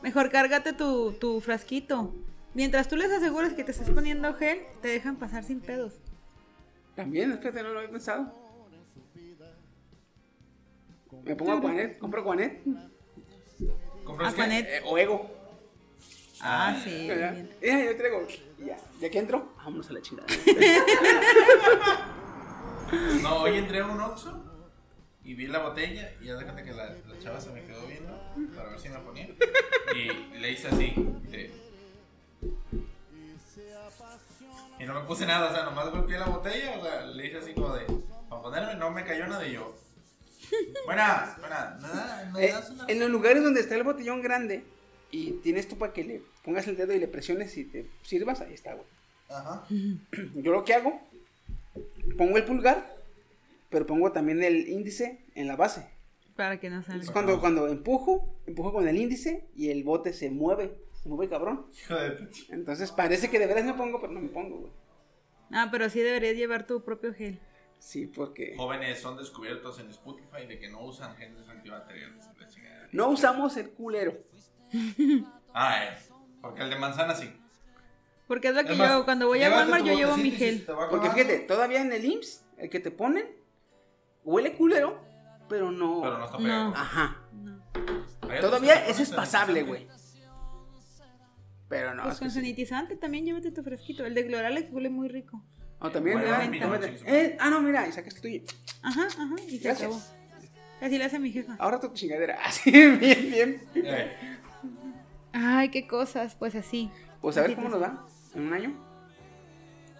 Mejor 0.02 0.30
cárgate 0.30 0.72
tu, 0.72 1.12
tu 1.12 1.40
frasquito. 1.40 2.12
Mientras 2.54 2.88
tú 2.88 2.96
les 2.96 3.10
asegures 3.10 3.52
que 3.52 3.62
te 3.62 3.70
estás 3.70 3.88
poniendo 3.90 4.34
gel, 4.34 4.62
te 4.82 4.88
dejan 4.88 5.16
pasar 5.16 5.44
sin 5.44 5.60
pedos. 5.60 5.94
También, 6.96 7.30
espérate, 7.30 7.62
no 7.62 7.72
lo 7.72 7.78
había 7.78 7.90
pensado. 7.90 8.32
Me 11.22 11.36
pongo 11.36 11.52
Aquanet, 11.52 11.98
compro 11.98 12.20
Aquanet 12.20 12.62
¿Compras 14.04 14.34
qué? 14.34 14.42
Aquanet. 14.42 14.66
eh, 14.68 14.82
o 14.84 14.98
Ego. 14.98 15.30
Ah, 16.40 16.76
sí. 16.82 16.90
bien. 17.06 17.50
Ya, 17.62 17.84
yo 17.84 17.96
traigo. 17.96 18.26
Ya, 18.58 18.76
ya 19.00 19.10
que 19.10 19.18
entro, 19.18 19.53
vámonos 19.64 19.88
a 19.90 19.92
la 19.94 20.02
chingada. 20.02 20.28
No, 23.22 23.36
hoy 23.42 23.56
entré 23.56 23.80
a 23.80 23.86
un 23.86 24.00
Oxxo 24.00 24.42
y 25.24 25.34
vi 25.34 25.46
la 25.46 25.58
botella 25.60 26.12
y 26.20 26.26
ya 26.26 26.36
de 26.36 26.44
cuenta 26.44 26.62
que 26.62 26.72
la, 26.72 26.84
la 26.86 27.18
chava 27.18 27.40
se 27.40 27.50
me 27.50 27.64
quedó 27.64 27.86
viendo 27.86 28.12
para 28.54 28.70
ver 28.70 28.78
si 28.78 28.88
me 28.88 28.98
ponía. 29.00 29.28
Y 29.94 30.38
le 30.38 30.50
hice 30.52 30.68
así. 30.68 30.92
de- 31.30 31.50
Y 34.78 34.84
no 34.84 34.94
me 35.00 35.06
puse 35.06 35.24
nada, 35.26 35.50
o 35.50 35.54
sea, 35.54 35.64
nomás 35.64 35.90
golpeé 35.90 36.18
la 36.18 36.26
botella, 36.26 36.76
o 36.78 36.82
sea, 36.84 37.06
le 37.06 37.26
hice 37.26 37.38
así 37.38 37.54
como 37.54 37.74
de. 37.74 37.86
Para 38.28 38.42
ponerme, 38.42 38.74
no 38.74 38.90
me 38.90 39.04
cayó 39.04 39.26
nada 39.26 39.46
y 39.46 39.52
yo. 39.52 39.74
Buenas, 40.84 41.38
buenas, 41.40 41.80
nada, 41.80 42.30
me 42.32 42.44
Eh, 42.46 42.52
das 42.52 42.70
una. 42.70 42.84
en 42.88 43.00
los 43.00 43.08
lugares 43.10 43.42
donde 43.42 43.60
está 43.60 43.76
el 43.76 43.82
botellón 43.82 44.20
grande 44.20 44.62
y 45.10 45.32
tienes 45.42 45.66
tú 45.68 45.78
para 45.78 45.92
que 45.92 46.04
le 46.04 46.22
pongas 46.44 46.66
el 46.68 46.76
dedo 46.76 46.92
y 46.92 46.98
le 46.98 47.08
presiones 47.08 47.56
y 47.56 47.64
te 47.64 47.90
sirvas, 48.02 48.40
ahí 48.42 48.52
está, 48.52 48.74
güey. 48.74 48.86
Ajá. 49.28 49.64
Yo 50.34 50.52
lo 50.52 50.64
que 50.64 50.74
hago, 50.74 51.00
pongo 52.16 52.36
el 52.36 52.44
pulgar, 52.44 52.94
pero 53.70 53.86
pongo 53.86 54.12
también 54.12 54.42
el 54.42 54.68
índice 54.68 55.24
en 55.34 55.46
la 55.48 55.56
base. 55.56 55.88
Para 56.36 56.58
que 56.58 56.68
no 56.70 56.80
Es 56.80 56.86
salga. 56.86 57.12
cuando, 57.12 57.40
cuando 57.40 57.68
empujo, 57.68 58.36
empujo 58.46 58.72
con 58.72 58.88
el 58.88 58.96
índice 58.96 59.46
y 59.56 59.70
el 59.70 59.84
bote 59.84 60.12
se 60.12 60.30
mueve, 60.30 60.76
se 61.02 61.08
mueve 61.08 61.28
cabrón. 61.28 61.66
Hijo 61.80 61.94
de. 61.94 62.28
Entonces 62.50 62.90
parece 62.92 63.30
que 63.30 63.38
de 63.38 63.46
veras 63.46 63.64
me 63.64 63.74
pongo, 63.74 64.00
pero 64.00 64.12
no 64.12 64.20
me 64.20 64.28
pongo, 64.28 64.58
güey. 64.58 64.72
Ah, 65.52 65.68
pero 65.70 65.88
sí 65.90 66.00
deberías 66.00 66.36
llevar 66.36 66.66
tu 66.66 66.82
propio 66.84 67.14
gel. 67.14 67.38
Sí, 67.78 68.06
porque 68.06 68.54
Jóvenes 68.56 68.98
son 69.00 69.16
descubiertos 69.16 69.78
en 69.78 69.90
Spotify 69.90 70.46
de 70.48 70.58
que 70.58 70.68
no 70.70 70.80
usan 70.84 71.14
genes 71.16 71.46
antibacteriales. 71.48 72.24
la 72.40 72.48
chingada. 72.48 72.88
no 72.92 73.10
usamos 73.10 73.56
el 73.56 73.70
culero. 73.70 74.16
Ah, 75.52 75.84
eh. 75.84 75.98
Porque 76.40 76.62
el 76.62 76.70
de 76.70 76.76
manzana 76.76 77.14
sí. 77.14 77.30
Porque 78.26 78.48
es 78.48 78.54
lo 78.54 78.64
que 78.64 78.72
Es 78.72 78.78
yo 78.78 78.84
hago. 78.84 79.04
Cuando 79.04 79.26
voy 79.26 79.42
a 79.42 79.50
Walmart, 79.50 79.84
yo 79.84 79.94
llevo 79.94 80.16
mi 80.16 80.30
gel. 80.30 80.62
Porque 80.66 80.82
acabando, 80.84 81.10
fíjate, 81.12 81.38
todavía 81.40 81.80
en 81.82 81.92
el 81.92 82.04
IMSS, 82.04 82.44
el 82.58 82.70
que 82.70 82.80
te 82.80 82.90
ponen, 82.90 83.26
huele 84.24 84.54
culero, 84.54 84.98
pero 85.48 85.70
no. 85.70 86.00
Pero 86.02 86.18
no 86.18 86.24
está 86.24 86.38
No. 86.38 86.42
pegado. 86.44 86.74
Ajá. 86.74 87.20
Todavía 88.40 88.86
ese 88.86 89.02
es 89.02 89.10
pasable, 89.12 89.62
güey. 89.62 89.86
Pero 91.68 91.94
no, 91.94 92.04
Pues 92.04 92.18
con 92.18 92.30
sí. 92.30 92.36
sanitizante 92.36 92.96
también 92.96 93.24
llévate 93.24 93.50
tu 93.50 93.62
fresquito. 93.62 94.04
El 94.04 94.14
de 94.14 94.22
Gloralex 94.24 94.70
huele 94.72 94.90
muy 94.90 95.08
rico. 95.08 95.42
O 95.80 95.90
también, 95.90 96.18
eh, 97.06 97.36
ah, 97.40 97.50
no, 97.50 97.60
mira, 97.60 97.86
y 97.86 97.92
sacas 97.92 98.14
tuyo. 98.20 98.42
Ajá, 98.82 99.06
ajá. 99.06 99.34
Y 99.48 99.58
se 99.58 99.64
Gracias. 99.64 99.82
acabó. 99.88 100.02
Así 100.80 100.98
le 100.98 101.04
hace 101.04 101.18
mi 101.18 101.30
jefa. 101.32 101.56
Ahora 101.58 101.80
tu 101.80 101.92
chingadera. 101.92 102.38
Así, 102.44 102.70
bien, 102.70 102.98
bien. 103.30 103.62
Eh, 103.74 104.12
Ay, 105.32 105.68
qué 105.70 105.86
cosas. 105.86 106.36
Pues 106.36 106.54
así. 106.54 106.90
Pues 107.20 107.36
a 107.38 107.42
ver 107.42 107.54
cómo 107.54 107.68
nos 107.68 107.82
va 107.82 108.06
en 108.34 108.46
un 108.46 108.52
año. 108.52 108.74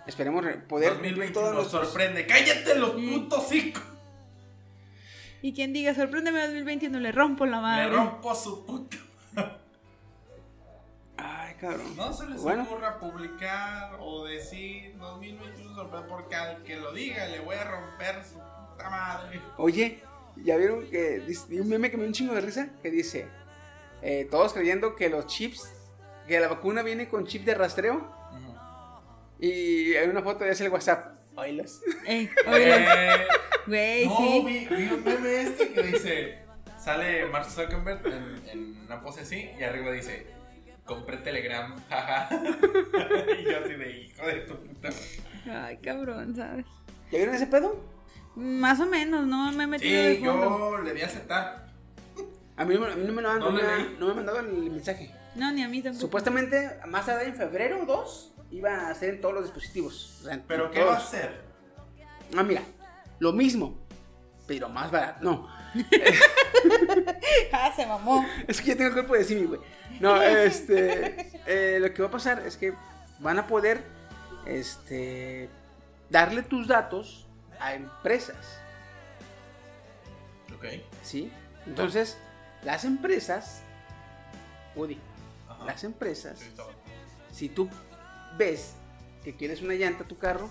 Esperemos 0.06 0.44
re- 0.44 0.58
poder 0.58 0.92
cumplir 0.94 1.12
2021 1.14 1.32
todos 1.32 1.54
nos 1.54 1.72
nuestros... 1.72 1.88
sorprende. 1.88 2.26
¡Cállate 2.26 2.74
los 2.76 2.92
Sí. 2.94 3.10
putos 3.10 3.46
cinco! 3.48 3.80
Y 5.42 5.52
quien 5.52 5.72
diga, 5.72 5.94
sorpréndeme 5.94 6.40
2021, 6.40 7.00
le 7.00 7.12
rompo 7.12 7.44
la 7.46 7.56
Le 7.56 7.62
madre. 7.62 7.88
rompo 7.90 8.34
su 8.34 8.64
puta. 8.66 8.96
Ay, 11.16 11.54
cabrón. 11.60 11.96
No 11.96 12.12
se 12.12 12.26
les 12.26 12.42
Bueno. 12.42 12.64
ocurra 12.64 12.98
publicar 12.98 13.96
o 14.00 14.24
decir 14.24 14.96
2021 14.98 15.74
sorprende 15.74 16.08
porque 16.08 16.34
al 16.34 16.62
que 16.64 16.76
lo 16.76 16.92
diga 16.92 17.26
le 17.28 17.40
voy 17.40 17.56
a 17.56 17.64
romper 17.64 18.24
su 18.24 18.34
puta 18.34 18.90
madre. 18.90 19.40
Oye, 19.56 20.02
¿ya 20.36 20.56
vieron 20.56 20.86
que 20.90 21.20
dice- 21.20 21.60
un 21.60 21.68
meme 21.68 21.90
que 21.90 21.96
me 21.96 22.02
dio 22.02 22.08
un 22.08 22.14
chingo 22.14 22.34
de 22.34 22.40
risa? 22.40 22.68
Que 22.82 22.90
dice, 22.90 23.28
eh, 24.02 24.26
todos 24.30 24.52
creyendo 24.52 24.96
que 24.96 25.08
los 25.08 25.26
chips, 25.26 25.72
que 26.26 26.40
la 26.40 26.48
vacuna 26.48 26.82
viene 26.82 27.08
con 27.08 27.26
chip 27.26 27.44
de 27.44 27.54
rastreo. 27.54 28.12
Y 29.40 29.94
hay 29.94 30.08
una 30.08 30.22
foto 30.22 30.44
de 30.44 30.50
ese 30.52 30.64
el 30.66 30.70
WhatsApp. 30.72 31.16
Oilas. 31.36 31.80
Eh. 32.06 32.28
Eh, 32.46 33.16
Güey, 33.66 34.06
no, 34.06 34.16
sí. 34.18 34.42
vi, 34.46 34.76
vi 34.76 34.88
un 34.92 35.02
meme 35.04 35.40
este 35.40 35.72
que 35.72 35.82
dice, 35.84 36.38
sale 36.78 37.24
Mark 37.26 37.46
Zuckerberg 37.46 38.06
en, 38.06 38.48
en 38.50 38.76
una 38.84 39.00
pose 39.00 39.22
así 39.22 39.50
y 39.58 39.62
arriba 39.62 39.90
dice, 39.90 40.26
compré 40.84 41.16
Telegram, 41.16 41.74
jaja. 41.88 42.28
y 43.40 43.44
yo 43.44 43.58
así 43.64 43.72
de 43.74 43.90
hijo 44.02 44.26
de 44.26 44.34
tu 44.40 44.54
puta. 44.56 44.90
Ay, 45.50 45.78
cabrón, 45.78 46.36
¿sabes? 46.36 46.66
¿Ya 47.10 47.16
vieron 47.18 47.34
ese 47.34 47.46
pedo? 47.46 47.82
Más 48.36 48.80
o 48.80 48.86
menos, 48.86 49.26
no 49.26 49.50
me 49.52 49.64
he 49.64 49.66
metido 49.66 50.02
de 50.02 50.16
Sí, 50.16 50.24
fondo. 50.24 50.70
yo 50.76 50.78
le 50.82 50.92
di 50.92 51.00
a 51.00 51.06
aceptar. 51.06 51.66
A 52.56 52.64
mí, 52.66 52.74
no 52.74 52.80
me- 52.80 52.92
a 52.92 52.96
mí 52.96 53.04
no, 53.06 53.12
me 53.14 53.22
lo 53.22 53.30
han, 53.30 53.38
No 53.38 53.50
no, 53.50 53.56
me, 53.56 53.62
no 53.98 54.04
me 54.04 54.10
han 54.10 54.16
mandado 54.16 54.40
el 54.40 54.70
mensaje. 54.70 55.10
No, 55.36 55.50
ni 55.52 55.62
a 55.62 55.68
mí 55.68 55.80
tampoco. 55.80 56.02
Supuestamente 56.02 56.70
más 56.86 57.06
tarde 57.06 57.28
en 57.28 57.34
febrero 57.34 57.84
2 57.86 58.33
iba 58.56 58.88
a 58.88 58.94
ser 58.94 59.14
en 59.14 59.20
todos 59.20 59.34
los 59.34 59.44
dispositivos. 59.44 60.18
o 60.20 60.24
sea, 60.24 60.34
en 60.34 60.42
¿Pero 60.42 60.70
qué 60.70 60.80
todos. 60.80 60.92
va 60.92 60.96
a 60.96 61.00
hacer? 61.00 61.42
Ah, 62.36 62.42
mira, 62.42 62.62
lo 63.18 63.32
mismo, 63.32 63.78
pero 64.46 64.68
más 64.68 64.90
barato. 64.90 65.22
No, 65.24 65.48
Ah, 67.52 67.72
se 67.74 67.86
mamó. 67.86 68.24
es 68.46 68.60
que 68.60 68.68
ya 68.68 68.76
tengo 68.76 68.88
el 68.88 68.94
cuerpo 68.94 69.14
de 69.14 69.24
Simi, 69.24 69.46
güey. 69.46 69.60
No, 70.00 70.20
este. 70.20 71.30
eh, 71.46 71.78
lo 71.80 71.92
que 71.92 72.02
va 72.02 72.08
a 72.08 72.10
pasar 72.12 72.40
es 72.46 72.56
que 72.56 72.74
van 73.20 73.38
a 73.38 73.46
poder. 73.46 73.82
Este. 74.46 75.48
Darle 76.10 76.42
tus 76.42 76.68
datos 76.68 77.26
a 77.60 77.74
empresas. 77.74 78.58
Ok. 80.54 80.64
¿Sí? 81.02 81.32
Entonces, 81.66 82.16
las 82.62 82.84
empresas. 82.84 83.62
Woody, 84.76 84.98
Ajá. 85.48 85.64
las 85.64 85.84
empresas. 85.84 86.38
Sí. 86.40 86.50
Si 87.32 87.48
tú 87.48 87.68
ves 88.36 88.74
que 89.22 89.34
quieres 89.34 89.62
una 89.62 89.74
llanta 89.74 90.04
a 90.04 90.08
tu 90.08 90.18
carro, 90.18 90.50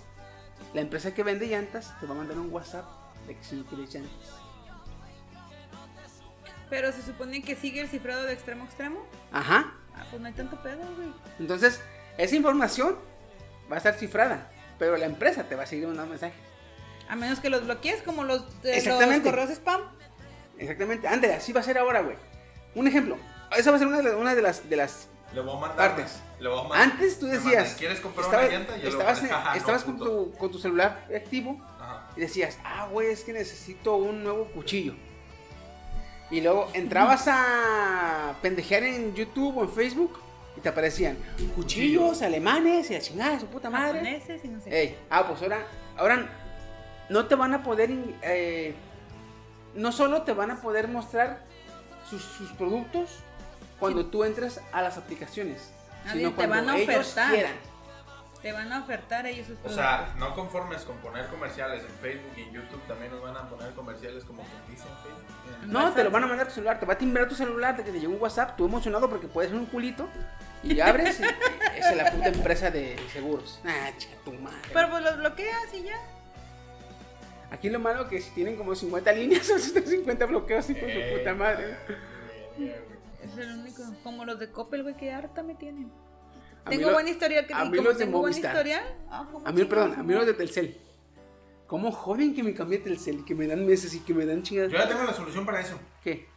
la 0.73 0.81
empresa 0.81 1.13
que 1.13 1.23
vende 1.23 1.47
llantas 1.47 1.93
te 1.99 2.05
va 2.05 2.13
a 2.13 2.17
mandar 2.17 2.37
un 2.37 2.51
WhatsApp 2.51 2.85
de 3.27 3.35
que 3.35 3.43
si 3.43 3.55
no 3.55 3.65
quieres 3.65 3.93
llantas. 3.93 4.11
Pero 6.69 6.91
se 6.91 7.03
supone 7.03 7.43
que 7.43 7.55
sigue 7.55 7.81
el 7.81 7.87
cifrado 7.87 8.23
de 8.23 8.33
extremo 8.33 8.63
a 8.63 8.65
extremo. 8.65 9.05
Ajá. 9.31 9.75
Ah, 9.95 10.05
pues 10.09 10.21
no 10.21 10.27
hay 10.27 10.33
tanto 10.33 10.61
pedo, 10.63 10.79
güey. 10.95 11.09
Entonces, 11.39 11.79
esa 12.17 12.35
información 12.35 12.97
va 13.71 13.75
a 13.75 13.77
estar 13.77 13.93
cifrada, 13.93 14.51
pero 14.79 14.97
la 14.97 15.05
empresa 15.05 15.43
te 15.43 15.55
va 15.55 15.63
a 15.63 15.65
seguir 15.67 15.85
mandando 15.85 16.11
mensajes. 16.11 16.35
A 17.07 17.15
menos 17.15 17.39
que 17.39 17.49
los 17.49 17.63
bloquees 17.65 18.01
como 18.01 18.23
los, 18.23 18.61
de 18.63 18.83
los 18.83 19.19
correos 19.21 19.51
spam. 19.51 19.81
Exactamente. 20.57 21.07
Ándale, 21.07 21.35
así 21.35 21.53
va 21.53 21.59
a 21.59 21.63
ser 21.63 21.77
ahora, 21.77 22.01
güey. 22.01 22.15
Un 22.75 22.87
ejemplo. 22.87 23.17
Esa 23.55 23.69
va 23.69 23.75
a 23.75 23.79
ser 23.79 23.87
una 23.87 23.97
de 23.97 24.03
las, 24.03 24.13
una 24.15 24.33
de 24.33 24.41
las, 24.41 24.69
de 24.69 24.75
las 24.75 25.09
Le 25.33 25.41
voy 25.41 25.55
a 25.55 25.59
mandar. 25.59 25.77
Partes. 25.95 26.19
Le 26.39 26.49
voy 26.49 26.59
a 26.59 26.61
mandar. 26.63 26.81
Antes 26.81 27.19
tú 27.19 27.25
decías. 27.27 27.73
¿Quieres 27.77 27.99
comprar 27.99 28.25
estaba- 28.25 28.43
una 28.45 28.51
llanta? 28.51 28.77
Yo 28.77 28.89
estabas 28.89 29.21
mandar, 29.21 29.23
en- 29.23 29.43
"Jaja, 29.43 29.49
no, 29.51 29.59
estabas 29.59 29.83
con, 29.83 29.97
puto". 29.97 30.09
tu, 30.11 30.31
con 30.37 30.51
tu 30.51 30.59
celular 30.59 31.05
activo 31.15 31.59
Ajá. 31.79 32.07
y 32.15 32.19
decías, 32.21 32.59
ah, 32.63 32.87
güey, 32.91 33.07
es 33.11 33.23
que 33.23 33.33
necesito 33.33 33.95
un 33.95 34.23
nuevo 34.23 34.45
cuchillo. 34.53 34.93
Y 36.31 36.41
luego 36.41 36.69
entrabas 36.73 37.27
a 37.27 38.35
pendejear 38.41 38.83
en 38.83 39.13
YouTube 39.13 39.57
o 39.57 39.63
en 39.63 39.69
Facebook 39.69 40.19
y 40.57 40.61
te 40.61 40.69
aparecían 40.69 41.17
cuchillos 41.55 42.21
alemanes 42.21 42.89
y 42.89 42.93
la 42.93 42.99
chingada 43.01 43.31
de 43.33 43.39
su 43.41 43.47
puta 43.47 43.69
madre. 43.69 43.99
Japoneses 43.99 44.45
y 44.45 44.47
no 44.47 44.61
sé. 44.61 44.69
Ey, 44.81 44.97
ah, 45.09 45.25
pues 45.27 45.41
ahora, 45.41 45.65
ahora 45.97 46.29
no 47.09 47.25
te 47.27 47.35
van 47.35 47.53
a 47.53 47.61
poder, 47.63 47.91
eh, 48.23 48.73
no 49.75 49.91
solo 49.91 50.23
te 50.23 50.33
van 50.33 50.51
a 50.51 50.61
poder 50.61 50.87
mostrar 50.87 51.43
sus, 52.09 52.21
sus 52.23 52.51
productos 52.51 53.09
cuando 53.83 54.05
tú 54.07 54.23
entras 54.23 54.59
a 54.71 54.81
las 54.81 54.97
aplicaciones, 54.97 55.71
Ah, 56.05 56.09
sino 56.13 56.29
te 56.29 56.35
cuando 56.35 56.55
van 56.55 56.69
a 56.69 56.77
ellos 56.77 56.89
ofertar. 56.89 57.31
quieran. 57.31 57.53
Te 58.41 58.51
van 58.51 58.73
a 58.73 58.79
ofertar 58.81 59.25
ellos 59.25 59.47
sus 59.47 59.55
O 59.57 59.61
productos. 59.61 59.85
sea, 59.85 60.13
no 60.17 60.35
conformes 60.35 60.81
con 60.81 60.97
poner 60.97 61.27
comerciales 61.27 61.81
en 61.83 61.89
Facebook 62.01 62.31
y 62.35 62.41
en 62.41 62.51
YouTube, 62.51 62.81
también 62.89 63.09
nos 63.11 63.21
van 63.21 63.37
a 63.37 63.47
poner 63.49 63.71
comerciales 63.71 64.25
como 64.25 64.43
quien 64.43 64.61
dice 64.75 64.83
en 64.83 64.97
Facebook. 64.97 65.71
No, 65.71 65.93
te 65.93 66.03
lo 66.03 66.11
van 66.11 66.23
a 66.25 66.27
mandar 66.27 66.45
a 66.47 66.49
tu 66.49 66.55
celular, 66.55 66.77
te 66.79 66.85
va 66.85 66.93
a 66.93 66.97
timbrar 66.97 67.29
tu 67.29 67.35
celular 67.35 67.77
de 67.77 67.83
que 67.85 67.91
te 67.93 67.99
llegó 68.01 68.11
un 68.13 68.21
WhatsApp, 68.21 68.57
tú 68.57 68.65
emocionado 68.65 69.09
porque 69.09 69.27
puedes 69.27 69.49
ser 69.49 69.57
un 69.59 69.65
culito 69.67 70.09
y 70.61 70.77
abres 70.81 71.21
y, 71.21 71.23
es 71.79 71.95
la 71.95 72.11
puta 72.11 72.27
empresa 72.27 72.69
de 72.69 72.97
seguros. 73.13 73.61
Ah, 73.65 73.89
chica 73.97 74.15
tu 74.25 74.33
madre. 74.33 74.57
Pero 74.73 74.89
pues 74.89 75.03
los 75.05 75.17
bloqueas 75.19 75.73
y 75.73 75.83
ya. 75.83 75.95
Aquí 77.49 77.69
lo 77.69 77.79
malo 77.79 78.09
que 78.09 78.19
si 78.19 78.31
tienen 78.31 78.57
como 78.57 78.75
50 78.75 79.09
líneas 79.13 79.49
o 79.51 79.57
50 79.59 80.25
bloqueos 80.25 80.69
y 80.69 80.73
con 80.73 80.89
su 80.89 80.97
Eh, 80.97 81.15
puta 81.17 81.33
madre. 81.33 81.77
Es 83.23 83.37
el 83.37 83.59
único. 83.59 83.83
Como 84.03 84.25
los 84.25 84.39
de 84.39 84.51
Coppel, 84.51 84.83
güey, 84.83 84.95
que 84.97 85.11
harta 85.11 85.43
me 85.43 85.55
tienen. 85.55 85.91
A 86.65 86.69
Tengo 86.69 86.87
lo- 86.87 86.93
buen 86.93 87.07
historial. 87.07 87.45
Que, 87.45 87.53
a 87.53 87.65
mí 87.65 87.77
como 87.77 87.89
los 87.89 87.97
de 87.97 88.05
tengo 88.05 88.19
buen 88.19 88.33
historial. 88.33 88.97
ah, 89.09 89.27
¿cómo 89.31 89.47
A 89.47 89.51
mí, 89.51 89.65
perdón, 89.65 89.93
a 89.99 90.03
mí 90.03 90.13
los 90.13 90.25
de 90.25 90.33
Telcel. 90.33 90.79
¿Cómo 91.67 91.91
joden 91.91 92.35
que 92.35 92.43
me 92.43 92.53
cambié 92.53 92.79
a 92.79 92.83
Telcel 92.83 93.19
y 93.19 93.25
que 93.25 93.33
me 93.35 93.47
dan 93.47 93.65
meses 93.65 93.93
y 93.95 93.99
que 94.01 94.13
me 94.13 94.25
dan 94.25 94.43
chingadas? 94.43 94.71
Yo 94.71 94.77
ya 94.77 94.87
tengo 94.87 95.03
la 95.03 95.13
solución 95.13 95.45
para 95.45 95.59
eso. 95.59 95.77
¿Qué? 96.03 96.27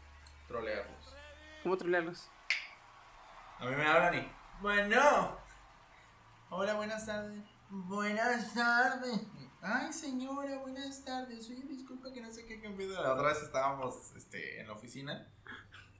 Trolearlos. 0.49 1.15
¿Cómo 1.63 1.77
trolearlos? 1.77 2.29
A 3.59 3.67
mí 3.67 3.77
me 3.77 3.85
hablan 3.87 4.15
y. 4.15 4.29
Bueno. 4.61 5.37
Hola, 6.51 6.75
buenas 6.75 7.05
tardes. 7.07 7.43
Buenas 7.69 8.55
tardes. 8.55 9.21
Ay, 9.61 9.93
señora, 9.93 10.59
buenas 10.59 11.05
tardes. 11.05 11.49
Oye, 11.51 11.63
disculpa 11.69 12.13
que 12.13 12.21
no 12.21 12.31
sé 12.31 12.47
qué 12.47 12.61
cambió. 12.61 12.89
La 13.03 13.13
otra 13.13 13.29
vez 13.29 13.43
estábamos 13.43 14.13
este, 14.17 14.61
en 14.61 14.69
la 14.69 14.75
oficina. 14.75 15.27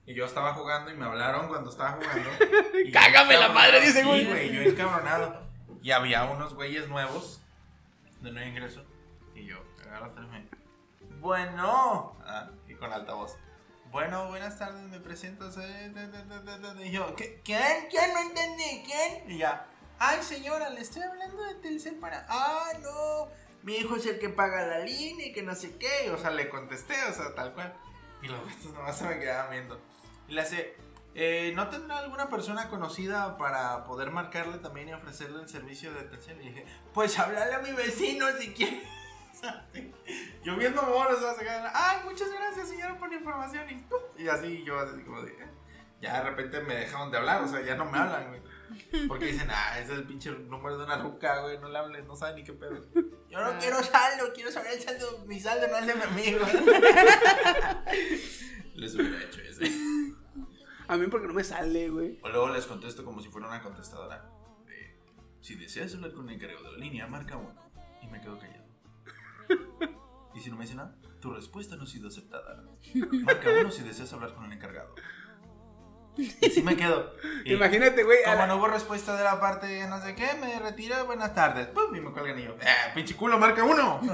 Y 0.07 0.13
yo 0.15 0.25
estaba 0.25 0.53
jugando 0.53 0.89
y 0.89 0.95
me 0.95 1.05
hablaron 1.05 1.47
cuando 1.49 1.69
estaba 1.69 1.91
jugando. 1.91 2.29
Y 2.85 2.91
Cágame 2.91 3.37
la 3.37 3.49
madre, 3.49 3.81
dice, 3.81 4.01
sí, 4.01 4.07
güey. 4.07 4.25
güey. 4.25 4.51
Yo 4.53 4.61
encabronado. 4.61 5.45
Y 5.83 5.91
había 5.91 6.23
unos 6.23 6.53
güeyes 6.55 6.87
nuevos 6.87 7.41
de 8.21 8.31
nuevo 8.31 8.47
ingreso. 8.47 8.83
Y 9.35 9.45
yo, 9.45 9.57
teléfono. 9.83 10.27
Bueno. 11.19 12.15
Ah, 12.25 12.49
y 12.67 12.73
con 12.75 12.91
altavoz. 12.91 13.35
Bueno, 13.91 14.27
buenas 14.27 14.57
tardes, 14.59 14.81
me 14.89 14.99
presento. 14.99 15.51
soy 15.51 15.65
Y 16.83 16.91
yo, 16.91 17.15
¿qué- 17.15 17.41
¿quién? 17.43 17.87
¿Quién? 17.89 18.13
No 18.13 18.19
entendí. 18.21 18.83
¿Quién? 18.85 19.31
Y 19.31 19.37
ya, 19.39 19.65
ay 19.99 20.21
señora, 20.21 20.69
le 20.69 20.81
estoy 20.81 21.03
hablando 21.03 21.43
de 21.43 21.55
Telcel 21.55 21.95
para. 21.95 22.25
Ah, 22.29 22.69
no. 22.81 23.27
Mi 23.63 23.75
hijo 23.75 23.95
es 23.95 24.05
el 24.05 24.19
que 24.19 24.29
paga 24.29 24.65
la 24.65 24.79
línea 24.79 25.27
y 25.27 25.33
que 25.33 25.41
no 25.43 25.55
sé 25.55 25.77
qué. 25.77 26.11
O 26.11 26.17
sea, 26.17 26.29
le 26.31 26.47
contesté, 26.49 26.95
o 27.09 27.13
sea, 27.13 27.33
tal 27.35 27.53
cual. 27.53 27.73
Y 28.21 28.27
los 28.27 28.39
gatos 28.45 28.73
nomás 28.73 28.97
se 28.97 29.05
me 29.05 29.19
quedaban 29.19 29.51
viendo. 29.51 29.79
Y 30.27 30.33
le 30.33 30.41
hace, 30.41 30.75
eh, 31.15 31.51
¿no 31.55 31.69
tendrá 31.69 31.99
alguna 31.99 32.29
persona 32.29 32.69
conocida 32.69 33.37
para 33.37 33.83
poder 33.83 34.11
marcarle 34.11 34.57
también 34.57 34.89
y 34.89 34.93
ofrecerle 34.93 35.41
el 35.41 35.49
servicio 35.49 35.93
de 35.93 36.03
Telcel? 36.03 36.41
Y 36.41 36.49
dije, 36.49 36.65
pues 36.93 37.17
háblale 37.19 37.55
a 37.55 37.59
mi 37.59 37.71
vecino 37.71 38.25
si 38.39 38.53
quiere. 38.53 38.83
Yo 40.43 40.55
viendo 40.55 40.81
sea, 40.81 41.71
ay, 41.73 41.99
muchas 42.05 42.31
gracias 42.31 42.69
señora 42.69 42.97
por 42.97 43.09
la 43.09 43.15
información. 43.15 43.65
Y 44.17 44.27
así 44.27 44.63
yo 44.63 44.79
así 44.79 45.01
como 45.03 45.21
de, 45.21 45.31
"Eh". 45.31 45.47
ya 46.01 46.23
de 46.23 46.29
repente 46.29 46.59
me 46.61 46.75
dejaron 46.75 47.11
de 47.11 47.17
hablar, 47.17 47.43
o 47.43 47.47
sea, 47.47 47.61
ya 47.61 47.75
no 47.75 47.85
me 47.85 47.97
hablan, 47.99 48.29
güey. 48.29 48.41
Porque 49.07 49.27
dicen, 49.27 49.47
ah, 49.51 49.79
ese 49.79 49.93
es 49.93 49.99
el 49.99 50.05
pinche 50.05 50.31
número 50.31 50.77
de 50.77 50.85
una 50.85 50.97
ruca, 50.97 51.41
güey, 51.41 51.59
no 51.59 51.69
le 51.69 51.77
hables, 51.77 52.05
no 52.05 52.15
sabe 52.15 52.35
ni 52.35 52.43
qué 52.43 52.53
pedo. 52.53 52.85
Yo 53.29 53.41
no 53.41 53.59
quiero 53.59 53.81
saldo, 53.83 54.31
quiero 54.33 54.51
saber 54.51 54.73
el 54.73 54.81
saldo, 54.81 55.23
mi 55.25 55.39
saldo, 55.39 55.67
no 55.67 55.77
el 55.77 55.87
de 55.87 55.95
mi 55.95 56.01
amigo. 56.01 56.45
Les 58.75 58.95
hubiera 58.95 59.23
hecho 59.23 59.41
ese. 59.41 59.71
A 60.87 60.95
mí 60.95 61.07
porque 61.07 61.27
no 61.27 61.33
me 61.33 61.43
sale, 61.43 61.89
güey. 61.89 62.19
O 62.21 62.29
luego 62.29 62.49
les 62.49 62.65
contesto 62.65 63.03
como 63.03 63.21
si 63.21 63.29
fuera 63.29 63.47
una 63.47 63.61
contestadora. 63.61 64.29
de, 64.65 64.95
si 65.41 65.55
deseas 65.55 65.93
hablar 65.95 66.13
con 66.13 66.29
el 66.29 66.35
encargado 66.35 66.63
de 66.63 66.71
la 66.71 66.77
línea, 66.77 67.07
marca 67.07 67.35
uno. 67.35 67.53
Y 68.01 68.07
me 68.07 68.21
quedo 68.21 68.39
callado. 68.39 68.65
Y 70.33 70.39
si 70.39 70.49
no 70.49 70.55
me 70.55 70.63
dice 70.63 70.75
nada, 70.75 70.95
tu 71.19 71.33
respuesta 71.33 71.75
no 71.75 71.83
ha 71.83 71.87
sido 71.87 72.07
aceptada. 72.07 72.63
Marca 73.23 73.49
uno 73.59 73.71
si 73.71 73.83
deseas 73.83 74.13
hablar 74.13 74.33
con 74.35 74.45
el 74.45 74.53
encargado. 74.53 74.95
Y 76.17 76.49
si 76.49 76.61
me 76.63 76.75
quedo. 76.75 77.13
Y 77.45 77.53
Imagínate, 77.53 78.03
güey. 78.03 78.17
Como 78.23 78.35
la- 78.37 78.47
no 78.47 78.57
hubo 78.57 78.67
respuesta 78.67 79.15
de 79.15 79.23
la 79.23 79.39
parte 79.39 79.85
no 79.87 80.01
sé 80.01 80.15
qué, 80.15 80.27
me 80.39 80.59
retiro, 80.59 81.05
buenas 81.05 81.33
tardes. 81.35 81.67
Pum, 81.67 81.95
y 81.95 81.99
me 82.01 82.11
cuelgan 82.11 82.39
y 82.39 82.43
yo. 82.45 82.51
¡Eh, 82.61 82.91
pinche 82.95 83.15
culo, 83.15 83.37
marca 83.37 83.63
uno! 83.63 84.01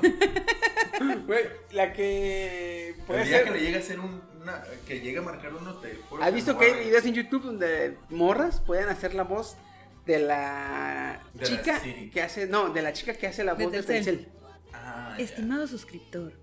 Güey, 1.26 1.46
la 1.72 1.92
que 1.92 2.96
puede 3.08 3.22
El 3.24 3.28
día 3.28 3.38
ser. 3.38 3.46
que 3.46 3.52
le 3.52 3.60
llegue 3.60 3.76
a 3.78 3.80
hacer 3.80 4.00
un. 4.00 4.22
una- 4.42 4.64
que 4.88 5.00
llegue 5.02 5.18
a 5.18 5.22
marcar 5.22 5.54
uno, 5.54 5.74
te 5.76 5.96
juro 6.10 6.24
¿Has 6.24 6.34
visto 6.34 6.58
que 6.58 6.66
hay 6.66 6.86
videos 6.86 7.06
en 7.06 7.14
YouTube 7.14 7.44
donde 7.44 7.98
morras 8.10 8.62
pueden 8.62 8.88
hacer 8.90 9.14
la 9.16 9.24
voz 9.24 9.58
de 10.06 10.20
la 10.20 11.20
De 11.34 11.46
chica 11.46 11.82
que 12.14 12.22
hace. 12.22 12.48
No, 12.48 12.70
de 12.70 12.82
la 12.82 12.94
chica 12.94 13.14
que 13.16 13.28
hace 13.28 13.44
la 13.44 13.56
De 13.56 13.64
voz 13.66 13.74
de 13.74 13.84
Telcel. 13.84 14.30
Ah. 14.74 15.16
Estimado 15.18 15.68
suscriptor, 15.68 16.34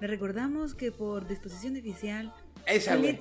le 0.00 0.06
recordamos 0.06 0.74
que 0.74 0.92
por 0.92 1.26
disposición 1.26 1.76
oficial. 1.76 2.32
Esa, 2.66 2.96
güey. 2.96 3.20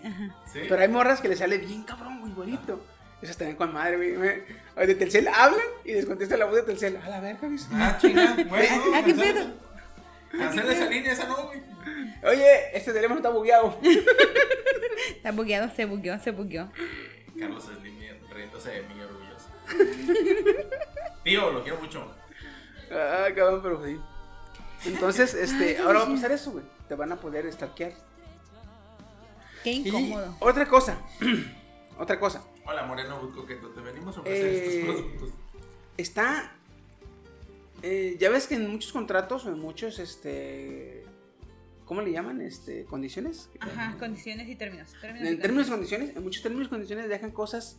Pero 0.53 0.77
hay 0.79 0.87
morras 0.87 1.19
que 1.21 1.27
le 1.27 1.35
sale 1.35 1.57
bien 1.57 1.83
cabrón, 1.83 2.19
muy 2.19 2.31
bonito. 2.31 2.83
Esas 3.21 3.37
también 3.37 3.55
con 3.57 3.71
madre, 3.73 3.97
güey. 4.17 4.43
O 4.75 4.81
De 4.85 4.95
Telcel 4.95 5.27
hablan 5.29 5.61
y 5.85 5.93
les 5.93 6.05
contesta 6.05 6.35
la 6.37 6.45
voz 6.45 6.55
de 6.55 6.63
Telcel. 6.63 6.97
A 6.97 7.09
la 7.09 7.19
verga, 7.21 7.47
güey. 7.47 7.59
Ah, 7.73 7.97
chinga, 7.99 8.35
bueno. 8.49 8.83
Ah, 8.93 9.01
¿qué 9.05 9.13
cancela- 9.15 9.33
pedo? 9.33 9.53
Cancela 10.31 10.73
esa 10.73 10.85
línea, 10.89 11.11
esa 11.13 11.27
no, 11.27 11.47
güey. 11.47 11.61
Oye, 12.25 12.77
este 12.77 12.91
teléfono 12.93 13.19
está 13.19 13.29
bugueado. 13.29 13.77
Está 15.15 15.31
bugueado, 15.31 15.69
se 15.75 15.85
bugueó, 15.85 16.19
se 16.19 16.31
bugueó. 16.31 16.69
Carlos 17.39 17.63
Slim 17.65 17.97
riéndose 18.33 18.69
de 18.71 18.81
mí 18.83 18.95
orgulloso. 19.01 19.49
Tío, 21.23 21.51
lo 21.51 21.63
quiero 21.63 21.79
mucho. 21.79 22.11
Ah, 22.91 23.27
cabrón, 23.35 23.59
pero 23.63 23.83
sí. 23.85 23.99
Entonces, 24.85 25.33
este, 25.33 25.77
ahora 25.79 25.99
va 25.99 26.05
a 26.05 26.09
pasar 26.09 26.31
eso, 26.31 26.51
güey. 26.51 26.63
Te 26.87 26.95
van 26.95 27.11
a 27.11 27.15
poder 27.17 27.51
stalkear. 27.51 27.93
Qué 29.63 29.71
Y 29.71 29.87
incómodo. 29.87 30.35
otra 30.39 30.67
cosa. 30.67 30.97
otra 31.99 32.19
cosa. 32.19 32.43
Hola, 32.65 32.85
Moreno 32.85 33.31
Coqueto, 33.33 33.69
te 33.69 33.81
venimos 33.81 34.17
a 34.17 34.21
ofrecer 34.21 34.45
Eh, 34.45 34.79
estos 34.79 34.95
productos. 34.95 35.29
Está. 35.97 36.55
eh, 37.81 38.15
ya 38.19 38.29
ves 38.29 38.47
que 38.47 38.55
en 38.55 38.69
muchos 38.71 38.91
contratos 38.91 39.45
o 39.45 39.49
en 39.51 39.59
muchos, 39.59 39.99
este. 39.99 41.05
¿Cómo 41.85 42.01
le 42.01 42.11
llaman? 42.11 42.41
Este, 42.41 42.85
condiciones. 42.85 43.49
Ajá, 43.59 43.97
condiciones 43.99 44.47
y 44.47 44.55
términos. 44.55 44.93
términos 45.01 45.27
y 45.29 45.33
En 45.33 45.39
términos 45.41 45.67
y 45.67 45.71
condiciones, 45.71 46.15
en 46.15 46.23
muchos 46.23 46.41
términos 46.41 46.67
y 46.67 46.69
condiciones 46.69 47.09
dejan 47.09 47.31
cosas 47.31 47.77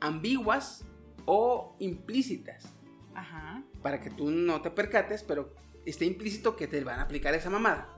ambiguas 0.00 0.84
o 1.24 1.74
implícitas. 1.78 2.64
Ajá. 3.16 3.62
para 3.80 4.00
que 4.00 4.10
tú 4.10 4.28
no 4.30 4.60
te 4.60 4.70
percates, 4.72 5.22
pero 5.22 5.54
está 5.86 6.04
implícito 6.04 6.56
que 6.56 6.66
te 6.66 6.82
van 6.82 6.98
a 6.98 7.02
aplicar 7.02 7.32
esa 7.34 7.48
mamada. 7.48 7.94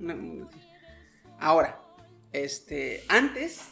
Ahora, 1.38 1.80
este, 2.36 3.02
antes, 3.08 3.62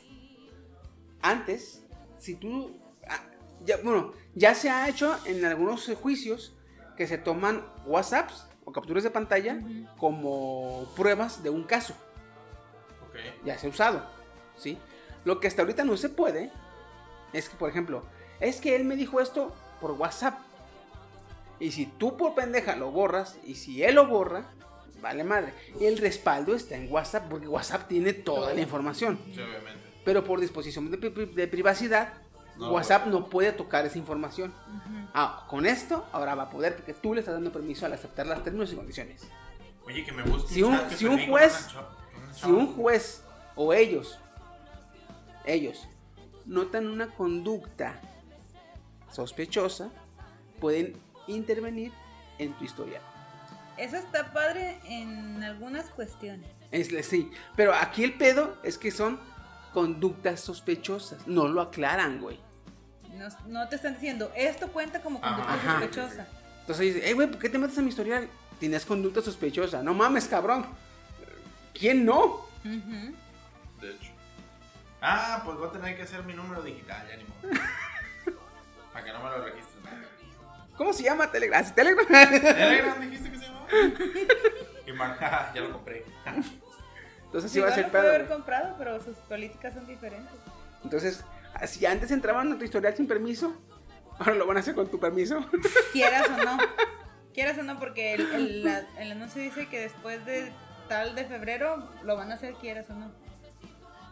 antes, 1.20 1.82
si 2.18 2.34
tú, 2.34 2.80
ah, 3.06 3.20
ya, 3.62 3.76
bueno, 3.84 4.12
ya 4.34 4.54
se 4.54 4.70
ha 4.70 4.88
hecho 4.88 5.18
en 5.26 5.44
algunos 5.44 5.86
juicios 6.00 6.56
que 6.96 7.06
se 7.06 7.18
toman 7.18 7.66
WhatsApps 7.84 8.46
o 8.64 8.72
capturas 8.72 9.04
de 9.04 9.10
pantalla 9.10 9.60
como 9.98 10.90
pruebas 10.96 11.42
de 11.42 11.50
un 11.50 11.64
caso. 11.64 11.94
Ok. 13.06 13.44
Ya 13.44 13.58
se 13.58 13.66
ha 13.66 13.70
usado, 13.70 14.02
¿sí? 14.56 14.78
Lo 15.26 15.40
que 15.40 15.48
hasta 15.48 15.60
ahorita 15.60 15.84
no 15.84 15.98
se 15.98 16.08
puede 16.08 16.50
es 17.34 17.50
que, 17.50 17.56
por 17.56 17.68
ejemplo, 17.68 18.04
es 18.40 18.62
que 18.62 18.76
él 18.76 18.84
me 18.84 18.96
dijo 18.96 19.20
esto 19.20 19.54
por 19.80 19.90
WhatsApp. 19.92 20.38
Y 21.60 21.72
si 21.72 21.84
tú 21.84 22.16
por 22.16 22.34
pendeja 22.34 22.76
lo 22.76 22.90
borras, 22.90 23.38
y 23.44 23.56
si 23.56 23.82
él 23.82 23.96
lo 23.96 24.06
borra, 24.06 24.53
vale 25.04 25.22
madre. 25.24 25.54
El 25.80 25.98
respaldo 25.98 26.54
está 26.56 26.74
en 26.76 26.90
WhatsApp, 26.90 27.28
porque 27.30 27.46
WhatsApp 27.46 27.86
tiene 27.86 28.12
toda 28.12 28.52
la 28.54 28.60
información. 28.60 29.18
Sí, 29.32 29.40
obviamente. 29.40 29.80
Pero 30.04 30.24
por 30.24 30.40
disposición 30.40 30.90
de, 30.90 30.98
pri- 30.98 31.26
de 31.26 31.46
privacidad, 31.46 32.12
No, 32.56 32.70
WhatsApp 32.72 33.06
no 33.06 33.28
puede 33.28 33.52
tocar 33.52 33.84
esa 33.86 33.98
información. 33.98 34.52
Ah, 35.12 35.46
con 35.48 35.66
esto, 35.66 36.06
ahora 36.12 36.34
va 36.34 36.44
a 36.44 36.50
poder, 36.50 36.76
porque 36.76 36.94
tú 36.94 37.12
le 37.14 37.20
estás 37.20 37.34
dando 37.34 37.50
permiso 37.52 37.84
al 37.86 37.92
aceptar 37.92 38.26
los 38.26 38.42
términos 38.42 38.72
y 38.72 38.76
condiciones. 38.76 39.22
Oye, 39.86 40.04
que 40.04 40.12
me 40.12 40.22
busque 40.22 40.54
Si 40.54 40.62
un- 40.62 40.78
si 40.90 41.04
un 41.06 41.18
juez- 41.28 41.68
Si 42.32 42.50
un 42.50 42.74
juez 42.74 43.22
o 43.56 43.72
ellos, 43.72 44.18
ellos, 45.44 45.86
notan 46.46 46.86
una 46.88 47.08
conducta 47.08 48.00
sospechosa, 49.10 49.90
pueden 50.60 50.96
intervenir 51.26 51.92
en 52.38 52.52
tu 52.54 52.64
historial. 52.64 53.02
Eso 53.76 53.96
está 53.96 54.32
padre 54.32 54.78
en 54.84 55.42
algunas 55.42 55.86
cuestiones. 55.90 56.48
Es, 56.70 56.88
sí, 57.06 57.30
pero 57.56 57.74
aquí 57.74 58.04
el 58.04 58.14
pedo 58.14 58.56
es 58.62 58.78
que 58.78 58.90
son 58.90 59.18
conductas 59.72 60.40
sospechosas. 60.40 61.26
No 61.26 61.48
lo 61.48 61.60
aclaran, 61.60 62.20
güey. 62.20 62.38
No, 63.14 63.28
no 63.46 63.68
te 63.68 63.76
están 63.76 63.94
diciendo, 63.94 64.32
esto 64.36 64.68
cuenta 64.68 65.00
como 65.00 65.20
conducta 65.20 65.54
Ajá. 65.54 65.80
sospechosa. 65.80 66.26
Entonces 66.60 66.94
dice, 66.94 67.02
hey, 67.04 67.12
güey, 67.12 67.28
¿por 67.28 67.38
qué 67.38 67.48
te 67.48 67.58
metes 67.58 67.76
en 67.78 67.84
mi 67.84 67.90
historial? 67.90 68.28
Tienes 68.58 68.84
conducta 68.86 69.20
sospechosa. 69.20 69.82
No 69.82 69.94
mames, 69.94 70.26
cabrón. 70.26 70.66
¿Quién 71.72 72.04
no? 72.04 72.46
De 72.62 73.90
hecho. 73.90 74.10
Ah, 75.02 75.42
pues 75.44 75.58
voy 75.58 75.68
a 75.68 75.72
tener 75.72 75.96
que 75.96 76.02
hacer 76.02 76.22
mi 76.24 76.32
número 76.32 76.62
digital, 76.62 77.06
ya 77.08 77.16
ni 77.16 77.24
modo. 77.24 77.60
Para 78.92 79.04
que 79.04 79.12
no 79.12 79.22
me 79.22 79.30
lo 79.30 79.44
registres. 79.44 79.74
¿Cómo 80.76 80.92
se 80.92 81.02
llama 81.02 81.30
Telegram? 81.30 81.60
¿Ah, 81.60 81.64
sí, 81.68 81.72
Telegram? 81.74 82.06
Telegram 82.06 83.00
dijiste 83.00 83.30
que 83.30 83.38
se. 83.38 83.43
Y 84.86 84.92
marca, 84.92 85.50
ya 85.54 85.60
lo 85.62 85.72
compré. 85.72 86.04
Entonces 87.24 87.50
sí 87.50 87.60
va 87.60 87.68
a 87.68 87.72
ser 87.72 87.90
pedo. 87.90 88.08
haber 88.08 88.26
comprado, 88.28 88.74
pero 88.78 89.02
sus 89.02 89.16
políticas 89.16 89.74
son 89.74 89.86
diferentes. 89.86 90.34
Entonces, 90.82 91.24
si 91.66 91.84
antes 91.86 92.10
entraban 92.10 92.52
a 92.52 92.58
tu 92.58 92.64
historial 92.64 92.94
sin 92.96 93.06
permiso, 93.08 93.54
ahora 94.18 94.34
lo 94.34 94.46
van 94.46 94.58
a 94.58 94.60
hacer 94.60 94.74
con 94.74 94.88
tu 94.90 95.00
permiso. 95.00 95.44
Quieras 95.92 96.28
o 96.28 96.44
no. 96.44 96.58
Quieras 97.32 97.58
o 97.58 97.62
no, 97.62 97.78
porque 97.80 98.14
el, 98.14 98.32
el- 98.32 98.64
la- 98.64 98.86
el 98.98 99.12
anuncio 99.12 99.42
dice 99.42 99.66
que 99.68 99.80
después 99.80 100.24
de 100.26 100.52
tal 100.88 101.14
de 101.16 101.24
febrero 101.24 101.88
lo 102.04 102.16
van 102.16 102.30
a 102.30 102.34
hacer, 102.34 102.54
quieras 102.54 102.88
o 102.90 102.94
no. 102.94 103.10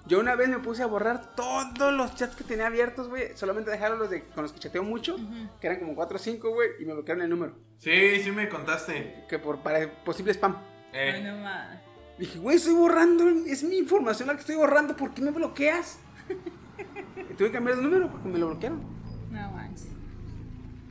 Yo 0.07 0.19
una 0.19 0.35
vez 0.35 0.49
me 0.49 0.59
puse 0.59 0.83
a 0.83 0.87
borrar 0.87 1.35
todos 1.37 1.93
los 1.93 2.15
chats 2.17 2.35
que 2.35 2.43
tenía 2.45 2.67
abiertos, 2.67 3.09
güey. 3.09 3.37
Solamente 3.37 3.71
dejaron 3.71 3.99
los 3.99 4.11
de, 4.11 4.25
con 4.25 4.43
los 4.43 4.53
que 4.53 4.59
chateo 4.59 4.83
mucho, 4.83 5.17
que 5.61 5.67
eran 5.69 5.79
como 5.79 5.95
4 5.95 6.17
o 6.17 6.19
5, 6.19 6.51
güey, 6.51 6.71
y 6.81 6.85
me 6.85 6.93
bloquearon 6.93 7.23
el 7.23 7.31
número. 7.31 7.55
Sí, 7.79 8.21
sí 8.23 8.31
me 8.33 8.49
contaste. 8.49 9.25
Que 9.29 9.39
por 9.39 9.61
para 9.61 9.89
posible 10.05 10.33
spam. 10.33 10.57
Eh, 10.93 11.13
Ay, 11.15 11.23
no 11.23 11.37
más. 11.39 11.79
Dije, 12.19 12.39
güey, 12.39 12.57
estoy 12.57 12.75
borrando, 12.75 13.29
es 13.47 13.63
mi 13.63 13.79
información 13.79 14.29
la 14.29 14.35
que 14.35 14.41
estoy 14.41 14.57
borrando, 14.57 14.97
¿por 14.97 15.15
qué 15.15 15.23
me 15.23 15.31
bloqueas? 15.31 15.99
y 16.29 17.35
tuve 17.35 17.49
que 17.49 17.53
cambiar 17.53 17.77
de 17.77 17.83
número 17.83 18.11
porque 18.11 18.29
me 18.29 18.39
lo 18.39 18.49
bloquearon. 18.49 18.83
No 19.31 19.51
manches. 19.53 19.89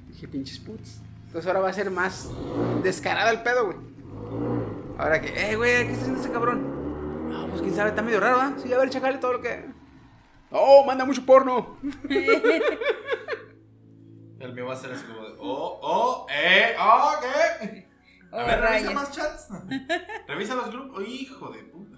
Dije, 0.10 0.28
pinches 0.28 0.60
putos. 0.60 1.00
Entonces 1.28 1.48
ahora 1.48 1.60
va 1.62 1.70
a 1.70 1.74
ser 1.74 1.92
más 1.92 2.30
descarado 2.84 3.30
el 3.32 3.42
pedo, 3.44 3.66
güey. 3.66 3.78
Ahora 4.98 5.22
que, 5.22 5.52
eh, 5.52 5.56
güey, 5.56 5.86
¿qué 5.86 5.94
está 5.94 6.02
haciendo 6.02 6.22
este 6.22 6.34
cabrón? 6.34 6.81
No, 7.32 7.48
pues 7.48 7.62
quién 7.62 7.74
sabe, 7.76 7.90
está 7.90 8.02
medio 8.02 8.20
raro, 8.20 8.42
¿ah? 8.42 8.54
Sí, 8.62 8.72
a 8.74 8.78
ver, 8.78 8.90
chacale 8.90 9.18
todo 9.18 9.34
lo 9.34 9.42
que. 9.42 9.66
Oh, 10.52 10.84
manda 10.86 11.06
mucho 11.06 11.26
porno. 11.26 11.78
el 14.40 14.54
mío 14.54 14.66
va 14.66 14.74
a 14.74 14.78
ser 14.78 14.92
así 14.92 15.06
como 15.06 15.22
de. 15.28 15.36
Oh, 15.40 15.80
oh, 15.82 16.28
eh, 16.30 16.76
oh, 16.80 17.14
¿qué? 17.22 17.88
A 18.32 18.44
Oh, 18.44 18.46
ver, 18.48 18.62
revisa 18.62 18.92
más 18.92 19.12
chats. 19.12 19.48
revisa 20.28 20.56
los 20.56 20.70
grupos. 20.72 21.00
Oh, 21.00 21.02
hijo 21.02 21.50
de 21.52 21.64
puta. 21.66 21.98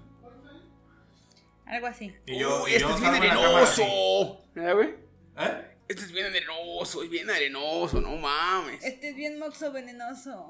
Algo 1.65 1.87
así. 1.87 2.15
Y 2.25 2.39
yo, 2.39 2.67
y 2.67 2.71
yo 2.79 2.89
este 2.89 2.93
es 2.93 3.01
bien 3.01 3.13
arenoso. 3.15 4.41
¿Verdad, 4.53 4.75
güey? 4.75 4.89
¿Eh? 5.37 5.69
Este 5.87 6.03
es 6.03 6.11
bien 6.11 6.25
arenoso, 6.27 7.03
es 7.03 7.09
bien 7.09 7.29
arenoso, 7.29 8.01
no 8.01 8.15
mames. 8.17 8.83
Este 8.83 9.09
es 9.09 9.15
bien 9.15 9.37
moxo 9.39 9.71
venenoso. 9.71 10.49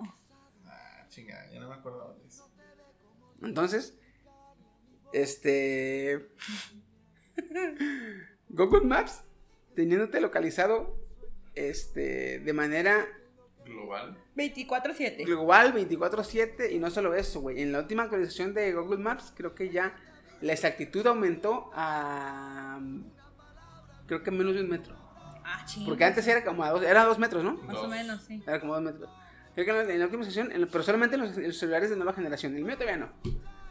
Ah, 0.66 1.06
chinga, 1.10 1.50
ya 1.52 1.60
no 1.60 1.68
me 1.70 1.76
acuerdo 1.76 2.16
de 2.22 2.28
eso. 2.28 2.50
Entonces, 3.42 3.98
este. 5.14 6.28
Google 8.50 8.86
Maps, 8.86 9.24
teniéndote 9.76 10.22
localizado 10.22 10.96
este, 11.56 12.40
de 12.40 12.54
manera 12.54 13.08
Global. 13.66 14.18
24-7. 14.36 15.26
global 15.26 15.74
24/7 15.74 16.72
y 16.72 16.80
no 16.80 16.90
solo 16.90 17.16
eso, 17.16 17.40
güey. 17.42 17.62
En 17.62 17.72
la 17.72 17.80
última 17.80 18.04
actualización 18.04 18.54
de 18.54 18.74
Google 18.74 18.98
Maps, 18.98 19.34
creo 19.36 19.56
que 19.56 19.70
ya 19.70 19.96
la 20.42 20.54
exactitud 20.54 21.06
aumentó 21.08 21.72
a. 21.74 22.80
Creo 24.06 24.22
que 24.22 24.32
menos 24.32 24.54
de 24.56 24.62
un 24.62 24.70
metro. 24.70 24.96
Ah, 25.46 25.64
ching. 25.66 25.86
Porque 25.86 26.04
antes 26.04 26.28
era 26.28 26.44
como 26.44 26.64
a 26.64 26.72
dos, 26.72 26.84
era 26.84 27.06
dos 27.06 27.18
metros, 27.20 27.44
¿no? 27.44 27.54
Más 27.56 27.78
o 27.78 27.88
menos, 27.88 28.22
sí. 28.24 28.44
Era 28.46 28.60
como 28.60 28.74
dos 28.74 28.84
metros. 28.84 29.10
Creo 29.56 29.66
que 29.66 29.72
en 29.72 29.88
la, 29.88 29.94
en 29.94 30.00
la 30.00 30.06
última 30.06 30.24
sesión, 30.26 30.52
en- 30.52 30.68
pero 30.68 30.84
solamente 30.84 31.16
en 31.16 31.22
los, 31.22 31.38
en 31.38 31.48
los 31.48 31.58
celulares 31.58 31.90
de 31.90 31.96
nueva 31.96 32.14
generación. 32.14 32.56
El 32.58 32.64
mío 32.66 32.76
todavía 32.78 32.98
no. 32.98 33.10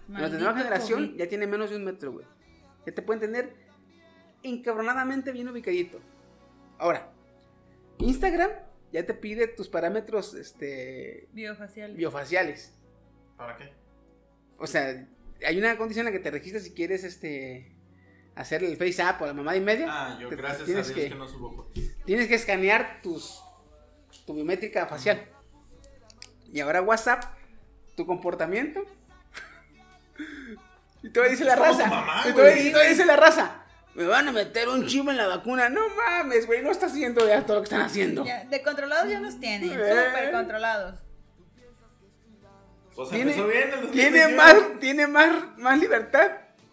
Los 0.09 0.33
de 0.33 0.39
nueva 0.39 0.57
generación 0.57 1.07
COVID. 1.07 1.19
ya 1.19 1.29
tiene 1.29 1.47
menos 1.47 1.71
de 1.71 1.77
un 1.77 1.85
metro, 1.85 2.13
güey. 2.13 2.27
Ya 2.87 2.93
te 2.93 3.03
pueden 3.03 3.21
tener 3.21 3.55
encabronadamente 4.43 5.33
bien 5.33 5.49
ubicadito. 5.49 6.01
Ahora, 6.79 7.13
Instagram 7.99 8.51
ya 8.93 9.07
te 9.07 9.15
pide 9.15 9.47
tus 9.47 9.69
parámetros 9.69 10.35
este, 10.35 11.29
Biofacial. 11.33 11.95
biofaciales. 11.95 12.75
¿Para 13.37 13.57
qué? 13.57 13.73
O 14.59 14.67
sea, 14.67 15.07
hay 15.47 15.59
una 15.59 15.77
condición 15.77 16.07
en 16.07 16.13
la 16.13 16.19
que 16.19 16.23
te 16.23 16.31
registras 16.31 16.65
si 16.65 16.73
quieres 16.73 17.05
este, 17.05 17.75
hacer 18.35 18.63
el 18.65 18.77
Face 18.77 19.01
App 19.03 19.23
o 19.23 19.27
la 19.27 19.33
mamada 19.33 19.57
y 19.57 19.61
media. 19.61 19.87
Ah, 19.89 20.19
yo 20.21 20.29
Te- 20.29 20.37
gracias 20.37 20.63
a 20.63 20.65
tienes 20.67 20.87
Dios 20.89 20.99
que, 20.99 21.09
que, 21.11 21.15
no 21.15 21.29
subo 21.29 21.55
fotos. 21.55 21.83
Tienes 22.05 22.29
que 22.29 22.35
escanear 22.35 23.01
tus, 23.03 23.43
tu 24.27 24.35
biométrica 24.35 24.87
facial. 24.87 25.25
Y 26.53 26.61
ahora 26.61 26.83
WhatsApp, 26.83 27.23
tu 27.97 28.05
comportamiento. 28.05 28.85
Y 31.03 31.11
todavía 31.11 31.33
dice 31.33 31.45
la 31.45 31.57
raza. 31.57 31.87
mamá, 31.87 32.23
y, 32.29 32.33
todavía, 32.33 32.71
todavía 32.71 32.91
dice 32.91 33.05
la 33.05 33.17
raza. 33.17 33.63
Me 33.95 34.07
van 34.07 34.29
a 34.29 34.33
meter 34.33 34.69
un 34.69 34.87
chivo 34.87 35.11
en 35.11 35.19
la 35.19 35.27
vacuna. 35.27 35.69
No 35.69 35.83
mames, 35.91 36.47
güey. 36.47 36.63
No 36.63 36.71
está 36.71 36.87
haciendo 36.87 37.27
ya 37.27 37.45
todo 37.45 37.57
lo 37.57 37.63
que 37.63 37.67
están 37.67 37.83
haciendo. 37.83 38.25
Ya, 38.25 38.45
de 38.45 38.63
controlados 38.63 39.11
ya 39.11 39.21
nos 39.21 39.39
tienen. 39.39 39.71
Eh. 39.71 39.75
Súper 39.75 40.33
controlados. 40.33 41.01
Pues 42.95 43.09
Tiene, 43.09 43.33
empezó 43.33 43.49
bien 43.49 43.71
el 43.73 43.91
tiene 43.91 44.23
2021. 44.23 44.37
más, 44.37 44.81
tiene 44.81 45.07
más, 45.07 45.59
más 45.59 45.79
libertad 45.79 46.31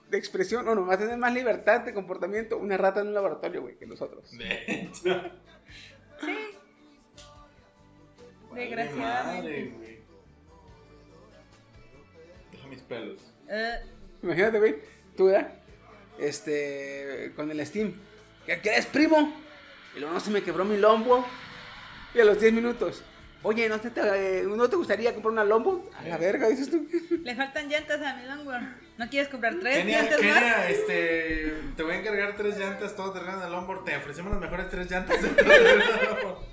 de 0.09 0.17
expresión. 0.17 0.67
O 0.67 0.75
no, 0.75 0.85
va 0.85 0.93
a 0.93 0.97
tener 0.97 1.17
más 1.17 1.33
libertad 1.33 1.81
de 1.81 1.93
comportamiento 1.93 2.57
una 2.57 2.77
rata 2.77 3.01
en 3.01 3.07
un 3.07 3.13
laboratorio, 3.13 3.61
güey, 3.61 3.77
que 3.77 3.85
nosotros. 3.85 4.29
De 4.37 4.63
hecho. 4.67 5.21
Sí. 6.21 6.37
Desgraciadamente. 8.53 10.03
Deja 12.51 12.67
mis 12.67 12.81
pelos. 12.81 13.33
Eh, 13.47 13.79
Imagínate, 14.23 14.59
güey, 14.59 14.75
tú, 15.15 15.25
¿verdad? 15.25 15.53
Este, 16.19 17.31
con 17.35 17.49
el 17.51 17.65
Steam. 17.65 17.93
¿Qué 18.45 18.59
quieres, 18.59 18.85
primo? 18.87 19.33
Y 19.95 19.99
luego 19.99 20.13
no 20.13 20.19
se 20.19 20.31
me 20.31 20.43
quebró 20.43 20.65
mi 20.65 20.77
lombo. 20.77 21.25
Y 22.13 22.19
a 22.19 22.25
los 22.25 22.39
10 22.39 22.53
minutos. 22.53 23.03
Oye, 23.41 23.69
¿no 23.69 23.79
te, 23.79 23.89
te- 23.89 24.43
¿no 24.43 24.69
te 24.69 24.75
gustaría 24.75 25.13
comprar 25.13 25.31
una 25.31 25.45
lombo? 25.45 25.89
A 25.97 26.03
la 26.03 26.17
verga, 26.17 26.49
dices 26.49 26.69
tú. 26.69 26.85
le 27.23 27.35
faltan 27.35 27.69
llantas 27.69 28.01
a 28.01 28.15
mi 28.17 28.25
longboard. 28.25 28.63
¿No 28.97 29.09
quieres 29.09 29.29
comprar 29.29 29.55
tres 29.61 29.77
Kenia, 29.77 30.01
llantas 30.01 30.21
más? 30.21 30.33
Kenia, 30.39 30.69
este, 30.69 31.53
te 31.77 31.83
voy 31.83 31.93
a 31.93 31.99
encargar 31.99 32.35
tres 32.35 32.57
llantas, 32.57 32.95
todo 32.97 33.13
te 33.13 33.19
regalan 33.19 33.47
el 33.47 33.53
onboard, 33.53 33.85
te 33.85 33.95
ofrecemos 33.95 34.31
las 34.33 34.41
mejores 34.41 34.69
tres 34.69 34.91
llantas. 34.91 35.21
de 35.21 35.29
todo. 36.21 36.45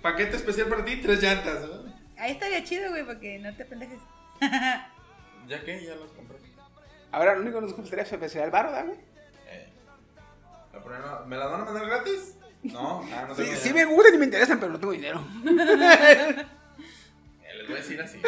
Paquete 0.00 0.36
especial 0.36 0.68
para 0.68 0.84
ti, 0.84 0.96
tres 1.02 1.20
llantas. 1.20 1.60
¿no? 1.62 1.92
Ahí 2.16 2.32
estaría 2.32 2.62
chido, 2.62 2.90
güey, 2.90 3.04
para 3.04 3.18
que 3.18 3.40
no 3.40 3.56
te 3.56 3.64
pendejes. 3.64 3.98
¿Ya 5.48 5.64
qué? 5.64 5.84
Ya 5.84 5.96
los 5.96 6.12
compré. 6.12 6.36
Ahora, 7.12 7.34
lo 7.34 7.42
único 7.42 7.58
que 7.60 7.66
nos 7.66 7.76
gustaría 7.76 8.04
es 8.04 8.34
el 8.36 8.50
varo, 8.50 8.70
¿verdad, 8.72 8.86
güey? 8.86 8.98
Eh, 9.48 9.72
¿Me 11.26 11.36
las 11.36 11.50
van 11.50 11.60
a 11.60 11.64
mandar 11.64 11.86
gratis? 11.86 12.36
No, 12.62 13.02
ah, 13.12 13.24
no 13.28 13.34
Sí, 13.34 13.42
tengo 13.44 13.56
sí 13.56 13.68
idea. 13.70 13.86
me 13.86 13.92
gustan 13.94 14.14
y 14.14 14.18
me 14.18 14.24
interesan, 14.24 14.58
pero 14.60 14.72
no 14.72 14.78
tengo 14.80 14.92
dinero. 14.92 15.24
Eh, 17.44 17.54
Les 17.58 17.66
voy 17.66 17.76
a 17.76 17.80
decir 17.80 18.00
así. 18.00 18.18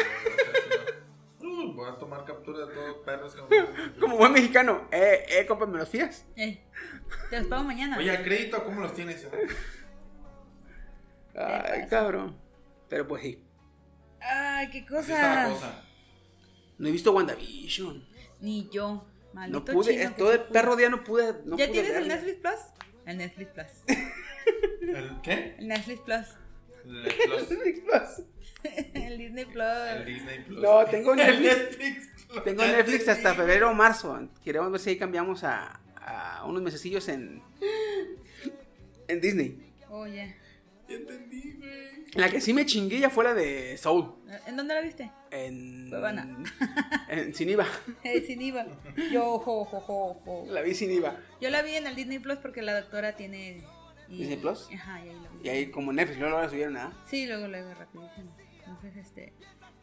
Uh, 1.39 1.73
Voy 1.73 1.89
a 1.89 1.95
tomar 1.97 2.23
captura 2.25 2.65
de 2.67 2.73
todos 2.73 2.97
perros. 3.05 3.35
como- 3.35 3.49
Como 3.99 4.17
buen 4.17 4.33
mexicano. 4.33 4.87
Eh, 4.91 5.25
eh, 5.29 5.45
compa, 5.47 5.65
¿me 5.65 5.77
los 5.79 5.89
fías? 5.89 6.25
Eh, 6.35 6.61
te 7.29 7.39
los 7.39 7.47
pago 7.47 7.63
mañana. 7.63 7.97
Oye, 7.97 8.11
a 8.11 8.21
crédito, 8.23 8.63
¿cómo 8.63 8.81
los 8.81 8.93
tienes? 8.93 9.27
Ay, 11.35 11.87
cabrón. 11.89 12.37
Pero 12.89 13.07
pues 13.07 13.23
sí. 13.23 13.43
Ay, 14.21 14.69
qué 14.69 14.85
cosa. 14.85 15.49
No 16.77 16.87
he 16.87 16.91
visto 16.91 17.11
WandaVision. 17.13 18.05
Ni 18.45 18.69
yo. 18.69 18.87
No 19.33 19.33
Maldito 19.33 19.65
pude, 19.73 19.91
chino 19.93 20.03
es- 20.09 20.15
todo 20.15 20.31
el 20.31 20.39
pude. 20.41 20.51
perro 20.53 20.75
día 20.75 20.89
no 20.89 21.03
pude. 21.03 21.33
No 21.45 21.57
¿Ya 21.57 21.65
pude 21.67 21.67
tienes 21.73 21.91
el. 21.95 22.07
Netflix 22.07 22.37
Plus? 22.37 22.59
El 23.05 23.17
Netflix 23.17 23.49
Plus. 23.51 23.67
¿El 24.81 25.21
qué? 25.21 25.55
El 25.59 25.67
Netflix 25.67 25.99
Plus. 26.01 26.27
El, 26.85 27.03
Netflix 27.03 27.79
Plus. 27.81 28.25
el 28.93 29.17
Disney 29.17 29.45
Plus. 29.45 29.65
el 29.95 30.05
Disney 30.05 30.39
Plus. 30.45 30.61
No, 30.61 30.85
tengo 30.85 31.13
El 31.15 31.17
Netflix. 31.17 31.57
Netflix. 31.57 32.09
Plus. 32.29 32.43
Tengo 32.43 32.63
Netflix 32.65 33.07
hasta 33.07 33.33
febrero 33.33 33.69
o 33.71 33.73
marzo. 33.73 34.29
Queremos 34.43 34.71
ver 34.71 34.79
si 34.79 34.91
ahí 34.91 34.97
cambiamos 34.97 35.43
a, 35.43 35.79
a 35.95 36.45
unos 36.45 36.61
mesecillos 36.61 37.07
en. 37.09 37.41
En 39.07 39.21
Disney. 39.21 39.59
Oye. 39.89 40.35
Ya 40.87 40.95
entendí, 40.95 41.53
güey. 41.53 42.05
La 42.13 42.29
que 42.29 42.39
sí 42.39 42.53
me 42.53 42.65
chingué 42.65 42.99
ya 42.99 43.09
fue 43.09 43.23
la 43.23 43.33
de 43.33 43.77
Soul. 43.77 44.13
¿En 44.47 44.55
dónde 44.55 44.73
la 44.75 44.81
viste? 44.81 45.11
En. 45.31 45.89
Cuevana. 45.89 46.43
En 47.09 47.33
Sin 47.33 47.49
IVA. 47.49 47.65
Eh, 48.03 48.23
sin 48.25 48.41
IVA. 48.41 48.65
Yo, 49.11 49.39
jo, 49.39 49.65
jo, 49.65 49.79
jo, 49.81 50.13
jo. 50.25 50.45
La 50.47 50.61
vi 50.61 50.73
sin 50.75 50.91
IVA. 50.91 51.17
Yo 51.41 51.49
la 51.49 51.61
vi 51.61 51.75
en 51.75 51.87
el 51.87 51.95
Disney 51.95 52.19
Plus 52.19 52.37
porque 52.39 52.61
la 52.61 52.79
doctora 52.79 53.15
tiene. 53.15 53.63
y- 54.09 54.17
¿Disney 54.19 54.37
Plus? 54.37 54.69
Ajá, 54.73 55.03
y 55.03 55.09
ahí 55.09 55.15
la 55.21 55.29
vi. 55.29 55.39
Y 55.43 55.49
ahí, 55.49 55.71
como 55.71 55.91
Netflix, 55.91 56.19
luego 56.19 56.39
la 56.39 56.49
subieron 56.49 56.73
nada. 56.73 56.93
Sí, 57.09 57.25
luego 57.25 57.47
luego 57.47 57.73
rapidísimo. 57.73 58.35
Entonces, 58.59 58.95
este. 58.97 59.33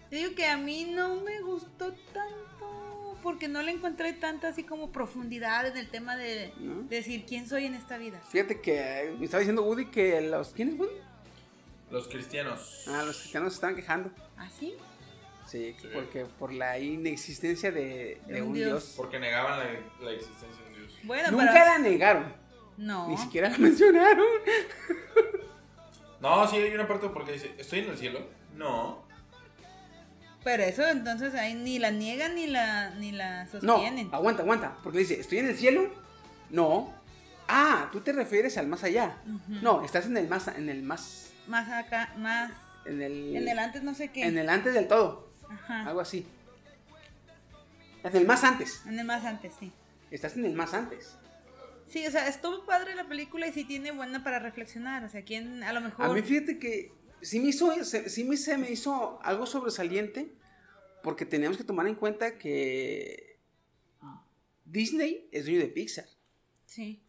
Te 0.09 0.16
digo 0.16 0.35
que 0.35 0.47
a 0.47 0.57
mí 0.59 0.85
no 0.95 1.16
me 1.23 1.41
gustó 1.41 1.93
tanto 2.12 2.91
porque 3.23 3.49
no 3.49 3.62
le 3.62 3.73
encontré 3.73 4.12
tanta 4.12 4.49
así 4.49 4.65
como 4.65 4.90
profundidad 4.93 5.66
en 5.66 5.77
el 5.77 5.89
tema 5.89 6.16
de, 6.16 6.53
¿No? 6.59 6.82
de 6.82 6.97
decir 6.97 7.24
quién 7.27 7.49
soy 7.49 7.66
en 7.66 7.74
esta 7.74 7.97
vida. 7.99 8.20
Fíjate 8.31 8.61
que 8.61 9.15
me 9.19 9.24
estaba 9.24 9.40
diciendo 9.40 9.62
Woody 9.62 9.86
que 9.86 10.20
los. 10.23 10.49
¿Quién 10.51 10.70
es 10.70 10.78
Woody? 10.78 10.93
Los 11.90 12.09
cristianos. 12.09 12.85
Ah, 12.89 13.03
los 13.05 13.19
cristianos 13.19 13.53
se 13.53 13.57
estaban 13.57 13.77
quejando. 13.77 14.11
¿Ah, 14.36 14.49
sí? 14.59 14.74
Sí, 15.47 15.74
porque 15.93 16.24
por 16.24 16.53
la 16.53 16.78
inexistencia 16.78 17.70
de, 17.70 18.20
de 18.27 18.32
De 18.35 18.43
un 18.43 18.49
un 18.49 18.55
Dios. 18.55 18.69
Dios. 18.70 18.94
Porque 18.97 19.19
negaban 19.19 19.59
la, 19.59 19.66
la 20.05 20.12
existencia 20.12 20.62
de 20.65 20.69
un 20.70 20.74
Dios. 20.78 20.99
Bueno, 21.03 21.31
Nunca 21.31 21.53
pero. 21.53 21.65
la 21.66 21.78
negaron. 21.78 22.32
No. 22.78 23.09
Ni 23.09 23.19
siquiera 23.19 23.51
la 23.51 23.59
mencionaron. 23.59 24.27
No, 26.20 26.47
sí, 26.49 26.57
hay 26.57 26.73
una 26.74 26.86
parte 26.86 27.09
porque 27.09 27.32
dice: 27.32 27.55
¿Estoy 27.59 27.81
en 27.81 27.90
el 27.90 27.99
cielo? 27.99 28.20
No. 28.57 29.05
Pero 30.44 30.62
eso 30.64 30.86
entonces 30.89 31.35
ahí 31.35 31.55
ni 31.55 31.78
la 31.78 31.90
niegan 31.90 32.35
ni 32.35 32.47
la, 32.48 32.90
ni 32.90 33.12
la 33.12 33.44
No, 33.44 33.51
sostienen. 33.77 34.09
aguanta, 34.12 34.43
aguanta. 34.43 34.77
Porque 34.82 34.98
dice, 34.98 35.20
¿estoy 35.20 35.39
en 35.39 35.47
el 35.48 35.56
cielo? 35.56 35.93
No. 36.51 36.93
Ah, 37.48 37.89
tú 37.93 38.01
te 38.01 38.12
refieres 38.12 38.56
al 38.59 38.66
más 38.66 38.82
allá. 38.85 39.16
No, 39.48 39.85
estás 39.85 40.06
en 40.06 40.16
el 40.16 40.28
más, 40.28 40.48
en 40.48 40.69
el 40.69 40.82
más, 40.82 41.32
Más 41.47 41.69
acá, 41.70 42.12
más. 42.16 42.52
en 42.85 43.02
el, 43.02 43.36
En 43.36 43.47
el 43.48 43.59
antes 43.59 43.82
no 43.82 43.94
sé 43.94 44.09
qué. 44.10 44.24
en 44.27 44.39
el 44.39 44.48
antes 44.48 44.74
del 44.74 44.89
todo. 44.89 45.28
Ajá. 45.48 45.86
Algo 45.86 46.01
así. 46.01 46.27
En 48.05 48.16
el 48.16 48.27
más 48.27 48.43
antes. 48.44 48.82
En 48.86 48.98
el 48.98 49.06
más 49.06 49.24
antes, 49.24 49.52
sí. 49.60 49.70
Estás 50.10 50.36
en 50.36 50.44
el 50.44 50.55
más 50.55 50.74
antes. 50.74 51.16
Sí, 51.89 52.06
o 52.06 52.10
sea, 52.10 52.27
estuvo 52.27 52.64
padre 52.64 52.94
la 52.94 53.05
película 53.05 53.47
y 53.47 53.52
sí 53.52 53.64
tiene 53.64 53.93
buena 53.93 54.24
para 54.24 54.39
reflexionar. 54.39 55.05
O 55.05 55.09
sea, 55.09 55.23
quien 55.23 55.62
a 55.62 55.73
lo 55.73 55.81
mejor. 55.81 56.06
A 56.06 56.09
mí 56.12 56.23
fíjate 56.23 56.59
que 56.59 56.90
sí 57.23 57.40
me 57.40 57.49
hizo, 57.49 57.73
se- 57.85 58.09
sí 58.11 58.24
me, 58.24 58.36
se 58.36 58.59
me 58.59 58.70
hizo 58.70 59.19
algo 59.23 59.47
sobresaliente 59.47 60.32
porque 61.03 61.24
teníamos 61.27 61.57
que 61.59 61.65
tomar 61.65 61.86
en 61.86 61.94
cuenta 61.94 62.39
que 62.39 63.39
Disney 64.65 65.28
es 65.32 65.44
dueño 65.44 65.61
de 65.61 65.69
Pixar. 65.69 66.07
Sí. 66.66 67.03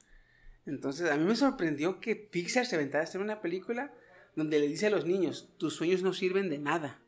Entonces 0.65 1.09
a 1.11 1.17
mí 1.17 1.23
me 1.25 1.35
sorprendió 1.35 1.99
que 1.99 2.15
Pixar 2.15 2.65
se 2.65 2.75
aventara 2.75 3.03
a 3.03 3.07
hacer 3.07 3.21
una 3.21 3.41
película 3.41 3.93
donde 4.35 4.59
le 4.59 4.67
dice 4.67 4.87
a 4.87 4.89
los 4.89 5.05
niños, 5.05 5.49
tus 5.57 5.75
sueños 5.75 6.01
no 6.01 6.13
sirven 6.13 6.49
de 6.49 6.57
nada. 6.57 6.99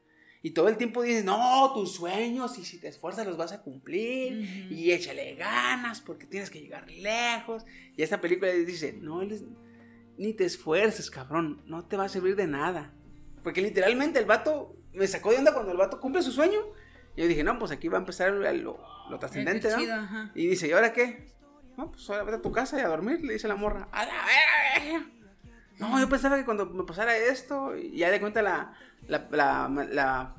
Y 0.44 0.52
todo 0.52 0.68
el 0.68 0.78
tiempo 0.78 1.02
dice, 1.02 1.24
no, 1.24 1.72
tus 1.74 1.94
sueños, 1.96 2.60
y 2.60 2.66
si 2.66 2.78
te 2.78 2.88
esfuerzas 2.88 3.26
los 3.26 3.36
vas 3.36 3.52
a 3.52 3.64
cumplir, 3.64 4.70
y 4.72 4.92
échale 4.92 5.34
ganas 5.34 6.02
porque 6.02 6.28
tienes 6.28 6.52
que 6.52 6.62
llegar 6.62 6.88
lejos. 6.92 7.66
Y 7.98 8.04
esta 8.04 8.22
película 8.22 8.52
dice, 8.52 8.94
no, 8.94 9.24
les- 9.24 9.44
ni 10.18 10.34
te 10.34 10.46
esfuerces, 10.46 11.12
cabrón, 11.12 11.62
no 11.66 11.86
te 11.86 11.98
va 11.98 12.06
a 12.06 12.10
servir 12.10 12.36
de 12.36 12.48
nada. 12.48 12.92
Porque 13.44 13.62
literalmente 13.62 14.20
el 14.20 14.26
vato 14.26 14.76
me 14.94 15.08
sacó 15.08 15.32
de 15.32 15.38
onda 15.38 15.54
cuando 15.54 15.72
el 15.72 15.78
vato 15.78 16.00
cumple 16.00 16.22
su 16.22 16.32
sueño. 16.32 16.60
Y 17.16 17.22
yo 17.22 17.28
dije, 17.28 17.44
no, 17.44 17.58
pues 17.60 17.72
aquí 17.72 17.88
va 17.88 17.98
a 17.98 18.02
empezar 18.02 18.32
lo, 18.34 18.80
lo, 19.10 19.20
trascendente, 19.20 19.70
¿no? 19.70 19.78
chido. 19.78 19.96
Y 20.34 20.48
dice, 20.48 20.68
¿y 20.68 20.72
ahora 20.72 20.92
qué? 20.94 21.28
No, 21.78 21.92
pues 21.92 22.10
ahora 22.10 22.24
vete 22.24 22.38
a 22.38 22.42
tu 22.42 22.52
casa 22.52 22.80
y 22.80 22.82
a 22.82 22.88
dormir, 22.88 23.24
le 23.24 23.34
dice 23.34 23.48
la 23.48 23.56
morra. 23.56 23.88
¡A 23.92 24.06
la 24.06 24.14
verga! 24.26 25.06
No, 25.78 26.00
yo 26.00 26.08
pensaba 26.08 26.38
que 26.38 26.46
cuando 26.46 26.66
me 26.66 26.84
pasara 26.84 27.18
esto, 27.18 27.76
y 27.76 27.98
ya 27.98 28.10
le 28.10 28.22
cuenta 28.22 28.42
la, 28.42 28.74
la, 29.08 29.28
la, 29.30 29.86
la 29.92 30.36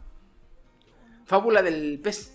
fábula 1.26 1.62
del 1.62 2.00
pez. 2.02 2.32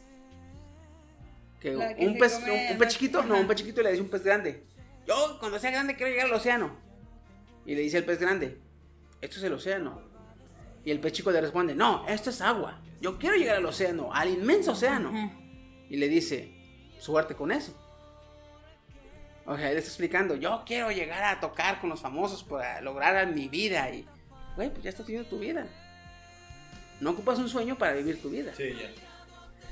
Que 1.60 1.76
un 1.76 2.18
pez, 2.18 2.40
come 2.40 2.68
un, 2.68 2.72
un 2.74 2.78
pez 2.78 2.90
chiquito, 2.90 3.24
no, 3.24 3.40
un 3.40 3.48
pez 3.48 3.58
chiquito 3.58 3.82
le 3.82 3.92
dice 3.92 4.02
un 4.02 4.10
pez 4.10 4.24
grande. 4.24 4.64
Yo, 5.08 5.38
cuando 5.40 5.60
sea 5.60 5.72
grande, 5.72 5.96
quiero 5.96 6.12
llegar 6.12 6.28
al 6.28 6.34
océano. 6.34 6.91
Y 7.72 7.76
le 7.76 7.84
dice 7.84 8.00
el 8.00 8.04
pez 8.04 8.20
grande, 8.20 8.58
esto 9.22 9.38
es 9.38 9.44
el 9.44 9.54
océano. 9.54 10.02
Y 10.84 10.92
el 10.92 11.00
pez 11.00 11.14
chico 11.14 11.32
le 11.32 11.40
responde, 11.40 11.74
no, 11.74 12.06
esto 12.06 12.30
es 12.30 12.42
agua. 12.42 12.82
Yo 13.00 13.18
quiero 13.18 13.38
llegar 13.38 13.56
al 13.56 13.66
océano, 13.66 14.14
al 14.14 14.28
inmenso 14.28 14.74
océano. 14.74 15.14
Y 15.90 15.96
le 15.96 16.10
dice, 16.10 16.52
suerte 17.00 17.34
con 17.34 17.50
eso. 17.50 17.74
O 19.46 19.56
sea, 19.56 19.72
él 19.72 19.78
está 19.78 19.88
explicando, 19.88 20.36
yo 20.36 20.64
quiero 20.66 20.92
llegar 20.92 21.24
a 21.24 21.40
tocar 21.40 21.80
con 21.80 21.90
los 21.90 22.02
famosos 22.02 22.44
para 22.44 22.82
lograr 22.82 23.26
mi 23.28 23.48
vida. 23.48 23.90
Y, 23.90 24.06
güey, 24.58 24.70
pues 24.70 24.84
ya 24.84 24.90
estás 24.90 25.08
viviendo 25.08 25.30
tu 25.30 25.40
vida. 25.40 25.66
No 27.00 27.12
ocupas 27.12 27.40
un 27.40 27.48
sueño 27.48 27.78
para 27.78 27.94
vivir 27.94 28.22
tu 28.22 28.30
vida. 28.30 28.54
Sí, 28.54 28.74
ya. 28.78 28.90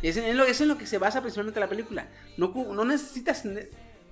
Y 0.01 0.07
eso 0.07 0.21
es, 0.21 0.25
en 0.25 0.37
lo, 0.37 0.43
eso 0.43 0.51
es 0.51 0.61
en 0.61 0.67
lo 0.69 0.77
que 0.77 0.87
se 0.87 0.99
basa 0.99 1.19
principalmente 1.19 1.59
la 1.59 1.67
película. 1.67 2.07
No, 2.37 2.53
no 2.53 2.85
necesitas 2.85 3.43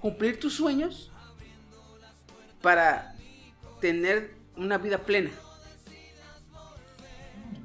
cumplir 0.02 0.42
tus 0.42 0.56
sueños 0.56 1.10
para 2.62 3.17
tener 3.80 4.32
una 4.56 4.78
vida 4.78 5.00
plena. 5.00 5.32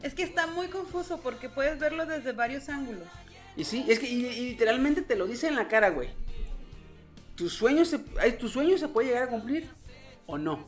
Es 0.03 0.15
que 0.15 0.23
está 0.23 0.47
muy 0.49 0.67
confuso 0.69 1.21
porque 1.21 1.49
puedes 1.49 1.79
verlo 1.79 2.07
desde 2.07 2.33
varios 2.33 2.69
ángulos. 2.69 3.07
Y 3.57 3.65
sí, 3.65 3.85
es 3.89 3.99
que 3.99 4.09
y- 4.09 4.27
y 4.27 4.49
literalmente 4.51 5.03
te 5.03 5.15
lo 5.17 5.27
dice 5.27 5.47
en 5.49 5.55
la 5.57 5.69
cara, 5.69 5.91
güey. 5.91 6.09
Tus 7.37 7.53
sueños 7.55 7.89
se, 7.89 8.01
ay, 8.21 8.33
tus 8.33 8.53
sueños 8.53 8.81
se 8.81 8.89
puede 8.89 9.09
llegar 9.09 9.25
a 9.25 9.29
cumplir 9.29 9.69
o 10.27 10.39
no. 10.39 10.67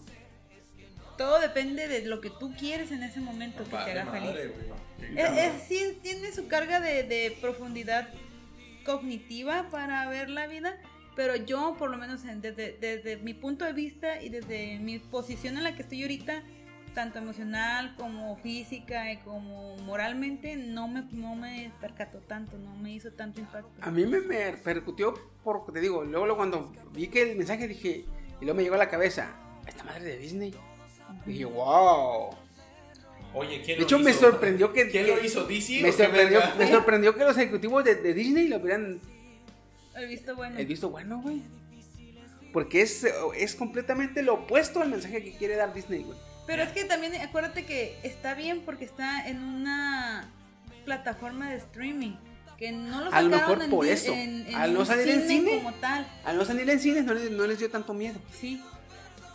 Todo 1.18 1.38
depende 1.40 1.88
de 1.88 2.02
lo 2.06 2.20
que 2.20 2.30
tú 2.30 2.54
quieres 2.58 2.90
en 2.90 3.02
ese 3.02 3.20
momento 3.20 3.64
que 3.64 3.70
te 3.70 3.76
haga 3.76 4.04
madre, 4.04 4.52
feliz. 4.98 5.18
Es, 5.18 5.30
es- 5.38 5.62
sí, 5.68 5.98
tiene 6.02 6.32
su 6.32 6.46
carga 6.48 6.80
de, 6.80 7.02
de 7.04 7.36
profundidad 7.40 8.08
cognitiva 8.84 9.68
para 9.70 10.08
ver 10.08 10.28
la 10.30 10.46
vida, 10.46 10.76
pero 11.16 11.36
yo, 11.36 11.76
por 11.78 11.90
lo 11.90 11.96
menos 11.96 12.24
en- 12.24 12.40
desde, 12.40 12.76
desde 12.80 13.16
mi 13.18 13.34
punto 13.34 13.64
de 13.64 13.72
vista 13.72 14.20
y 14.22 14.28
desde 14.28 14.78
mi 14.78 14.98
posición 14.98 15.56
en 15.56 15.64
la 15.64 15.74
que 15.74 15.82
estoy 15.82 16.02
ahorita, 16.02 16.42
tanto 16.94 17.18
emocional 17.18 17.94
como 17.96 18.36
física 18.36 19.10
y 19.12 19.16
como 19.18 19.76
moralmente, 19.78 20.56
no 20.56 20.86
me, 20.86 21.02
no 21.10 21.34
me 21.34 21.72
percató 21.80 22.18
tanto, 22.18 22.56
no 22.56 22.76
me 22.76 22.92
hizo 22.92 23.10
tanto 23.12 23.40
impacto. 23.40 23.68
A 23.80 23.90
mí 23.90 24.06
me, 24.06 24.20
me 24.20 24.52
percutió 24.52 25.12
porque 25.42 25.72
te 25.72 25.80
digo, 25.80 26.04
luego, 26.04 26.26
luego 26.26 26.36
cuando 26.36 26.72
vi 26.92 27.08
que 27.08 27.22
el 27.32 27.36
mensaje 27.36 27.66
dije, 27.66 28.04
y 28.40 28.44
luego 28.44 28.54
me 28.56 28.62
llegó 28.62 28.76
a 28.76 28.78
la 28.78 28.88
cabeza, 28.88 29.28
esta 29.66 29.82
madre 29.84 30.04
de 30.04 30.18
Disney. 30.18 30.54
Y 31.26 31.30
dije, 31.32 31.44
wow. 31.46 32.30
Oye, 33.34 33.60
¿quién 33.64 33.76
De 33.76 33.80
lo 33.80 33.82
hecho, 33.82 33.98
me 33.98 34.10
hizo? 34.12 34.20
sorprendió 34.20 34.72
que. 34.72 34.88
¿Quién 34.88 35.06
que- 35.06 35.16
lo 35.16 35.24
hizo? 35.24 35.44
¿DC? 35.44 35.80
Me 35.82 35.90
sorprendió, 35.90 36.40
me 36.56 36.68
sorprendió 36.68 37.14
que 37.16 37.24
los 37.24 37.36
ejecutivos 37.36 37.82
de, 37.84 37.96
de 37.96 38.14
Disney 38.14 38.46
lo 38.46 38.58
hubieran 38.58 39.00
He 39.96 40.06
visto 40.06 40.34
bueno. 40.36 40.58
el 40.58 40.66
visto 40.66 40.90
bueno, 40.90 41.20
güey. 41.20 41.42
Porque 42.52 42.82
es, 42.82 43.04
es 43.36 43.54
completamente 43.56 44.22
lo 44.22 44.34
opuesto 44.34 44.80
al 44.80 44.88
mensaje 44.90 45.22
que 45.24 45.32
quiere 45.36 45.56
dar 45.56 45.74
Disney, 45.74 46.02
güey. 46.04 46.16
Pero 46.46 46.62
es 46.62 46.70
que 46.72 46.84
también 46.84 47.14
acuérdate 47.20 47.64
que 47.66 47.98
está 48.02 48.34
bien 48.34 48.62
porque 48.64 48.84
está 48.84 49.26
en 49.28 49.42
una 49.42 50.30
plataforma 50.84 51.50
de 51.50 51.56
streaming. 51.56 52.16
Que 52.58 52.70
no 52.70 53.00
lo 53.00 53.12
A 53.12 53.20
lo 53.22 53.30
sacaron 53.30 53.30
mejor 53.58 53.62
en, 53.64 53.70
por 53.70 53.86
eso. 53.86 54.12
en- 54.12 54.46
en 54.46 54.54
Al 54.54 54.72
no 54.74 54.84
salir 54.84 55.08
en 55.08 55.26
cine. 55.26 55.56
como 55.56 55.72
tal. 55.74 56.06
Al 56.24 56.36
no 56.36 56.44
salir 56.44 56.68
en 56.70 56.78
cines 56.78 57.04
no 57.04 57.12
les, 57.14 57.28
no 57.32 57.46
les 57.48 57.58
dio 57.58 57.68
tanto 57.70 57.92
miedo. 57.94 58.20
Sí. 58.38 58.62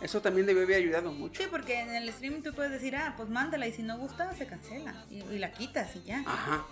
Eso 0.00 0.22
también 0.22 0.46
debió 0.46 0.62
haber 0.62 0.76
ayudado 0.78 1.12
mucho. 1.12 1.42
Sí, 1.42 1.48
porque 1.50 1.80
en 1.80 1.94
el 1.94 2.08
streaming 2.08 2.40
tú 2.40 2.54
puedes 2.54 2.72
decir, 2.72 2.96
ah, 2.96 3.12
pues 3.18 3.28
mándala 3.28 3.66
y 3.66 3.72
si 3.74 3.82
no 3.82 3.98
gusta, 3.98 4.34
se 4.34 4.46
cancela. 4.46 5.04
Y, 5.10 5.16
y 5.24 5.38
la 5.38 5.52
quitas 5.52 5.94
y 5.96 6.02
ya. 6.04 6.22
Ajá. 6.26 6.64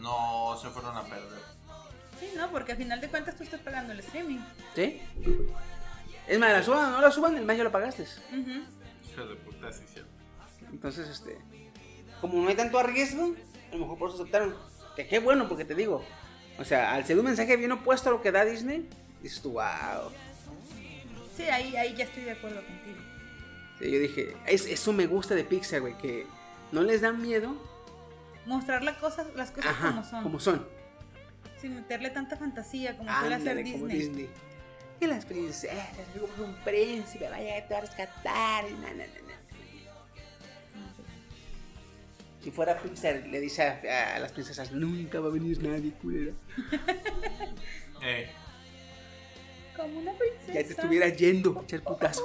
No, 0.00 0.56
se 0.62 0.68
fueron 0.68 0.96
a 0.96 1.02
perder. 1.02 1.51
Sí, 2.22 2.36
no, 2.36 2.50
porque 2.52 2.72
al 2.72 2.78
final 2.78 3.00
de 3.00 3.08
cuentas 3.08 3.34
tú 3.36 3.42
estás 3.42 3.60
pagando 3.60 3.92
el 3.92 3.98
streaming. 4.00 4.38
¿Sí? 4.76 5.00
Es 6.28 6.38
más, 6.38 6.52
la 6.52 6.62
suban 6.62 6.84
o 6.86 6.90
no 6.92 7.00
la 7.00 7.10
suban, 7.10 7.36
el 7.36 7.44
más 7.44 7.56
ya 7.56 7.64
lo 7.64 7.72
pagaste. 7.72 8.02
Ujú. 8.02 8.62
Hijo 9.10 9.26
de 9.26 9.34
puta, 9.36 9.72
sí, 9.72 9.82
cierto. 9.92 10.10
Entonces, 10.70 11.08
este. 11.08 11.38
Como 12.20 12.40
no 12.40 12.48
hay 12.48 12.54
tanto 12.54 12.78
arriesgo, 12.78 13.34
a 13.70 13.74
lo 13.74 13.78
mejor 13.80 13.98
por 13.98 14.10
eso 14.10 14.22
aceptaron. 14.22 14.54
Que 14.94 15.08
qué 15.08 15.18
bueno, 15.18 15.48
porque 15.48 15.64
te 15.64 15.74
digo. 15.74 16.04
O 16.58 16.64
sea, 16.64 16.94
al 16.94 17.04
ser 17.04 17.18
un 17.18 17.24
mensaje 17.24 17.56
bien 17.56 17.72
opuesto 17.72 18.08
a 18.08 18.12
lo 18.12 18.22
que 18.22 18.30
da 18.30 18.44
Disney, 18.44 18.88
dices 19.22 19.42
tú, 19.42 19.52
wow. 19.52 20.12
Sí, 21.36 21.42
ahí, 21.44 21.74
ahí 21.76 21.94
ya 21.96 22.04
estoy 22.04 22.22
de 22.24 22.32
acuerdo 22.32 22.56
contigo. 22.64 22.98
Sí, 23.80 23.90
yo 23.90 23.98
dije, 23.98 24.36
es- 24.46 24.66
eso 24.66 24.92
me 24.92 25.06
gusta 25.06 25.34
de 25.34 25.44
Pixar, 25.44 25.80
güey, 25.80 25.96
que 25.98 26.26
no 26.70 26.82
les 26.82 27.00
dan 27.00 27.20
miedo. 27.20 27.56
Mostrar 28.46 28.84
las 28.84 28.98
cosas, 28.98 29.26
las 29.34 29.50
cosas 29.50 29.70
Ajá, 29.70 29.88
como 29.88 30.04
son. 30.04 30.22
como 30.22 30.40
son. 30.40 30.68
Sin 31.62 31.76
meterle 31.76 32.10
tanta 32.10 32.36
fantasía 32.36 32.96
como 32.98 33.08
suele 33.20 33.36
hacer 33.36 33.62
como 33.72 33.86
Disney. 33.86 34.28
Que 34.98 35.06
las 35.06 35.24
princesas, 35.24 35.78
luego 36.14 36.44
un 36.44 36.54
príncipe 36.64 37.28
vaya 37.28 37.56
a 37.56 37.80
rescatar. 37.80 38.64
y 38.68 38.74
na, 38.74 38.88
na, 38.90 38.94
na, 38.94 39.04
na. 39.06 39.32
Si 42.42 42.50
fuera 42.50 42.76
Pixar, 42.80 43.24
le 43.28 43.40
dice 43.40 43.62
a, 43.62 44.16
a 44.16 44.18
las 44.18 44.32
princesas, 44.32 44.72
nunca 44.72 45.20
va 45.20 45.28
a 45.28 45.30
venir 45.30 45.62
nadie, 45.62 45.92
culera. 45.92 46.32
Eh, 48.04 48.28
Como 49.76 50.00
una 50.00 50.12
princesa. 50.14 50.52
Ya 50.54 50.64
te 50.66 50.70
estuviera 50.72 51.08
yendo, 51.08 51.62
echar 51.62 51.82
putazo. 51.82 52.24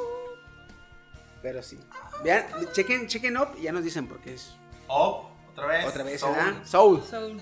Pero 1.43 1.61
sí. 1.61 1.77
Vean, 2.23 2.47
chequen, 2.71 3.05
chequen 3.05 3.37
up 3.37 3.49
y 3.59 3.63
ya 3.63 3.71
nos 3.71 3.83
dicen 3.83 4.07
por 4.07 4.19
qué 4.19 4.33
es. 4.33 4.55
Up, 4.87 5.27
otra 5.51 5.67
vez. 5.67 5.85
Otra 5.85 6.03
vez, 6.03 6.19
Soul. 6.19 6.35
Soul. 6.65 7.03
Soul. 7.03 7.41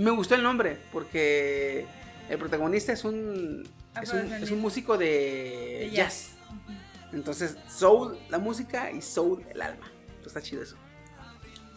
Me 0.00 0.10
gustó 0.12 0.34
el 0.34 0.42
nombre 0.42 0.78
porque 0.92 1.86
el 2.28 2.38
protagonista 2.38 2.92
es 2.92 3.04
un 3.04 3.68
es 4.00 4.12
un, 4.12 4.32
es 4.32 4.50
un 4.50 4.60
músico 4.60 4.96
de, 4.96 5.06
De 5.06 5.90
jazz. 5.92 6.30
jazz. 6.30 7.12
Entonces, 7.12 7.56
soul 7.68 8.18
la 8.30 8.38
música 8.38 8.90
y 8.90 9.02
soul 9.02 9.44
el 9.50 9.60
alma. 9.60 9.90
Entonces, 10.16 10.26
está 10.28 10.40
chido 10.42 10.62
eso. 10.62 10.76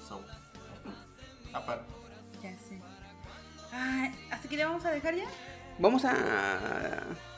Soul. 0.08 0.24
Aparte. 1.52 1.92
Ya 2.42 2.52
sé. 2.58 2.80
Ay, 3.72 4.16
¿Hasta 4.32 4.48
aquí 4.48 4.56
le 4.56 4.66
vamos 4.66 4.86
a 4.86 4.92
dejar 4.92 5.16
ya? 5.16 5.26
Vamos 5.80 6.06
a 6.06 6.12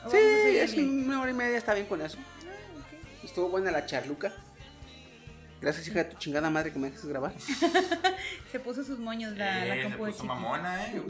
¿O 0.04 0.10
Sí, 0.10 0.16
vamos 0.16 0.34
a 0.36 0.62
es 0.62 0.74
una 0.74 1.20
hora 1.20 1.30
y 1.30 1.34
media, 1.34 1.56
está 1.56 1.74
bien 1.74 1.86
con 1.86 2.00
eso. 2.02 2.18
Ah. 2.20 3.24
Estuvo 3.24 3.48
buena 3.48 3.70
la 3.72 3.86
charluca. 3.86 4.32
Gracias, 5.66 5.88
hija 5.88 6.04
de 6.04 6.10
tu 6.10 6.16
chingada 6.18 6.48
madre 6.48 6.72
que 6.72 6.78
me 6.78 6.88
dejas 6.90 7.06
grabar. 7.06 7.34
Se 8.52 8.60
puso 8.60 8.84
sus 8.84 9.00
moños 9.00 9.36
la, 9.36 9.64
la 9.64 9.74
Eh, 9.74 9.78
se 9.78 9.82
compu 9.88 10.04
de 10.04 10.10
puso 10.12 10.22
Chiqui. 10.22 10.28
mamona, 10.28 10.86
eh. 10.86 11.02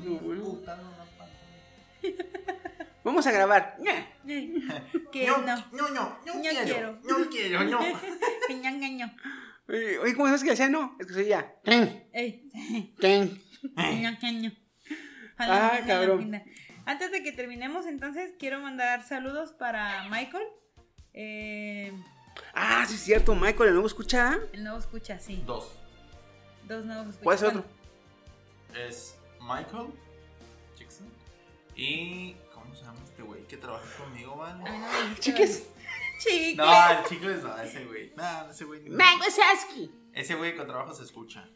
Se 2.00 2.16
Vamos 3.04 3.26
a 3.26 3.32
grabar. 3.32 3.76
Que 5.12 5.26
no. 5.26 5.36
no. 5.42 5.56
No, 5.72 5.90
no, 5.90 6.18
no, 6.24 6.40
quiero. 6.40 6.64
quiero. 6.64 6.98
No 7.04 7.28
quiero, 7.28 7.64
no. 7.64 7.80
Ña, 8.62 8.70
ña, 8.70 8.88
ña. 8.88 9.16
Oye, 9.68 10.14
¿cómo 10.14 10.24
sabes 10.28 10.42
que 10.42 10.50
decía 10.50 10.70
no? 10.70 10.96
Es 10.98 11.06
que 11.06 11.12
soy 11.12 11.26
ya. 11.26 11.52
Ah, 15.36 15.80
cabrón. 15.86 16.42
Antes 16.86 17.12
de 17.12 17.22
que 17.22 17.32
terminemos, 17.32 17.84
entonces, 17.84 18.32
quiero 18.38 18.60
mandar 18.60 19.02
saludos 19.06 19.52
para 19.52 20.08
Michael. 20.08 20.44
Eh, 21.12 21.92
Ah, 22.54 22.84
sí, 22.88 22.94
es 22.94 23.02
cierto. 23.02 23.34
Michael, 23.34 23.68
el 23.68 23.74
nuevo 23.74 23.86
escucha. 23.86 24.38
el 24.52 24.62
nuevo 24.64 24.78
escucha, 24.78 25.18
sí. 25.18 25.42
Dos. 25.46 25.72
Dos 26.64 26.84
nuevos 26.84 27.08
escuchas. 27.08 27.22
¿Cuál 27.22 27.36
es 27.36 27.42
el 27.42 27.48
otro? 27.48 27.64
Es 28.74 29.18
Michael 29.40 29.92
Jackson. 30.78 31.06
Y. 31.74 32.36
¿Cómo 32.52 32.74
se 32.74 32.82
llama 32.84 32.98
este 33.04 33.22
güey 33.22 33.46
que 33.46 33.56
trabaja 33.56 33.86
conmigo, 34.02 34.36
vale? 34.36 34.64
Ay, 34.66 34.78
no 34.78 34.86
me 34.86 34.98
dijiste, 35.00 35.20
Chiques. 35.20 35.68
No, 36.56 36.90
el 36.90 37.04
chico 37.04 37.28
es 37.28 37.42
no, 37.42 37.56
ese 37.58 37.84
güey. 37.84 38.12
No, 38.16 38.50
ese 38.50 38.64
güey. 38.64 38.88
no. 38.88 38.96
Mango 38.96 39.24
Sasky. 39.24 39.90
Ese 40.12 40.34
güey 40.34 40.56
con 40.56 40.66
trabajo 40.66 40.94
se 40.94 41.02
escucha. 41.04 41.46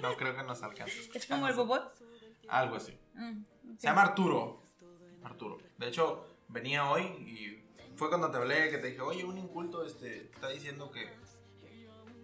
No 0.00 0.16
creo 0.16 0.36
que 0.36 0.42
nos 0.44 0.62
alcance. 0.62 0.92
a 0.96 1.00
escuchar. 1.00 1.16
Es 1.22 1.26
como 1.26 1.48
el 1.48 1.54
bobot. 1.54 1.92
Algo 2.48 2.76
así. 2.76 2.96
Mm. 3.14 3.42
Se 3.76 3.86
llama 3.88 4.02
Arturo. 4.02 4.62
Arturo. 5.24 5.58
De 5.78 5.88
hecho, 5.88 6.26
venía 6.48 6.88
hoy 6.88 7.02
y 7.02 7.61
fue 8.02 8.08
cuando 8.08 8.30
te 8.32 8.36
hablé 8.38 8.68
que 8.68 8.78
te 8.78 8.88
dije, 8.88 9.00
oye, 9.00 9.24
un 9.24 9.38
inculto 9.38 9.84
este, 9.84 10.30
está 10.34 10.48
diciendo 10.48 10.90
que. 10.90 11.08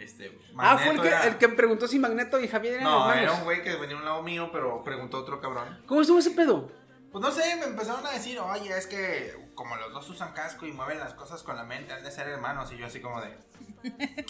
Este. 0.01 0.37
Ah, 0.57 0.77
fue 0.77 0.95
el 0.95 1.01
que, 1.01 1.07
era- 1.09 1.27
el 1.27 1.39
que 1.39 1.49
me 1.49 1.55
preguntó 1.55 1.87
si 1.89 1.99
Magneto 2.01 2.41
y 2.41 2.49
Javier 2.49 2.75
eran 2.75 2.85
No, 2.85 3.01
hermanos. 3.11 3.23
era 3.23 3.33
un 3.35 3.45
güey 3.45 3.63
que 3.63 3.77
venía 3.77 3.97
a 3.97 3.99
un 4.01 4.05
lado 4.05 4.23
mío, 4.23 4.51
pero 4.53 4.83
preguntó 4.83 5.19
otro 5.19 5.41
cabrón. 5.41 5.83
¿Cómo 5.87 6.01
estuvo 6.01 6.19
ese 6.19 6.31
pedo? 6.33 6.69
Pues 7.13 7.23
no 7.23 7.31
sé, 7.31 7.57
me 7.57 7.65
empezaron 7.67 8.05
a 8.07 8.11
decir, 8.11 8.39
oye, 8.39 8.77
es 8.77 8.87
que 8.87 9.51
como 9.55 9.77
los 9.77 9.93
dos 9.93 10.09
usan 10.11 10.33
casco 10.35 10.67
y 10.67 10.73
mueven 10.73 10.99
las 11.01 11.15
cosas 11.15 11.43
con 11.43 11.57
la 11.57 11.65
mente, 11.65 11.93
han 11.93 12.03
de 12.05 12.11
ser 12.11 12.29
hermanos. 12.29 12.71
Y 12.73 12.77
yo 12.77 12.87
así 12.87 13.01
como 13.01 13.21
de, 13.21 13.37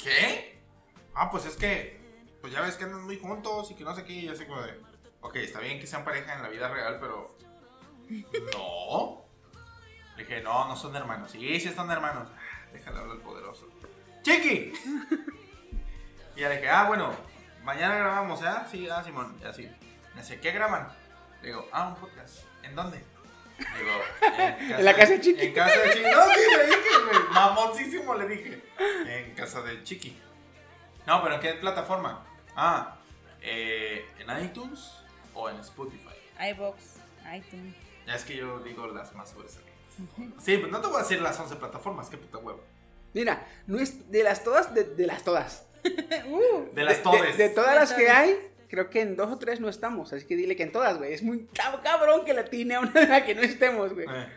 ¿qué? 0.02 0.60
Ah, 1.14 1.30
pues 1.30 1.44
es 1.46 1.56
que, 1.56 2.00
pues 2.40 2.52
ya 2.52 2.60
ves 2.60 2.76
que 2.76 2.84
andan 2.84 3.04
muy 3.04 3.18
juntos 3.18 3.70
y 3.70 3.74
que 3.74 3.84
no 3.84 3.94
sé 3.94 4.04
qué. 4.04 4.12
Y 4.12 4.22
yo 4.26 4.32
así 4.32 4.44
como 4.46 4.62
de, 4.62 4.80
ok, 5.22 5.36
está 5.36 5.60
bien 5.60 5.80
que 5.80 5.86
sean 5.86 6.04
pareja 6.04 6.34
en 6.34 6.42
la 6.42 6.48
vida 6.48 6.68
real, 6.68 6.98
pero 7.00 7.36
no. 8.54 9.27
Le 10.18 10.24
dije, 10.24 10.42
no, 10.42 10.66
no 10.66 10.74
son 10.74 10.94
hermanos. 10.96 11.30
Sí, 11.30 11.60
sí 11.60 11.68
están 11.68 11.88
hermanos. 11.90 12.28
Ah, 12.36 12.66
Déjale 12.72 12.98
hablar 12.98 13.16
al 13.16 13.22
poderoso. 13.22 13.68
¡Chiqui! 14.22 14.72
y 16.36 16.40
ya 16.40 16.48
le 16.48 16.56
dije, 16.56 16.68
ah, 16.68 16.84
bueno, 16.88 17.12
mañana 17.62 17.94
grabamos, 17.94 18.42
¿eh? 18.42 18.46
Sí, 18.68 18.88
ah, 18.90 19.02
Simón, 19.04 19.38
y 19.40 19.44
así. 19.46 19.70
Me 20.14 20.20
dice, 20.22 20.40
¿qué 20.40 20.50
graban? 20.50 20.88
Le 21.40 21.48
digo, 21.48 21.68
ah, 21.72 21.88
un 21.88 21.94
podcast. 21.94 22.40
¿En 22.64 22.74
dónde? 22.74 22.98
Digo, 23.58 24.36
en, 24.38 24.72
En 24.78 24.84
la 24.84 24.94
casa 24.94 25.12
de 25.12 25.20
Chiqui. 25.20 25.40
En 25.40 25.54
casa 25.54 25.78
de 25.78 25.92
Chiqui. 25.92 26.10
No, 26.10 26.24
sí, 26.24 26.40
le 26.56 26.66
dije, 26.66 26.98
güey. 27.04 27.28
Mamoncísimo 27.32 28.14
le 28.16 28.26
dije. 28.28 28.62
En 29.06 29.34
casa 29.36 29.62
de 29.62 29.84
Chiqui. 29.84 30.20
No, 31.06 31.22
pero 31.22 31.36
¿en 31.36 31.40
qué 31.40 31.52
plataforma? 31.54 32.26
Ah, 32.56 32.96
eh, 33.40 34.04
¿en 34.18 34.44
iTunes 34.44 34.94
o 35.32 35.48
en 35.48 35.60
Spotify? 35.60 36.10
iBox, 36.50 36.96
iTunes. 37.34 37.74
Ya 38.04 38.14
es 38.14 38.24
que 38.24 38.36
yo 38.36 38.58
digo 38.60 38.88
las 38.88 39.14
más 39.14 39.30
sobresalientes. 39.30 39.67
Sí, 40.40 40.58
pues 40.58 40.70
no 40.72 40.80
te 40.80 40.86
voy 40.86 40.96
a 40.96 41.02
decir 41.02 41.20
las 41.20 41.38
11 41.38 41.56
plataformas, 41.56 42.08
qué 42.08 42.16
puta 42.16 42.38
huevo. 42.38 42.62
Mira, 43.14 43.46
no 43.66 43.78
es 43.78 44.10
de 44.10 44.22
las 44.22 44.44
todas, 44.44 44.74
de, 44.74 44.84
de 44.84 45.06
las 45.06 45.22
todas. 45.24 45.64
Uh, 46.26 46.74
De 46.74 46.82
las 46.84 46.98
De- 46.98 47.02
todes. 47.02 47.38
De, 47.38 47.48
de 47.48 47.54
todas 47.54 47.74
las 47.74 47.92
que 47.92 48.04
todas. 48.06 48.18
hay, 48.18 48.36
creo 48.68 48.90
que 48.90 49.00
en 49.00 49.16
dos 49.16 49.30
o 49.32 49.38
tres 49.38 49.60
no 49.60 49.68
estamos. 49.68 50.12
Así 50.12 50.26
que 50.26 50.36
dile 50.36 50.56
que 50.56 50.64
en 50.64 50.72
todas, 50.72 50.98
güey. 50.98 51.12
Es 51.14 51.22
muy 51.22 51.46
cab- 51.54 51.82
cabrón 51.82 52.24
que 52.24 52.34
la 52.34 52.44
tiene 52.44 52.74
a 52.74 52.80
una 52.80 52.90
de 52.92 53.06
la 53.06 53.24
que 53.24 53.34
no 53.34 53.42
estemos, 53.42 53.94
güey. 53.94 54.06
Eh. 54.08 54.28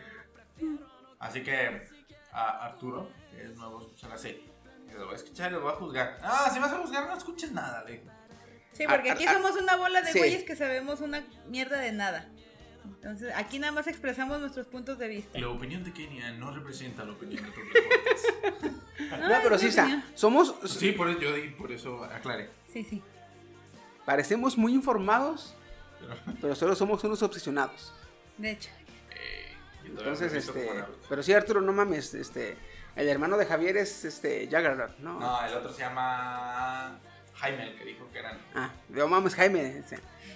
Así 1.18 1.42
que 1.42 1.82
a 2.32 2.66
Arturo, 2.66 3.08
que 3.30 3.44
es 3.44 3.54
nuevo, 3.56 3.80
escuchar 3.80 4.12
así. 4.12 4.48
Lo 4.96 5.04
voy 5.06 5.14
a 5.14 5.16
escuchar 5.16 5.50
y 5.50 5.54
lo 5.54 5.60
voy 5.62 5.72
a 5.72 5.76
juzgar. 5.76 6.18
Ah, 6.22 6.50
si 6.52 6.58
vas 6.58 6.72
a 6.72 6.78
juzgar, 6.78 7.06
no 7.06 7.16
escuches 7.16 7.52
nada, 7.52 7.82
le 7.84 7.92
digo. 7.92 8.04
Sí, 8.72 8.84
porque 8.88 9.10
aquí 9.10 9.24
somos 9.26 9.52
una 9.56 9.76
bola 9.76 10.00
de 10.02 10.12
sí. 10.12 10.18
güeyes 10.18 10.44
que 10.44 10.56
sabemos 10.56 11.00
una 11.00 11.24
mierda 11.48 11.78
de 11.80 11.92
nada. 11.92 12.28
Entonces, 12.84 13.32
aquí 13.36 13.58
nada 13.58 13.72
más 13.72 13.86
expresamos 13.86 14.40
nuestros 14.40 14.66
puntos 14.66 14.98
de 14.98 15.08
vista. 15.08 15.38
La 15.38 15.48
opinión 15.48 15.82
de 15.84 15.92
Kenia 15.92 16.32
no 16.32 16.50
representa 16.54 17.04
la 17.04 17.12
opinión 17.12 17.44
de 17.44 17.50
todo 17.50 17.62
el 17.62 17.70
podcast. 17.72 18.76
No, 19.10 19.34
pero 19.42 19.58
sí, 19.58 19.66
está. 19.66 19.82
opinión. 19.82 20.04
Somos. 20.14 20.54
Sí, 20.66 20.92
por 20.92 21.08
eso 21.10 21.18
yo 21.20 21.34
di- 21.34 21.48
por 21.50 21.70
eso 21.72 22.04
aclaré. 22.04 22.48
Sí, 22.72 22.84
sí. 22.84 23.02
Parecemos 24.06 24.56
muy 24.56 24.72
informados, 24.74 25.54
Pero, 26.00 26.16
pero 26.40 26.54
solo 26.54 26.74
somos 26.76 27.02
unos 27.04 27.22
obsesionados. 27.22 27.92
De 28.38 28.52
hecho. 28.52 28.70
eh, 29.10 29.54
Entonces, 29.84 30.32
este. 30.32 30.84
Pero 31.08 31.22
sí, 31.22 31.32
Arturo, 31.32 31.60
no 31.60 31.72
mames. 31.72 32.14
Este. 32.14 32.56
El 32.96 33.08
hermano 33.08 33.36
de 33.36 33.46
Javier 33.46 33.76
es 33.76 34.04
este. 34.04 34.46
Juggernaut, 34.46 34.96
¿no? 34.98 35.18
No, 35.18 35.44
el 35.46 35.54
otro 35.54 35.72
se 35.72 35.80
llama 35.80 36.96
Jaime, 37.34 37.70
el 37.72 37.78
que 37.78 37.84
dijo 37.84 38.08
que 38.12 38.18
eran. 38.20 38.38
Ah, 38.54 38.70
no 38.88 39.08
mames, 39.08 39.34
Jaime. 39.34 39.82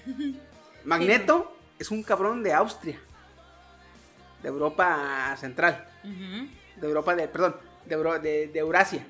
Magneto 0.85 1.56
es 1.79 1.91
un 1.91 2.03
cabrón 2.03 2.43
de 2.43 2.53
Austria. 2.53 2.99
De 4.43 4.49
Europa 4.49 5.35
Central. 5.39 5.87
De 6.03 6.87
Europa 6.87 7.15
de. 7.15 7.29
Perdón. 7.29 7.57
De, 7.85 7.95
Euro- 7.95 8.19
de, 8.19 8.49
de 8.49 8.59
Eurasia. 8.59 9.05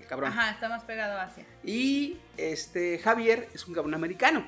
El 0.00 0.06
cabrón. 0.06 0.32
Ajá, 0.32 0.50
está 0.50 0.68
más 0.68 0.84
pegado 0.84 1.18
hacia. 1.20 1.44
Y 1.64 2.18
este 2.36 2.98
Javier 2.98 3.48
es 3.54 3.66
un 3.66 3.74
cabrón 3.74 3.94
americano. 3.94 4.44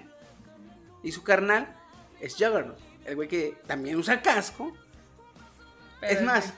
Y 1.03 1.13
su 1.13 1.23
carnal 1.23 1.69
es 2.21 2.35
Juggernaut. 2.35 2.79
El 3.05 3.17
güey 3.17 3.29
que 3.29 3.57
también 3.67 3.97
usa 3.97 4.23
casco. 4.23 4.75
Pero 6.01 6.13
es 6.13 6.23
más, 6.23 6.53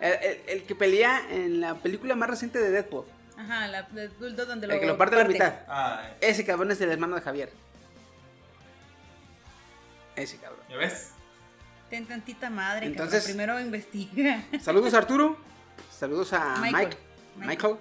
el, 0.00 0.12
el- 0.12 0.40
el 0.46 0.62
que 0.64 0.74
pelea 0.74 1.22
en 1.30 1.60
la 1.60 1.74
película 1.74 2.14
más 2.14 2.28
reciente 2.30 2.58
de 2.58 2.70
Deadpool. 2.70 3.04
Ajá, 3.36 3.68
la 3.68 3.82
de 3.84 4.08
Bulldog 4.08 4.46
donde 4.48 4.66
lo. 4.66 4.74
El 4.74 4.80
que 4.80 4.86
lo 4.86 4.98
parte 4.98 5.16
a 5.16 5.22
la 5.22 5.28
mitad. 5.28 5.54
Ah, 5.68 6.02
Ese 6.20 6.44
cabrón 6.44 6.70
es 6.70 6.80
el 6.80 6.90
hermano 6.90 7.16
de 7.16 7.22
Javier. 7.22 7.50
Ese 10.16 10.36
cabrón. 10.38 10.60
¿ya 10.68 10.76
ves? 10.76 11.12
Ten 11.88 12.06
tantita 12.06 12.50
madre, 12.50 12.86
Entonces- 12.86 13.14
Entonces, 13.14 13.24
primero 13.24 13.58
investiga. 13.60 14.42
Saludos 14.60 14.94
a 14.94 14.98
Arturo. 14.98 15.36
Saludos 15.96 16.32
a 16.32 16.56
Michael. 16.60 16.88
Mike. 17.36 17.46
Michael. 17.46 17.76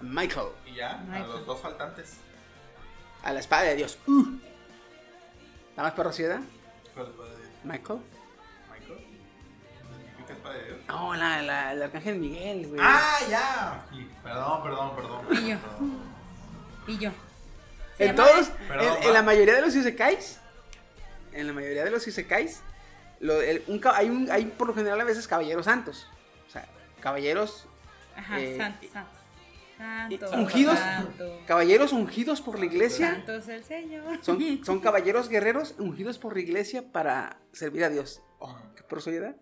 Michael. 0.00 0.48
Y 0.66 0.74
ya, 0.76 1.00
a 1.12 1.18
los 1.20 1.46
dos 1.46 1.60
faltantes. 1.60 2.14
A 3.22 3.32
la 3.32 3.40
espada 3.40 3.62
de 3.64 3.76
Dios. 3.76 3.98
Uh. 4.06 4.36
¿Está 5.70 5.82
más 5.82 5.92
perro 5.92 6.12
ciudad? 6.12 6.40
¿Cuál 6.94 7.12
fue 7.16 7.24
de 7.30 7.36
Michael. 7.64 7.98
Michael? 8.70 9.06
única 10.18 10.32
espada 10.32 10.54
de 10.54 10.64
Dios. 10.64 10.78
No, 10.88 11.14
la, 11.14 11.42
la, 11.42 11.72
el 11.72 11.82
arcángel 11.82 12.18
Miguel, 12.18 12.68
güey. 12.68 12.80
Ah, 12.82 13.18
ya. 13.28 13.84
Sí, 13.90 14.08
Perdón, 14.22 14.62
perdón, 14.62 14.96
perdón. 14.96 15.26
Y 15.32 15.48
yo. 15.50 15.58
perdón. 15.58 16.02
Y 16.86 16.98
yo. 16.98 17.10
en 17.98 18.16
llama- 18.16 18.30
todos, 18.30 18.48
Perdón, 18.68 18.96
en, 18.98 19.02
en 19.08 19.12
la 19.14 19.22
mayoría 19.22 19.54
de 19.54 19.60
los 19.62 19.74
isekais, 19.74 20.40
en 21.36 21.46
la 21.46 21.52
mayoría 21.52 21.84
de 21.84 21.90
los 21.90 22.06
isekais, 22.06 22.60
lo, 23.20 23.40
el- 23.40 23.62
un 23.66 23.80
hay, 23.94 24.10
un, 24.10 24.30
hay 24.30 24.46
por 24.46 24.66
lo 24.68 24.74
general 24.74 25.00
a 25.00 25.04
veces 25.04 25.26
caballeros 25.28 25.64
santos. 25.66 26.06
O 26.46 26.50
sea, 26.50 26.66
caballeros, 27.00 27.66
Ajá, 28.16 28.40
Eh, 28.40 28.56
santo, 28.56 28.86
santo. 28.92 29.10
Santo. 29.76 30.30
ungidos, 30.40 30.78
Santo. 30.78 31.42
caballeros 31.46 31.92
ungidos 31.92 32.40
por 32.40 32.58
la 32.58 32.64
iglesia. 32.64 33.10
Santo 33.12 33.34
es 33.36 33.48
el 33.48 33.62
Señor. 33.62 34.18
Son, 34.22 34.38
son 34.64 34.80
caballeros 34.80 35.28
guerreros 35.28 35.74
ungidos 35.78 36.18
por 36.18 36.32
la 36.34 36.40
iglesia 36.40 36.90
para 36.92 37.38
servir 37.52 37.84
a 37.84 37.90
Dios. 37.90 38.22
Oh, 38.38 38.56
qué 38.74 38.82
prosoidad. 38.82 39.36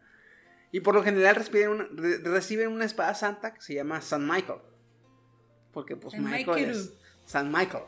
Y 0.73 0.81
por 0.81 0.95
lo 0.97 1.05
general 1.05 1.37
reciben 1.37 1.69
una, 1.69 1.87
re- 1.93 2.19
reciben 2.19 2.73
una 2.73 2.85
espada 2.85 3.15
santa 3.15 3.55
que 3.55 3.61
se 3.61 3.75
llama 3.75 4.01
San 4.01 4.27
Michael. 4.27 4.59
Porque 5.73 5.95
pues 5.97 6.15
Michael 6.15 6.47
Michael. 6.47 6.71
es 6.71 6.93
San 7.27 7.53
Michael. 7.53 7.85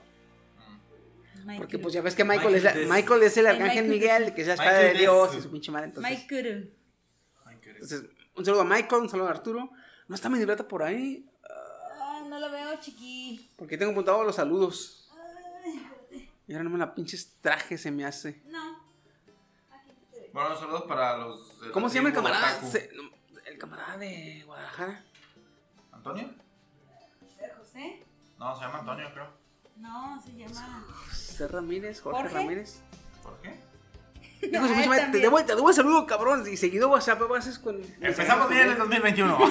Michael. 1.46 1.58
Porque 1.60 1.78
pues 1.78 1.94
ya 1.94 2.02
ves 2.02 2.14
que 2.14 2.24
Michael, 2.24 2.52
Michael 2.54 2.76
es, 2.76 2.88
la- 2.88 2.94
Michael 2.94 3.22
es 3.22 3.36
el 3.36 3.46
arcángel 3.46 3.84
Michael 3.86 3.88
Miguel, 3.88 4.34
que 4.34 4.40
es 4.42 4.48
la 4.48 4.54
Michael 4.54 4.68
espada 4.74 4.78
de 4.92 4.98
Dios 4.98 5.34
y 5.36 5.40
su 5.42 5.50
pinche 5.50 5.70
madre. 5.72 5.86
Entonces, 5.86 6.10
Michael. 6.20 6.74
Entonces, 7.66 8.04
un 8.34 8.44
saludo 8.44 8.60
a 8.62 8.64
Michael, 8.64 9.02
un 9.02 9.08
saludo 9.08 9.28
a 9.28 9.30
Arturo. 9.30 9.70
No 10.08 10.14
está 10.14 10.28
mi 10.28 10.38
libreta 10.38 10.66
por 10.68 10.82
ahí, 10.82 11.28
Ah, 11.98 12.24
no 12.28 12.38
lo 12.38 12.50
veo, 12.50 12.78
chiqui. 12.80 13.50
porque 13.56 13.76
tengo 13.78 13.92
apuntado 13.92 14.22
los 14.24 14.36
saludos. 14.36 15.08
Y 16.48 16.52
ahora 16.52 16.62
no 16.64 16.70
me 16.70 16.78
la 16.78 16.94
pinches 16.94 17.34
traje 17.40 17.76
se 17.76 17.90
me 17.90 18.04
hace. 18.04 18.40
No. 18.46 18.84
Bueno, 20.32 20.56
saludos 20.56 20.82
para 20.82 21.16
los. 21.16 21.60
de 21.60 21.66
la 21.68 21.72
¿Cómo 21.72 21.88
se 21.88 21.96
llama 21.96 22.08
el 22.10 22.14
camarada? 22.14 22.60
Se- 22.62 22.90
el 23.46 23.58
camarada 23.58 23.96
de 23.98 24.42
Guadalajara. 24.46 25.04
¿Antonio? 25.92 26.30
¿José? 27.58 28.04
No, 28.38 28.54
se 28.56 28.62
llama 28.62 28.78
Antonio, 28.80 29.10
creo. 29.12 29.45
No, 29.78 30.20
se 30.22 30.32
llama. 30.34 30.84
José 31.08 31.48
Ramírez, 31.48 32.00
Jorge, 32.00 32.20
¿Jorge? 32.22 32.34
Ramírez. 32.34 32.80
¿Por 33.22 33.40
qué? 33.42 33.54
Hijo 34.46 34.66
pinche 34.66 34.88
madre, 34.88 35.00
te 35.00 35.02
también. 35.04 35.22
debo, 35.22 35.44
te 35.44 35.54
debo 35.54 35.68
el 35.68 35.74
saludo, 35.74 36.06
cabrón. 36.06 36.44
Y 36.50 36.56
seguido 36.56 36.88
WhatsApp, 36.88 37.18
¿qué 37.18 37.36
haces 37.38 37.58
con. 37.58 37.80
Empezamos 38.00 38.48
bien 38.48 38.70
el 38.70 38.78
2021. 38.78 39.38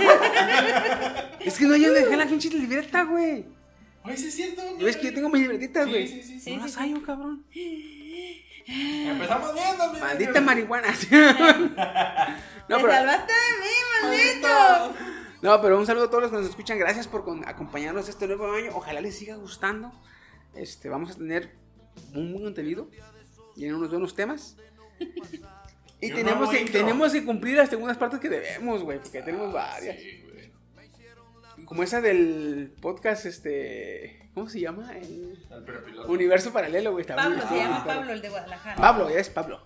Es 1.40 1.58
que 1.60 1.66
no, 1.66 1.76
yo 1.76 1.94
dejé 1.94 2.18
la 2.18 2.26
pinche 2.26 2.50
libreta, 2.50 3.04
güey. 3.04 3.46
Ay, 4.04 4.18
sí 4.18 4.28
es 4.28 4.36
cierto. 4.36 4.62
¿Ya 4.80 4.86
ves 4.86 4.98
que 4.98 5.06
yo 5.06 5.14
tengo 5.14 5.30
mis 5.30 5.42
libretitas, 5.42 5.86
Sí, 5.86 5.92
güey? 5.92 6.08
sí, 6.08 6.24
sí, 6.24 6.40
sí. 6.40 6.56
No 6.56 6.64
las 6.64 6.76
hallo, 6.78 7.02
cabrón. 7.04 7.46
Empezamos 8.68 9.54
bien 9.54 9.78
2021. 9.78 10.00
Maldita 10.06 10.42
marihuana. 10.42 10.88
no, 12.68 12.78
¡Te 12.78 12.84
pero, 12.84 12.92
salvaste 12.92 13.34
de 13.34 13.60
mí, 13.62 13.74
maldito! 14.02 14.96
no, 15.44 15.62
pero 15.62 15.78
un 15.78 15.86
saludo 15.86 16.06
a 16.06 16.10
todos 16.10 16.24
los 16.24 16.32
que 16.32 16.38
nos 16.38 16.48
escuchan. 16.48 16.80
Gracias 16.80 17.08
por 17.08 17.24
acompañarnos 17.46 18.10
este 18.10 18.26
nuevo 18.28 18.52
año. 18.52 18.72
Ojalá 18.74 19.02
les 19.02 19.16
siga 19.18 19.36
gustando. 19.36 19.92
Este, 20.56 20.90
vamos 20.90 21.12
a 21.12 21.16
tener 21.16 21.52
un 22.14 22.32
buen 22.32 22.44
contenido. 22.46 22.90
Y 23.56 23.70
unos 23.70 23.90
buenos 23.90 24.16
temas. 24.16 24.58
Y 26.02 26.12
tenemos 26.12 26.50
que, 26.50 26.66
tenemos 26.66 27.14
que 27.14 27.24
cumplir 27.24 27.56
las 27.58 27.70
segundas 27.70 27.98
partes 27.98 28.20
que 28.20 28.30
debemos, 28.30 28.84
güey. 28.84 29.00
Porque 29.00 29.22
tenemos 29.22 29.52
varias. 29.52 29.98
Como 31.66 31.82
esa 31.84 32.02
del 32.02 32.74
podcast, 32.82 33.26
este. 33.26 34.30
¿Cómo 34.34 34.50
se 34.50 34.60
llama? 34.60 34.92
El 34.92 35.40
universo 36.08 36.52
paralelo, 36.52 36.92
güey. 36.92 37.06
Pablo, 37.06 37.42
se 37.48 37.56
llama. 37.56 37.84
Pablo, 37.86 38.12
el 38.12 38.22
de 38.22 38.30
Guadalajara. 38.30 38.76
Pablo, 38.76 39.10
ya 39.10 39.20
es 39.20 39.30
Pablo. 39.30 39.66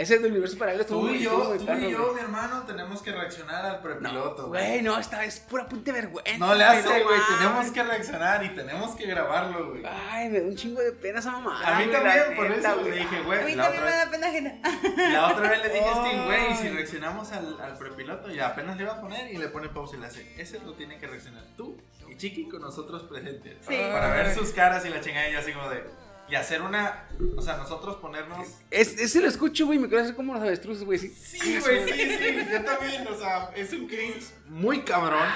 Ese 0.00 0.14
es 0.14 0.22
del 0.22 0.30
universo 0.32 0.56
paralelo. 0.56 0.82
estuvo 0.82 1.00
Tú 1.06 1.10
y 1.14 1.18
yo, 1.22 1.36
muy 1.38 1.58
tú 1.58 1.64
y 1.74 1.90
yo, 1.90 2.02
güey. 2.04 2.14
mi 2.14 2.20
hermano, 2.20 2.62
tenemos 2.66 3.02
que 3.02 3.12
reaccionar 3.12 3.66
al 3.66 3.80
prepiloto. 3.82 4.46
Güey, 4.48 4.80
no, 4.80 4.98
esta 4.98 5.22
es 5.24 5.40
pura 5.40 5.68
punta 5.68 5.92
de 5.92 6.00
vergüenza. 6.00 6.38
No 6.38 6.54
le 6.54 6.64
güey, 6.64 6.78
hace, 6.78 7.02
güey. 7.02 7.18
tenemos 7.38 7.70
que 7.70 7.82
reaccionar 7.82 8.42
y 8.44 8.54
tenemos 8.54 8.96
que 8.96 9.06
grabarlo, 9.06 9.70
güey. 9.72 9.82
Ay, 9.84 10.30
me 10.30 10.40
da 10.40 10.46
un 10.46 10.56
chingo 10.56 10.80
de 10.80 10.92
pena 10.92 11.18
esa 11.18 11.32
mamá. 11.32 11.60
A 11.66 11.78
mí 11.78 11.92
también, 11.92 12.34
por 12.34 12.46
eso 12.50 12.82
le 12.82 12.90
dije, 12.96 13.16
A 13.18 13.22
güey. 13.22 13.44
mí 13.44 13.54
La 13.54 13.64
también 13.64 13.84
me 13.84 13.90
otra, 13.90 14.04
da 14.06 14.10
pena 14.10 14.26
ajena. 14.28 14.54
la 15.12 15.28
otra 15.32 15.50
vez 15.50 15.62
le 15.64 15.68
dije 15.68 15.84
a 15.84 15.92
Steam, 15.94 16.24
güey, 16.26 16.52
y 16.52 16.56
si 16.56 16.68
reaccionamos 16.70 17.32
al, 17.32 17.60
al 17.60 17.76
prepiloto, 17.76 18.30
y 18.32 18.40
apenas 18.40 18.78
le 18.78 18.84
iba 18.84 18.92
a 18.94 19.00
poner 19.02 19.30
y 19.30 19.36
le 19.36 19.48
pone 19.48 19.68
pausa 19.68 19.96
y 19.96 20.00
le 20.00 20.06
hace. 20.06 20.34
Ese 20.40 20.60
lo 20.60 20.72
tiene 20.72 20.98
que 20.98 21.06
reaccionar 21.08 21.44
tú 21.58 21.76
y 22.08 22.16
Chiqui 22.16 22.48
con 22.48 22.62
nosotros 22.62 23.02
presentes. 23.02 23.58
Sí. 23.68 23.76
Para 23.92 24.08
ver 24.14 24.34
sus 24.34 24.50
caras 24.52 24.84
y 24.86 24.88
la 24.88 25.00
chingada 25.02 25.28
y 25.28 25.32
yo 25.34 25.38
así 25.40 25.52
como 25.52 25.68
de. 25.68 25.84
Y 26.30 26.34
hacer 26.36 26.62
una. 26.62 27.08
O 27.36 27.42
sea, 27.42 27.56
nosotros 27.56 27.96
ponernos. 27.96 28.46
Es, 28.70 28.98
ese 28.98 29.20
lo 29.20 29.28
escucho, 29.28 29.66
güey, 29.66 29.78
me 29.78 29.88
quiero 29.88 30.04
hacer 30.04 30.14
como 30.14 30.34
los 30.34 30.42
avestruces, 30.42 30.84
güey. 30.84 30.98
Sí, 30.98 31.58
güey, 31.58 31.92
sí, 31.92 32.18
sí. 32.18 32.46
Yo 32.50 32.64
también, 32.64 33.06
o 33.08 33.18
sea, 33.18 33.50
es 33.56 33.72
un 33.72 33.88
cringe 33.88 34.26
muy 34.46 34.82
cabrón. 34.82 35.26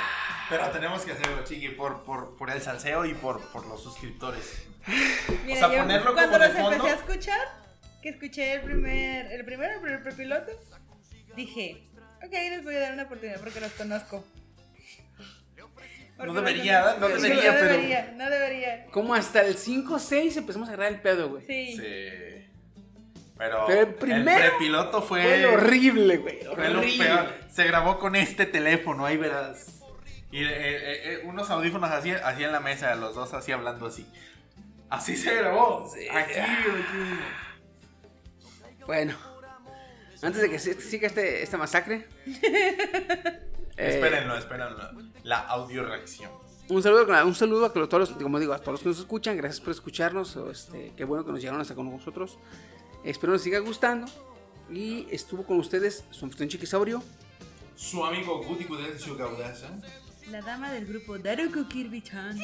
Pero 0.49 0.71
tenemos 0.71 1.03
que 1.03 1.13
hacerlo, 1.13 1.43
Chiqui, 1.43 1.71
por, 1.71 2.03
por, 2.05 2.37
por 2.37 2.51
el 2.51 2.61
salseo 2.61 3.07
y 3.07 3.15
por, 3.15 3.41
por 3.49 3.67
los 3.67 3.83
suscriptores. 3.83 4.67
Mira, 5.47 5.59
sea, 5.59 5.73
yo 5.73 5.79
ponerlo 5.79 6.15
como 6.15 6.15
cuando 6.15 6.39
de 6.39 6.49
los 6.49 6.59
empecé 6.59 6.89
a 6.91 6.95
escuchar, 6.97 7.41
que 8.03 8.11
escuché 8.11 8.53
el 8.53 8.61
primer, 8.61 9.33
el 9.33 9.45
primero, 9.45 9.75
el 9.75 9.81
primer 9.81 10.03
prepiloto, 10.03 10.53
dije, 11.35 11.89
ok, 12.23 12.33
les 12.33 12.63
voy 12.63 12.75
a 12.75 12.81
dar 12.81 12.93
una 12.93 13.05
oportunidad 13.05 13.41
porque 13.41 13.61
los 13.61 13.73
conozco. 13.73 14.25
Porque 16.27 16.41
los 16.41 16.45
debería, 16.45 16.97
no 16.99 17.07
Sí, 17.09 17.23
debería, 17.23 17.53
no 17.53 17.59
pero- 17.61 17.73
debería, 17.75 18.15
no 18.17 18.31
debería. 18.31 18.87
Como 18.91 19.15
hasta 19.15 19.43
el 19.43 19.57
5 19.57 19.95
o 19.95 19.99
6 19.99 20.37
empezamos 20.37 20.69
a 20.69 20.73
agarrar 20.73 20.93
el 20.93 21.01
pedo, 21.01 21.29
güey. 21.31 21.45
Sí. 21.47 21.77
Sí. 21.77 22.51
Pero, 23.37 23.65
Pero 23.67 23.81
el 23.81 23.95
primero 23.95 24.39
prepiloto 24.39 25.03
fue. 25.03 25.23
Fue 25.23 25.39
lo 25.39 25.53
horrible, 25.55 26.17
güey. 26.19 26.39
fue 26.55 26.69
lo 26.71 26.81
peor. 26.81 27.35
Se 27.51 27.65
grabó 27.65 27.99
con 27.99 28.15
este 28.17 28.47
teléfono, 28.47 29.05
ahí 29.07 29.17
verás. 29.17 29.81
Y 30.31 30.43
eh, 30.45 30.49
eh, 30.51 31.01
eh, 31.05 31.21
unos 31.25 31.51
audífonos 31.51 31.91
así, 31.91 32.11
así 32.13 32.43
en 32.45 32.53
la 32.53 32.61
mesa, 32.61 32.95
los 32.95 33.15
dos 33.15 33.35
así 33.35 33.53
hablando 33.53 33.87
así. 33.87 34.07
Así 34.89 35.17
se 35.17 35.35
grabó. 35.35 35.91
Aquí, 36.13 36.35
aquí. 36.39 36.41
Bueno, 38.87 39.17
antes 40.23 40.43
de 40.43 40.51
que 40.51 40.59
siga 40.59 41.07
este, 41.09 41.43
esta 41.43 41.57
masacre. 41.57 42.07
eh, 43.77 43.95
Espérenlo, 43.95 44.37
espérenlo. 44.37 44.91
La 45.23 45.41
audio 45.41 45.85
reacción. 45.85 46.31
Un 46.69 46.83
saludo, 46.83 47.27
un 47.27 47.35
saludo 47.35 47.67
a 47.67 47.73
todos 47.73 48.11
los, 48.11 48.11
como 48.11 48.41
digo, 48.41 48.55
a 48.55 48.59
todos 48.59 48.73
los 48.73 48.81
que 48.81 48.89
nos 48.89 48.99
escuchan, 48.99 49.37
gracias 49.37 49.61
por 49.61 49.73
escucharnos, 49.73 50.37
este, 50.51 50.95
qué 50.97 51.05
bueno 51.05 51.25
que 51.25 51.33
nos 51.33 51.41
llegaron 51.41 51.61
hasta 51.61 51.75
con 51.75 51.91
nosotros. 51.91 52.39
Espero 53.05 53.35
nos 53.35 53.43
siga 53.43 53.59
gustando. 53.59 54.07
Y 54.71 55.07
estuvo 55.11 55.45
con 55.45 55.59
ustedes 55.59 56.05
su 56.11 56.25
anfitrión 56.25 56.49
Chiquisaurio. 56.49 57.03
Su 57.77 58.05
amigo 58.05 58.43
Guti 58.45 58.65
Gudencio 58.65 59.15
Gaudasa. 59.15 59.69
La 60.31 60.41
dama 60.41 60.73
del 60.73 60.87
grupo 60.87 61.19
Daruku 61.19 61.69
Kirby-chan. 61.69 62.39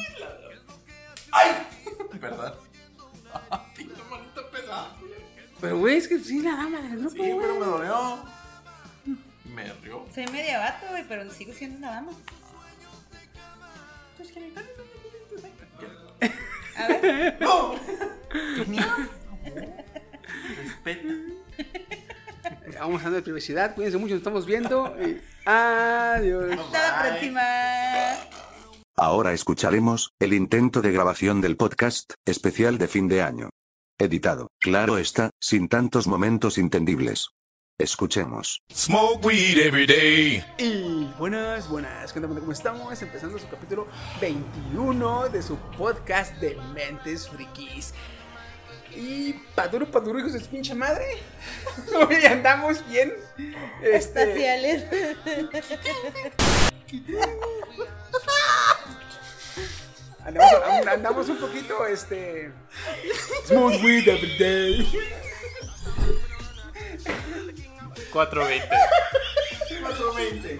¿Verdad? 2.19 2.55
Tengo 3.75 3.95
manita 4.09 4.51
pesada. 4.51 4.95
Pero 5.59 5.79
güey, 5.79 5.97
es 5.97 6.07
que 6.07 6.19
sí, 6.19 6.41
la 6.41 6.51
dama 6.51 6.79
del 6.81 6.99
grupo. 6.99 7.09
Sí, 7.11 7.17
pero 7.39 7.59
me 7.59 7.65
dolió. 7.65 8.23
Me 9.53 9.71
rió. 9.81 10.05
Soy 10.13 10.25
media 10.27 10.59
vato, 10.59 10.87
güey, 10.89 11.03
pero 11.07 11.29
sigo 11.31 11.53
siendo 11.53 11.77
una 11.77 11.91
dama. 11.91 12.11
A 16.77 16.87
ver, 16.87 17.37
¡No! 17.41 17.75
Respeta. 20.57 21.09
Vamos 22.79 23.03
a 23.05 23.09
dar 23.09 23.21
privacidad, 23.21 23.75
cuídense 23.75 23.97
mucho, 23.97 24.13
nos 24.13 24.19
estamos 24.19 24.45
viendo. 24.45 24.95
y 24.99 25.21
adiós. 25.45 26.57
hasta 26.57 26.81
la 26.81 27.09
próxima. 27.09 27.41
Ahora 28.95 29.33
escucharemos 29.33 30.11
el 30.19 30.33
intento 30.33 30.81
de 30.81 30.91
grabación 30.91 31.41
del 31.41 31.57
podcast 31.57 32.13
especial 32.25 32.77
de 32.77 32.87
fin 32.87 33.07
de 33.07 33.21
año. 33.21 33.49
Editado, 33.97 34.47
claro 34.59 34.97
está, 34.97 35.29
sin 35.39 35.67
tantos 35.67 36.07
momentos 36.07 36.57
entendibles. 36.57 37.29
Escuchemos. 37.81 38.61
Smoke 38.71 39.25
weed 39.25 39.57
every 39.57 39.87
day. 39.87 40.45
Y 40.59 41.09
buenas, 41.17 41.67
buenas. 41.67 42.13
¿cómo 42.13 42.51
estamos? 42.51 43.01
Empezando 43.01 43.39
su 43.39 43.49
capítulo 43.49 43.87
21 44.21 45.29
de 45.29 45.41
su 45.41 45.57
podcast 45.79 46.35
de 46.35 46.55
Mentes 46.75 47.27
Frikis. 47.27 47.95
Y 48.95 49.33
paduro, 49.55 49.89
paduro, 49.89 50.19
hijos 50.19 50.33
de 50.33 50.41
su 50.41 50.45
pinche 50.45 50.75
madre. 50.75 51.23
Hoy 52.07 52.23
andamos 52.23 52.87
bien. 52.87 53.13
Este, 53.81 53.95
Espaciales. 53.95 54.85
andamos, 60.23 60.87
andamos 60.87 61.29
un 61.29 61.37
poquito, 61.37 61.87
este. 61.87 62.51
Smooth 63.47 63.83
weed 63.83 64.07
every 64.07 64.37
day. 64.37 64.87
420. 68.11 68.67
420. 69.81 70.59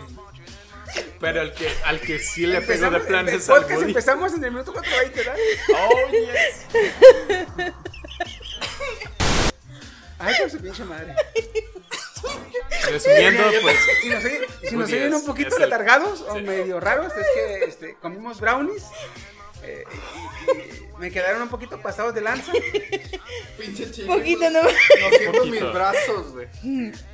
Pero 1.19 1.41
al 1.41 1.53
que, 1.53 1.69
al 1.85 1.99
que 2.01 2.19
sí 2.19 2.45
le 2.47 2.61
pegó 2.61 2.89
de 2.89 2.97
Empezamos, 2.97 3.07
plan 3.07 3.29
el 3.29 3.35
es 3.35 3.49
al 3.49 3.55
podcast 3.57 3.77
Woody. 3.79 3.89
empezamos 3.91 4.33
en 4.33 4.43
el 4.43 4.51
minuto 4.51 4.73
420, 4.73 5.17
¿verdad? 5.19 5.35
Oh, 5.77 6.11
yes. 6.11 7.73
Ay, 10.19 10.35
por 10.39 10.49
su 10.51 10.59
pinche 10.59 10.83
madre. 10.83 11.15
Resumiendo, 12.91 13.43
pues. 13.61 13.77
Si 14.01 14.09
nos, 14.09 14.23
oyen- 14.23 14.45
si 14.69 14.75
nos 14.75 14.89
oyen 14.91 15.13
un 15.13 15.25
poquito 15.25 15.49
es 15.49 15.55
el- 15.55 15.61
letargados 15.61 16.21
o 16.21 16.35
sí. 16.35 16.41
medio 16.41 16.79
raros, 16.79 17.11
es 17.15 17.25
que 17.33 17.63
este, 17.65 17.95
comimos 18.01 18.39
brownies. 18.39 18.83
eh, 19.63 19.83
me 21.01 21.11
quedaron 21.11 21.41
un 21.41 21.49
poquito 21.49 21.81
pasados 21.81 22.13
de 22.13 22.21
lanza. 22.21 22.51
Pinche 23.57 23.91
chico. 23.91 24.15
Poquito 24.15 24.49
no. 24.51 24.61
No 24.61 25.17
siento 25.17 25.45
mis 25.47 25.61
brazos, 25.61 26.31
güey. 26.31 26.47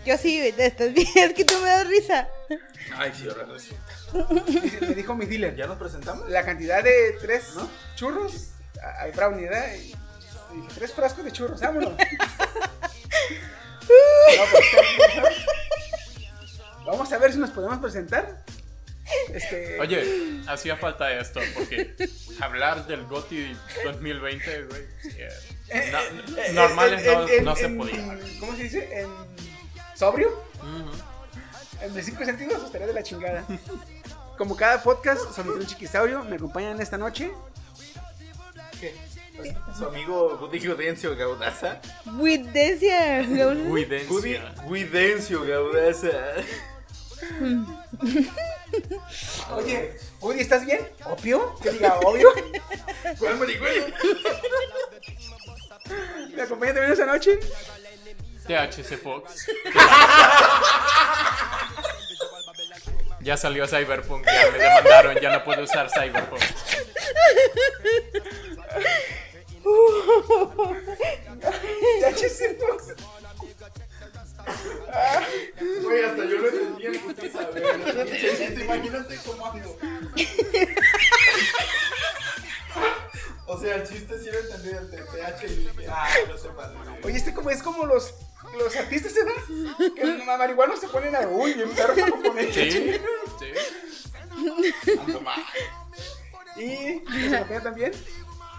Yo 0.06 0.18
sí, 0.18 0.38
güey, 0.38 0.54
estás 0.58 0.94
bien. 0.94 1.08
Es 1.16 1.34
que 1.34 1.46
tú 1.46 1.56
me 1.62 1.70
das 1.70 1.88
risa. 1.88 2.28
Ay, 2.98 3.14
sí, 3.16 3.28
ahora 3.30 3.46
resulta. 3.46 3.82
Me 4.88 4.94
dijo 4.94 5.16
mi 5.16 5.26
dealer. 5.26 5.56
¿Ya 5.56 5.68
nos 5.68 5.78
presentamos? 5.78 6.30
La 6.30 6.44
cantidad 6.44 6.84
de 6.84 7.18
tres 7.22 7.54
churros 7.96 8.50
al 9.00 9.12
brownie, 9.14 9.46
¿verdad? 9.46 9.74
Y, 9.76 9.78
dije, 9.80 10.68
tres 10.76 10.94
frascos 10.94 11.24
de 11.24 11.32
churros, 11.32 11.62
vámonos. 11.62 11.94
Vamos 16.86 17.12
a 17.12 17.18
ver 17.18 17.32
si 17.32 17.40
nos 17.40 17.52
podemos 17.52 17.80
presentar. 17.80 18.44
Este, 19.34 19.80
Oye, 19.80 20.42
hacía 20.48 20.76
falta 20.78 21.12
esto, 21.14 21.40
porque 21.54 21.96
hablar 22.42 22.86
del 22.88 23.06
GOTI 23.06 23.56
2020, 23.86 24.64
güey. 24.64 24.82
sí, 25.02 25.10
eh, 25.18 25.30
eh, 25.70 25.90
no- 25.92 26.38
eh, 26.38 26.54
normales 26.54 27.06
en- 27.06 27.14
no, 27.14 27.28
en- 27.28 27.46
no 27.46 27.56
se 27.56 27.70
podía. 27.70 28.18
¿Cómo 28.40 28.56
se 28.56 28.64
dice? 28.64 29.00
En 29.02 29.08
sobrio. 29.96 30.30
Ujú. 30.58 30.92
En 31.82 31.94
mis 31.94 32.06
cinco 32.06 32.26
sentidos 32.26 32.64
estaría 32.64 32.88
de 32.88 32.94
la 32.94 33.04
chingada. 33.04 33.46
Como 34.38 34.56
cada 34.56 34.82
podcast, 34.84 35.32
soy 35.36 35.48
un 35.48 35.66
chiquisaurio. 35.66 36.24
Me 36.24 36.36
acompañan 36.36 36.80
esta 36.82 36.98
noche. 36.98 37.32
¿Qué? 38.80 38.94
Su 39.78 39.86
amigo 39.86 40.38
Gudencio 40.38 41.16
Gaudaza. 41.16 41.80
Widencia. 42.18 43.24
Cuidencia. 43.70 44.56
Guidencio 44.68 45.44
Gaudaza. 45.46 46.10
Oye, 49.56 49.98
Woody, 50.22 50.42
¿estás 50.42 50.66
bien? 50.66 50.88
¿Opio? 51.06 51.56
Que 51.62 51.72
diga 51.72 52.00
obvio. 52.00 52.30
¿Cuál 53.20 53.40
marihuana? 53.40 53.86
Me 56.36 56.42
acompañan 56.42 56.76
también 56.76 56.94
esta 56.94 57.06
noche. 57.06 57.40
THC 58.46 58.98
Fox. 59.02 59.48
Ya 63.22 63.36
salió 63.36 63.68
Cyberpunk, 63.68 64.26
ya 64.26 64.52
me 64.52 64.58
demandaron, 64.58 65.18
ya 65.20 65.32
no 65.32 65.44
puedo 65.44 65.64
usar 65.64 65.90
Cyberpunk. 65.90 66.42
THC 72.00 72.58
Fox. 72.60 72.94
Güey, 75.82 76.04
hasta 76.04 76.26
yo 76.26 76.38
lo 76.38 76.48
entendí 76.50 76.86
en 76.86 77.04
güey. 77.04 78.64
Imagínate, 78.64 79.20
cómo 79.26 79.46
ando. 79.46 79.78
O 83.50 83.60
sea, 83.60 83.76
el 83.76 83.88
chiste 83.88 84.20
sí 84.20 84.30
lo 84.30 84.40
entendí 84.40 84.70
del 84.70 84.90
TPH 84.90 85.44
y 85.44 85.56
dije, 85.56 85.88
ah, 85.90 86.10
no 86.28 86.38
se 86.38 86.50
pasa. 86.50 86.74
Oye, 87.04 87.18
este 87.18 87.34
como 87.34 87.50
es 87.50 87.64
como 87.64 87.86
los, 87.86 88.14
los 88.58 88.76
artistas, 88.76 89.14
¿verdad? 89.14 89.94
Que 89.96 90.06
los 90.06 90.26
marihuanos 90.26 90.80
se 90.82 90.90
ponen 90.90 91.16
a 91.16 91.22
uy, 91.22 91.54
bien 91.54 91.70
perro 91.72 91.96
para 91.96 92.12
poner. 92.22 92.54
Sí, 92.54 92.72
sí. 92.72 93.02
Y 96.58 97.02
nos 97.08 97.34
acompaña 97.34 97.64
también. 97.64 97.92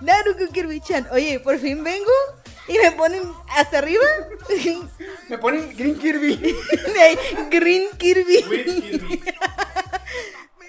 Naruto 0.01 0.49
Kirby-chan. 0.53 1.09
Oye, 1.13 1.41
por 1.41 1.59
fin 1.59 1.83
vengo 1.83 2.11
y 2.69 2.79
me 2.79 2.93
ponen 2.93 3.23
hasta 3.57 3.79
arriba. 3.79 4.05
Me 5.29 5.39
ponen 5.39 5.75
Green 5.77 5.99
Kirby. 5.99 6.37
Green 7.51 7.89
Kirby. 7.99 8.43
Güey, 8.43 8.65
Kirby. 8.65 9.23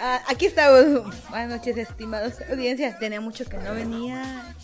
Ah, 0.02 0.24
aquí 0.30 0.46
estamos. 0.46 1.14
Buenas 1.30 1.50
noches, 1.50 1.76
estimados 1.76 2.36
audiencias. 2.50 2.98
Tenía 3.00 3.20
mucho 3.20 3.44
que 3.44 3.58
no 3.58 3.74
venía. 3.74 4.56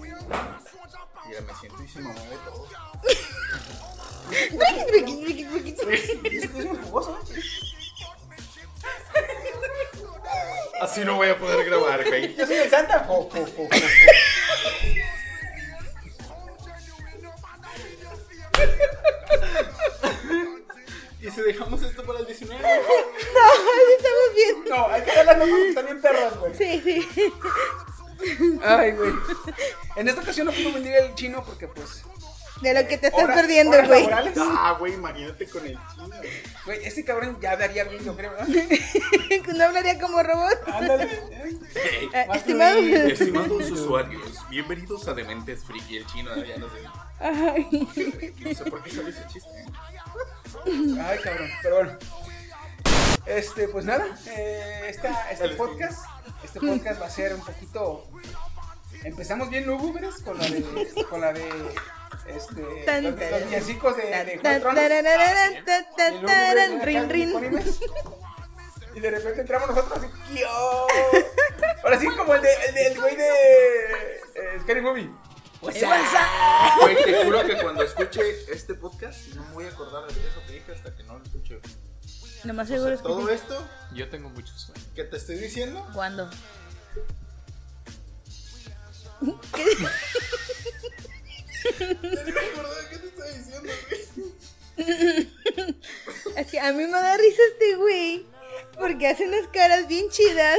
Mira, 0.00 1.42
me 1.42 1.54
siento 1.60 1.82
y 1.84 1.88
se 1.88 2.00
me 2.00 2.08
mueve 2.08 2.38
todo. 2.46 2.66
Es 4.30 4.52
muy 6.54 6.78
jugoso. 6.78 7.18
Así 10.80 11.04
no 11.04 11.16
voy 11.16 11.28
a 11.28 11.38
poder 11.38 11.64
grabar, 11.64 12.04
güey. 12.06 12.34
Yo 12.34 12.46
soy 12.46 12.56
el 12.56 12.70
Santa. 12.70 13.00
Jo, 13.00 13.28
jo, 13.30 13.46
jo. 13.56 13.68
Y 21.22 21.30
si 21.30 21.42
dejamos 21.42 21.82
esto 21.82 22.02
para 22.02 22.20
el 22.20 22.26
19, 22.26 22.58
No, 22.62 22.68
así 22.68 23.92
estamos 23.98 24.34
bien. 24.34 24.64
No, 24.68 24.86
hay 24.88 25.02
que 25.02 25.14
darlas 25.14 25.48
porque 25.48 25.68
están 25.68 25.84
bien 25.84 26.00
perras, 26.00 26.38
güey. 26.38 26.54
Sí, 26.54 26.80
sí. 26.82 27.32
Ay, 28.64 28.92
güey. 28.92 29.12
En 29.96 30.08
esta 30.08 30.22
ocasión 30.22 30.46
no 30.46 30.52
pudo 30.52 30.72
venir 30.72 30.94
el 30.94 31.14
chino 31.14 31.44
porque, 31.44 31.68
pues. 31.68 32.04
De 32.60 32.74
lo 32.74 32.86
que 32.88 32.98
te 32.98 33.06
estás 33.06 33.24
horas- 33.24 33.36
perdiendo, 33.36 33.76
güey. 33.86 34.06
Ah, 34.12 34.76
güey, 34.78 34.92
imagínate 34.94 35.46
con 35.48 35.64
el 35.66 35.78
chino. 35.92 36.10
Güey, 36.66 36.84
ese 36.84 37.04
cabrón 37.04 37.38
ya 37.40 37.56
daría 37.56 37.84
bien, 37.84 38.04
yo 38.04 38.14
creo, 38.16 38.32
¿verdad? 38.32 38.46
No 39.56 39.64
hablaría 39.64 39.98
como 39.98 40.22
robot. 40.22 40.58
Ándale. 40.66 41.06
Fluido. 42.44 43.06
Estimados 43.06 43.70
usuarios, 43.70 44.38
bienvenidos 44.50 45.08
a 45.08 45.14
Dementes 45.14 45.64
Friki, 45.64 45.96
el 45.98 46.06
chino, 46.06 46.34
ya 46.44 46.56
no 46.58 46.66
sé. 46.68 46.80
Ay. 47.20 47.88
No 48.40 48.54
sé 48.54 48.64
por 48.70 48.82
qué 48.82 48.90
salió 48.90 49.08
ese 49.08 49.26
chiste. 49.28 49.48
¿eh? 49.60 49.66
Ay, 51.02 51.18
cabrón. 51.22 51.50
Pero 51.62 51.74
bueno. 51.76 51.98
Este, 53.26 53.68
pues 53.68 53.84
nada. 53.84 54.04
Eh, 54.26 54.86
esta, 54.88 55.30
este 55.30 55.44
Dale, 55.44 55.56
podcast. 55.56 56.04
Este 56.42 56.60
podcast 56.60 57.00
va 57.00 57.06
a 57.06 57.10
ser 57.10 57.34
un 57.34 57.40
poquito. 57.42 58.06
Empezamos 59.04 59.48
bien 59.50 59.66
lúgubres 59.66 60.16
con 60.24 60.38
la 60.38 60.44
de. 60.48 61.04
Con 61.08 61.20
la 61.20 61.32
de. 61.32 61.48
Este. 62.26 62.60
Los, 62.60 62.72
los 63.30 63.44
villancicos 63.46 63.96
de, 63.96 64.02
de 64.02 64.38
Juan 64.42 64.54
disponibles. 67.08 67.78
Y 68.92 68.98
de 68.98 69.08
repente 69.12 69.42
entramos 69.42 69.68
nosotros 69.68 69.98
así. 69.98 70.08
¡Kio! 70.34 70.48
Ahora 71.84 72.00
sí, 72.00 72.08
como 72.08 72.34
el 72.34 72.42
de 72.42 72.48
el 72.66 72.74
de- 72.74 72.86
el 72.88 73.00
güey 73.00 73.14
de. 73.14 73.28
Eh, 73.28 74.58
Scary 74.62 74.80
Movie. 74.80 75.08
Güey, 75.60 75.74
te 77.04 77.24
juro 77.24 77.46
que 77.46 77.56
cuando 77.62 77.84
escuche 77.84 78.20
este 78.52 78.74
podcast 78.74 79.28
no 79.36 79.44
me 79.44 79.52
voy 79.54 79.64
a 79.66 79.68
acordar 79.68 80.12
de 80.12 80.28
eso 80.28 80.42
que 80.44 80.54
dije 80.54 80.72
hasta 80.72 80.92
que 80.96 81.04
no 81.04 81.18
lo 81.18 81.24
escuche. 81.24 81.60
Lo 82.42 82.52
más 82.54 82.64
O 82.64 82.68
sea, 82.68 82.76
seguro 82.78 82.94
es 82.94 83.00
que 83.00 83.06
todo 83.06 83.28
sí. 83.28 83.34
esto 83.34 83.68
Yo 83.94 84.08
tengo 84.10 84.28
mucho 84.30 84.52
sueño. 84.58 84.82
que 84.96 85.04
te 85.04 85.16
estoy 85.18 85.36
diciendo, 85.36 85.86
¿Cuándo? 85.94 86.28
no 91.80 92.00
me 92.02 92.40
acordaba 92.40 92.88
qué 92.90 92.96
te 92.98 93.06
estaba 93.06 93.30
diciendo, 93.30 93.72
güey. 94.76 95.28
Es 96.36 96.46
que 96.50 96.60
a 96.60 96.72
mí 96.72 96.84
me 96.84 96.90
da 96.90 97.16
risa 97.16 97.42
este 97.52 97.76
güey. 97.76 98.26
Porque 98.78 99.06
hace 99.08 99.26
unas 99.26 99.46
caras 99.48 99.86
bien 99.88 100.08
chidas. 100.10 100.58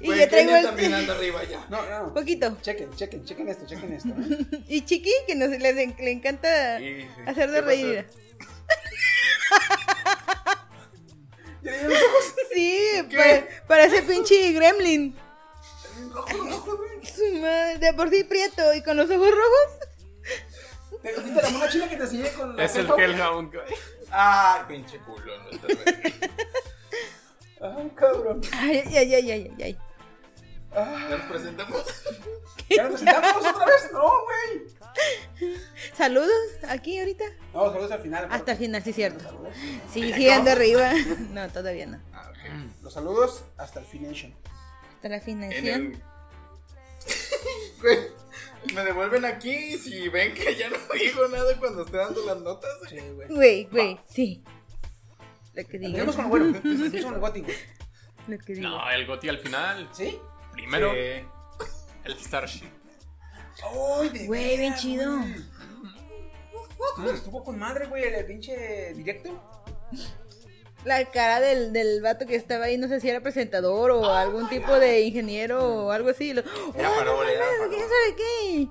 Y 0.00 0.06
Güey, 0.06 0.20
yo 0.20 0.28
traigo 0.28 0.54
el. 0.54 0.62
también 0.64 0.94
anda 0.94 1.14
arriba 1.14 1.42
ya. 1.44 1.66
No, 1.68 1.84
no. 1.88 2.14
Poquito. 2.14 2.56
Chequen, 2.62 2.94
chequen, 2.94 3.24
chequen 3.24 3.48
esto, 3.48 3.66
chequen 3.66 3.92
esto. 3.92 4.08
¿eh? 4.10 4.62
Y 4.68 4.82
Chiqui, 4.84 5.12
que 5.26 5.34
nos, 5.34 5.50
le, 5.50 5.72
le 5.72 6.10
encanta 6.10 6.78
Sí, 6.78 7.00
sí. 7.00 7.06
hacer 7.26 7.50
de 7.50 7.60
¿Qué 7.60 7.66
reír. 7.66 8.06
¿Ya? 11.62 11.72
Sí, 12.54 12.78
para, 13.14 13.48
para 13.66 13.84
ese 13.86 14.02
pinche 14.02 14.52
gremlin. 14.52 15.14
Su 17.14 17.32
madre, 17.40 17.78
de 17.78 17.92
por 17.94 18.10
sí 18.10 18.22
prieto 18.24 18.72
y 18.74 18.82
con 18.82 18.96
los 18.96 19.10
ojos 19.10 19.28
rojos. 19.30 19.77
¿Te 21.02 21.12
viste 21.20 21.42
la 21.42 21.50
mona 21.50 21.68
china 21.68 21.88
que 21.88 21.96
te 21.96 22.02
enseñé 22.02 22.32
con 22.32 22.56
la 22.56 22.64
Es 22.64 22.76
el 22.76 22.88
Hellhound? 22.90 23.52
Güey. 23.54 23.64
Ay, 24.10 24.62
pinche 24.68 24.98
culo. 24.98 25.32
Ay, 27.60 27.92
cabrón. 27.94 28.40
Ay, 28.52 28.82
ay, 28.86 28.96
ay, 28.96 29.14
ay, 29.14 29.30
ay, 29.30 29.52
ay. 29.62 29.78
¿Ya 30.74 31.08
nos 31.08 31.20
presentamos? 31.22 31.84
¿Ya 32.68 32.88
nos 32.88 33.00
presentamos 33.00 33.46
otra 33.46 33.66
vez? 33.66 33.90
No, 33.92 34.10
güey. 34.24 35.48
Saludos 35.96 36.30
aquí 36.68 36.98
ahorita. 36.98 37.24
No, 37.54 37.70
saludos 37.72 37.92
al 37.92 38.00
final. 38.02 38.28
Hasta 38.30 38.52
el 38.52 38.58
final, 38.58 38.82
sí, 38.84 38.92
cierto. 38.92 39.50
Sí, 39.92 40.12
sí, 40.12 40.28
ando 40.28 40.50
arriba. 40.50 40.92
No, 41.30 41.48
todavía 41.48 41.86
no. 41.86 42.00
Ah, 42.12 42.30
ok. 42.30 42.82
Los 42.82 42.92
saludos 42.92 43.44
hasta 43.56 43.80
el 43.80 43.86
fination. 43.86 44.34
Hasta 44.96 45.08
la 45.08 45.16
En 45.16 45.22
financiación. 45.22 45.82
el... 45.92 46.02
Güey, 47.80 47.98
me 48.74 48.84
devuelven 48.84 49.24
aquí 49.24 49.78
si 49.78 50.08
ven 50.08 50.34
que 50.34 50.54
ya 50.56 50.68
no 50.70 50.76
digo 50.94 51.28
nada 51.28 51.56
cuando 51.58 51.84
esté 51.84 51.96
dando 51.96 52.24
las 52.24 52.40
notas. 52.40 52.70
Sí, 52.88 52.98
güey. 53.14 53.28
Güey, 53.28 53.64
güey, 53.70 54.00
sí. 54.08 54.44
Lo 55.54 55.64
que 55.66 55.78
digo. 55.78 55.98
Empecemos 55.98 56.14
con 56.16 56.24
lo 56.24 56.30
bueno. 56.30 56.46
Empecemos 56.64 57.04
con 57.04 57.14
el 57.14 57.20
goti, 57.20 57.40
güey. 57.40 57.56
Lo 58.28 58.38
que 58.38 58.54
digo. 58.54 58.68
No, 58.68 58.90
el 58.90 59.06
GOTI 59.06 59.28
al 59.28 59.38
final. 59.38 59.88
¿Sí? 59.92 60.18
Primero, 60.52 60.92
Sí. 60.92 61.24
el 62.04 62.18
Starship. 62.18 62.66
¡Ay, 64.00 64.08
de 64.10 64.26
Güey, 64.26 64.56
bien 64.58 64.74
chido. 64.74 65.18
Estuvo, 67.12 67.42
con 67.42 67.58
madre, 67.58 67.86
güey, 67.86 68.04
el, 68.04 68.14
el 68.14 68.26
pinche 68.26 68.92
directo. 68.94 69.30
La 70.84 71.04
cara 71.10 71.40
del, 71.40 71.72
del 71.72 72.00
vato 72.00 72.24
que 72.26 72.36
estaba 72.36 72.66
ahí, 72.66 72.78
no 72.78 72.88
sé 72.88 73.00
si 73.00 73.10
era 73.10 73.20
presentador 73.20 73.90
o 73.90 74.04
algún 74.14 74.48
tipo 74.48 74.78
de 74.78 75.00
ingeniero 75.02 75.86
o 75.86 75.90
algo 75.90 76.10
así. 76.10 76.32
Lo, 76.32 76.42
Era 76.74 76.90
"Oh, 76.90 77.04
no 77.04 77.16
mames, 77.16 77.36
¿Quién 77.68 77.80
sabe 77.82 78.16
qué? 78.16 78.68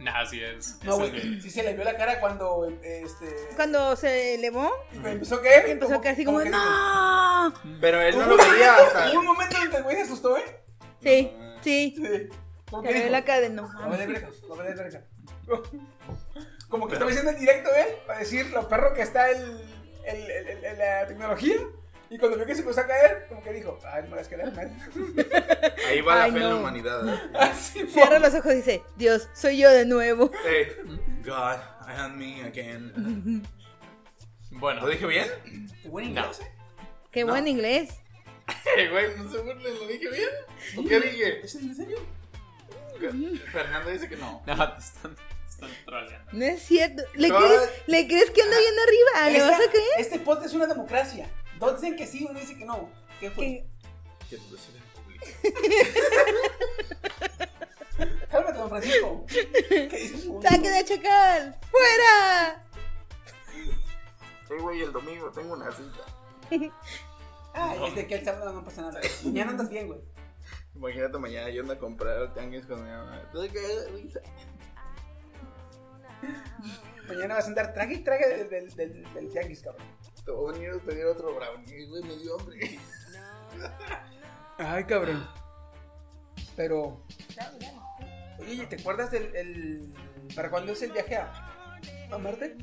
Nah, 0.00 0.20
así 0.20 0.42
es. 0.42 0.78
No, 0.82 0.96
güey. 0.98 1.40
Sí 1.40 1.48
se 1.50 1.62
le 1.62 1.72
vio 1.74 1.84
la 1.84 1.96
cara 1.96 2.20
cuando 2.20 2.66
este. 2.82 3.48
Cuando 3.54 3.94
se 3.96 4.34
elevó, 4.34 4.70
cuando 4.90 5.08
empezó 5.10 5.40
y 5.66 5.70
empezó 5.70 5.94
a 5.94 6.00
caer 6.02 6.14
así 6.14 6.24
como, 6.24 6.40
que- 6.40 6.50
¡No! 6.50 7.54
Pero 7.80 8.00
él 8.02 8.18
no 8.18 8.26
lo 8.26 8.36
veía 8.36 8.74
hasta. 8.76 9.12
Hubo 9.12 9.20
un 9.20 9.26
momento 9.26 9.56
en 9.62 9.70
que 9.70 9.76
el 9.76 9.82
güey 9.84 9.96
se 9.96 10.02
asustó, 10.02 10.36
¿eh? 10.36 10.60
Sí, 11.02 11.32
sí. 11.62 11.94
Sí. 11.96 12.28
Como 12.68 12.82
Se 12.82 12.92
dijo, 12.92 13.08
la 13.10 13.24
cara 13.24 13.40
de 13.42 13.50
no. 13.50 13.62
"No 13.62 13.68
mames". 13.68 13.90
vale 13.90 14.06
verga, 14.06 14.30
no 14.48 14.56
verga". 14.56 15.04
Como 16.68 16.88
que 16.88 16.94
estaba 16.94 17.08
diciendo 17.10 17.30
en 17.30 17.38
directo 17.38 17.70
él, 17.72 17.94
para 18.06 18.18
decir 18.18 18.50
lo 18.50 18.68
perro 18.68 18.92
que 18.94 19.02
está 19.02 19.30
el, 19.30 19.60
el, 20.06 20.30
el- 20.30 20.64
el- 20.64 20.78
la 20.78 21.06
tecnología. 21.06 21.56
Y 22.10 22.18
cuando 22.18 22.36
vio 22.36 22.46
que 22.46 22.54
se 22.54 22.60
empezó 22.60 22.80
a 22.82 22.86
caer, 22.86 23.26
como 23.28 23.42
que 23.42 23.52
dijo, 23.52 23.78
ay, 23.86 24.02
no 24.04 24.10
me 24.10 24.16
las 24.16 24.28
quedar 24.28 24.54
mal. 24.54 24.70
Ahí 25.88 26.00
va 26.02 26.16
la 26.16 26.22
Ay, 26.24 26.30
fe 26.32 26.36
en 26.36 26.42
la 26.44 26.48
no. 26.50 26.58
humanidad. 26.58 27.08
¿eh? 27.08 27.20
Así 27.38 27.86
Cierra 27.88 28.18
los 28.18 28.34
ojos 28.34 28.52
y 28.52 28.56
dice, 28.56 28.82
Dios, 28.96 29.28
soy 29.32 29.58
yo 29.58 29.70
de 29.70 29.84
nuevo. 29.86 30.30
Hey, 30.44 30.66
God, 31.24 31.56
I 31.88 31.92
am 31.98 32.16
me 32.18 32.42
again. 32.44 33.42
Bueno, 34.56 34.82
¿Lo 34.82 34.88
dije 34.88 35.04
bien? 35.06 35.26
Qué 35.82 35.88
buen 35.88 36.14
No. 36.14 36.20
inglés, 36.20 36.40
¿eh? 36.40 36.52
Qué 37.10 37.24
buen 37.24 37.48
inglés. 37.48 37.90
Güey, 38.92 39.16
no 39.16 39.24
burlen, 39.42 39.74
¿lo 39.80 39.86
dije 39.88 40.08
bien? 40.10 40.28
¿O 40.76 40.84
qué 40.88 41.00
dije? 41.00 41.44
¿Es 41.44 41.54
en 41.56 41.74
serio? 41.74 41.98
Fernando 43.50 43.90
dice 43.90 44.08
que 44.08 44.16
no. 44.16 44.42
no, 44.46 44.72
te 44.74 44.80
están, 44.80 45.16
troleando. 45.84 46.30
No 46.32 46.44
es 46.44 46.62
cierto. 46.62 47.02
¿Le, 47.14 47.28
No. 47.28 47.38
crees, 47.38 47.70
¿le 47.86 48.06
crees 48.06 48.30
que 48.30 48.42
anda 48.42 48.58
bien 48.58 48.74
arriba? 48.78 49.30
¿Le 49.30 49.38
Esta- 49.38 49.50
vas 49.50 49.60
a 49.66 49.70
creer? 49.70 49.88
Este 49.98 50.18
podcast 50.20 50.46
es 50.48 50.54
una 50.54 50.66
democracia. 50.66 51.30
Dos 51.58 51.80
dicen 51.80 51.96
que 51.96 52.06
sí, 52.06 52.26
uno 52.28 52.38
dice 52.38 52.56
que 52.56 52.64
no. 52.64 52.90
¿Qué 53.20 53.30
fue? 53.30 53.66
Que- 54.28 54.38
público. 54.38 55.24
Cálmate, 58.30 58.58
don 58.58 58.68
Francisco. 58.68 59.24
¿Qué 59.28 59.88
dices? 59.96 60.26
¡Saque 60.42 60.68
de 60.70 60.84
chacal! 60.84 61.56
¡Fuera! 61.70 62.64
Sí, 64.48 64.54
güey, 64.60 64.82
el 64.82 64.92
domingo 64.92 65.30
tengo 65.30 65.54
una 65.54 65.70
cita. 65.70 66.04
Ay, 67.54 67.78
es 67.88 67.94
de 67.94 68.06
que 68.06 68.14
el 68.16 68.24
sábado 68.24 68.52
no 68.52 68.64
pasa 68.64 68.82
nada. 68.82 69.00
Mañana 69.24 69.52
andas 69.52 69.70
bien, 69.70 69.86
güey. 69.86 70.00
Imagínate 70.74 71.18
mañana 71.18 71.48
yo 71.50 71.62
ando 71.62 71.74
a 71.74 71.78
comprar 71.78 72.16
al 72.18 72.34
tianguis 72.34 72.66
con 72.66 72.82
mi 72.84 72.90
mamá. 72.90 73.22
Mañana 77.08 77.34
vas 77.34 77.44
a 77.44 77.48
andar 77.48 77.72
trague 77.72 77.94
y 77.94 77.98
trague 77.98 78.28
del, 78.28 78.48
del, 78.48 78.74
del, 78.74 79.14
del 79.14 79.30
tianguis, 79.30 79.62
cabrón. 79.62 79.86
Te 80.24 80.30
voy 80.30 80.54
a 80.54 80.58
venir 80.58 80.70
a 80.70 80.78
pedir 80.78 81.04
otro 81.04 81.34
brownie, 81.34 81.86
güey, 81.86 82.02
me 82.02 82.16
dio 82.16 82.38
hambre. 82.40 82.78
Ay, 84.58 84.84
cabrón. 84.84 85.28
Pero. 86.56 87.04
Oye, 88.38 88.66
¿te 88.66 88.76
acuerdas 88.76 89.10
del. 89.10 89.34
El... 89.36 89.94
¿Para 90.34 90.50
cuándo 90.50 90.72
es 90.72 90.82
el 90.82 90.92
viaje 90.92 91.16
a, 91.16 91.32
a 92.10 92.18
Marte? 92.18 92.56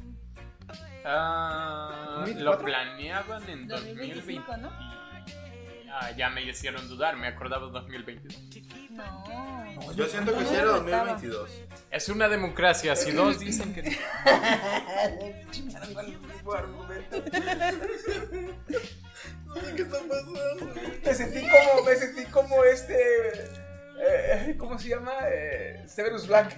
Ah, 1.05 2.23
lo 2.25 2.55
2024? 2.57 2.65
planeaban 2.65 3.49
en 3.49 3.67
2020. 3.67 4.15
2025, 4.15 4.57
¿no? 4.57 4.69
y, 4.69 5.89
ah, 5.89 6.11
ya 6.11 6.29
me 6.29 6.43
hicieron 6.43 6.87
dudar, 6.87 7.17
me 7.17 7.27
acordaba 7.27 7.67
2022. 7.67 8.49
No. 8.91 9.60
Yo 9.95 10.07
siento 10.07 10.37
que 10.37 10.45
sí 10.45 10.53
era 10.55 10.65
2022. 10.65 11.49
Es 11.91 12.09
una 12.09 12.29
democracia, 12.29 12.95
si 12.95 13.11
dos 13.11 13.39
dicen 13.45 13.73
que 13.73 13.83
no. 13.83 13.91
Argumento. 16.53 17.23
¿Qué 19.75 19.81
está 19.81 19.97
pasando? 19.99 20.73
Me 21.05 21.13
sentí 21.13 21.41
como. 21.41 21.83
Me 21.85 21.95
sentí 21.95 22.25
como 22.25 22.63
este. 22.63 22.95
eh, 23.99 24.55
¿Cómo 24.57 24.79
se 24.79 24.89
llama? 24.89 25.11
Eh, 25.29 25.83
Severus 25.87 26.27
Black. 26.27 26.57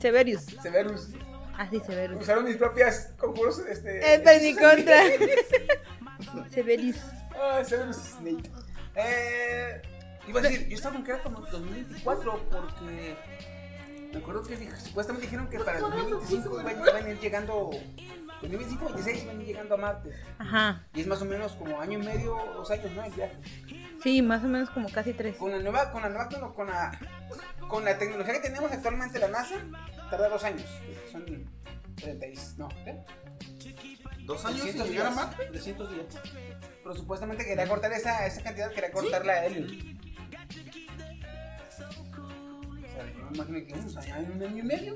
Severius. 0.00 0.46
Severus. 0.62 1.08
Ah, 1.56 1.68
sí, 1.70 1.80
Severius. 1.86 2.22
Usaron 2.22 2.44
mis 2.44 2.56
propias 2.56 3.10
conjuros. 3.18 3.58
Este, 3.68 4.14
El 4.14 4.42
ni 4.42 4.54
contra. 4.56 5.02
Severius. 6.50 6.96
Ah, 7.34 7.62
Severus 7.64 7.96
Snape. 7.96 8.50
Eh, 8.94 9.82
iba 10.28 10.40
a 10.40 10.42
decir, 10.42 10.68
yo 10.68 10.76
estaba 10.76 10.94
con 10.94 11.04
que 11.04 11.10
era 11.12 11.22
como 11.22 11.40
2024 11.40 12.48
porque 12.50 13.16
me 14.12 14.18
acuerdo 14.18 14.42
que 14.44 14.56
supuestamente 14.80 15.26
dijeron 15.26 15.48
que 15.48 15.58
para 15.60 15.76
el 15.78 15.82
2025 15.82 16.60
iban, 16.60 16.80
iban 16.80 17.06
a 17.06 17.10
ir 17.10 17.18
llegando, 17.20 17.70
2025-26 18.42 19.22
iban 19.22 19.38
a 19.38 19.40
ir 19.40 19.46
llegando 19.46 19.74
a 19.74 19.78
Marte. 19.78 20.10
Ajá. 20.38 20.86
Y 20.94 21.00
es 21.00 21.06
más 21.06 21.22
o 21.22 21.24
menos 21.24 21.52
como 21.52 21.80
año 21.80 21.98
y 21.98 22.02
medio, 22.02 22.36
dos 22.54 22.70
años, 22.70 22.90
¿no? 22.92 23.04
El 23.04 23.12
viaje. 23.12 23.36
Sí, 24.02 24.20
más 24.20 24.42
o 24.44 24.48
menos 24.48 24.68
como 24.70 24.90
casi 24.90 25.12
tres. 25.12 25.36
Con 25.36 25.52
la 25.52 25.58
nueva, 25.58 25.90
con 25.92 26.02
la 26.02 26.08
nueva, 26.08 26.28
con 26.54 26.66
la, 26.66 26.98
con 27.68 27.84
la 27.84 27.96
tecnología 27.98 28.34
que 28.34 28.40
tenemos 28.40 28.70
actualmente 28.70 29.18
la 29.18 29.28
NASA, 29.28 29.54
tarda 30.10 30.28
dos 30.28 30.42
años. 30.44 30.66
Son 31.10 31.24
30 31.96 32.26
y- 32.26 32.34
no, 32.58 32.68
¿qué? 32.84 32.98
¿Dos 34.26 34.44
años 34.44 34.60
sin 34.60 34.72
300 34.72 34.88
llegar 34.90 35.06
a 35.06 35.10
Marte? 35.10 35.44
300 35.46 35.90
días. 35.94 36.06
Pero 36.82 36.94
supuestamente 36.96 37.44
quería 37.44 37.68
cortar 37.68 37.92
esa, 37.92 38.26
esa 38.26 38.42
cantidad, 38.42 38.70
quería 38.72 38.90
cortarla 38.92 39.32
a 39.34 39.46
helio. 39.46 39.66
Imagino 43.34 43.66
que 43.66 43.72
unos 43.74 43.96
años, 43.96 44.28
un 44.34 44.42
año 44.42 44.58
y 44.58 44.62
medio. 44.62 44.94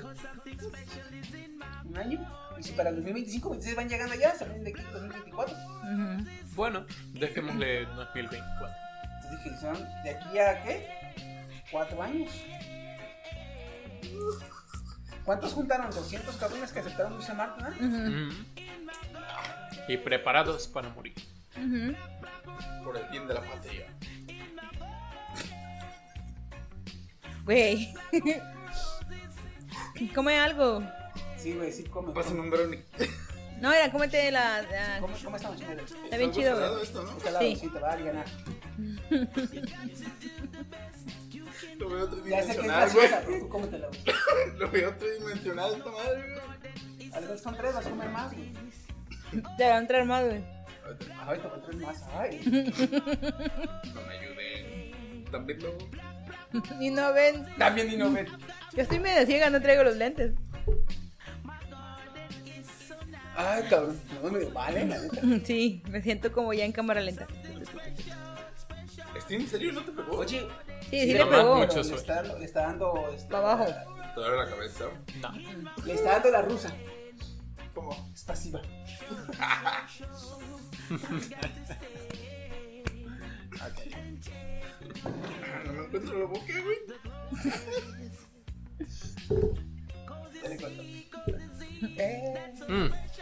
Un 1.84 1.96
año. 1.96 2.26
Y 2.58 2.62
si 2.62 2.72
para 2.72 2.90
el 2.90 2.96
2025, 2.96 3.50
26 3.50 3.76
van 3.76 3.88
llegando 3.88 4.14
allá, 4.14 4.34
salen 4.34 4.64
de 4.64 4.70
aquí 4.70 4.82
2024. 4.92 5.54
Ujú. 5.54 6.26
Bueno, 6.54 6.86
dejémosle 7.12 7.86
2024. 7.86 8.76
Entonces 9.14 9.44
dije, 9.44 9.60
son 9.60 9.76
de 10.04 10.10
aquí 10.10 10.38
a 10.38 10.62
qué? 10.62 10.88
Cuatro 11.70 12.02
años. 12.02 12.30
¿Cuántos 15.24 15.52
juntaron? 15.52 15.90
200 15.90 16.36
cabrones 16.36 16.72
que 16.72 16.78
aceptaron 16.78 17.14
irse 17.14 17.32
a 17.32 17.34
Marte, 17.34 17.62
¿no? 17.62 17.68
Ujú. 17.68 18.28
Ujú. 18.28 18.34
Y 19.88 19.96
preparados 19.98 20.68
para 20.68 20.88
morir. 20.90 21.14
Por 22.84 22.96
el 22.96 23.08
bien 23.10 23.26
de 23.26 23.34
la 23.34 23.40
patria. 23.40 23.86
Güey. 27.46 27.94
Come 30.14 30.38
algo. 30.38 30.82
Sí, 31.38 31.54
güey, 31.54 31.72
sí, 31.72 31.84
come. 31.84 32.12
Pásame 32.12 32.40
un 32.40 32.50
brownie. 32.50 32.84
No, 33.60 33.72
era, 33.72 33.90
cómete 33.90 34.30
la. 34.30 34.60
la- 34.62 34.98
¿Cómo, 35.00 35.14
cómo 35.24 35.36
estamos? 35.36 35.58
Está 36.04 36.16
bien 36.18 36.30
chido, 36.32 36.54
güey. 36.58 36.82
esto, 36.82 37.02
¿no? 37.02 37.16
Lado, 37.30 37.38
Sí. 37.40 37.56
sí, 37.56 37.68
te 37.70 37.78
va 37.78 37.92
a 37.92 37.96
ganar. 37.96 38.26
Lo 41.78 41.88
veo 41.90 42.26
Ya 42.26 42.42
sé 42.42 42.46
que 42.46 42.52
es 42.52 42.58
tridimensional, 42.58 43.24
güey. 43.26 43.48
cómetela, 43.48 43.86
güey. 43.88 44.00
Lo 44.58 44.70
veo 44.70 44.94
tridimensional 44.96 45.74
esta 45.76 45.90
madre, 45.90 46.34
güey. 46.98 47.12
A 47.12 47.20
ver, 47.20 47.38
son 47.38 47.56
tres, 47.56 47.74
vas 47.74 47.86
a 47.86 47.90
comer 47.90 48.08
más, 48.10 48.32
güey. 48.34 48.52
Te 49.56 49.68
va 49.68 49.74
a 49.76 49.78
entrar 49.78 50.04
más, 50.04 50.24
güey. 50.24 50.44
Ay, 51.26 51.38
te 51.38 51.48
tres 51.66 51.76
más, 51.80 52.02
ay. 52.14 52.40
No 53.94 54.02
me 54.02 54.18
ayuden. 54.18 55.24
También 55.30 55.62
lo. 55.62 55.72
Y 56.80 56.90
no 56.90 57.12
ven. 57.12 57.44
También 57.58 57.92
y 57.92 57.96
no 57.96 58.10
ven. 58.10 58.26
Yo 58.72 58.82
estoy 58.82 58.98
medio 58.98 59.26
ciega, 59.26 59.50
no 59.50 59.60
traigo 59.60 59.84
los 59.84 59.96
lentes. 59.96 60.32
Ay, 63.36 63.64
cabrón. 63.68 64.00
No, 64.22 64.30
me 64.30 64.44
vale, 64.46 64.86
la 64.86 64.98
neta. 64.98 65.20
Sí, 65.46 65.82
me 65.90 66.00
siento 66.02 66.32
como 66.32 66.52
ya 66.54 66.64
en 66.64 66.72
cámara 66.72 67.00
lenta. 67.00 67.26
¿Estoy 69.16 69.36
en 69.36 69.48
serio? 69.48 69.72
¿No 69.72 69.82
te 69.82 69.92
pegó? 69.92 70.18
Oye, 70.18 70.46
Sí, 70.90 70.90
sí, 70.90 71.00
Sí, 71.00 71.12
le 71.14 71.26
pegó. 71.26 71.56
mucho 71.56 71.82
le 71.82 71.94
está, 71.96 72.22
le 72.22 72.44
está 72.44 72.62
dando. 72.62 73.08
este, 73.14 73.28
Pa' 73.30 73.38
abajo. 73.38 73.66
¿Te 74.14 74.20
duele 74.20 74.36
la 74.36 74.48
cabeza? 74.48 74.84
No. 75.20 75.84
Le 75.84 75.94
está 75.94 76.12
dando 76.12 76.30
la 76.30 76.42
rusa. 76.42 76.72
¿Cómo? 77.74 78.10
Es 78.14 78.24
pasiva. 78.24 78.60
No 85.66 85.72
me 85.72 85.84
encuentro 85.84 86.18
la 86.18 86.26
boca, 86.26 86.52
güey. 86.62 86.78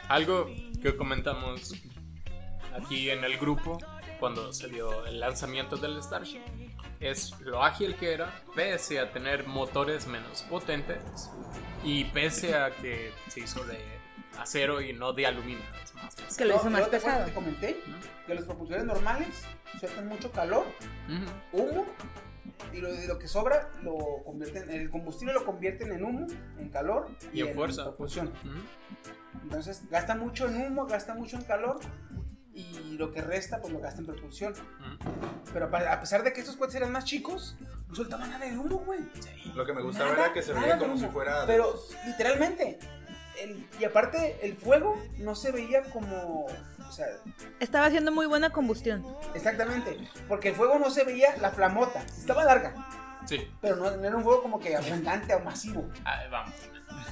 Algo 0.08 0.46
que 0.82 0.96
comentamos 0.96 1.74
aquí 2.74 3.10
en 3.10 3.24
el 3.24 3.38
grupo 3.38 3.78
cuando 4.18 4.52
se 4.52 4.68
dio 4.68 5.06
el 5.06 5.20
lanzamiento 5.20 5.76
del 5.76 6.02
Starship 6.02 6.40
es 7.00 7.38
lo 7.40 7.62
ágil 7.62 7.94
que 7.96 8.12
era, 8.12 8.42
pese 8.54 8.98
a 9.00 9.12
tener 9.12 9.46
motores 9.46 10.06
menos 10.06 10.42
potentes 10.42 11.30
y 11.82 12.04
pese 12.04 12.54
a 12.54 12.70
que 12.70 13.12
se 13.28 13.40
hizo 13.40 13.64
de 13.64 13.78
acero 14.38 14.80
y 14.80 14.92
no 14.92 15.12
de 15.12 15.26
aluminio. 15.26 15.64
es 15.82 15.94
más 15.94 16.14
pesado. 16.14 16.36
Que 16.36 16.44
lo 16.44 16.54
hizo 16.56 16.64
no, 16.64 16.70
más 16.70 16.80
¿no 16.82 16.88
pesado. 16.90 17.24
Te 17.26 17.32
comenté 17.32 17.80
que 18.26 18.34
los 18.34 18.44
propulsores 18.44 18.84
normales 18.84 19.28
sueltan 19.80 20.06
mucho 20.08 20.30
calor, 20.32 20.64
Ujú. 21.08 21.62
humo, 21.62 21.86
y 22.72 22.78
lo, 22.80 22.94
y 22.94 23.06
lo 23.06 23.18
que 23.18 23.28
sobra 23.28 23.70
lo 23.82 23.96
convierten, 24.24 24.70
el 24.70 24.90
combustible 24.90 25.34
lo 25.34 25.44
convierten 25.44 25.92
en 25.92 26.04
humo, 26.04 26.26
en 26.58 26.68
calor 26.70 27.08
Y 27.32 27.40
en 27.42 27.54
fuerza. 27.54 27.84
propulsión. 27.84 28.28
Ujú. 28.28 29.42
Entonces 29.42 29.82
gasta 29.90 30.14
mucho 30.14 30.46
en 30.48 30.56
humo, 30.62 30.86
gasta 30.86 31.14
mucho 31.14 31.36
en 31.36 31.44
calor 31.44 31.80
y 32.54 32.96
lo 32.96 33.10
que 33.10 33.20
resta 33.20 33.60
pues 33.60 33.72
lo 33.72 33.80
gasta 33.80 34.00
en 34.00 34.06
propulsión. 34.06 34.54
Pero 35.52 35.70
pa- 35.70 35.92
a 35.92 36.00
pesar 36.00 36.22
de 36.22 36.32
que 36.32 36.40
estos 36.40 36.56
cohetes 36.56 36.76
eran 36.76 36.92
más 36.92 37.04
chicos, 37.04 37.56
no 37.88 37.94
soltaban 37.94 38.30
nada 38.30 38.46
de 38.46 38.56
humo, 38.56 38.78
güey. 38.78 39.00
Lo 39.54 39.66
que 39.66 39.72
me 39.72 39.82
gustaba 39.82 40.10
Nada, 40.12 40.24
era 40.26 40.32
que 40.32 40.42
se 40.42 40.52
veía 40.52 40.74
de 40.74 40.78
como 40.78 40.96
si 40.96 41.06
fuera. 41.06 41.44
Pero 41.46 41.74
literalmente. 42.06 42.78
El- 43.40 43.66
y 43.80 43.84
aparte, 43.84 44.38
el 44.42 44.56
fuego 44.56 44.96
no 45.18 45.34
se 45.34 45.52
veía 45.52 45.82
como. 45.90 46.46
O 46.46 46.92
sea, 46.92 47.06
Estaba 47.60 47.86
haciendo 47.86 48.12
muy 48.12 48.26
buena 48.26 48.50
combustión. 48.50 49.04
exactamente. 49.34 49.98
Porque 50.28 50.50
el 50.50 50.54
fuego 50.54 50.78
no 50.78 50.90
se 50.90 51.04
veía 51.04 51.36
la 51.38 51.50
flamota. 51.50 52.00
Estaba 52.02 52.44
larga. 52.44 52.74
Sí. 53.26 53.50
Pero 53.62 53.76
no, 53.76 53.90
no 53.90 54.04
era 54.06 54.16
un 54.16 54.22
fuego 54.22 54.42
como 54.42 54.60
que 54.60 54.76
abundante 54.76 55.34
o 55.34 55.40
masivo. 55.40 55.88
Vamos. 56.30 56.54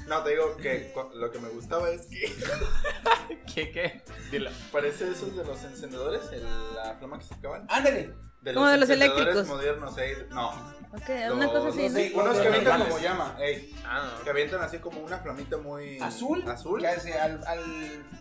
No, 0.06 0.22
te 0.22 0.30
digo 0.30 0.56
que 0.58 0.92
lo 1.14 1.30
que 1.32 1.38
me 1.40 1.48
gustaba 1.48 1.88
es 1.90 2.06
que. 2.06 2.32
¿Qué, 3.54 3.70
qué? 3.72 4.02
Dilo. 4.30 4.50
Parece 4.70 5.10
esos 5.10 5.34
de 5.36 5.44
los 5.44 5.62
encendedores, 5.64 6.22
el- 6.32 6.74
la 6.74 6.94
flama 6.98 7.18
que 7.18 7.24
sacaban. 7.24 7.66
Ándale. 7.68 8.14
De 8.42 8.54
Como 8.54 8.66
de 8.66 8.76
los 8.76 8.88
eléctricos. 8.90 9.46
modernos, 9.46 9.96
eh, 9.98 10.26
No. 10.30 10.48
Ok, 10.94 11.08
una 11.32 11.46
cosa 11.48 11.68
así. 11.68 11.82
los- 11.84 11.92
sí, 11.92 12.12
unos 12.14 12.36
que 12.38 12.48
avientan 12.48 12.82
como 12.82 12.98
llama, 12.98 13.36
ey, 13.40 13.74
Ah, 13.86 14.10
que 14.22 14.28
avientan 14.30 14.60
así 14.62 14.78
como 14.78 15.00
una 15.00 15.18
flamita 15.18 15.56
muy 15.56 15.98
Azul. 16.00 16.44
azul. 16.48 16.80
Que 16.80 16.88
hace 16.88 17.18
al. 17.18 17.42
al, 17.46 17.60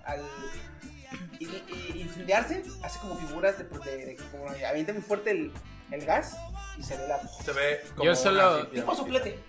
al 0.06 0.22
in- 1.39 1.49
in- 1.68 1.98
incendiarse, 2.02 2.64
hace 2.84 2.99
como 2.99 3.15
figuras 3.18 3.57
de. 3.57 3.64
de, 3.65 4.06
de- 4.06 4.15
como 4.31 4.45
avienta 4.68 4.93
muy 4.93 5.02
fuerte 5.02 5.31
el, 5.31 5.52
el 5.91 6.06
gas 6.06 6.38
y 6.77 6.84
se 6.84 6.95
ve 6.98 7.07
la. 7.07 7.19
Se 7.27 7.52
ve 7.52 7.81
como 7.95 8.06
Yo 8.06 8.15
solo- 8.15 8.68
Tipo 8.68 8.95
soplete. 8.95 9.39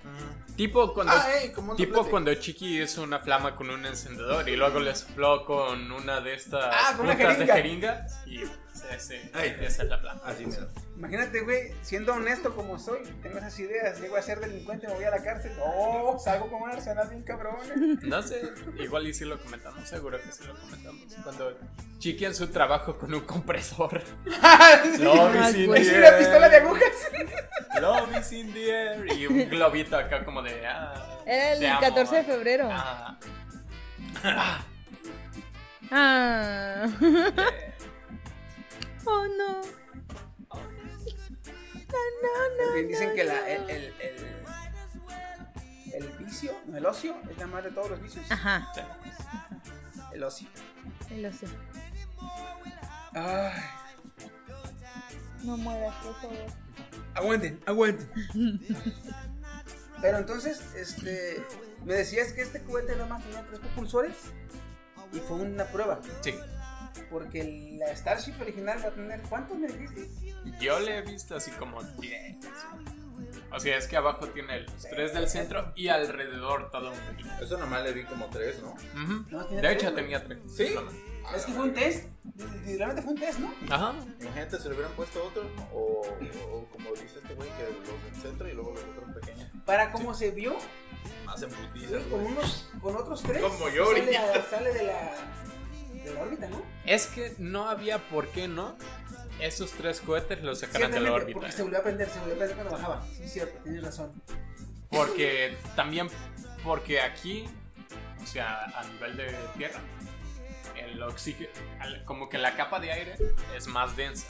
Tipo 0.57 0.93
cuando, 0.93 1.13
Ah, 1.15 1.27
ey, 1.41 1.53
como 1.53 1.73
un 1.73 1.77
tipo 1.77 1.95
soplete. 1.95 2.11
cuando 2.11 2.35
Chiqui 2.35 2.83
hizo 2.83 3.03
una 3.03 3.19
flama 3.21 3.55
con 3.57 3.71
un 3.71 3.87
encendedor 3.87 4.49
y 4.49 4.57
luego 4.57 4.81
le 4.81 4.95
sopló 4.95 5.45
con 5.45 5.93
una 5.93 6.21
de 6.21 6.35
estas 6.35 6.65
Ah, 6.75 6.93
con 6.97 7.07
una 7.07 7.17
puntas 7.17 7.39
de 7.39 7.47
jeringa. 7.47 7.55
jeringa 7.55 8.07
y 8.27 8.62
ese, 8.91 9.31
es 9.35 9.79
la. 9.85 9.97
Así. 10.25 10.47
Imagínate, 10.97 11.41
güey, 11.41 11.73
siendo 11.83 12.15
honesto 12.15 12.55
como 12.55 12.79
soy, 12.79 13.01
tengo 13.23 13.39
esas 13.39 13.59
ideas, 13.59 14.01
llego 14.01 14.17
a 14.17 14.23
ser 14.23 14.41
delincuente, 14.41 14.87
me 14.87 14.95
voy 14.95 15.05
a 15.05 15.11
la 15.11 15.23
cárcel. 15.23 15.53
No, 15.57 16.19
salgo 16.19 16.51
con 16.51 16.63
un 16.63 16.71
arsenal 16.71 17.09
bien 17.09 17.23
cabrón. 17.23 17.57
No 18.03 18.23
sé, 18.23 18.43
igual 18.79 19.07
y 19.07 19.15
si 19.15 19.25
lo 19.25 19.41
comentamos, 19.41 19.89
seguro 19.89 20.19
que 20.21 20.31
sí 20.33 20.45
lo 20.47 20.55
comentamos. 20.59 21.03
Cuando 21.23 21.59
Chiqui 21.99 22.25
en 22.25 22.35
su 22.35 22.49
trabajo 22.49 22.99
con 22.99 23.13
un 23.15 23.21
compresor. 23.21 24.03
Love 24.99 25.35
is 25.51 25.55
in 25.57 25.75
Es 25.75 25.93
una 25.93 26.19
pistola 26.19 26.49
de 26.49 26.57
agujas. 26.57 27.11
Love 27.81 28.19
is 28.21 28.33
in 28.33 28.53
the 28.53 28.71
air. 28.71 29.07
Y 29.13 29.27
un 29.27 29.49
globito 29.49 29.97
acá 29.97 30.25
como 30.25 30.43
de. 30.43 30.67
Ah, 30.67 31.21
Era 31.27 31.53
el 31.53 31.67
amo. 31.67 31.81
14 31.81 32.17
de 32.17 32.25
febrero. 32.25 32.69
Ah, 32.71 33.19
Ah. 35.95 36.87
oh 39.07 39.27
no. 39.39 39.61
También 42.67 42.89
dicen 42.89 43.15
que 43.15 43.25
la, 43.25 43.49
el, 43.51 43.69
el, 43.71 43.95
el, 44.01 44.27
el 45.95 46.09
vicio, 46.25 46.53
no, 46.67 46.77
el 46.77 46.87
ocio, 46.87 47.15
es 47.31 47.37
la 47.39 47.47
madre 47.47 47.69
de 47.69 47.75
todos 47.75 47.91
los 47.91 48.03
vicios. 48.03 48.31
Ajá. 48.31 48.73
El 50.13 50.23
ocio. 50.25 50.49
Lo 51.17 51.33
sé. 51.33 51.47
Ay, 53.15 53.53
No 55.45 55.57
mueras, 55.59 55.95
por 56.03 56.15
favor. 56.21 56.37
aguanten, 57.15 57.61
aguanten. 57.67 58.11
Pero 60.01 60.19
entonces, 60.19 60.61
este, 60.75 61.45
me 61.85 61.95
decías 61.95 62.33
que 62.33 62.43
este 62.43 62.63
cohete 62.63 62.93
nada 62.95 63.07
más 63.07 63.23
tenía 63.23 63.43
tres 63.47 63.59
propulsores 63.61 64.15
y 65.13 65.19
fue 65.21 65.37
una 65.37 65.65
prueba. 65.67 66.01
sí. 66.23 66.35
Porque 67.13 67.77
la 67.79 67.95
Starship 67.95 68.35
original 68.41 68.81
va 68.83 68.89
a 68.89 68.93
tener, 68.93 69.21
¿cuántos 69.29 69.59
me 69.59 69.69
dijiste? 69.69 70.09
Yo 70.61 70.81
le 70.81 70.99
he 70.99 71.03
visto 71.03 71.37
así 71.37 71.51
como 71.53 71.83
10. 71.83 72.37
O 73.53 73.61
sea, 73.61 73.77
es 73.77 73.87
que 73.87 73.97
abajo 73.99 74.27
tiene 74.29 74.61
los 74.61 74.83
tres 74.89 75.13
del 75.13 75.29
centro 75.29 75.73
y 75.77 75.89
alrededor 75.89 76.71
todo 76.71 76.91
un 76.91 76.99
poquito. 76.99 77.29
Eso 77.45 77.59
nomás 77.59 77.83
le 77.85 77.93
vi 77.93 78.05
como 78.05 78.27
tres, 78.31 78.61
¿no? 78.63 78.75
No, 79.31 79.45
tiene 79.47 79.63
De 79.63 79.69
tres, 79.69 79.83
hecho, 79.83 79.95
tenía 79.95 80.25
tres. 80.25 80.39
¿Sí? 80.57 80.75
Es 81.37 81.45
que 81.45 81.53
fue 81.53 81.65
un 81.65 81.75
test. 81.75 82.07
Literalmente 82.65 83.03
fue 83.03 83.13
un 83.13 83.21
test, 83.21 83.39
¿no? 83.41 83.55
Ajá. 83.71 83.95
Imagínate 84.21 84.57
si 84.59 84.69
le 84.69 84.75
hubieran 84.75 84.93
puesto 84.93 85.23
otro, 85.23 85.43
o, 85.73 86.01
o 86.51 86.67
como 86.73 86.91
dice 86.93 87.19
este 87.23 87.35
güey, 87.35 87.49
que 87.51 87.91
los 87.91 88.05
del 88.05 88.23
centro 88.23 88.49
y 88.49 88.53
luego 88.55 88.73
los 88.73 88.85
otros 88.85 89.15
pequeños. 89.21 89.51
Para 89.67 89.93
cómo 89.93 90.15
se 90.15 90.31
vio, 90.31 90.57
Más 91.27 91.43
en 91.43 91.51
con 92.11 92.21
unos, 92.25 92.71
con 92.81 92.97
otros 92.97 93.23
tres. 93.23 93.43
Como 93.43 93.69
yo 93.69 93.87
sale, 93.87 94.17
ahorita. 94.17 94.41
a- 94.41 94.51
sale 94.51 94.73
de 94.73 94.83
la, 94.85 95.13
de 95.93 96.15
la 96.15 96.21
órbita, 96.23 96.49
¿no? 96.49 96.63
Es 96.85 97.07
que 97.07 97.35
no 97.39 97.69
había 97.69 97.99
por 98.09 98.29
qué 98.29 98.49
no. 98.49 98.77
Esos 99.41 99.73
tres 99.73 100.01
cohetes 100.01 100.43
los 100.43 100.61
sacaran 100.61 100.91
de 100.93 101.01
la 101.01 101.13
órbita. 101.13 101.41
porque 101.41 101.53
se 101.53 101.63
volvió 101.63 101.79
a 101.79 101.83
prender, 101.83 102.09
se 102.09 102.19
volvió 102.21 102.35
a 102.35 102.37
prender 102.39 102.57
cuando 102.57 102.73
bajaba. 102.77 103.07
Sí, 103.17 103.29
cierto, 103.29 103.59
tienes 103.65 103.83
razón. 103.83 104.13
Porque 104.91 105.57
también, 105.75 106.09
porque 106.63 107.01
aquí, 107.01 107.49
o 108.23 108.27
sea, 108.27 108.65
a 108.79 108.85
nivel 108.85 109.17
de 109.17 109.35
tierra, 109.57 109.81
el 110.77 111.03
oxígeno, 111.03 111.49
como 112.05 112.29
que 112.29 112.39
la 112.39 112.55
capa 112.57 112.79
de 112.79 112.93
aire 112.93 113.17
es 113.57 113.67
más 113.67 113.97
densa. 113.97 114.27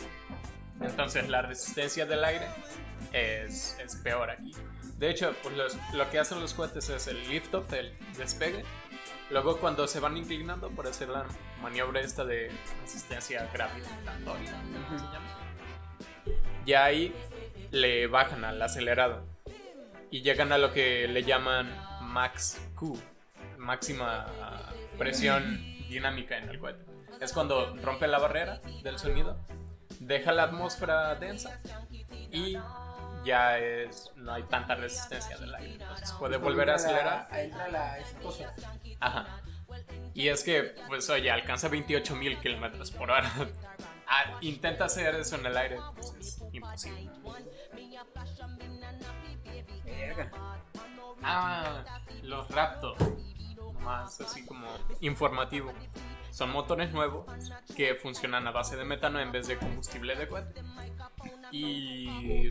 Entonces 0.81 1.29
la 1.29 1.43
resistencia 1.43 2.07
del 2.07 2.25
aire 2.25 2.47
es, 3.13 3.77
es 3.85 3.97
peor 3.97 4.31
aquí. 4.31 4.53
De 4.99 5.11
hecho, 5.11 5.35
pues 5.43 5.57
los- 5.57 5.77
lo 5.95 6.09
que 6.11 6.19
hacen 6.21 6.41
los 6.41 6.55
cohetes 6.55 6.89
es 6.89 7.07
el 7.09 7.29
lift-off, 7.29 7.73
el 7.73 7.97
despegue. 8.17 8.65
Luego 9.33 9.57
cuando 9.59 9.87
se 9.87 9.99
van 9.99 10.19
inclinando 10.19 10.69
por 10.71 10.87
hacer 10.87 11.09
la 11.09 11.25
maniobra 11.63 12.01
esta 12.01 12.23
de 12.23 12.51
asistencia 12.85 13.49
gravitatoria, 13.51 14.53
¿cómo 14.87 14.99
se 14.99 15.05
llama? 15.07 15.43
ya 16.67 16.85
ahí 16.85 17.15
le 17.71 18.09
bajan 18.09 18.45
al 18.45 18.61
acelerado 18.61 19.25
y 20.11 20.21
llegan 20.21 20.53
a 20.53 20.59
lo 20.59 20.71
que 20.75 21.09
le 21.09 21.23
llaman 21.23 21.75
max 22.03 22.61
Q, 22.75 23.01
máxima 23.57 24.27
presión 24.99 25.59
dinámica 25.89 26.37
en 26.37 26.51
el 26.51 26.59
cohete. 26.59 26.85
Es 27.19 27.33
cuando 27.33 27.75
rompe 27.77 28.07
la 28.09 28.19
barrera 28.19 28.61
del 28.83 28.99
sonido, 28.99 29.39
deja 29.99 30.33
la 30.33 30.43
atmósfera 30.43 31.15
densa 31.15 31.59
y 32.31 32.59
ya 33.25 33.59
es 33.59 34.13
no 34.17 34.33
hay 34.33 34.43
tanta 34.45 34.75
resistencia 34.75 35.37
del 35.39 35.55
aire, 35.55 35.75
entonces 35.75 36.13
puede 36.13 36.37
volver 36.37 36.71
a 36.71 36.75
acelerar. 36.77 37.29
Ahí 37.31 37.47
entra 37.47 37.69
la 37.69 37.99
exitosa. 37.99 38.53
Ajá. 39.01 39.43
Y 40.15 40.29
es 40.29 40.45
que, 40.45 40.75
pues 40.89 41.09
oye, 41.11 41.31
alcanza 41.31 41.69
28 41.69 42.17
mil 42.17 42.39
kilómetros 42.39 42.91
por 42.91 43.11
hora. 43.11 43.31
Ah, 44.15 44.37
intenta 44.43 44.85
hacer 44.85 45.15
eso 45.15 45.37
en 45.37 45.47
el 45.47 45.57
aire, 45.57 45.79
pues 45.95 46.13
es 46.21 46.43
imposible. 46.53 47.09
Verga. 49.87 50.31
Ah, 51.23 51.83
los 52.23 52.47
Raptor. 52.51 52.97
Más 53.81 54.21
así 54.21 54.45
como 54.45 54.67
informativo. 55.01 55.73
Son 56.33 56.51
motores 56.51 56.93
nuevos 56.93 57.27
que 57.77 57.95
funcionan 57.95 58.47
a 58.47 58.51
base 58.53 58.77
de 58.77 58.85
metano 58.85 59.21
en 59.21 59.31
vez 59.31 59.47
de 59.47 59.59
combustible 59.59 60.17
de 60.17 60.27
cohete. 60.27 60.63
¿Y 61.51 62.51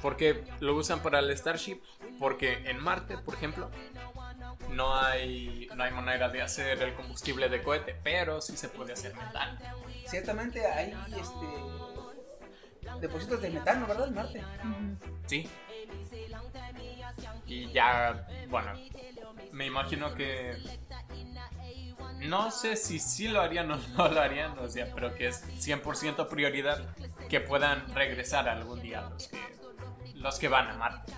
por 0.00 0.16
qué 0.16 0.42
lo 0.60 0.74
usan 0.74 1.00
para 1.02 1.18
el 1.18 1.36
Starship? 1.36 1.82
Porque 2.18 2.54
en 2.64 2.82
Marte, 2.82 3.18
por 3.18 3.34
ejemplo, 3.34 3.70
no 4.70 4.96
hay, 4.96 5.68
no 5.76 5.84
hay 5.84 5.92
manera 5.92 6.30
de 6.30 6.40
hacer 6.40 6.82
el 6.82 6.94
combustible 6.94 7.50
de 7.50 7.62
cohete, 7.62 7.94
pero 8.02 8.40
sí 8.40 8.56
se 8.56 8.70
puede 8.70 8.94
hacer 8.94 9.14
metano. 9.14 9.58
Ciertamente 10.06 10.66
hay 10.66 10.96
este, 11.20 11.46
depósitos 13.00 13.42
de 13.42 13.50
metano, 13.50 13.86
¿verdad? 13.86 14.08
En 14.08 14.14
Marte. 14.14 14.42
Sí. 15.26 15.46
Y 17.46 17.70
ya, 17.72 18.26
bueno, 18.48 18.72
me 19.52 19.66
imagino 19.66 20.14
que... 20.14 20.56
No 22.20 22.50
sé 22.50 22.76
si 22.76 22.98
sí 22.98 23.28
lo 23.28 23.40
harían 23.40 23.70
o 23.70 23.76
no 23.96 24.08
lo 24.08 24.20
harían, 24.20 24.58
o 24.58 24.68
sea, 24.68 24.88
pero 24.94 25.14
que 25.14 25.28
es 25.28 25.42
100% 25.58 26.28
prioridad 26.28 26.78
que 27.28 27.40
puedan 27.40 27.92
regresar 27.94 28.48
algún 28.48 28.80
día 28.82 29.02
los 29.10 29.28
que, 29.28 29.38
los 30.14 30.38
que 30.38 30.48
van 30.48 30.68
a 30.68 30.74
Marte. 30.76 31.12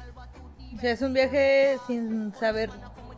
O 0.77 0.81
sea, 0.81 0.93
es 0.93 1.03
un 1.03 1.13
viaje 1.13 1.77
sin 1.87 2.35
saber. 2.35 2.71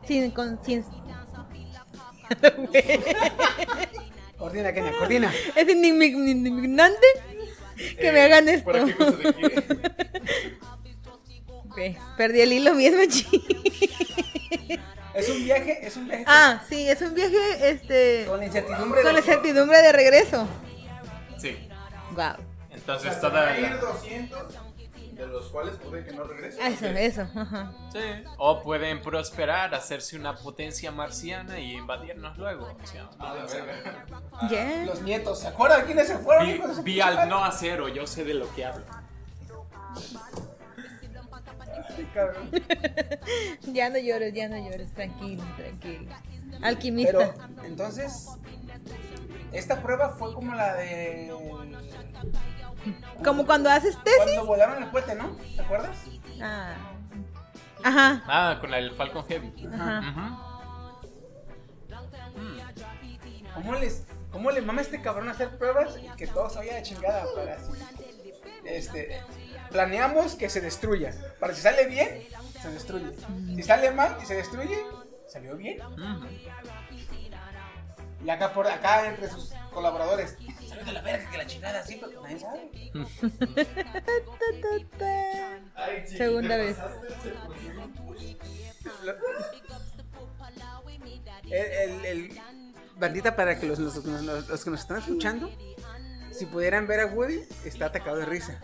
Sin. 0.06 0.30
Con, 0.32 0.58
sin... 0.64 0.84
Coordina, 4.38 4.72
Kenia, 4.72 4.92
coordina. 4.98 5.32
es 5.54 5.68
indign- 5.68 6.28
indignante 6.28 7.06
que 8.00 8.12
me 8.12 8.20
hagan 8.22 8.48
esto. 8.48 8.64
¿Para 8.72 8.84
qué 8.84 8.94
cosa 8.96 9.10
de 9.12 9.34
qué? 9.34 9.62
Ok, 11.48 11.78
Perdí 12.16 12.40
el 12.40 12.52
hilo 12.54 12.74
bien, 12.74 12.96
machi. 12.96 13.26
Es 15.14 15.28
un 15.28 15.44
viaje, 15.44 15.86
es 15.86 15.96
un 15.96 16.08
viaje 16.08 16.24
Ah, 16.26 16.62
sí, 16.68 16.88
es 16.88 17.00
un 17.00 17.14
viaje 17.14 17.68
este 17.70 18.26
con 18.26 18.38
la 18.40 18.46
incertidumbre 18.46 19.02
con 19.02 19.12
la 19.12 19.20
de 19.20 19.26
incertidumbre 19.26 19.82
de 19.82 19.92
regreso. 19.92 20.46
Sí. 21.38 21.68
Wow. 22.12 22.34
Entonces 22.70 23.20
toda 23.20 23.56
Ir 23.58 23.70
la... 23.70 23.76
200 23.76 24.42
de 25.14 25.26
los 25.28 25.46
cuales 25.46 25.76
puede 25.76 26.04
que 26.04 26.12
no 26.12 26.24
regrese. 26.24 26.58
Ah, 26.60 26.68
Eso, 26.68 26.86
eso. 26.86 27.22
Ajá. 27.34 27.72
Sí. 27.92 28.00
O 28.36 28.62
pueden 28.62 29.00
prosperar, 29.00 29.74
hacerse 29.74 30.16
una 30.16 30.36
potencia 30.36 30.90
marciana 30.90 31.60
y 31.60 31.72
invadirnos 31.74 32.36
luego. 32.36 32.76
O 32.82 32.86
sea. 32.86 33.08
Ya. 34.50 34.84
Los 34.86 35.02
nietos, 35.02 35.40
¿se 35.40 35.48
acuerdan 35.48 35.86
quiénes 35.86 36.08
se 36.08 36.18
fueron? 36.18 36.84
Vi, 36.84 37.00
al 37.00 37.28
no 37.28 37.44
acero, 37.44 37.88
yo 37.88 38.06
sé 38.06 38.24
de 38.24 38.34
lo 38.34 38.52
que 38.54 38.64
hablo. 38.64 38.84
Cabrón. 42.12 42.50
Ya 43.72 43.90
no 43.90 43.98
llores, 43.98 44.34
ya 44.34 44.48
no 44.48 44.56
llores, 44.56 44.92
tranquilo, 44.92 45.42
tranquilo. 45.56 46.12
Alquimista. 46.62 47.34
Pero, 47.34 47.64
entonces, 47.64 48.28
esta 49.52 49.82
prueba 49.82 50.10
fue 50.10 50.32
como 50.34 50.54
la 50.54 50.74
de. 50.74 51.32
Como 53.24 53.46
cuando 53.46 53.70
haces 53.70 53.96
tesis. 54.04 54.22
Cuando 54.24 54.46
volaron 54.46 54.82
el 54.82 54.90
cohete, 54.90 55.14
¿no? 55.14 55.36
¿Te 55.56 55.62
acuerdas? 55.62 55.96
Ah. 56.40 56.74
Ajá. 57.82 58.22
Ah, 58.26 58.58
con 58.60 58.72
el 58.74 58.90
Falcon 58.92 59.26
Heavy. 59.26 59.52
Ajá. 59.72 60.50
¿Cómo 63.54 63.74
les, 63.74 64.04
cómo 64.32 64.50
le 64.50 64.60
mama 64.62 64.80
a 64.80 64.84
este 64.84 65.00
cabrón 65.00 65.28
hacer 65.28 65.56
pruebas 65.56 65.96
y 66.02 66.08
que 66.16 66.26
todo 66.26 66.50
se 66.50 66.58
vaya 66.58 66.74
de 66.76 66.82
chingada 66.82 67.24
para 67.34 67.54
así? 67.54 67.72
Este, 68.64 69.22
planeamos 69.74 70.36
que 70.36 70.48
se 70.48 70.60
destruya. 70.60 71.12
Para 71.40 71.52
si 71.52 71.60
sale 71.60 71.86
bien, 71.86 72.22
se 72.62 72.70
destruye. 72.70 73.10
Si 73.56 73.62
sale 73.64 73.90
mal 73.90 74.16
y 74.22 74.26
se 74.26 74.36
destruye, 74.36 74.78
salió 75.28 75.56
bien. 75.56 75.78
Y 78.24 78.30
acá 78.30 78.52
por 78.52 78.68
acá 78.68 79.08
entre 79.08 79.28
sus 79.28 79.52
colaboradores. 79.72 80.36
Salió 80.68 80.84
de 80.84 80.92
la 80.92 81.02
verga 81.02 81.28
que 81.28 81.38
la 81.38 81.46
chingada 81.46 81.80
así, 81.80 82.00
pero 82.00 82.22
nadie 82.22 82.38
sabe. 82.38 82.70
Segunda 86.06 86.56
vez. 86.56 86.76
El, 91.50 91.52
el, 91.54 92.04
el- 92.04 92.40
bandita 92.96 93.34
para 93.34 93.58
que 93.58 93.66
los, 93.66 93.78
los- 93.80 93.96
los- 94.04 94.22
los- 94.22 94.48
los 94.48 94.64
que 94.64 94.70
nos 94.70 94.80
están 94.80 94.98
escuchando, 94.98 95.50
si 96.32 96.46
pudieran 96.46 96.86
ver 96.86 97.00
a 97.00 97.06
Woody, 97.06 97.40
está 97.64 97.86
atacado 97.86 98.16
de 98.18 98.26
risa. 98.26 98.60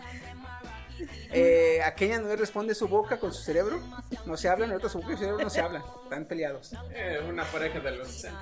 Eh, 1.31 1.81
a 1.83 1.93
Kenya 1.95 2.19
no 2.19 2.27
le 2.27 2.35
responde 2.35 2.75
su 2.75 2.87
boca 2.87 3.19
con 3.19 3.33
su 3.33 3.41
cerebro, 3.43 3.79
no 4.25 4.37
se 4.37 4.49
hablan, 4.49 4.69
el 4.71 4.77
otro 4.77 4.89
su 4.89 4.99
boca 4.99 5.13
y 5.13 5.15
su 5.15 5.19
cerebro 5.23 5.43
no 5.43 5.49
se 5.49 5.61
hablan, 5.61 5.83
están 6.03 6.25
peleados. 6.25 6.73
Eh, 6.93 7.19
una 7.27 7.43
pareja 7.45 7.79
de 7.79 7.91
los 7.91 8.07
60. 8.07 8.39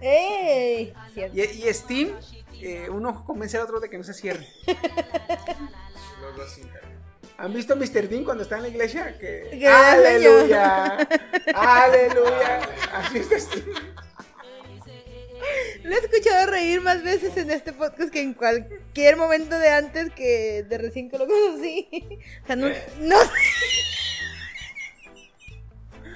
¡Ey! 0.00 0.94
Y, 1.34 1.40
y 1.40 1.74
Steam, 1.74 2.14
eh, 2.60 2.88
uno 2.90 3.24
convence 3.24 3.56
al 3.56 3.64
otro 3.64 3.80
de 3.80 3.90
que 3.90 3.98
no 3.98 4.04
se 4.04 4.14
cierre. 4.14 4.46
¿Han 7.38 7.52
visto 7.52 7.72
a 7.74 7.76
Mr. 7.76 8.08
Dean 8.08 8.24
cuando 8.24 8.42
está 8.42 8.56
en 8.56 8.62
la 8.62 8.68
iglesia? 8.68 9.16
Que- 9.18 9.66
¡Aleluya! 9.68 10.98
¡Aleluya! 11.54 12.60
Así 12.92 13.18
está 13.18 13.38
Steam. 13.38 13.64
Lo 15.84 15.94
he 15.94 15.98
escuchado 15.98 16.50
reír 16.50 16.80
más 16.80 17.02
veces 17.02 17.36
en 17.36 17.50
este 17.50 17.72
podcast 17.72 18.10
que 18.10 18.20
en 18.20 18.34
cualquier 18.34 19.16
momento 19.16 19.58
de 19.58 19.68
antes 19.68 20.12
que 20.12 20.64
de 20.68 20.78
recién 20.78 21.10
que 21.10 21.18
lo 21.18 21.26
conocí. 21.26 21.88
O 22.42 22.46
sea, 22.46 22.56
no. 22.56 22.68
no 22.68 23.22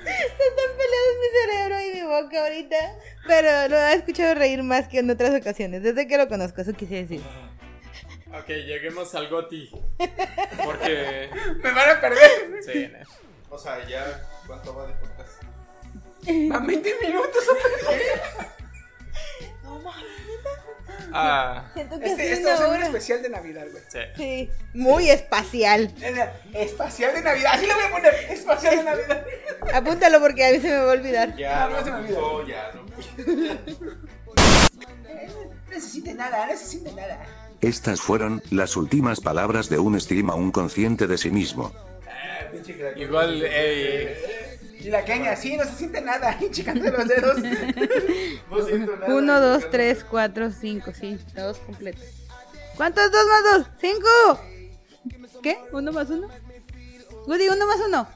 Están 0.04 0.70
peleados 0.78 1.16
mi 1.20 1.28
cerebro 1.40 1.80
y 1.80 1.94
mi 1.94 2.02
boca 2.02 2.42
ahorita. 2.42 2.76
Pero 3.26 3.68
lo 3.68 3.76
he 3.76 3.94
escuchado 3.94 4.34
reír 4.34 4.62
más 4.62 4.88
que 4.88 4.98
en 4.98 5.10
otras 5.10 5.38
ocasiones. 5.40 5.82
Desde 5.82 6.06
que 6.06 6.18
lo 6.18 6.28
conozco, 6.28 6.60
eso 6.60 6.72
quise 6.72 6.94
decir. 6.96 7.22
Ok, 8.32 8.48
lleguemos 8.48 9.14
al 9.14 9.28
Goti. 9.28 9.70
Porque. 10.64 11.28
¡Me 11.62 11.70
van 11.70 11.90
a 11.90 12.00
perder! 12.00 12.62
Sí, 12.62 12.90
no. 12.90 12.98
O 13.54 13.59
sea, 13.59 13.86
ya, 13.86 14.26
¿cuánto 14.46 14.74
va 14.74 14.86
de 14.86 14.94
podcast? 14.94 15.42
Van 16.48 16.66
20 16.66 16.94
minutos. 17.02 17.44
Ah, 21.14 21.70
Siento 21.74 21.98
que 22.01 22.06
Este, 22.06 22.32
es 22.32 22.39
esto 22.39 22.48
va 22.48 22.55
a 22.55 22.59
ser 22.59 22.66
una 22.68 22.76
un 22.78 22.82
especial 22.84 23.22
de 23.22 23.28
Navidad, 23.28 23.66
güey. 23.70 23.82
sí. 23.89 23.98
Sí, 24.16 24.51
muy 24.72 25.10
espacial. 25.10 25.93
Espacial 26.55 27.14
de 27.14 27.20
Navidad, 27.22 27.52
así 27.55 27.66
lo 27.66 27.74
voy 27.74 27.84
a 27.84 27.90
poner. 27.90 28.14
Espacial 28.30 28.76
de 28.76 28.84
Navidad. 28.84 29.24
Apúntalo 29.74 30.20
porque 30.20 30.47
a 30.47 30.51
mí 30.52 30.60
se 30.60 30.68
me 30.68 30.76
va 30.76 30.90
a 30.90 30.94
olvidar. 30.94 31.36
Ya, 31.36 31.68
No, 31.68 31.76
no 31.78 31.84
se 31.84 31.90
me 31.90 31.97
olvida. 31.98 32.18
no, 32.18 32.47
ya, 32.47 32.72
no. 32.74 32.82
No 35.66 35.76
necesite 35.76 36.14
nada, 36.14 36.47
no 36.47 36.52
necesite 36.52 36.93
nada. 36.93 37.26
Estas 37.60 38.01
fueron 38.01 38.43
las 38.51 38.76
últimas 38.76 39.20
palabras 39.20 39.68
de 39.68 39.78
un 39.78 40.01
Steam 40.01 40.30
aún 40.30 40.51
consciente 40.52 41.06
de 41.06 41.18
sí 41.18 41.30
mismo. 41.30 41.72
Pinche. 42.52 42.92
Igual, 42.96 43.42
eh, 43.44 44.58
Y 44.78 44.90
la 44.90 45.04
Kenia, 45.04 45.36
sí, 45.36 45.56
no 45.56 45.64
se 45.64 45.72
siente 45.72 46.00
nada. 46.00 46.38
Y 46.40 46.50
checando 46.50 46.90
los 46.90 47.08
dedos. 47.08 47.36
No 48.50 48.66
siento 48.66 48.96
nada. 48.96 49.14
Uno, 49.14 49.40
dos, 49.40 49.70
tres, 49.70 50.04
cuatro, 50.04 50.50
cinco, 50.50 50.92
sí, 50.92 51.18
todos 51.34 51.58
completos. 51.58 52.04
¿Cuántos? 52.76 53.10
¿Dos 53.10 53.26
más 53.26 53.44
dos? 53.52 53.66
¡Cinco! 53.80 54.40
¿Qué? 55.42 55.58
¿Uno 55.72 55.92
más 55.92 56.10
uno? 56.10 56.28
Woody, 57.26 57.48
uno 57.48 57.66
más 57.66 57.80
uno. 57.86 58.08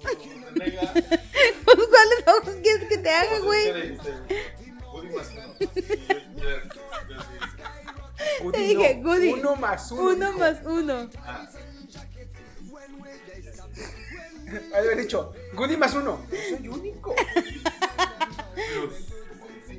¿Cuáles 1.64 2.24
ojos 2.26 2.54
quieres 2.62 2.88
que 2.88 2.98
te 2.98 3.10
haga, 3.10 3.38
güey? 3.40 3.92
Woody 4.92 5.08
más 5.14 5.30
uno. 5.32 5.54
Goody, 8.42 8.52
Te 8.52 8.58
dije, 8.58 8.94
no, 8.96 9.02
Goody. 9.08 9.32
Uno 9.32 9.56
más 9.56 9.92
uno. 9.92 10.02
Uno 10.02 10.32
más 10.38 10.58
uno. 10.64 11.10
Haber 14.74 14.96
dicho, 14.98 15.32
Goody 15.54 15.76
más 15.76 15.94
uno. 15.94 16.26
Yo 16.30 16.56
soy 16.56 16.68
único. 16.68 17.14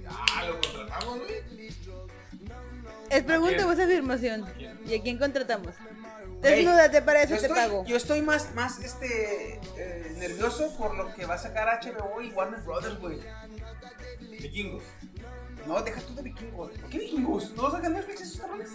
Ah, 0.07 0.45
lo 0.45 0.59
contratamos, 0.59 1.19
güey. 1.19 1.41
Es 3.09 3.23
pregunta 3.23 3.67
o 3.67 3.71
es 3.71 3.79
afirmación. 3.79 4.45
¿Y 4.85 4.95
a 4.95 5.01
quién 5.01 5.17
contratamos? 5.17 5.73
Desnúdate 6.41 7.01
para 7.01 7.23
eso 7.23 7.35
yo 7.35 7.39
te 7.39 7.45
estoy, 7.47 7.61
pago. 7.61 7.85
Yo 7.85 7.97
estoy 7.97 8.21
más, 8.21 8.53
más 8.55 8.79
este, 8.79 9.59
eh, 9.77 10.15
nervioso 10.17 10.75
por 10.77 10.95
lo 10.95 11.13
que 11.13 11.25
va 11.25 11.35
a 11.35 11.37
sacar 11.37 11.67
HBO 11.83 12.21
y 12.21 12.31
Warner 12.31 12.61
Brothers, 12.61 12.99
güey. 12.99 13.19
Vikingos. 14.39 14.83
No, 15.67 15.81
deja 15.81 16.01
tú 16.01 16.15
de 16.15 16.23
vikingos. 16.23 16.71
¿Por 16.71 16.89
qué 16.89 16.99
vikingos? 16.99 17.51
¿No 17.55 17.71
sacan 17.71 17.93
Netflix 17.93 18.21
esos 18.21 18.41
cabrones? 18.41 18.69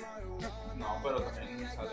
No, 0.76 1.00
pero 1.02 1.22
también 1.22 1.68
sale. 1.68 1.90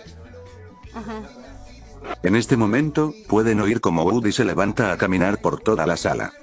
En 2.22 2.36
este 2.36 2.58
momento, 2.58 3.14
pueden 3.28 3.62
oír 3.62 3.82
como 3.82 4.04
Woody 4.04 4.32
se 4.32 4.46
levanta 4.46 4.92
a 4.92 4.98
caminar 4.98 5.40
por 5.40 5.62
toda 5.62 5.86
la 5.88 5.98
sala. 5.98 6.34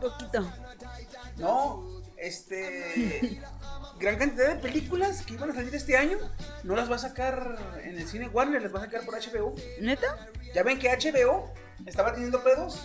Poquito. 0.00 0.50
No, 1.36 1.86
este. 2.16 3.40
gran 3.98 4.16
cantidad 4.16 4.54
de 4.54 4.60
películas 4.60 5.22
que 5.22 5.34
iban 5.34 5.50
a 5.50 5.54
salir 5.54 5.74
este 5.74 5.96
año 5.96 6.18
no 6.62 6.76
las 6.76 6.90
va 6.90 6.96
a 6.96 7.00
sacar 7.00 7.56
en 7.82 7.98
el 7.98 8.06
cine 8.06 8.28
Warner, 8.28 8.62
las 8.62 8.74
va 8.74 8.78
a 8.78 8.82
sacar 8.82 9.04
por 9.04 9.14
HBO. 9.14 9.54
¿Neta? 9.80 10.28
Ya 10.54 10.62
ven 10.62 10.78
que 10.78 10.88
HBO 10.88 11.52
estaba 11.86 12.12
teniendo 12.12 12.42
pedos. 12.42 12.80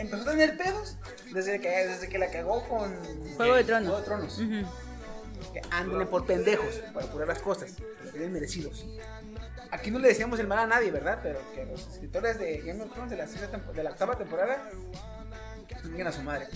Empezó 0.00 0.22
a 0.22 0.32
tener 0.32 0.56
pedos 0.56 0.96
desde 1.30 1.60
que, 1.60 1.68
desde 1.68 2.08
que 2.08 2.18
la 2.18 2.30
cagó 2.30 2.66
con 2.66 2.94
Juego 3.36 3.54
de 3.54 3.64
Tronos. 3.64 3.88
Juego 3.88 3.98
de 3.98 4.04
Tronos. 4.04 4.40
Que 5.52 5.60
anden 5.70 6.08
por 6.08 6.24
pendejos 6.26 6.76
para 6.94 7.06
apurar 7.06 7.28
las 7.28 7.40
cosas, 7.40 7.72
que 7.72 8.10
tienen 8.10 8.32
merecidos. 8.32 8.86
Aquí 9.70 9.90
no 9.90 9.98
le 9.98 10.08
decíamos 10.08 10.38
el 10.40 10.46
mal 10.46 10.58
a 10.58 10.66
nadie, 10.66 10.90
¿verdad? 10.90 11.20
Pero 11.22 11.40
que 11.54 11.66
los 11.66 11.86
escritores 11.86 12.38
de 12.38 12.58
Game 12.58 12.82
of 12.82 12.92
Thrones 12.92 13.10
de 13.10 13.16
la, 13.16 13.26
de 13.26 13.82
la 13.84 13.90
octava 13.90 14.16
temporada 14.16 14.70
chinguen 15.82 16.06
a 16.06 16.12
su 16.12 16.22
madre. 16.22 16.48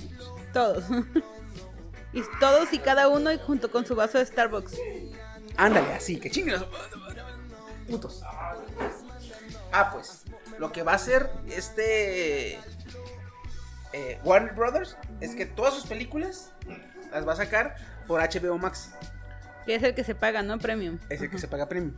Todos. 0.52 0.84
y 2.12 2.22
todos 2.40 2.72
y 2.72 2.78
cada 2.78 3.08
uno 3.08 3.30
y 3.30 3.38
junto 3.38 3.70
con 3.70 3.84
su 3.84 3.94
vaso 3.94 4.18
de 4.18 4.26
Starbucks. 4.26 4.72
Ándale, 5.56 5.92
así, 5.92 6.18
que 6.18 6.30
chinguen 6.30 6.56
a 6.56 6.58
su 6.60 6.66
putos. 7.86 8.22
Ah, 9.70 9.90
pues, 9.92 10.24
lo 10.58 10.72
que 10.72 10.82
va 10.82 10.92
a 10.92 10.96
hacer 10.96 11.30
este 11.48 12.58
eh, 13.94 14.18
Warner 14.24 14.54
Brothers 14.54 14.96
es 15.20 15.36
que 15.36 15.46
todas 15.46 15.72
sus 15.72 15.86
películas 15.86 16.52
las 17.12 17.26
va 17.26 17.34
a 17.34 17.36
sacar 17.36 17.76
por 18.08 18.20
HBO 18.20 18.58
Max. 18.58 18.90
Que 19.64 19.76
es 19.76 19.82
el 19.84 19.94
que 19.94 20.02
se 20.02 20.14
paga, 20.16 20.42
¿no? 20.42 20.58
Premium. 20.58 20.98
Es 21.08 21.22
el 21.22 21.30
que 21.30 21.38
se 21.38 21.46
paga 21.46 21.68
premium. 21.68 21.94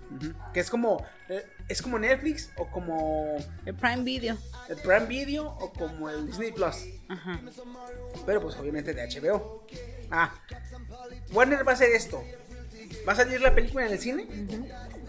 Que 0.52 0.60
es 0.60 0.70
como 0.70 1.04
eh, 1.28 1.44
es 1.68 1.80
como 1.80 1.98
Netflix 1.98 2.52
o 2.58 2.70
como 2.70 3.38
El 3.64 3.74
Prime 3.74 4.02
Video. 4.04 4.36
el 4.68 4.76
Prime 4.76 5.06
Video 5.06 5.48
o 5.48 5.72
como 5.72 6.10
el 6.10 6.26
Disney 6.26 6.52
Plus. 6.52 6.84
Ajá. 7.08 7.40
Pero 8.26 8.42
pues 8.42 8.56
obviamente 8.56 8.92
de 8.92 9.02
HBO. 9.08 9.66
Ah, 10.10 10.32
Warner 11.32 11.66
va 11.66 11.72
a 11.72 11.74
hacer 11.74 11.90
esto. 11.90 12.22
Va 13.08 13.14
a 13.14 13.16
salir 13.16 13.40
la 13.40 13.54
película 13.54 13.86
en 13.86 13.92
el 13.92 13.98
cine. 13.98 14.28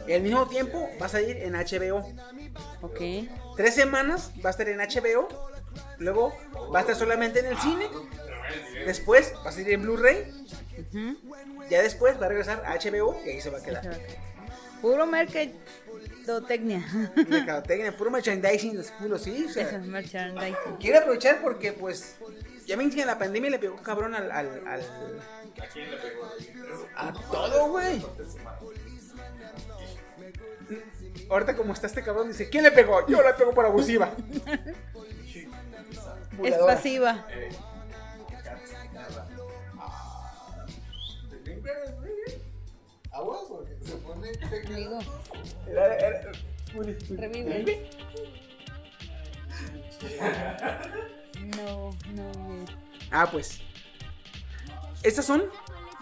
Y 0.08 0.14
al 0.14 0.22
mismo 0.22 0.48
tiempo 0.48 0.90
va 1.02 1.08
a 1.08 1.10
salir 1.10 1.36
en 1.38 1.54
HBO. 1.54 1.98
Ok. 2.82 3.00
Tres 3.58 3.76
semanas 3.76 4.32
va 4.44 4.50
a 4.50 4.52
estar 4.52 4.68
en 4.70 4.80
HBO. 4.80 5.28
Luego 6.00 6.34
va 6.74 6.80
a 6.80 6.82
estar 6.82 6.96
solamente 6.96 7.40
en 7.40 7.48
el 7.48 7.58
cine. 7.58 7.88
Después 8.86 9.34
va 9.46 9.50
a 9.50 9.52
salir 9.52 9.72
en 9.72 9.82
Blu-ray. 9.82 10.46
Ya 11.70 11.82
después 11.82 12.20
va 12.22 12.26
a 12.28 12.30
regresar 12.30 12.64
a 12.66 12.76
HBO 12.76 13.20
y 13.26 13.30
ahí 13.30 13.42
se 13.42 13.50
va 13.50 13.58
a 13.58 13.64
quedar. 13.64 14.00
Puro 14.82 15.06
mercadotecnia. 15.08 16.86
Mercadotecnia, 17.28 17.98
puro 17.98 18.12
merchandising, 18.12 18.78
los 18.78 18.92
culos, 18.92 19.24
sí. 19.24 19.46
O 19.50 19.52
sea, 19.52 19.68
Eso 19.68 19.80
merchandising. 19.80 20.56
quiero 20.80 21.00
aprovechar 21.00 21.42
porque, 21.42 21.74
pues, 21.74 22.16
ya 22.66 22.78
ven 22.78 22.92
que 22.92 23.02
en 23.02 23.08
la 23.08 23.18
pandemia 23.18 23.50
le 23.50 23.60
pegó 23.60 23.76
cabrón 23.78 24.14
al. 24.14 24.32
al, 24.32 24.62
al- 24.68 24.82
¿A 25.60 25.66
quién 25.74 25.90
le 25.90 25.98
pegó? 25.98 26.30
a 26.96 27.14
todo, 27.32 27.70
güey. 27.72 28.06
Ahorita, 31.30 31.56
como 31.56 31.74
está 31.74 31.88
este 31.88 32.04
cabrón, 32.04 32.28
dice: 32.30 32.48
¿Quién 32.50 32.64
le 32.64 32.72
pegó? 32.72 33.06
Yo 33.08 33.22
le 33.22 33.34
pego 33.34 33.54
por 33.54 33.66
abusiva. 33.66 34.14
Es 36.44 36.56
pasiva. 36.58 37.26
Eh, 37.32 37.50
Aguas, 43.12 43.42
porque 43.48 43.76
se 43.84 43.96
pone. 43.98 44.30
Amigo, 44.68 45.00
Era- 45.68 45.96
era- 45.98 46.32
revive. 47.10 47.90
No, 51.58 51.92
no. 52.14 52.66
Ah, 53.12 53.28
pues. 53.32 53.60
Estas 55.04 55.26
son. 55.26 55.44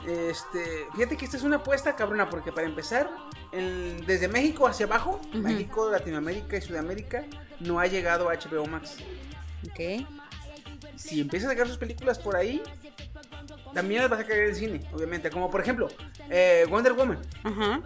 Este. 0.08 0.86
Fíjate 0.96 1.18
que 1.18 1.26
esta 1.26 1.38
es 1.38 1.44
una 1.44 1.58
apuesta 1.58 1.96
cabrona, 1.96 2.30
porque 2.30 2.52
para 2.52 2.68
empezar, 2.68 3.10
en- 3.52 4.06
desde 4.06 4.28
México 4.28 4.68
hacia 4.68 4.86
abajo. 4.86 5.22
México, 5.34 5.90
Latinoamérica 5.90 6.58
y 6.58 6.62
Sudamérica, 6.62 7.24
no 7.60 7.80
ha 7.80 7.88
llegado 7.88 8.30
a 8.30 8.34
HBO 8.34 8.66
Max. 8.66 8.98
Ok. 9.70 10.06
Si 10.96 11.22
empieza 11.22 11.48
a 11.48 11.52
sacar 11.52 11.68
sus 11.68 11.78
películas 11.78 12.20
por 12.20 12.36
ahí, 12.36 12.62
también 13.74 14.02
las 14.02 14.10
vas 14.10 14.22
a 14.22 14.26
caer 14.26 14.44
en 14.44 14.50
el 14.50 14.56
cine, 14.56 14.82
obviamente. 14.94 15.30
Como 15.30 15.50
por 15.52 15.62
ejemplo, 15.62 15.90
eh, 16.30 16.66
Wonder 16.70 16.94
Woman. 16.94 17.20
Ajá. 17.44 17.82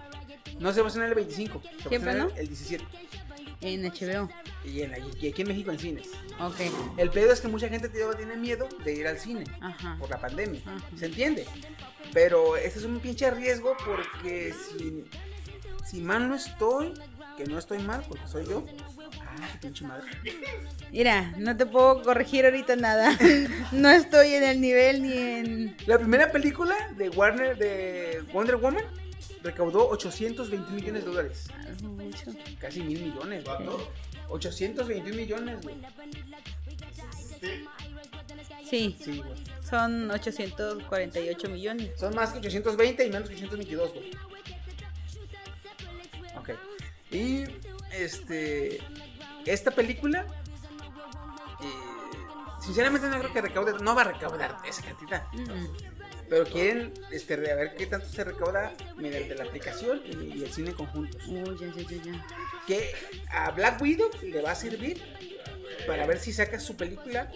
No 0.59 0.73
se 0.73 0.81
va 0.81 0.87
a 0.87 0.89
estrenar 0.89 1.09
el 1.09 1.15
25, 1.15 1.61
se 1.61 1.69
va 1.69 1.73
a 1.73 1.95
estrenar 1.95 2.17
¿no? 2.17 2.35
el 2.35 2.47
17. 2.47 2.83
En 3.61 3.83
HBO. 3.83 4.29
Y, 4.63 4.81
en, 4.81 4.93
y 5.19 5.27
aquí 5.27 5.41
en 5.41 5.47
México 5.47 5.71
en 5.71 5.79
cines. 5.79 6.09
Ok. 6.39 6.59
El 6.97 7.09
pedo 7.09 7.31
es 7.33 7.41
que 7.41 7.47
mucha 7.47 7.67
gente 7.69 7.89
tiene 7.89 8.35
miedo 8.37 8.67
de 8.83 8.93
ir 8.93 9.07
al 9.07 9.17
cine 9.19 9.45
Ajá. 9.61 9.97
por 9.99 10.09
la 10.09 10.19
pandemia. 10.19 10.61
Ajá. 10.65 10.79
¿Se 10.97 11.07
entiende? 11.07 11.45
Pero 12.13 12.55
este 12.57 12.79
es 12.79 12.85
un 12.85 12.99
pinche 12.99 13.29
riesgo 13.31 13.75
porque 13.85 14.53
si, 14.53 15.05
si 15.89 16.01
mal 16.01 16.27
no 16.27 16.35
estoy, 16.35 16.93
que 17.39 17.45
no 17.45 17.57
estoy 17.57 17.79
mal 17.79 18.03
porque 18.07 18.27
soy 18.27 18.45
yo. 18.45 18.65
Ah, 19.21 19.47
su 19.53 19.59
pinche 19.59 19.85
madre. 19.85 20.05
Mira, 20.91 21.33
no 21.37 21.55
te 21.55 21.65
puedo 21.65 22.01
corregir 22.03 22.43
ahorita 22.45 22.75
nada. 22.75 23.17
No 23.71 23.89
estoy 23.89 24.33
en 24.33 24.43
el 24.43 24.59
nivel 24.59 25.01
ni 25.03 25.13
en. 25.13 25.77
La 25.85 25.97
primera 25.97 26.31
película 26.31 26.75
de 26.97 27.09
Warner 27.09 27.57
de 27.57 28.23
Wonder 28.33 28.57
Woman 28.57 28.83
recaudó 29.41 29.87
820 29.89 30.71
millones 30.73 31.05
de 31.05 31.09
dólares. 31.09 31.47
Mucho. 31.81 32.31
Casi 32.59 32.81
mil 32.81 33.01
millones. 33.01 33.45
güey. 33.45 33.57
821 34.29 35.15
millones, 35.15 35.61
güey. 35.63 35.75
Sí, 38.69 38.97
Sí, 38.99 39.23
son 39.67 40.11
848 40.11 41.49
millones. 41.49 41.91
Son 41.97 42.13
más 42.13 42.31
que 42.33 42.39
820 42.39 43.05
y 43.05 43.09
menos 43.09 43.29
que 43.29 43.35
822, 43.35 43.93
güey. 43.93 44.11
Ok. 46.37 46.49
Y 47.11 47.45
este. 47.91 48.79
Esta 49.45 49.71
película. 49.71 50.25
eh, 51.61 52.61
sinceramente 52.61 53.07
no 53.09 53.17
creo 53.19 53.33
que 53.33 53.41
recaude. 53.41 53.73
No 53.81 53.95
va 53.95 54.01
a 54.01 54.05
recaudar 54.05 54.57
esa 54.67 54.83
cantidad. 54.83 55.23
Pero 56.29 56.45
quieren 56.45 56.93
este, 57.11 57.33
a 57.33 57.55
ver 57.55 57.73
qué 57.75 57.87
tanto 57.87 58.07
se 58.07 58.23
recauda 58.23 58.71
mediante 58.97 59.33
la 59.33 59.45
aplicación 59.45 60.01
y, 60.05 60.37
y 60.37 60.43
el 60.43 60.53
cine 60.53 60.73
conjuntos. 60.73 61.19
Uy, 61.27 61.57
ya, 61.59 61.67
ya, 61.73 61.89
ya, 61.89 62.03
ya. 62.03 62.25
Que 62.67 62.93
a 63.31 63.49
Black 63.49 63.81
Widow 63.81 64.11
le 64.21 64.39
va 64.41 64.51
a 64.51 64.55
servir 64.55 65.01
para 65.87 66.05
ver 66.05 66.19
si 66.19 66.31
saca 66.31 66.59
su 66.59 66.77
película 66.77 67.31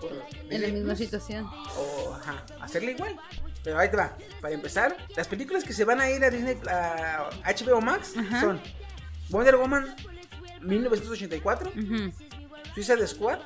por 0.00 0.12
En 0.48 0.62
la 0.62 0.68
misma 0.68 0.96
situación. 0.96 1.44
o 1.76 2.14
ajá, 2.14 2.42
hacerle 2.62 2.92
igual. 2.92 3.18
Pero 3.62 3.78
ahí 3.78 3.90
te 3.90 3.98
va. 3.98 4.16
Para 4.40 4.54
empezar, 4.54 4.96
las 5.14 5.28
películas 5.28 5.62
que 5.62 5.74
se 5.74 5.84
van 5.84 6.00
a 6.00 6.08
ir 6.08 6.24
a 6.24 6.30
Disney 6.30 6.56
a 6.70 7.28
HBO 7.44 7.82
Max 7.82 8.14
Ajá. 8.16 8.40
son 8.40 8.62
Wonder 9.30 9.56
Woman 9.56 9.94
1984, 10.62 11.70
Ujú. 11.70 12.12
Suicide 12.74 13.06
Squad. 13.06 13.38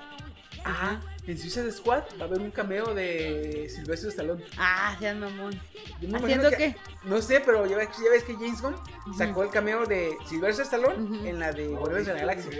Ajá. 0.64 1.00
En 1.26 1.38
Suicide 1.38 1.70
Squad 1.72 2.02
va 2.20 2.24
a 2.24 2.28
haber 2.28 2.40
un 2.40 2.50
cameo 2.50 2.94
de 2.94 3.68
Sylvester 3.72 4.10
Stallone. 4.10 4.44
Ah, 4.58 4.96
seas 4.98 5.16
mamón. 5.16 5.58
Me 6.00 6.18
¿Haciendo 6.18 6.50
que- 6.50 6.56
qué? 6.56 6.76
No 7.04 7.20
sé, 7.22 7.40
pero 7.40 7.64
ya 7.66 7.76
ves, 7.76 7.88
ya 8.02 8.10
ves 8.10 8.24
que 8.24 8.34
James 8.34 8.60
Gunn 8.60 8.74
sacó 9.16 9.42
el 9.44 9.50
cameo 9.50 9.86
de 9.86 10.16
Sylvester 10.28 10.64
Stallone 10.64 11.28
en 11.28 11.38
la 11.38 11.52
de 11.52 11.68
Guardianes 11.68 12.06
de 12.06 12.14
la 12.14 12.20
Galaxia. 12.20 12.50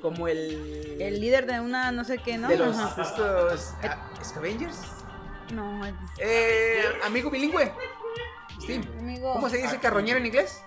Como 0.00 0.26
el. 0.28 0.96
El 1.00 1.20
líder 1.20 1.46
de 1.46 1.60
una 1.60 1.90
no 1.92 2.04
sé 2.04 2.18
qué, 2.18 2.38
¿no? 2.38 2.48
de 2.48 2.56
los 2.58 2.76
estos. 2.78 3.74
ah, 3.82 4.08
Scavengers. 4.24 4.78
No, 5.52 5.84
el- 5.86 5.94
Eh, 6.18 6.82
amigo 7.04 7.30
bilingüe. 7.30 7.72
Steve. 8.62 8.84
amigo. 8.98 9.32
¿Cómo 9.32 9.48
se 9.48 9.58
dice 9.58 9.78
carroñero 9.78 10.18
en 10.18 10.26
inglés? 10.26 10.60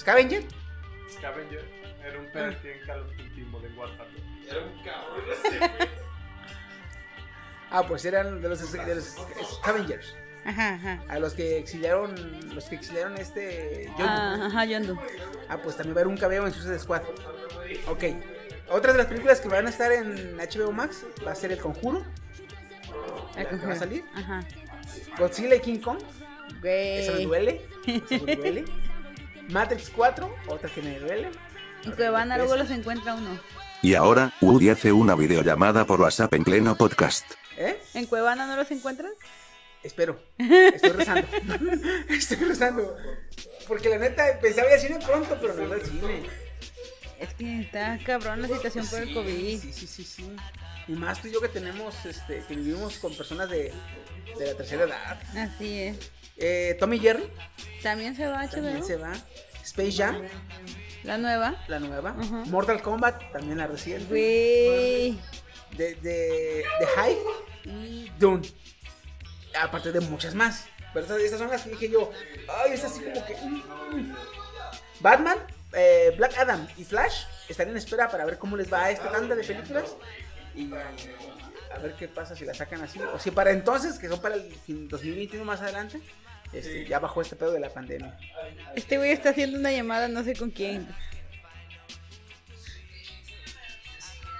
Scavenger. 0.00 0.42
Scavenger 1.10 1.64
era 2.02 2.18
un 2.18 2.26
perk 2.32 2.64
en 2.64 2.86
Call 2.86 3.00
of 3.00 3.10
Duty 3.16 3.42
Modern 3.50 3.76
Warfare. 3.78 4.08
Era 4.48 4.64
un 4.64 4.82
cabrón 4.82 5.24
ese, 5.30 5.58
güey. 5.58 5.70
Ah, 7.72 7.84
pues 7.86 8.04
eran 8.04 8.40
de 8.42 8.48
los, 8.48 8.72
de 8.72 8.94
los 8.96 9.16
Scavengers. 9.58 10.16
Ajá, 10.44 10.74
ajá. 10.74 11.04
A 11.08 11.20
los 11.20 11.34
que 11.34 11.56
exiliaron. 11.58 12.14
Los 12.52 12.64
que 12.64 12.74
exiliaron 12.74 13.16
este. 13.16 13.84
Yondu. 13.96 14.02
Ah, 14.08 14.46
ajá, 14.46 14.64
Yondu. 14.64 14.98
Ah, 15.48 15.58
pues 15.62 15.76
también 15.76 15.94
va 15.94 16.00
a 16.00 16.02
haber 16.02 16.12
un 16.12 16.16
cameo 16.16 16.46
en 16.48 16.52
Suicide 16.52 16.80
Squad. 16.80 17.02
Ok. 17.86 18.04
Otra 18.70 18.90
de 18.90 18.98
las 18.98 19.06
películas 19.06 19.40
que 19.40 19.48
van 19.48 19.66
a 19.66 19.70
estar 19.70 19.92
en 19.92 20.36
HBO 20.38 20.72
Max 20.72 21.04
va 21.24 21.30
a 21.30 21.34
ser 21.36 21.52
El 21.52 21.60
Conjuro. 21.60 22.04
El 23.36 23.46
que 23.46 23.50
va 23.52 23.56
a 23.56 23.60
conjuro. 23.60 23.76
salir. 23.76 24.04
Ajá. 24.16 24.40
Godzilla 25.16 25.54
y 25.54 25.60
King 25.60 25.78
Kong. 25.78 26.00
Güey. 26.60 26.98
Esa 27.02 27.12
me 27.12 27.24
duele. 27.24 27.60
Esa 27.86 28.24
me 28.24 28.34
duele. 28.34 28.64
Matrix 29.50 29.90
4. 29.94 30.30
Otra 30.48 30.70
que 30.70 30.82
me 30.82 30.98
duele. 30.98 31.30
En 31.84 31.92
Cuevana 31.92 32.36
luego 32.36 32.56
los 32.56 32.70
encuentra 32.70 33.14
uno. 33.14 33.38
Y 33.82 33.94
ahora, 33.94 34.32
Woody 34.40 34.68
hace 34.68 34.92
una 34.92 35.14
videollamada 35.14 35.86
por 35.86 36.00
WhatsApp 36.00 36.34
en 36.34 36.44
pleno 36.44 36.76
podcast. 36.76 37.24
¿Eh? 37.56 37.80
¿En 37.94 38.06
Cuevana 38.06 38.46
no 38.46 38.56
los 38.56 38.70
encuentras? 38.70 39.12
Espero. 39.82 40.20
Estoy 40.38 40.90
rezando. 40.90 41.28
Estoy 42.08 42.36
rezando. 42.36 42.96
Porque 43.66 43.88
la 43.88 43.98
neta 43.98 44.24
pensaba 44.40 44.68
ir 44.68 44.74
al 44.74 44.80
cine 44.80 44.98
pronto, 45.04 45.38
pero 45.40 45.54
no 45.54 45.64
iba 45.64 45.74
al 45.76 45.82
cine. 45.82 46.22
Es 47.20 47.34
que 47.34 47.60
está 47.60 47.98
cabrón 48.04 48.42
la 48.42 48.48
situación 48.48 48.86
por 48.86 49.00
el 49.00 49.12
COVID. 49.14 49.60
Sí, 49.60 49.72
sí, 49.72 49.86
sí, 49.86 50.04
sí. 50.04 50.36
Y 50.88 50.92
más 50.92 51.20
tú 51.20 51.28
y 51.28 51.32
yo 51.32 51.40
que 51.40 51.48
tenemos, 51.48 51.94
este, 52.06 52.42
que 52.48 52.56
vivimos 52.56 52.98
con 52.98 53.14
personas 53.14 53.48
de, 53.50 53.72
de 54.38 54.46
la 54.46 54.54
tercera 54.56 54.84
edad. 54.84 55.20
Así 55.36 55.82
es. 55.82 56.10
Eh, 56.38 56.76
Tommy 56.80 56.98
Jerry 56.98 57.24
También 57.82 58.16
se 58.16 58.26
va 58.26 58.40
a 58.40 58.48
también 58.48 58.78
HBO. 58.78 58.86
se 58.86 58.96
va. 58.96 59.12
Space 59.62 59.92
Jam, 59.92 60.22
La 61.04 61.18
nueva. 61.18 61.62
la 61.68 61.78
nueva. 61.78 62.12
Mortal 62.46 62.80
Kombat, 62.80 63.30
también 63.32 63.58
la 63.58 63.66
reciente. 63.66 64.06
Güey. 64.08 65.18
De, 65.76 65.94
de, 65.96 66.64
de 66.80 66.86
Hive 66.96 67.20
y 67.76 68.10
Dune. 68.18 68.48
Aparte 69.60 69.92
de 69.92 70.00
muchas 70.00 70.34
más. 70.34 70.66
Pero 70.94 71.04
estas, 71.04 71.20
estas 71.20 71.38
son 71.38 71.50
las 71.50 71.62
que 71.62 71.70
dije 71.70 71.90
yo. 71.90 72.10
Ay, 72.64 72.72
es 72.72 72.82
así 72.82 73.00
como 73.02 73.24
que. 73.26 73.34
mm. 73.36 74.14
Batman, 75.00 75.38
eh, 75.72 76.12
Black 76.16 76.36
Adam 76.38 76.66
y 76.76 76.84
Flash 76.84 77.24
están 77.48 77.68
en 77.68 77.76
espera 77.76 78.08
para 78.10 78.24
ver 78.24 78.38
cómo 78.38 78.56
les 78.56 78.72
va 78.72 78.84
a 78.84 78.90
esta 78.90 79.10
tanda 79.10 79.34
de 79.34 79.44
películas. 79.44 79.96
Y 80.54 80.70
a 80.72 81.78
ver 81.78 81.94
qué 81.94 82.08
pasa 82.08 82.34
si 82.34 82.44
la 82.44 82.54
sacan 82.54 82.82
así. 82.82 83.00
O 83.00 83.18
si 83.18 83.30
para 83.30 83.50
entonces, 83.52 83.98
que 83.98 84.08
son 84.08 84.20
para 84.20 84.34
el 84.34 84.52
fin- 84.66 84.88
2021 84.88 85.44
más 85.44 85.60
adelante, 85.60 86.00
este, 86.52 86.84
ya 86.86 86.98
bajó 86.98 87.22
este 87.22 87.36
pedo 87.36 87.52
de 87.52 87.60
la 87.60 87.70
pandemia. 87.70 88.18
Este 88.74 88.98
güey 88.98 89.12
está 89.12 89.30
haciendo 89.30 89.58
una 89.58 89.70
llamada 89.70 90.08
no 90.08 90.24
sé 90.24 90.34
con 90.34 90.50
quién. 90.50 90.88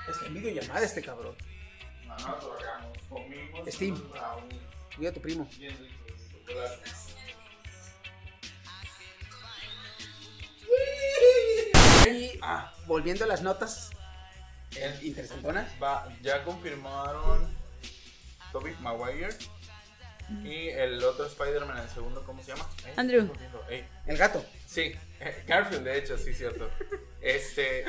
Es 0.09 0.23
en 0.27 0.35
videollamada 0.35 0.85
este 0.85 1.03
cabrón. 1.03 1.37
Steam, 3.69 4.03
cuida 4.97 5.11
a 5.11 5.13
tu 5.13 5.21
primo. 5.21 5.49
Y 12.07 12.39
ah, 12.43 12.73
volviendo 12.87 13.25
a 13.25 13.29
las 13.29 13.43
notas 13.43 13.91
eh, 14.77 14.99
interesantonas. 15.03 15.69
Va, 15.83 16.09
ya 16.23 16.43
confirmaron 16.45 17.49
Toby 18.53 18.75
Maguire 18.81 19.31
Y 20.45 20.69
el 20.69 21.03
otro 21.03 21.27
Spider-Man, 21.27 21.79
el 21.79 21.89
segundo, 21.89 22.23
¿cómo 22.25 22.43
se 22.43 22.53
llama? 22.53 22.69
Andrew. 22.97 23.31
Ey, 23.69 23.85
El 24.07 24.17
gato. 24.17 24.45
Sí, 24.67 24.95
Garfield, 25.47 25.85
de 25.85 25.99
hecho, 25.99 26.17
sí, 26.19 26.33
cierto. 26.35 26.71
Este. 27.23 27.85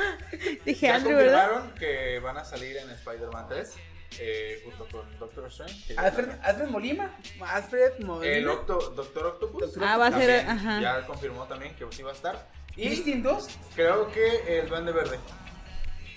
Dije 0.66 0.88
ya 0.88 0.96
Andrew, 0.96 1.16
¿verdad? 1.16 1.48
confirmaron 1.50 1.76
que 1.76 2.20
van 2.20 2.38
a 2.38 2.44
salir 2.44 2.76
en 2.76 2.90
Spider-Man 2.90 3.48
3 3.48 3.76
eh, 4.20 4.62
junto 4.66 4.88
con 4.90 5.20
Doctor 5.20 5.48
Strange. 5.48 5.98
Alfred. 5.98 6.30
Alfred 6.42 6.68
Molina. 6.68 7.18
Alfred 7.40 8.00
Molina. 8.00 8.34
El 8.34 8.50
Octo- 8.50 8.90
Doctor 8.94 9.28
Octopus. 9.28 9.78
Ah, 9.82 9.96
va 9.96 10.08
a 10.08 10.12
ser, 10.12 10.46
ajá. 10.50 10.82
Ya 10.82 11.06
confirmó 11.08 11.46
también 11.46 11.74
que 11.78 11.88
sí 11.92 12.04
va 12.04 12.12
a 12.12 12.14
estar. 12.16 12.46
Y 12.76 12.88
Christine 12.88 13.22
2. 13.22 13.48
creo 13.76 14.12
que 14.12 14.60
el 14.60 14.70
Duende 14.70 14.92
Verde. 14.92 15.20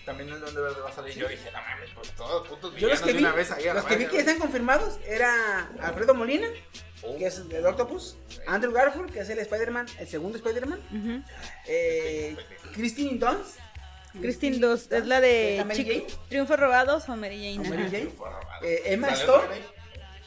También 0.04 0.28
el 0.28 0.40
Duende 0.40 0.60
Verde 0.60 0.80
va 0.82 0.90
a 0.90 0.92
salir. 0.92 1.14
Yo 1.14 1.26
dije, 1.28 1.50
no 1.50 1.58
mames, 1.62 1.90
pues 1.94 2.10
todos 2.12 2.46
putos 2.46 2.74
Yo 2.76 2.88
los 2.88 3.00
que 3.00 3.06
de 3.12 3.12
vi, 3.14 3.24
una 3.24 3.32
vez 3.32 3.50
ahí 3.50 3.66
a 3.68 3.74
los 3.74 3.84
que 3.84 3.96
vi 3.96 4.06
que 4.06 4.18
están 4.18 4.38
confirmados 4.38 4.98
era 5.06 5.70
Alfredo 5.80 6.14
Molina, 6.14 6.46
Oh. 7.06 7.18
que 7.18 7.26
es 7.26 7.36
el 7.36 7.48
de 7.50 7.62
Octopus, 7.66 8.16
Andrew 8.46 8.72
Garfield, 8.72 9.12
que 9.12 9.20
es 9.20 9.28
el 9.28 9.38
Spider-Man, 9.38 9.86
el 9.98 10.08
segundo 10.08 10.38
Spider-Man, 10.38 10.80
Ujú. 10.90 11.22
eh, 11.66 12.34
Christine 12.72 13.18
Dunst, 13.18 13.58
Christine 14.22 14.58
2 14.58 14.90
es 14.92 15.06
la 15.06 15.20
de. 15.20 16.06
Triunfos 16.28 16.58
Robados 16.58 17.06
o 17.10 17.16
Mary 17.16 17.36
Jane. 17.56 17.66
o 17.68 17.70
Mary. 17.70 17.90
Jane, 17.90 18.10
eh, 18.62 18.82
Emma 18.86 19.08
¿Sale 19.08 19.20
Stone? 19.20 19.54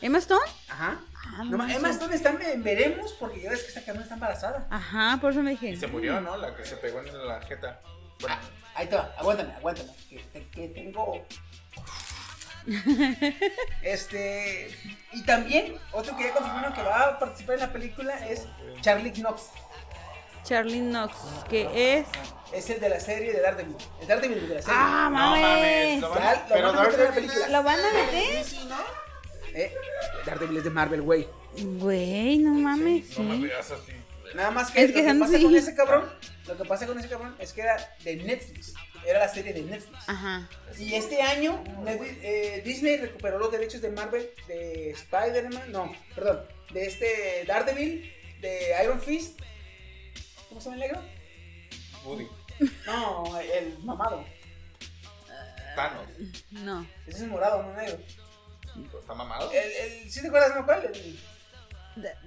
¿Emma 0.02 0.18
Stone? 0.20 0.46
ajá. 0.68 1.00
Ah, 1.30 1.44
No. 1.44 1.68
Emma 1.70 1.90
Stone 1.90 2.16
está 2.16 2.30
en 2.30 2.64
veremos 2.64 3.14
porque 3.14 3.42
ya 3.42 3.50
ves 3.50 3.62
que 3.64 3.68
esta 3.70 3.82
cabrona 3.82 4.04
está 4.04 4.16
embarazada. 4.16 4.68
Ajá, 4.70 5.18
por 5.22 5.32
eso 5.32 5.42
me 5.44 5.52
dije. 5.52 5.70
Y 5.70 5.78
se 5.78 5.88
murió, 5.88 6.22
¿no? 6.22 6.38
La 6.38 6.56
que 6.56 6.66
se 6.66 6.78
pegó 6.78 7.00
en 7.00 7.28
la 7.28 7.42
jeta. 7.42 7.82
Bueno, 8.20 8.38
Ahí 8.78 8.86
te 8.86 8.96
va, 8.96 9.12
aguántame, 9.18 9.52
aguántame, 9.56 9.90
que, 10.52 10.68
tengo... 10.68 11.26
Este, 13.82 14.70
y 15.14 15.24
también, 15.24 15.80
otro 15.92 16.16
que 16.16 16.26
ya 16.26 16.34
confirmaron 16.34 16.74
que 16.74 16.82
va 16.84 17.02
a 17.04 17.20
participar 17.20 17.56
en 17.56 17.62
la 17.62 17.74
película 17.74 18.28
es 18.28 18.46
Charlie 18.82 19.12
Knox. 19.14 19.50
Charlie 20.44 20.82
Knox, 20.82 21.16
que 21.50 21.98
es. 21.98 22.08
Es 22.54 22.70
el 22.70 22.80
de 22.80 22.90
la 22.90 23.00
serie 23.00 23.34
de 23.34 23.42
Daredevil. 23.42 23.78
El 24.02 24.08
Daredevil 24.08 24.48
de 24.48 24.56
la 24.56 24.62
serie. 24.62 24.78
¡Ah, 24.80 25.10
no 25.10 25.18
mames. 25.18 25.42
mames! 25.42 26.02
Lo 26.02 26.10
van 26.10 26.24
a, 26.24 26.34
lo 26.34 26.40
pero 26.50 26.68
van 26.68 26.78
a 26.78 26.84
meter 26.84 27.00
en 27.00 27.06
la 27.06 27.12
película. 27.12 27.48
¿Lo 27.48 27.64
van 27.64 27.80
a 27.80 27.94
meter? 27.94 28.46
Eh, 29.58 29.74
Daredevil 30.26 30.58
es 30.58 30.64
de 30.66 30.70
Marvel, 30.70 31.02
güey. 31.02 31.28
Güey, 31.80 32.38
no 32.38 32.54
mames. 32.54 33.18
No 33.18 33.24
me 33.36 33.48
veas 33.48 33.72
así. 33.72 33.92
Nada 34.36 34.52
más 34.52 34.70
que 34.72 34.84
Es 34.84 34.92
que 34.92 35.02
lo 35.02 35.14
que 35.14 35.20
pasa 35.20 35.38
sí. 35.38 35.44
con 35.44 35.56
ese 35.56 35.74
cabrón, 35.76 36.10
lo 36.48 36.58
que 36.58 36.66
pasa 36.66 36.86
con 36.86 37.00
ese 37.00 37.10
cabrón 37.10 37.36
es 37.40 37.54
que 37.54 37.62
era 37.62 37.96
de 38.04 38.16
Netflix. 38.18 38.74
Era 39.06 39.20
la 39.20 39.28
serie 39.30 39.54
de 39.54 39.62
Netflix. 39.64 39.98
Ajá. 40.10 40.50
Y 40.78 40.94
este 40.94 41.22
año 41.22 41.64
Netflix- 41.84 42.18
eh, 42.22 42.62
Disney 42.66 42.98
recuperó 42.98 43.40
los 43.40 43.52
derechos 43.52 43.82
de 43.82 43.90
Marvel, 43.92 44.30
de 44.48 44.92
Spider-Man, 44.92 45.72
no, 45.72 45.96
perdón, 46.14 46.42
de 46.72 46.86
este 46.86 47.46
Daredevil, 47.48 48.14
de 48.42 48.76
Iron 48.84 49.02
Fist. 49.02 49.40
¿Cómo 50.50 50.60
se 50.62 50.70
llama 50.70 50.84
el 50.84 50.92
negro? 50.92 51.02
Woody. 52.06 52.28
No, 52.86 53.40
el 53.40 53.80
mamado. 53.80 54.26
Thanos. 55.76 56.08
No. 56.52 56.86
Ese 57.08 57.24
es 57.24 57.28
morado, 57.30 57.64
no 57.64 57.74
negro. 57.76 57.98
¿Está 59.00 59.14
mamado? 59.14 59.52
El, 59.52 59.72
el, 60.04 60.12
¿Sí 60.12 60.22
te 60.22 60.28
acuerdas, 60.28 60.56
no? 60.56 60.66
¿Cuál? 60.66 60.86
El, 60.86 61.20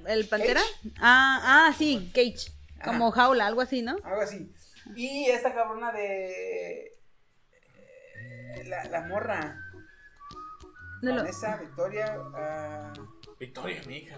¿El 0.06 0.28
Pantera? 0.28 0.60
Cage. 0.60 0.94
Ah, 1.00 1.66
ah, 1.68 1.74
sí, 1.76 2.10
Cage. 2.14 2.52
Ajá. 2.80 2.90
Como 2.92 3.10
jaula, 3.10 3.46
algo 3.46 3.60
así, 3.60 3.82
¿no? 3.82 3.96
Algo 4.04 4.20
así. 4.22 4.52
Y 4.96 5.26
esta 5.26 5.54
cabrona 5.54 5.92
de. 5.92 6.92
eh, 8.16 8.64
La, 8.66 8.84
la 8.84 9.02
morra. 9.02 9.58
Lo- 11.02 11.14
Vanessa, 11.16 11.56
Victoria. 11.56 12.16
ah, 12.34 12.92
Victoria, 13.38 13.82
mi 13.86 13.96
hija. 13.98 14.16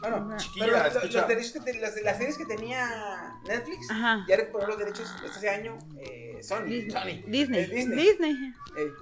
bueno, 0.00 0.36
Chiquilla, 0.36 0.66
pero 0.66 0.84
los, 1.04 1.14
los 1.14 1.28
derechos 1.28 1.52
que 1.52 1.60
te- 1.60 1.80
las, 1.80 2.00
las 2.02 2.16
series 2.18 2.36
que 2.38 2.44
tenía 2.46 3.34
Netflix 3.46 3.90
Ajá. 3.90 4.24
ya 4.28 4.36
recuperó 4.36 4.68
los 4.68 4.78
derechos 4.78 5.12
este 5.24 5.48
año 5.48 5.78
eh, 5.98 6.38
Sony. 6.42 6.64
Disney. 6.66 6.90
Sony. 6.90 7.22
Disney. 7.30 7.60
Eh, 7.60 7.66
Disney. 7.68 7.96
Disney. 8.04 8.54
Eh, 8.76 8.92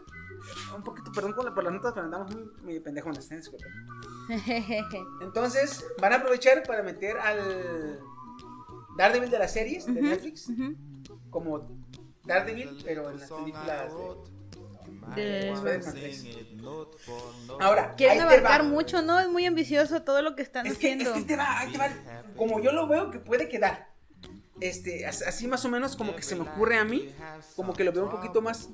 un 0.77 0.83
poquito, 0.83 1.11
perdón 1.13 1.35
por, 1.35 1.45
la, 1.45 1.55
por 1.55 1.65
las 1.65 1.73
notas, 1.73 1.93
pero 1.95 2.05
andamos 2.07 2.35
muy, 2.35 2.51
muy 2.63 2.81
pendejones. 2.81 3.31
¿eh? 3.31 3.41
Entonces, 5.21 5.85
van 6.01 6.13
a 6.13 6.17
aprovechar 6.17 6.63
para 6.63 6.83
meter 6.83 7.19
al 7.19 8.01
Daredevil 8.97 9.31
de 9.31 9.39
las 9.39 9.53
series 9.53 9.87
de 9.87 9.93
Ujú, 9.93 10.03
Netflix 10.03 10.49
ujú. 10.49 10.75
como 11.31 11.69
Daredevil, 12.25 12.81
pero 12.85 13.11
en 13.11 13.21
las 13.21 13.31
películas 13.31 13.93
de, 13.97 15.21
De- 15.23 15.51
Spider-Man 15.53 15.95
3. 15.95 16.29
Ahora, 17.61 17.95
Quieren 17.97 18.21
abarcar 18.21 18.63
mucho, 18.65 19.03
¿no? 19.03 19.19
Es 19.19 19.29
muy 19.29 19.45
ambicioso 19.47 20.03
todo 20.03 20.23
lo 20.23 20.35
que 20.37 20.43
están 20.43 20.67
Es 20.67 20.79
que, 20.79 20.93
es 20.93 21.01
haciendo. 21.01 21.15
que 21.15 21.23
te 21.23 21.37
va, 21.37 21.59
ahí 21.59 21.71
te 21.73 21.79
va. 21.79 21.89
Como 22.37 22.61
yo 22.61 22.73
lo 22.73 22.87
veo 22.87 23.11
que 23.11 23.19
puede 23.19 23.49
quedar. 23.49 23.91
Este, 24.61 25.07
as- 25.07 25.23
así 25.23 25.47
más 25.49 25.65
o 25.65 25.69
menos 25.71 25.97
como 25.97 26.15
que 26.15 26.23
se 26.23 26.37
me 26.37 26.43
ocurre 26.43 26.79
a 26.79 26.85
mí, 26.85 27.09
como 27.57 27.73
que 27.75 27.83
lo 27.85 27.93
veo 27.93 28.05
un 28.05 28.11
poquito 28.11 28.43
más 28.43 28.69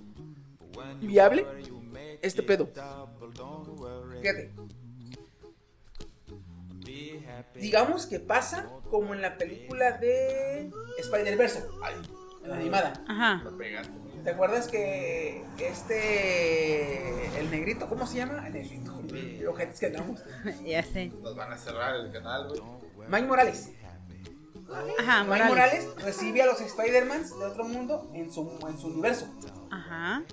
viable 1.00 1.46
este 2.22 2.42
pedo. 2.42 2.68
Fíjate. 4.20 4.52
Digamos 7.54 8.06
que 8.06 8.20
pasa 8.20 8.70
como 8.90 9.14
en 9.14 9.22
la 9.22 9.36
película 9.36 9.92
de 9.92 10.70
Spider-Verse, 10.98 11.64
en 12.44 12.50
la 12.50 12.56
animada. 12.56 12.92
Ajá. 13.08 13.42
¿Te 14.24 14.30
acuerdas 14.30 14.68
que 14.68 15.44
este 15.58 17.38
el 17.38 17.50
negrito, 17.50 17.88
¿cómo 17.88 18.06
se 18.06 18.16
llama? 18.16 18.46
El 18.46 18.54
negrito, 18.54 19.00
el 19.10 19.46
ojetes 19.46 19.78
que 19.78 19.88
tenemos. 19.88 20.20
ya 20.64 20.82
sé. 20.82 21.12
Nos 21.22 21.36
van 21.36 21.52
a 21.52 21.58
cerrar 21.58 21.94
el 21.96 22.10
canal, 22.12 22.48
güey. 22.48 23.08
Mike 23.08 23.26
Morales. 23.26 23.72
Ajá, 24.98 25.24
Mike 25.24 25.44
Morales. 25.44 25.48
Morales 25.48 26.02
recibe 26.02 26.42
a 26.42 26.46
los 26.46 26.60
Spider-Mans 26.60 27.38
de 27.38 27.44
otro 27.44 27.64
mundo 27.64 28.10
en 28.14 28.32
su, 28.32 28.58
en 28.68 28.78
su 28.78 28.88
universo. 28.88 29.28
Ajá. 29.70 30.24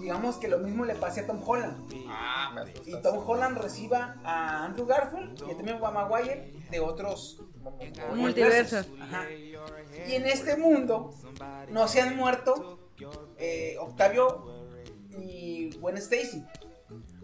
Digamos 0.00 0.36
que 0.36 0.48
lo 0.48 0.58
mismo 0.58 0.84
le 0.84 0.94
pase 0.94 1.20
a 1.20 1.26
Tom 1.26 1.40
Holland. 1.44 1.92
Ah, 2.08 2.52
me 2.54 2.90
Y. 2.90 3.00
Tom 3.02 3.22
Holland 3.26 3.58
reciba 3.58 4.16
a 4.24 4.64
Andrew 4.64 4.86
Garfield 4.86 5.42
y 5.50 5.54
también 5.54 5.82
a 5.82 5.90
Maguire 5.90 6.52
de 6.70 6.80
otros 6.80 7.40
Multiversos. 8.14 8.86
Y 10.06 10.14
en 10.14 10.26
este 10.26 10.56
mundo 10.56 11.10
no 11.70 11.88
se 11.88 12.00
han 12.00 12.16
muerto 12.16 12.90
eh, 13.38 13.76
Octavio 13.80 14.68
ni 15.10 15.70
Gwen 15.70 15.96
Stacy. 15.96 16.44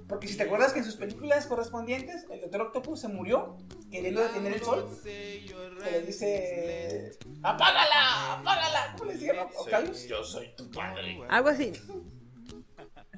Porque 0.09 0.27
si 0.27 0.37
te 0.37 0.43
acuerdas 0.43 0.73
que 0.73 0.81
en 0.81 0.85
sus 0.85 0.97
películas 0.97 1.47
correspondientes 1.47 2.27
el 2.31 2.41
Doctor 2.41 2.63
Octopus 2.63 3.01
se 3.01 3.09
murió 3.09 3.57
queriendo 3.93 4.21
detener 4.23 4.55
el 4.55 4.63
sol. 4.63 4.89
Que 5.05 5.91
le 5.93 6.03
dice: 6.03 7.13
¡Apágala! 7.43 8.39
¡Apágala! 8.41 8.95
¿Cómo 8.99 9.05
le 9.05 9.17
decía 9.17 9.49
Octavio? 9.57 9.93
Yo 9.93 10.25
soy 10.25 10.53
tu 10.57 10.69
padre. 10.71 11.21
Algo 11.29 11.49
así. 11.51 11.73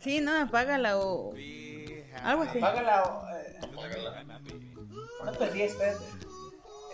Sí, 0.03 0.21
no, 0.21 0.43
apágala 0.43 0.99
o. 0.99 1.33
Algo 2.23 2.43
así. 2.43 2.59
Apágala. 2.59 3.03
o, 3.05 3.29
eh, 3.37 3.59
No 5.25 5.33
perdí, 5.33 5.63
espérate. 5.63 6.05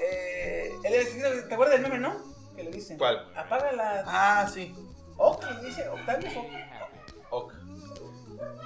Eh, 0.00 0.70
él 0.84 0.94
es- 0.94 1.48
¿Te 1.48 1.54
acuerdas 1.54 1.80
del 1.80 1.82
meme, 1.90 1.98
no? 1.98 2.14
Que 2.54 2.64
le 2.64 2.70
dice: 2.70 2.96
¿Cuál? 2.96 3.26
Apágala. 3.34 4.04
Ah, 4.06 4.48
sí. 4.52 4.74
Que 5.40 5.66
dice 5.66 5.88
Octavio. 5.88 6.28
o- 7.30 7.36
Ok. 7.38 7.54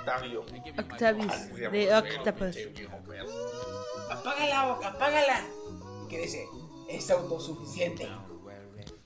Octavio. 0.00 0.44
Octavius, 0.78 1.54
de 1.56 1.94
Octopus. 1.94 2.56
apágala, 4.10 4.72
o- 4.72 4.84
apágala. 4.84 5.40
Y 6.04 6.08
que 6.08 6.18
dice, 6.18 6.46
es 6.88 7.10
autosuficiente. 7.10 8.08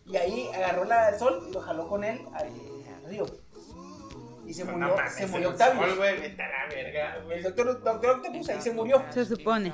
Y 0.07 0.17
ahí 0.17 0.49
agarró 0.55 0.85
la 0.85 1.11
del 1.11 1.19
sol 1.19 1.47
y 1.49 1.53
lo 1.53 1.61
jaló 1.61 1.89
con 1.89 2.05
él 2.05 2.25
al 2.33 2.49
río. 3.09 3.27
Y 4.47 4.55
se 4.55 4.65
murió, 4.65 4.97
No 4.97 5.11
se 5.11 5.27
murió 5.27 5.53
güey. 5.97 6.37
El 7.31 7.43
doctor, 7.43 7.83
doctor 7.83 8.11
Octopus 8.11 8.49
ahí 8.49 8.61
se 8.61 8.71
murió. 8.73 9.05
Se 9.11 9.25
supone. 9.25 9.73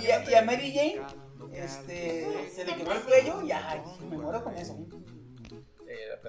Y 0.00 0.10
a, 0.10 0.30
y 0.30 0.34
a 0.34 0.42
Mary 0.42 0.72
Jane 0.72 1.00
este, 1.52 2.50
se 2.50 2.64
le 2.64 2.74
quebró 2.74 2.92
el 2.92 3.02
cuello 3.02 3.42
y 3.42 3.52
ay, 3.52 3.80
me 4.08 4.16
muero 4.16 4.42
con 4.42 4.56
eso. 4.56 4.76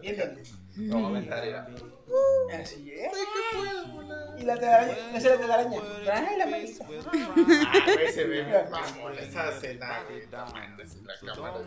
Bien, 0.01 0.15
bien. 0.15 0.43
No, 0.77 1.07
aventar 1.07 1.45
era. 1.45 1.67
Así 2.53 2.91
es. 2.91 3.11
Y 4.37 4.43
la 4.43 4.55
telaraña, 4.55 4.95
no 5.13 5.19
sé 5.19 5.29
la 5.29 5.37
telaraña. 5.37 5.79
Ay, 6.11 6.37
la 6.37 6.45
manita. 6.45 6.85
Ah, 6.85 7.85
güey, 7.93 8.11
se 8.11 8.25
ve 8.25 8.43
bien 8.43 8.69
mamón 8.69 9.17
esa 9.17 9.49
escena, 9.49 10.03
la 10.33 11.33
cámara. 11.33 11.59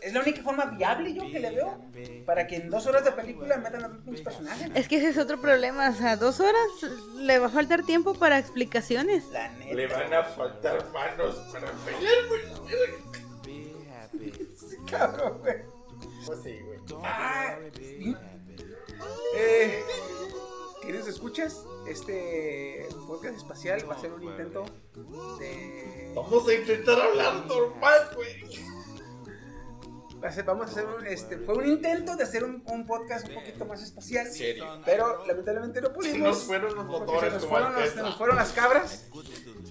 Es 0.00 0.12
la 0.12 0.20
única 0.20 0.42
forma 0.42 0.66
viable 0.66 1.14
yo 1.14 1.22
que 1.30 1.40
le 1.40 1.50
veo 1.50 1.80
para 2.26 2.46
que 2.46 2.56
en 2.56 2.70
dos 2.70 2.86
horas 2.86 3.04
de 3.04 3.12
película 3.12 3.56
metan 3.58 3.84
a 3.84 3.88
dos 3.88 3.98
pinches 4.04 4.22
personajes. 4.22 4.70
Es 4.74 4.88
que 4.88 4.96
ese 4.96 5.08
es 5.10 5.18
otro 5.18 5.40
problema. 5.40 5.90
O 5.90 5.94
sea, 5.94 6.16
dos 6.16 6.40
horas 6.40 6.68
le 7.16 7.38
va 7.38 7.46
a 7.46 7.50
faltar 7.50 7.84
tiempo 7.84 8.14
para 8.14 8.38
explicaciones. 8.38 9.24
La 9.32 9.48
neta. 9.50 9.74
Le 9.74 9.86
van 9.86 10.12
a 10.12 10.22
faltar 10.24 10.90
manos 10.92 11.36
para 11.52 11.70
pelear, 11.70 12.14
güey. 12.28 12.42
Cabrón, 14.90 15.38
güey. 15.40 15.73
Pues 16.26 16.42
sí, 16.42 16.58
güey. 16.64 16.78
Ah, 17.02 17.58
eh, 19.36 19.82
queridos 20.80 21.08
escuchas, 21.08 21.64
este 21.86 22.88
podcast 23.06 23.36
espacial 23.36 23.88
va 23.88 23.94
a 23.94 24.00
ser 24.00 24.12
un 24.12 24.22
intento 24.22 24.64
de... 25.38 26.12
Vamos 26.14 26.48
a 26.48 26.54
intentar 26.54 27.00
hablar 27.00 27.46
normal, 27.46 28.10
güey. 28.14 28.73
Vamos 30.46 30.66
a 30.68 30.70
hacer 30.70 30.86
un, 30.86 31.06
este, 31.06 31.36
fue 31.38 31.54
un 31.56 31.66
intento 31.66 32.16
de 32.16 32.22
hacer 32.24 32.44
un, 32.44 32.62
un 32.66 32.86
podcast 32.86 33.28
un 33.28 33.34
poquito 33.34 33.66
más 33.66 33.82
espacial. 33.82 34.26
serio? 34.30 34.80
Pero 34.84 35.24
lamentablemente 35.26 35.80
no 35.82 35.92
pudimos. 35.92 36.14
Se 36.16 36.18
nos 36.18 36.42
fueron 36.44 36.74
los 36.74 36.86
porque 36.86 37.12
motores 37.12 37.32
Se 37.34 37.38
nos, 37.40 37.46
fueron 37.46 37.72
los- 37.74 37.82
Tesla. 37.82 38.02
se 38.02 38.08
nos 38.08 38.16
fueron 38.16 38.36
las 38.36 38.52
cabras. 38.52 39.08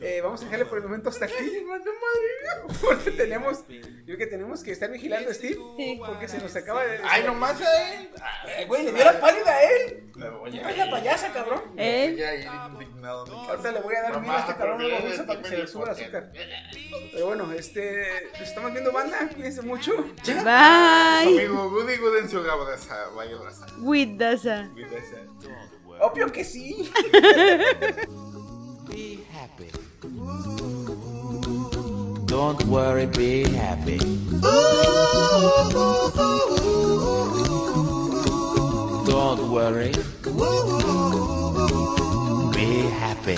Eh, 0.02 0.22
vamos 0.22 0.42
a 0.42 0.46
dejarle 0.46 0.66
por 0.66 0.78
el 0.78 0.84
momento 0.84 1.10
hasta 1.10 1.26
aquí. 1.26 1.34
Porque 2.82 3.12
tenemos, 3.12 3.66
yo 3.68 3.82
creo 4.06 4.18
que 4.18 4.28
tenemos 4.28 4.64
que 4.64 4.72
estar 4.72 4.90
vigilando 4.92 5.30
a 5.30 5.34
Steve. 5.34 5.58
Porque 6.06 6.28
se 6.28 6.38
nos 6.40 6.56
acaba 6.56 6.86
de. 6.86 7.00
Ay, 7.04 7.24
nomás 7.24 7.60
a 7.62 7.94
él. 7.94 8.10
Eh, 8.58 8.66
Güey, 8.68 8.84
le 8.86 8.92
dio 8.94 9.04
la 9.04 9.20
pálida 9.20 9.52
a 9.52 9.64
él. 9.64 10.12
Es 10.70 10.78
la 10.78 10.90
payasa, 10.92 11.34
cabrón. 11.34 11.62
¿Eh? 11.78 12.16
Ya, 12.18 12.36
ya, 12.36 12.64
Ahorita 13.10 13.72
le 13.72 13.82
voy 13.82 13.96
a 13.96 14.02
dar 14.04 14.22
miedo 14.22 14.34
a 14.34 14.40
este 14.40 14.56
cabrón 14.56 14.82
para 15.28 15.42
que 15.42 15.48
se 15.50 15.58
le 15.58 15.68
suba 15.68 15.86
el 15.86 15.92
azúcar. 15.92 16.32
Pero 17.14 17.26
bueno, 17.28 17.52
este. 17.54 18.30
Nos 18.34 18.42
estamos 18.42 18.72
viendo, 18.72 18.92
banda. 18.92 19.30
Cuídense 19.34 19.62
mucho. 19.62 19.92
Bye. 20.44 21.24
Amigo, 21.38 21.70
Goody 21.70 21.98
Gooden 21.98 22.30
su 22.30 22.44
Gabadasa, 22.44 23.10
vaya 23.16 23.38
raza. 23.38 23.66
With 23.80 24.18
Daza. 24.18 24.70
Cuídese. 24.74 25.28
Obvio 26.02 26.32
que 26.32 26.44
sí. 26.44 26.92
Be 28.90 29.24
happy. 29.32 29.70
Don't 32.26 32.66
worry, 32.66 33.06
be 33.06 33.44
happy. 33.44 34.00
Don't 39.06 39.50
worry. 39.52 39.92
Be 42.54 42.90
happy. 43.00 43.38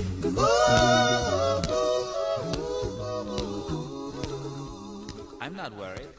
I'm 5.41 5.55
not 5.55 5.75
worried. 5.75 6.10